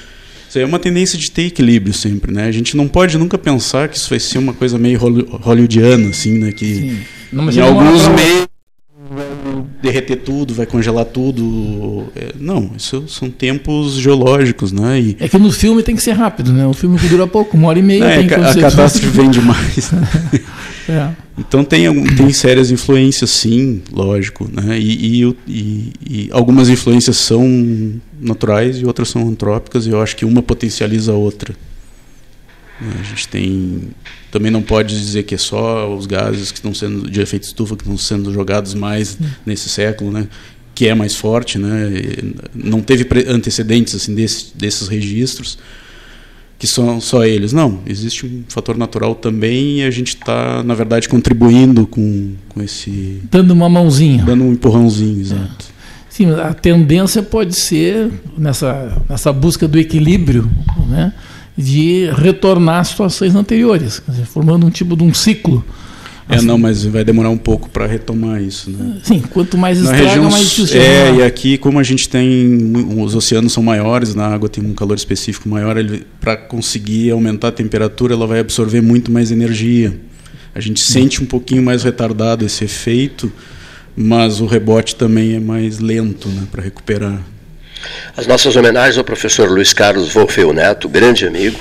Isso 0.53 0.59
é 0.59 0.65
uma 0.65 0.77
tendência 0.77 1.17
de 1.17 1.31
ter 1.31 1.47
equilíbrio 1.47 1.95
sempre, 1.95 2.31
né? 2.31 2.45
A 2.45 2.51
gente 2.51 2.77
não 2.77 2.87
pode 2.87 3.17
nunca 3.17 3.39
pensar 3.39 3.89
que 3.89 3.97
isso 3.97 4.07
vai 4.07 4.19
ser 4.19 4.37
uma 4.37 4.53
coisa 4.53 4.77
meio 4.77 4.99
hollywoodiana, 4.99 6.09
assim, 6.09 6.37
né? 6.37 6.51
Que 6.51 6.75
Sim 6.75 6.99
não, 7.33 7.49
em 7.49 7.59
alguns 7.59 8.03
vai 8.03 8.45
derreter 9.83 10.15
tudo, 10.15 10.53
vai 10.53 10.65
congelar 10.65 11.03
tudo. 11.03 12.05
É, 12.15 12.33
não, 12.39 12.71
isso 12.77 13.03
são 13.09 13.29
tempos 13.29 13.95
geológicos, 13.95 14.71
né? 14.71 14.99
E... 14.99 15.17
É 15.19 15.27
que 15.27 15.37
no 15.37 15.51
filme 15.51 15.83
tem 15.83 15.93
que 15.93 16.01
ser 16.01 16.13
rápido, 16.13 16.53
né? 16.53 16.65
O 16.65 16.73
filme 16.73 16.97
que 16.97 17.07
dura 17.07 17.27
pouco, 17.27 17.57
uma 17.57 17.67
hora 17.67 17.77
e 17.77 17.83
meia. 17.83 18.05
É, 18.05 18.23
tem 18.23 18.37
a, 18.37 18.49
a 18.49 18.55
catástrofe 18.55 19.07
vem 19.07 19.29
demais. 19.29 19.91
é. 20.87 21.09
Então 21.37 21.65
tem, 21.65 22.05
tem 22.15 22.31
sérias 22.31 22.71
influências, 22.71 23.29
sim, 23.29 23.81
lógico, 23.91 24.49
né? 24.51 24.79
E, 24.79 25.23
e, 25.23 25.35
e, 25.47 25.93
e, 26.09 26.29
algumas 26.31 26.69
influências 26.69 27.17
são 27.17 27.93
naturais 28.21 28.77
e 28.77 28.85
outras 28.85 29.09
são 29.09 29.27
antrópicas, 29.27 29.85
e 29.85 29.89
eu 29.89 30.01
acho 30.01 30.15
que 30.15 30.23
uma 30.23 30.41
potencializa 30.41 31.11
a 31.11 31.15
outra. 31.15 31.53
A 32.81 33.03
gente 33.03 33.27
tem 33.27 33.89
também 34.31 34.51
não 34.51 34.61
pode 34.61 34.97
dizer 34.97 35.23
que 35.23 35.35
é 35.35 35.37
só 35.37 35.95
os 35.95 36.05
gases 36.05 36.51
que 36.51 36.57
estão 36.57 36.73
sendo 36.73 37.09
de 37.09 37.21
efeito 37.21 37.43
estufa 37.43 37.75
que 37.75 37.83
estão 37.83 37.97
sendo 37.97 38.33
jogados 38.33 38.73
mais 38.73 39.17
hum. 39.21 39.25
nesse 39.45 39.69
século, 39.69 40.11
né? 40.11 40.27
Que 40.73 40.87
é 40.87 40.95
mais 40.95 41.15
forte, 41.15 41.59
né? 41.59 41.91
Não 42.53 42.81
teve 42.81 43.07
antecedentes 43.27 43.93
assim 43.93 44.15
desse, 44.15 44.57
desses 44.57 44.87
registros 44.87 45.57
que 46.63 46.67
são 46.67 47.01
só 47.01 47.25
eles. 47.25 47.51
Não, 47.51 47.79
existe 47.85 48.25
um 48.25 48.43
fator 48.47 48.77
natural 48.77 49.15
também 49.15 49.81
e 49.81 49.83
a 49.83 49.91
gente 49.91 50.15
está, 50.15 50.63
na 50.63 50.73
verdade, 50.73 51.09
contribuindo 51.09 51.85
com, 51.85 52.35
com 52.47 52.63
esse. 52.63 53.19
Dando 53.29 53.51
uma 53.51 53.67
mãozinha. 53.67 54.23
Dando 54.23 54.45
um 54.45 54.53
empurrãozinho, 54.53 55.19
exato. 55.19 55.65
É. 55.69 55.73
Sim, 56.09 56.31
a 56.31 56.53
tendência 56.53 57.21
pode 57.21 57.53
ser, 57.53 58.09
nessa, 58.37 58.97
nessa 59.09 59.33
busca 59.33 59.67
do 59.67 59.77
equilíbrio, 59.77 60.49
né? 60.87 61.11
De 61.57 62.09
retornar 62.15 62.79
às 62.79 62.89
situações 62.89 63.35
anteriores, 63.35 64.01
dizer, 64.07 64.25
formando 64.25 64.65
um 64.65 64.69
tipo 64.69 64.95
de 64.95 65.03
um 65.03 65.13
ciclo. 65.13 65.63
É, 66.27 66.35
assim. 66.35 66.45
não, 66.45 66.57
mas 66.57 66.85
vai 66.85 67.03
demorar 67.03 67.29
um 67.29 67.37
pouco 67.37 67.69
para 67.69 67.85
retomar 67.85 68.41
isso, 68.41 68.71
né? 68.71 68.97
Sim, 69.03 69.19
quanto 69.19 69.57
mais 69.57 69.79
estraga, 69.79 70.03
região, 70.03 70.31
mais 70.31 70.49
difícil. 70.49 70.81
É, 70.81 71.15
e 71.15 71.23
aqui, 71.23 71.57
como 71.57 71.79
a 71.79 71.83
gente 71.83 72.07
tem, 72.07 72.71
os 72.97 73.13
oceanos 73.13 73.51
são 73.51 73.61
maiores, 73.61 74.15
na 74.15 74.25
água 74.25 74.47
tem 74.47 74.63
um 74.63 74.73
calor 74.73 74.95
específico 74.95 75.49
maior, 75.49 75.75
para 76.21 76.37
conseguir 76.37 77.11
aumentar 77.11 77.49
a 77.49 77.51
temperatura, 77.51 78.13
ela 78.13 78.25
vai 78.25 78.39
absorver 78.39 78.81
muito 78.81 79.11
mais 79.11 79.31
energia. 79.31 79.99
A 80.55 80.61
gente 80.61 80.81
sente 80.81 81.21
um 81.21 81.25
pouquinho 81.25 81.61
mais 81.61 81.83
retardado 81.83 82.45
esse 82.45 82.63
efeito, 82.63 83.31
mas 83.95 84.39
o 84.39 84.45
rebote 84.45 84.95
também 84.95 85.33
é 85.33 85.39
mais 85.39 85.79
lento, 85.79 86.29
né, 86.29 86.43
para 86.49 86.61
recuperar. 86.61 87.21
As 88.15 88.27
nossas 88.27 88.55
homenagens 88.55 88.97
ao 88.97 89.03
professor 89.03 89.49
Luiz 89.49 89.73
Carlos 89.73 90.13
Wolfeu 90.13 90.53
Neto, 90.53 90.87
grande 90.87 91.25
amigo, 91.25 91.59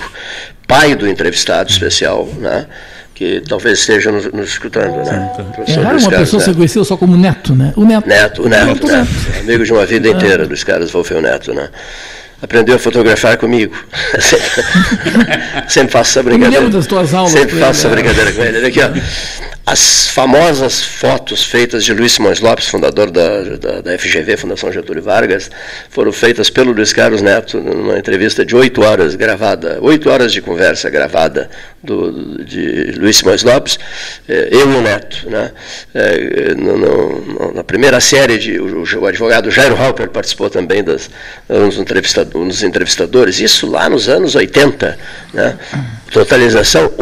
pai 0.66 0.94
do 0.94 1.08
entrevistado 1.08 1.70
especial, 1.70 2.26
né? 2.38 2.66
que 3.14 3.40
talvez 3.46 3.78
esteja 3.78 4.10
nos, 4.10 4.24
nos 4.32 4.48
escutando, 4.48 4.96
né? 5.04 5.32
É 5.68 5.74
raro 5.74 5.98
uma 5.98 6.10
pessoa 6.10 6.40
Neto. 6.40 6.40
ser 6.40 6.54
conhecida 6.54 6.84
só 6.84 6.96
como 6.96 7.16
Neto, 7.16 7.54
né? 7.54 7.72
O 7.76 7.84
Neto. 7.84 8.08
Neto, 8.08 8.42
o 8.42 8.48
Neto, 8.48 8.66
Neto, 8.66 8.86
Neto. 8.86 8.96
Neto. 8.96 9.40
Amigo 9.40 9.64
de 9.64 9.72
uma 9.72 9.86
vida 9.86 10.08
é. 10.08 10.10
inteira, 10.10 10.44
Luiz 10.44 10.64
Carlos 10.64 10.90
Wolfeu 10.90 11.20
Neto, 11.20 11.54
né? 11.54 11.68
Aprendeu 12.42 12.74
a 12.74 12.78
fotografar 12.78 13.36
comigo. 13.36 13.72
sempre 15.68 15.92
faço 15.92 16.10
essa 16.10 16.22
brincadeira. 16.24 16.56
Eu 16.56 16.62
me 16.62 16.66
lembro 16.66 16.78
das 16.78 16.86
tuas 16.88 17.14
aulas. 17.14 17.30
Sempre 17.30 17.56
faço 17.60 17.86
essa 17.86 17.88
brincadeira 17.88 18.32
com 18.32 18.42
ele. 18.42 18.58
Olha 18.58 18.66
aqui, 18.66 18.80
ó. 18.80 18.90
As 19.64 20.08
famosas 20.08 20.82
fotos 20.82 21.44
feitas 21.44 21.84
de 21.84 21.94
Luiz 21.94 22.12
Simões 22.12 22.40
Lopes, 22.40 22.66
fundador 22.66 23.12
da, 23.12 23.42
da, 23.42 23.80
da, 23.80 23.98
FGV, 23.98 24.36
Fundação 24.36 24.72
Getúlio 24.72 25.00
Vargas, 25.00 25.48
foram 25.88 26.10
feitas 26.10 26.50
pelo 26.50 26.72
Luiz 26.72 26.92
Carlos 26.92 27.22
Neto 27.22 27.60
numa 27.60 27.96
entrevista 27.96 28.44
de 28.44 28.56
oito 28.56 28.82
horas 28.82 29.14
gravada, 29.14 29.78
oito 29.80 30.10
horas 30.10 30.32
de 30.32 30.42
conversa 30.42 30.90
gravada 30.90 31.48
do, 31.80 32.44
de 32.44 32.90
Luiz 32.98 33.18
Simões 33.18 33.44
Lopes, 33.44 33.78
eh, 34.28 34.48
eu 34.50 34.68
e 34.72 34.74
o 34.74 34.82
Neto. 34.82 35.30
Né? 35.30 35.52
Eh, 35.94 36.54
no, 36.56 36.76
no, 36.76 37.54
na 37.54 37.62
primeira 37.62 38.00
série, 38.00 38.38
de, 38.38 38.58
o, 38.58 38.82
o 38.82 39.06
advogado 39.06 39.48
Jairo 39.48 39.76
Halper 39.80 40.08
participou 40.10 40.50
também 40.50 40.82
das, 40.82 41.08
dos, 41.48 41.76
dos 41.76 42.62
entrevistadores, 42.64 43.38
isso 43.38 43.70
lá 43.70 43.88
nos 43.88 44.08
anos 44.08 44.34
80. 44.34 44.98
Né? 45.32 45.56
Totalização 46.10 46.92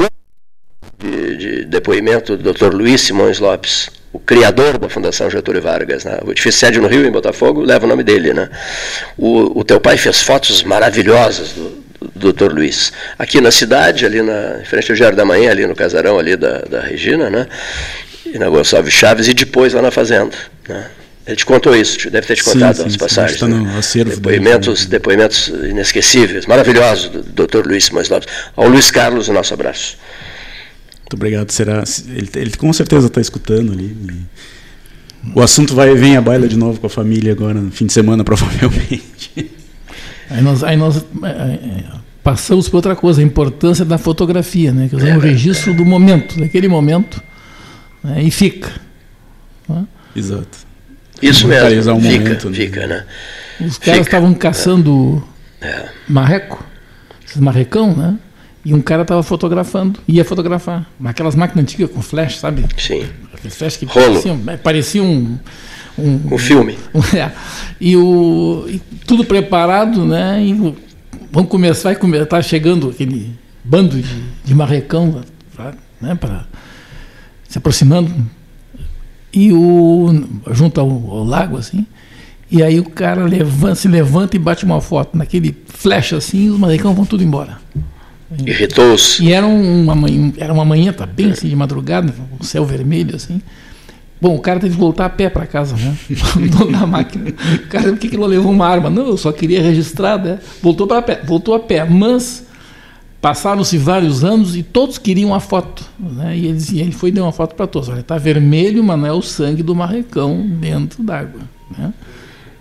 de, 1.01 1.37
de 1.37 1.65
depoimento 1.65 2.37
do 2.37 2.53
Dr. 2.53 2.75
Luiz 2.75 3.01
Simões 3.01 3.39
Lopes, 3.39 3.91
o 4.13 4.19
criador 4.19 4.79
da 4.79 4.89
Fundação 4.89 5.31
Getúlio 5.31 5.63
Vargas. 5.63 6.05
Né? 6.05 6.19
O 6.25 6.31
edifício 6.31 6.61
sede 6.61 6.81
no 6.81 6.89
Rio, 6.89 7.07
em 7.07 7.11
Botafogo, 7.11 7.63
leva 7.63 7.87
o 7.87 7.89
nome 7.89 8.03
dele. 8.03 8.33
Né? 8.33 8.49
O, 9.17 9.61
o 9.61 9.65
teu 9.65 9.81
pai 9.81 9.97
fez 9.97 10.21
fotos 10.21 10.63
maravilhosas 10.63 11.53
do, 11.53 11.85
do 12.15 12.33
Dr. 12.33 12.53
Luiz. 12.53 12.93
Aqui 13.19 13.41
na 13.41 13.51
cidade, 13.51 14.05
ali 14.05 14.21
na 14.23 14.59
em 14.61 14.65
frente 14.65 14.91
ao 14.91 14.97
Diário 14.97 15.17
da 15.17 15.25
Manhã, 15.25 15.51
ali 15.51 15.67
no 15.67 15.75
casarão 15.75 16.19
ali 16.19 16.37
da, 16.37 16.59
da 16.63 16.81
Regina, 16.81 17.31
né? 17.31 17.47
e 18.27 18.39
na 18.39 18.49
Gonçalves 18.49 18.93
Chaves, 18.93 19.29
e 19.29 19.35
depois 19.35 19.73
lá 19.73 19.83
na 19.83 19.91
fazenda. 19.91 20.37
Né? 20.69 20.87
Ele 21.27 21.37
te 21.37 21.47
contou 21.47 21.77
isso, 21.77 22.11
deve 22.11 22.27
ter 22.27 22.37
te 22.37 22.45
contado 22.45 22.77
sim, 22.77 22.83
sim, 22.83 22.89
as 22.89 22.97
passagens. 22.97 23.39
Sim, 23.39 24.05
né? 24.05 24.05
depoimentos, 24.05 24.81
dele. 24.81 24.91
depoimentos 24.91 25.49
inesquecíveis, 25.49 26.47
maravilhosos 26.47 27.09
do 27.11 27.47
Dr. 27.47 27.67
Luiz 27.67 27.85
Simões 27.85 28.09
Lopes. 28.09 28.29
Ao 28.57 28.67
Luiz 28.67 28.91
Carlos, 28.91 29.29
o 29.29 29.33
nosso 29.33 29.55
abraço. 29.55 29.97
Muito 31.11 31.16
obrigado. 31.16 31.51
Será, 31.51 31.82
ele, 32.07 32.31
ele 32.37 32.51
com 32.53 32.73
certeza 32.73 33.09
está 33.09 33.20
escutando 33.20 33.73
ali. 33.73 33.97
O 35.35 35.41
assunto 35.41 35.74
vai 35.74 35.93
vem 35.97 36.16
a 36.16 36.20
baila 36.20 36.47
de 36.47 36.57
novo 36.57 36.78
com 36.78 36.87
a 36.87 36.91
família 36.91 37.32
agora, 37.32 37.61
no 37.61 37.73
fim 37.73 37.85
de 37.85 37.93
semana, 37.93 38.23
provavelmente. 38.24 39.51
Aí 40.31 40.41
nós, 40.41 40.62
aí 40.62 40.77
nós 40.77 41.05
é, 41.24 41.28
é, 41.28 41.85
passamos 42.23 42.69
por 42.69 42.77
outra 42.77 42.95
coisa, 42.95 43.20
a 43.20 43.24
importância 43.24 43.85
da 43.85 43.99
fotografia, 43.99 44.70
né? 44.70 44.89
Que 44.89 44.95
é 44.95 45.16
um 45.16 45.19
registro 45.19 45.74
do 45.74 45.85
momento, 45.85 46.39
daquele 46.39 46.69
momento, 46.69 47.20
né? 48.05 48.23
e 48.23 48.31
fica. 48.31 48.70
Né? 49.69 49.85
Exato. 50.15 50.59
Isso 51.20 51.49
mesmo, 51.49 51.93
um 51.93 52.01
fica, 52.01 52.19
momento, 52.19 52.51
né? 52.51 52.57
fica, 52.57 52.87
né? 52.87 53.05
Os 53.61 53.78
caras 53.78 54.07
estavam 54.07 54.32
caçando 54.32 55.20
é. 55.61 55.89
marreco, 56.09 56.65
esses 57.27 57.39
marrecão, 57.39 57.97
né? 57.97 58.16
E 58.65 58.74
um 58.74 58.81
cara 58.81 59.03
estava 59.03 59.23
fotografando, 59.23 60.01
ia 60.07 60.24
fotografar. 60.24 60.87
Aquelas 61.05 61.35
máquinas 61.35 61.62
antigas 61.62 61.91
com 61.91 62.03
flash, 62.03 62.39
sabe? 62.39 62.65
Sim. 62.77 63.05
Aqueles 63.32 63.57
flash 63.57 63.77
que 63.77 63.87
pareciam, 63.87 64.39
parecia 64.62 65.03
um, 65.03 65.39
um, 65.99 66.35
um 66.35 66.39
filme. 66.39 66.77
Um, 66.95 67.16
é, 67.16 67.32
e, 67.81 67.97
o, 67.97 68.66
e 68.69 68.78
tudo 69.07 69.24
preparado, 69.24 70.05
né? 70.05 70.43
E 70.45 70.53
vamos 71.32 71.51
começar, 71.51 71.97
começar, 71.97 72.27
tá 72.27 72.43
chegando 72.43 72.91
aquele 72.91 73.35
bando 73.65 74.01
de, 74.01 74.23
de 74.45 74.55
marrecão, 74.55 75.23
pra, 75.55 75.73
né? 76.01 76.15
Para 76.15 76.45
se 77.49 77.59
aproximando 77.59 78.15
e 79.32 79.53
o 79.53 80.09
junto 80.53 80.81
ao, 80.81 80.89
ao, 80.89 81.24
lago 81.24 81.57
assim. 81.57 81.87
E 82.51 82.62
aí 82.62 82.81
o 82.81 82.91
cara 82.91 83.24
levanta, 83.24 83.77
se 83.77 83.89
levanta 83.89 84.37
e 84.37 84.39
bate 84.39 84.65
uma 84.65 84.81
foto 84.81 85.16
naquele 85.16 85.57
flash 85.66 86.12
assim, 86.12 86.47
e 86.47 86.51
os 86.51 86.59
marrecão 86.59 86.95
vão 86.95 87.07
tudo 87.07 87.23
embora. 87.23 87.59
Irritou-se. 88.39 89.24
E 89.24 89.32
era 89.32 89.47
uma, 89.47 89.94
era 90.36 90.52
uma 90.52 90.65
manhã, 90.65 90.93
tá 90.93 91.07
bem 91.07 91.31
assim, 91.31 91.48
de 91.48 91.57
madrugada, 91.57 92.15
um 92.40 92.44
céu 92.44 92.65
vermelho, 92.65 93.16
assim. 93.16 93.40
Bom, 94.20 94.36
o 94.36 94.39
cara 94.39 94.61
teve 94.61 94.74
que 94.74 94.81
voltar 94.81 95.07
a 95.07 95.11
pé 95.11 95.31
para 95.31 95.47
casa, 95.47 95.74
né? 95.77 95.97
O 96.36 96.48
dono 96.48 96.73
da 96.73 96.86
máquina. 96.86 97.31
O 97.31 97.69
cara, 97.69 97.89
por 97.89 97.98
que, 97.98 98.09
que 98.09 98.16
ele 98.16 98.27
levou 98.27 98.52
uma 98.52 98.66
arma? 98.66 98.90
Não, 98.90 99.07
eu 99.07 99.16
só 99.16 99.32
queria 99.32 99.62
registrar, 99.62 100.23
né? 100.23 100.39
Voltou 100.62 100.86
para 100.86 101.01
pé, 101.01 101.23
voltou 101.24 101.55
a 101.55 101.61
pé. 101.61 101.85
Mas 101.85 102.47
passaram-se 103.20 103.78
vários 103.78 104.23
anos 104.23 104.55
e 104.55 104.62
todos 104.62 104.98
queriam 104.98 105.35
a 105.35 105.40
foto. 105.40 105.85
Né? 105.98 106.36
E, 106.36 106.47
eles, 106.47 106.70
e 106.70 106.81
ele 106.81 106.93
foi 106.93 107.09
e 107.09 107.12
deu 107.12 107.24
uma 107.24 107.32
foto 107.32 107.55
para 107.55 107.66
todos. 107.66 107.89
Olha, 107.89 108.01
está 108.01 108.19
vermelho, 108.19 108.85
mas 108.85 108.98
não 108.98 109.07
é 109.07 109.12
o 109.12 109.23
sangue 109.23 109.62
do 109.62 109.74
marrecão 109.74 110.47
dentro 110.47 111.02
d'água. 111.02 111.40
Né? 111.77 111.93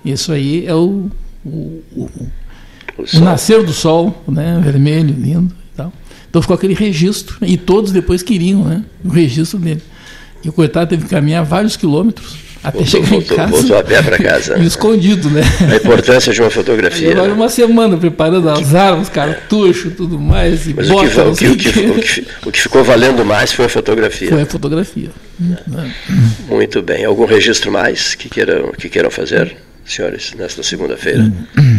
Isso 0.06 0.32
aí 0.32 0.66
é 0.66 0.74
o, 0.74 1.10
o, 1.46 1.50
o, 1.94 2.10
o 3.16 3.20
nascer 3.20 3.66
do 3.66 3.74
sol, 3.74 4.24
né? 4.26 4.62
vermelho, 4.64 5.14
lindo. 5.14 5.59
Então 6.30 6.42
ficou 6.42 6.56
aquele 6.56 6.74
registro, 6.74 7.38
e 7.42 7.58
todos 7.58 7.92
depois 7.92 8.22
queriam 8.22 8.64
né, 8.64 8.84
o 9.04 9.10
registro 9.10 9.58
dele. 9.60 9.82
E 10.44 10.50
o 10.50 10.54
coitado 10.54 10.90
teve 10.90 11.04
que 11.04 11.10
caminhar 11.10 11.44
vários 11.44 11.76
quilômetros 11.76 12.50
até 12.64 12.80
voltou, 12.80 12.86
chegar 12.86 13.10
voltou, 13.10 13.34
em 13.34 13.38
casa. 13.38 13.52
Voltou 13.52 13.78
a 13.78 13.84
pé 13.84 14.02
para 14.02 14.18
casa. 14.18 14.60
escondido, 14.64 15.30
né? 15.30 15.42
A 15.72 15.76
importância 15.76 16.34
de 16.34 16.42
uma 16.42 16.50
fotografia. 16.50 17.12
Agora 17.12 17.30
né? 17.30 17.34
uma 17.34 17.50
semana 17.50 17.98
preparando 17.98 18.50
as 18.50 18.76
armas, 18.76 19.08
cartucho, 19.08 19.92
tudo 19.92 20.20
mais. 20.20 20.68
E 20.68 20.74
Mas 20.74 20.90
bota, 20.90 21.30
o, 21.30 21.36
que, 21.36 21.48
o, 21.48 21.56
que, 21.56 21.70
o, 21.70 21.74
que, 21.96 22.28
o, 22.46 22.52
que, 22.52 22.62
ficou 22.62 22.84
valendo 22.84 23.24
mais 23.24 23.54
foi 23.54 23.66
a 23.66 23.70
fotografia. 23.70 24.30
Foi 24.30 24.42
a 24.42 24.46
fotografia. 24.46 25.10
É. 25.42 26.54
Muito 26.54 26.82
bem. 26.82 27.06
Algum 27.06 27.26
registro 27.26 27.72
mais 27.72 28.14
que 28.14 28.28
queiram, 28.28 28.74
que 28.74 28.90
queiram 28.90 29.10
fazer, 29.10 29.56
senhores, 29.86 30.34
nesta 30.38 30.62
segunda-feira? 30.62 31.32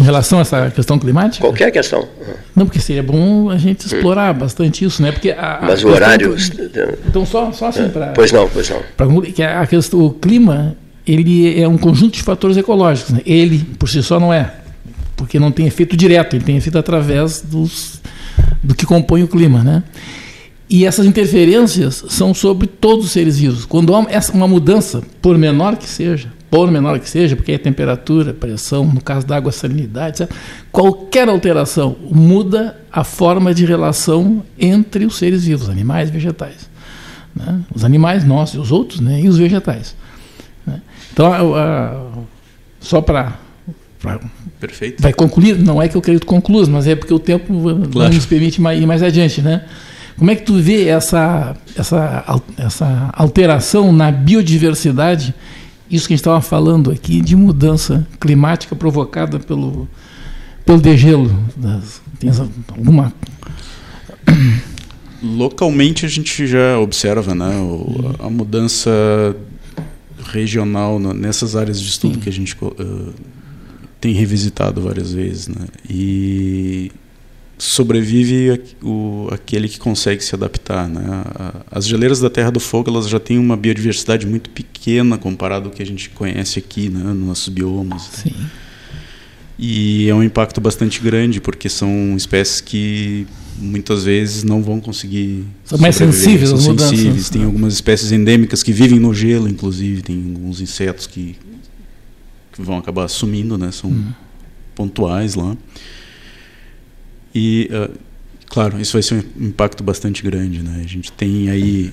Em 0.00 0.02
relação 0.02 0.38
a 0.38 0.42
essa 0.42 0.70
questão 0.70 0.98
climática? 0.98 1.44
Qualquer 1.46 1.70
questão. 1.70 2.08
Não, 2.56 2.64
porque 2.64 2.80
seria 2.80 3.02
bom 3.02 3.50
a 3.50 3.58
gente 3.58 3.84
explorar 3.84 4.34
hum. 4.34 4.38
bastante 4.38 4.82
isso, 4.82 5.02
né? 5.02 5.12
Porque 5.12 5.30
a, 5.30 5.58
Mas 5.60 5.84
a 5.84 5.86
o 5.86 5.90
horário. 5.90 6.34
Então, 7.06 7.26
só, 7.26 7.52
só 7.52 7.68
assim 7.68 7.84
é. 7.84 7.88
para. 7.88 8.06
Pois 8.08 8.32
não, 8.32 8.48
pois 8.48 8.70
não. 8.70 8.80
Pra, 8.96 9.06
que 9.30 9.42
a 9.42 9.66
questão, 9.66 10.00
o 10.00 10.10
clima 10.10 10.74
ele 11.06 11.60
é 11.60 11.68
um 11.68 11.76
conjunto 11.76 12.14
de 12.14 12.22
fatores 12.22 12.56
ecológicos. 12.56 13.12
Né? 13.12 13.20
Ele, 13.26 13.58
por 13.78 13.88
si 13.88 14.02
só, 14.02 14.18
não 14.18 14.32
é. 14.32 14.54
Porque 15.16 15.38
não 15.38 15.52
tem 15.52 15.66
efeito 15.66 15.94
direto, 15.96 16.34
ele 16.34 16.44
tem 16.44 16.56
efeito 16.56 16.78
através 16.78 17.42
dos, 17.42 18.00
do 18.62 18.74
que 18.74 18.86
compõe 18.86 19.22
o 19.22 19.28
clima. 19.28 19.62
Né? 19.62 19.82
E 20.68 20.86
essas 20.86 21.04
interferências 21.04 22.04
são 22.08 22.32
sobre 22.32 22.66
todos 22.66 23.06
os 23.06 23.12
seres 23.12 23.38
vivos. 23.38 23.66
Quando 23.66 23.94
há 23.94 24.06
uma 24.32 24.48
mudança, 24.48 25.02
por 25.20 25.36
menor 25.36 25.76
que 25.76 25.86
seja, 25.86 26.28
por 26.50 26.70
menor 26.70 26.98
que 26.98 27.08
seja, 27.08 27.36
porque 27.36 27.52
é 27.52 27.58
temperatura, 27.58 28.34
pressão, 28.34 28.84
no 28.84 29.00
caso 29.00 29.26
da 29.26 29.36
água, 29.36 29.52
salinidade, 29.52 30.22
etc. 30.22 30.34
qualquer 30.72 31.28
alteração 31.28 31.96
muda 32.10 32.76
a 32.90 33.04
forma 33.04 33.54
de 33.54 33.64
relação 33.64 34.42
entre 34.58 35.04
os 35.04 35.16
seres 35.16 35.44
vivos, 35.44 35.68
animais 35.68 36.08
e 36.08 36.12
vegetais. 36.12 36.68
Né? 37.34 37.60
Os 37.72 37.84
animais, 37.84 38.24
nós 38.24 38.50
e 38.50 38.58
os 38.58 38.72
outros, 38.72 39.00
né? 39.00 39.20
e 39.20 39.28
os 39.28 39.38
vegetais. 39.38 39.94
Né? 40.66 40.80
Então, 41.12 41.32
a, 41.32 41.38
a, 41.38 42.06
só 42.80 43.00
para 43.00 43.38
Perfeito. 44.58 45.02
Vai 45.02 45.12
concluir? 45.12 45.58
Não 45.58 45.80
é 45.80 45.86
que 45.86 45.96
eu 45.96 46.00
quero 46.00 46.18
que 46.18 46.26
conclua, 46.26 46.66
mas 46.66 46.86
é 46.86 46.96
porque 46.96 47.12
o 47.12 47.18
tempo 47.18 47.52
claro. 47.90 47.90
não 47.94 48.08
nos 48.08 48.26
permite 48.26 48.58
ir 48.58 48.86
mais 48.86 49.02
adiante, 49.02 49.42
né? 49.42 49.64
Como 50.18 50.30
é 50.30 50.34
que 50.34 50.42
tu 50.42 50.54
vê 50.54 50.86
essa, 50.86 51.56
essa, 51.76 52.40
essa 52.58 53.10
alteração 53.12 53.92
na 53.92 54.10
biodiversidade 54.10 55.34
isso 55.90 56.06
que 56.06 56.14
a 56.14 56.16
gente 56.16 56.20
estava 56.20 56.40
falando 56.40 56.90
aqui 56.90 57.20
de 57.20 57.34
mudança 57.34 58.06
climática 58.20 58.76
provocada 58.76 59.38
pelo, 59.38 59.88
pelo 60.64 60.80
degelo. 60.80 61.30
Das, 61.56 62.00
tem 62.18 62.30
alguma. 62.68 63.12
Localmente 65.22 66.06
a 66.06 66.08
gente 66.08 66.46
já 66.46 66.78
observa 66.78 67.34
né, 67.34 67.56
o, 67.58 68.14
a 68.20 68.30
mudança 68.30 68.90
regional 70.32 70.98
nessas 70.98 71.56
áreas 71.56 71.80
de 71.80 71.88
estudo 71.88 72.14
Sim. 72.14 72.20
que 72.20 72.28
a 72.28 72.32
gente 72.32 72.56
uh, 72.62 73.12
tem 74.00 74.14
revisitado 74.14 74.80
várias 74.80 75.12
vezes. 75.12 75.48
Né, 75.48 75.66
e 75.88 76.92
sobrevive 77.60 78.60
o, 78.82 79.28
aquele 79.30 79.68
que 79.68 79.78
consegue 79.78 80.24
se 80.24 80.34
adaptar. 80.34 80.88
Né? 80.88 81.02
As 81.70 81.86
geleiras 81.86 82.18
da 82.18 82.30
Terra 82.30 82.50
do 82.50 82.58
Fogo 82.58 82.90
elas 82.90 83.08
já 83.08 83.20
têm 83.20 83.38
uma 83.38 83.56
biodiversidade 83.56 84.26
muito 84.26 84.50
pequena 84.50 85.18
comparado 85.18 85.66
ao 85.66 85.70
que 85.70 85.82
a 85.82 85.86
gente 85.86 86.08
conhece 86.10 86.58
aqui, 86.58 86.88
né? 86.88 87.02
nos 87.02 87.26
nossos 87.26 87.48
biomas. 87.48 88.02
Sim. 88.12 88.34
E 89.58 90.08
é 90.08 90.14
um 90.14 90.22
impacto 90.22 90.58
bastante 90.58 91.00
grande, 91.00 91.38
porque 91.38 91.68
são 91.68 92.16
espécies 92.16 92.62
que 92.62 93.26
muitas 93.58 94.04
vezes 94.04 94.42
não 94.42 94.62
vão 94.62 94.80
conseguir. 94.80 95.44
São 95.66 95.78
mais 95.78 95.96
sensíveis 95.96 96.48
são 96.48 96.58
às 96.58 96.66
mudanças. 96.66 96.98
Sensíveis. 96.98 97.28
Tem 97.28 97.44
algumas 97.44 97.74
espécies 97.74 98.10
endêmicas 98.10 98.62
que 98.62 98.72
vivem 98.72 98.98
no 98.98 99.12
gelo, 99.12 99.46
inclusive. 99.46 100.00
Tem 100.00 100.16
alguns 100.34 100.62
insetos 100.62 101.06
que, 101.06 101.36
que 102.52 102.62
vão 102.62 102.78
acabar 102.78 103.06
sumindo, 103.08 103.58
né? 103.58 103.70
são 103.70 103.90
hum. 103.90 104.12
pontuais 104.74 105.34
lá. 105.34 105.54
E, 107.34 107.70
uh, 107.72 107.90
claro, 108.48 108.80
isso 108.80 108.92
vai 108.92 109.02
ser 109.02 109.24
um 109.38 109.46
impacto 109.46 109.82
bastante 109.82 110.22
grande. 110.22 110.62
Né? 110.62 110.82
A 110.84 110.88
gente 110.88 111.12
tem 111.12 111.50
aí 111.50 111.92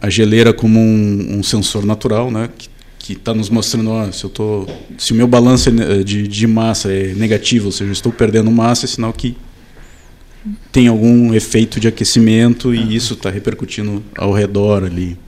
a 0.00 0.10
geleira 0.10 0.52
como 0.52 0.78
um, 0.78 1.38
um 1.38 1.42
sensor 1.42 1.84
natural, 1.84 2.30
né? 2.30 2.48
que 3.02 3.14
está 3.14 3.34
nos 3.34 3.50
mostrando 3.50 3.90
ó, 3.90 4.12
se 4.12 4.22
eu 4.22 4.30
tô 4.30 4.64
se 4.96 5.12
o 5.12 5.16
meu 5.16 5.26
balanço 5.26 5.68
é 5.68 6.04
de, 6.04 6.28
de 6.28 6.46
massa 6.46 6.92
é 6.92 7.12
negativo, 7.14 7.66
ou 7.66 7.72
seja, 7.72 7.90
eu 7.90 7.92
estou 7.92 8.12
perdendo 8.12 8.48
massa, 8.50 8.86
é 8.86 8.88
sinal 8.88 9.12
que 9.12 9.36
tem 10.70 10.86
algum 10.86 11.34
efeito 11.34 11.80
de 11.80 11.88
aquecimento 11.88 12.74
e 12.74 12.94
isso 12.94 13.14
está 13.14 13.28
repercutindo 13.28 14.02
ao 14.16 14.32
redor 14.32 14.84
ali. 14.84 15.18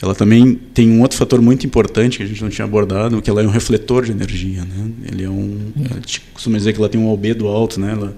Ela 0.00 0.14
também 0.14 0.54
tem 0.54 0.90
um 0.90 1.00
outro 1.00 1.16
fator 1.16 1.40
muito 1.40 1.64
importante 1.64 2.18
que 2.18 2.22
a 2.22 2.26
gente 2.26 2.42
não 2.42 2.50
tinha 2.50 2.64
abordado, 2.64 3.22
que 3.22 3.30
ela 3.30 3.42
é 3.42 3.46
um 3.46 3.50
refletor 3.50 4.04
de 4.04 4.10
energia, 4.10 4.62
né? 4.62 4.90
Ele 5.10 5.24
é 5.24 5.30
um, 5.30 5.72
gente 5.94 6.20
costuma 6.34 6.58
dizer 6.58 6.74
que 6.74 6.78
ela 6.78 6.88
tem 6.88 7.00
um 7.00 7.08
albedo 7.08 7.48
alto, 7.48 7.80
né? 7.80 7.92
Ela, 7.92 8.14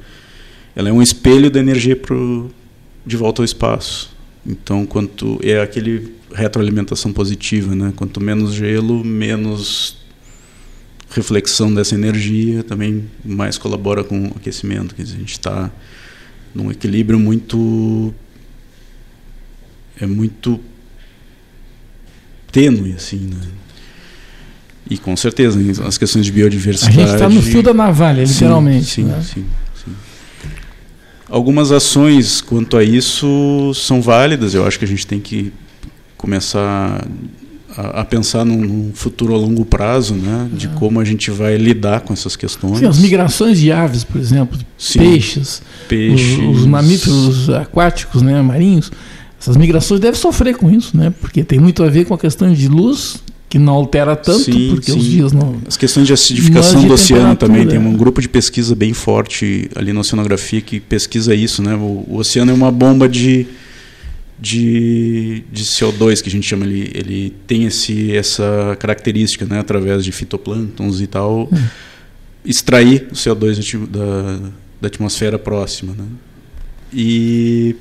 ela 0.79 0.91
é 0.91 0.93
um 0.93 1.03
espelho 1.03 1.51
da 1.51 1.59
energia 1.59 1.97
pro, 1.97 2.49
de 3.05 3.17
volta 3.17 3.43
ao 3.43 3.45
espaço. 3.45 4.17
Então, 4.47 4.87
quanto 4.87 5.37
é 5.43 5.61
aquele 5.61 6.15
retroalimentação 6.33 7.13
positiva, 7.13 7.75
né? 7.75 7.93
Quanto 7.97 8.21
menos 8.21 8.55
gelo, 8.55 9.05
menos 9.05 9.97
reflexão 11.11 11.75
dessa 11.75 11.97
energia, 11.97 12.63
também 12.63 13.11
mais 13.25 13.59
colabora 13.59 14.05
com 14.05 14.29
o 14.29 14.33
aquecimento. 14.37 14.95
Quer 14.95 15.03
dizer, 15.03 15.17
a 15.17 15.19
gente 15.19 15.33
está 15.33 15.69
num 16.55 16.71
equilíbrio 16.71 17.19
muito 17.19 18.15
é 20.01 20.07
muito 20.07 20.61
tênue 22.53 22.93
assim, 22.93 23.19
né? 23.19 23.49
E 24.89 24.97
com 24.97 25.17
certeza, 25.17 25.59
as 25.85 25.99
questões 25.99 26.25
de 26.25 26.31
biodiversidade. 26.31 27.01
A 27.01 27.05
gente 27.05 27.15
está 27.15 27.29
no 27.29 27.43
fio 27.43 27.65
da 27.65 27.75
navalha, 27.75 28.23
literalmente. 28.23 28.87
Sim, 28.87 29.03
né? 29.03 29.21
sim, 29.23 29.41
sim. 29.41 29.47
Algumas 31.29 31.71
ações 31.71 32.41
quanto 32.41 32.77
a 32.77 32.83
isso 32.83 33.73
são 33.75 34.01
válidas. 34.01 34.55
Eu 34.55 34.67
acho 34.67 34.79
que 34.79 34.85
a 34.85 34.89
gente 34.89 35.07
tem 35.07 35.21
que 35.21 35.53
começar 36.17 37.07
a, 37.77 38.01
a 38.01 38.05
pensar 38.05 38.45
num, 38.45 38.91
futuro 38.93 39.35
a 39.35 39.37
longo 39.37 39.65
prazo, 39.65 40.15
né, 40.15 40.49
de 40.53 40.67
como 40.69 40.99
a 40.99 41.05
gente 41.05 41.31
vai 41.31 41.57
lidar 41.57 42.01
com 42.01 42.13
essas 42.13 42.35
questões. 42.35 42.79
Sim, 42.79 42.87
as 42.87 42.99
migrações 42.99 43.61
de 43.61 43.71
aves, 43.71 44.03
por 44.03 44.21
exemplo, 44.21 44.59
Sim, 44.77 44.99
peixes, 44.99 45.63
peixes. 45.89 46.39
Os, 46.39 46.59
os, 46.59 46.67
mamíferos 46.67 47.51
aquáticos, 47.51 48.21
né, 48.21 48.43
marinhos, 48.43 48.91
essas 49.41 49.57
migrações 49.57 50.01
devem 50.01 50.19
sofrer 50.19 50.57
com 50.57 50.69
isso, 50.71 50.97
né, 50.97 51.15
porque 51.21 51.45
tem 51.45 51.61
muito 51.61 51.85
a 51.85 51.89
ver 51.89 52.05
com 52.07 52.15
a 52.15 52.19
questão 52.19 52.53
de 52.53 52.67
luz 52.69 53.23
que 53.49 53.59
não 53.59 53.73
altera 53.73 54.15
tanto, 54.15 54.45
sim, 54.45 54.69
porque 54.71 54.93
sim. 54.93 54.99
os 54.99 55.05
dias 55.05 55.33
não. 55.33 55.57
As 55.67 55.77
questões 55.77 56.07
de 56.07 56.13
acidificação 56.13 56.87
do 56.87 56.93
oceano 56.93 57.35
também 57.35 57.67
tem 57.67 57.79
um 57.79 57.97
grupo 57.97 58.21
de 58.21 58.29
pesquisa 58.29 58.75
bem 58.75 58.93
forte 58.93 59.71
ali 59.75 59.93
na 59.93 60.01
oceanografia 60.01 60.61
que 60.61 60.79
pesquisa 60.79 61.35
isso, 61.35 61.63
né? 61.63 61.75
O, 61.75 62.05
o 62.09 62.17
oceano 62.19 62.51
é 62.51 62.55
uma 62.55 62.71
bomba 62.71 63.09
de, 63.09 63.47
de, 64.39 65.45
de 65.51 65.65
CO2 65.65 66.21
que 66.21 66.29
a 66.29 66.33
gente 66.33 66.47
chama 66.47 66.67
ele, 66.67 66.91
ele 66.95 67.35
tem 67.47 67.65
esse, 67.65 68.15
essa 68.15 68.77
característica, 68.79 69.47
né? 69.47 69.61
Através 69.61 70.05
de 70.05 70.13
fitoplânctons 70.13 71.01
e 71.01 71.07
tal, 71.07 71.49
hum. 71.51 71.65
extrair 72.45 73.09
o 73.11 73.15
CO2 73.15 73.87
da, 73.87 74.51
da 74.79 74.89
atmosfera 74.89 75.39
próxima, 75.39 75.95
né? 75.97 76.05
E 76.93 77.77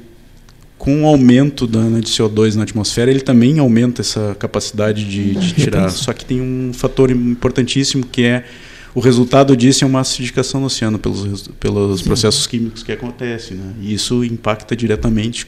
com 0.78 1.04
o 1.04 1.08
aumento 1.08 1.66
da, 1.66 1.82
né, 1.82 1.99
de 1.99 2.08
CO2 2.08 2.56
na 2.56 2.64
atmosfera, 2.64 3.10
ele 3.10 3.22
também 3.22 3.60
aumenta 3.60 4.02
essa 4.02 4.36
capacidade 4.40 5.04
de, 5.06 5.36
de 5.36 5.54
tirar. 5.54 5.90
Só 5.90 6.14
que 6.14 6.24
tem 6.24 6.40
um 6.40 6.72
fator 6.74 7.10
importantíssimo 7.10 8.06
que 8.06 8.24
é 8.24 8.45
o 8.94 8.99
resultado 8.99 9.56
disso 9.56 9.84
é 9.84 9.88
uma 9.88 9.99
acidificação 9.99 10.60
no 10.60 10.68
oceano 10.68 10.98
pelos, 10.98 11.49
pelos 11.60 12.02
processos 12.02 12.48
químicos 12.48 12.82
que 12.82 12.91
acontecem. 12.91 13.56
Né? 13.56 13.74
E 13.82 13.94
isso 13.94 14.24
impacta 14.24 14.76
diretamente 14.76 15.48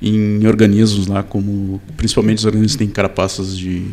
em 0.00 0.44
organismos 0.46 1.06
lá, 1.06 1.22
como 1.22 1.80
principalmente 1.96 2.38
os 2.38 2.44
organismos 2.44 2.72
que 2.72 2.78
têm 2.78 2.88
carapaças 2.88 3.56
de 3.56 3.86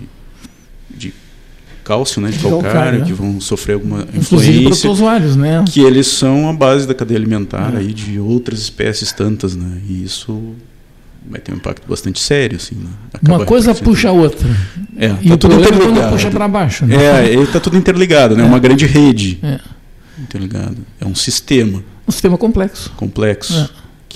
cálcio, 1.90 2.22
né, 2.22 2.30
de, 2.30 2.38
calcário, 2.38 2.72
calcário 2.72 2.99
né? 2.99 3.06
que 3.07 3.14
vão 3.14 3.41
sofrer 3.41 3.74
alguma 3.74 4.06
Inclusive 4.14 4.60
influência. 4.60 4.91
usuários, 4.91 5.36
né? 5.36 5.66
Que 5.68 5.82
eles 5.82 6.06
são 6.06 6.48
a 6.48 6.53
base 6.53 6.88
da 6.88 6.94
cadeia 6.94 7.18
alimentar 7.18 7.74
é. 7.74 7.80
aí 7.80 7.91
de 7.91 8.20
outras 8.20 8.60
espécies 8.60 9.11
tantas, 9.11 9.56
né? 9.56 9.82
E 9.90 10.03
isso 10.03 10.53
vai 11.28 11.41
ter 11.41 11.52
um 11.52 11.56
impacto 11.56 11.88
bastante 11.90 12.20
sério, 12.20 12.57
assim. 12.57 12.76
Né? 12.76 12.90
Uma 13.28 13.44
coisa 13.44 13.74
puxa 13.74 14.10
a 14.10 14.11
outra. 14.11 14.48
É, 14.95 15.16
e 15.20 15.30
tá 15.30 15.34
o 15.34 15.38
tudo 15.38 15.56
interligado. 15.56 16.11
puxa 16.11 16.30
para 16.30 16.48
baixo. 16.48 16.86
Né? 16.86 16.95
É, 16.95 17.26
ele 17.28 17.41
está 17.41 17.60
tudo 17.60 17.76
interligado, 17.76 18.38
né? 18.38 18.44
É. 18.44 18.45
Uma 18.45 18.60
grande 18.60 18.86
rede. 18.86 19.40
É. 19.41 19.60
Interligado. 20.20 20.78
É 21.02 21.06
um 21.06 21.16
sistema. 21.16 21.84
Um 22.07 22.11
sistema 22.11 22.38
complexo. 22.38 22.91
Complexo. 22.95 23.68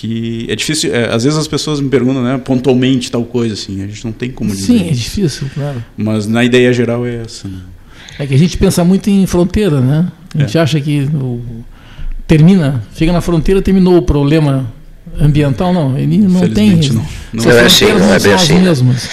É. 0.04 0.08
Que 0.08 0.48
é 0.50 0.56
difícil. 0.56 0.94
É, 0.94 1.14
às 1.14 1.24
vezes 1.24 1.40
as 1.40 1.48
pessoas 1.48 1.80
me 1.80 1.90
perguntam, 1.90 2.24
né, 2.24 2.38
pontualmente 2.38 3.10
tal 3.10 3.24
coisa 3.24 3.54
assim. 3.54 3.82
A 3.82 3.88
gente 3.88 4.04
não 4.04 4.12
tem 4.12 4.30
como 4.30 4.52
dizer. 4.52 4.66
Sim, 4.66 4.90
é 4.90 4.92
difícil, 4.92 5.48
claro. 5.54 5.84
Mas 5.96 6.28
na 6.28 6.44
ideia 6.44 6.74
geral 6.74 7.06
é 7.06 7.22
essa. 7.24 7.48
Né? 7.48 7.60
É 8.20 8.28
que 8.28 8.34
a 8.34 8.38
gente 8.38 8.58
pensa 8.58 8.84
muito 8.84 9.10
em 9.10 9.26
fronteira, 9.26 9.80
né? 9.80 10.08
A 10.36 10.40
gente 10.40 10.58
é. 10.58 10.62
acha 10.62 10.80
que 10.82 11.10
o, 11.14 11.42
termina, 12.28 12.84
chega 12.96 13.12
na 13.12 13.22
fronteira, 13.22 13.62
terminou 13.62 13.98
o 13.98 14.02
problema 14.02 14.72
ambiental, 15.20 15.74
não. 15.74 15.98
Ele 15.98 16.18
não 16.18 16.48
tem. 16.50 16.76
Não, 16.76 17.06
não, 17.34 17.52
é 17.52 17.66
assim, 17.66 17.86
não 17.86 18.14
é 18.14 18.20
bem 18.20 18.34
assim. 18.34 18.60
Mesmas. 18.60 19.10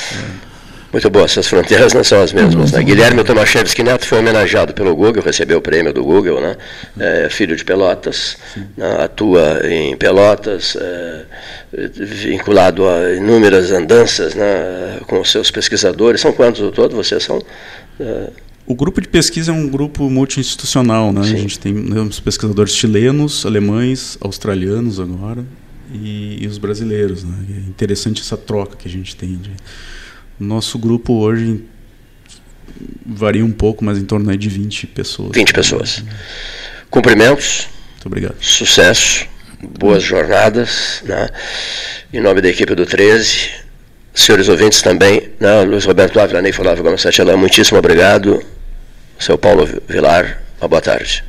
Muito 0.93 1.09
bom, 1.09 1.25
essas 1.25 1.47
fronteiras 1.47 1.93
não 1.95 2.03
são 2.03 2.21
as 2.21 2.33
mesmas. 2.33 2.73
Né? 2.73 2.83
Guilherme 2.83 3.23
Tomaszewski 3.23 3.83
Neto 3.83 4.05
foi 4.07 4.19
homenageado 4.19 4.75
pelo 4.75 4.95
Google, 4.97 5.23
recebeu 5.23 5.59
o 5.59 5.62
prêmio 5.62 5.93
do 5.93 6.03
Google, 6.03 6.41
né? 6.41 6.57
É, 6.99 7.29
filho 7.31 7.55
de 7.55 7.65
Pelotas, 7.65 8.37
né? 8.77 9.05
atua 9.05 9.61
em 9.65 9.97
Pelotas, 9.97 10.77
é, 10.77 11.25
vinculado 11.73 12.89
a 12.89 13.15
inúmeras 13.15 13.71
andanças 13.71 14.35
né? 14.35 15.01
com 15.07 15.23
seus 15.25 15.51
pesquisadores. 15.51 16.21
São 16.21 16.33
quantos 16.33 16.61
no 16.61 16.73
todo? 16.73 16.97
Vocês 16.97 17.23
são? 17.23 17.41
É... 18.01 18.31
O 18.67 18.75
grupo 18.75 19.01
de 19.01 19.09
pesquisa 19.09 19.53
é 19.53 19.55
um 19.55 19.69
grupo 19.69 20.09
multi-institucional, 20.09 21.12
né? 21.12 21.23
A 21.23 21.25
gente 21.25 21.59
tem 21.59 21.75
temos 21.75 22.21
pesquisadores 22.21 22.75
chilenos, 22.75 23.45
alemães, 23.45 24.17
australianos 24.21 25.01
agora 25.01 25.45
e, 25.93 26.39
e 26.41 26.47
os 26.47 26.59
brasileiros, 26.59 27.25
né? 27.25 27.35
É 27.51 27.69
interessante 27.69 28.23
essa 28.23 28.37
troca 28.37 28.77
que 28.77 28.87
a 28.87 28.91
gente 28.91 29.17
tem. 29.17 29.37
De... 29.37 29.51
Nosso 30.41 30.79
grupo 30.79 31.12
hoje 31.19 31.62
varia 33.05 33.45
um 33.45 33.53
pouco, 33.53 33.85
mas 33.85 33.99
em 33.99 34.05
torno 34.05 34.35
de 34.37 34.49
20 34.49 34.87
pessoas. 34.87 35.33
20 35.35 35.53
pessoas. 35.53 36.03
Cumprimentos. 36.89 37.69
Muito 37.93 38.07
obrigado. 38.07 38.37
Sucesso. 38.41 39.27
Boas 39.79 40.03
jornadas. 40.03 41.03
Né? 41.05 41.29
Em 42.11 42.21
nome 42.21 42.41
da 42.41 42.49
equipe 42.49 42.75
do 42.75 42.87
13. 42.87 43.51
Senhores 44.15 44.49
ouvintes 44.49 44.81
também. 44.81 45.29
Né? 45.39 45.62
Luiz 45.62 45.85
Roberto 45.85 46.19
Ávila, 46.19 46.41
Ney 46.41 46.53
Flávio 46.53 46.83
Gomes 46.83 47.03
Satelã, 47.03 47.37
muitíssimo 47.37 47.79
obrigado. 47.79 48.43
Seu 49.19 49.37
Paulo 49.37 49.69
Vilar, 49.87 50.43
uma 50.59 50.69
boa 50.69 50.81
tarde. 50.81 51.23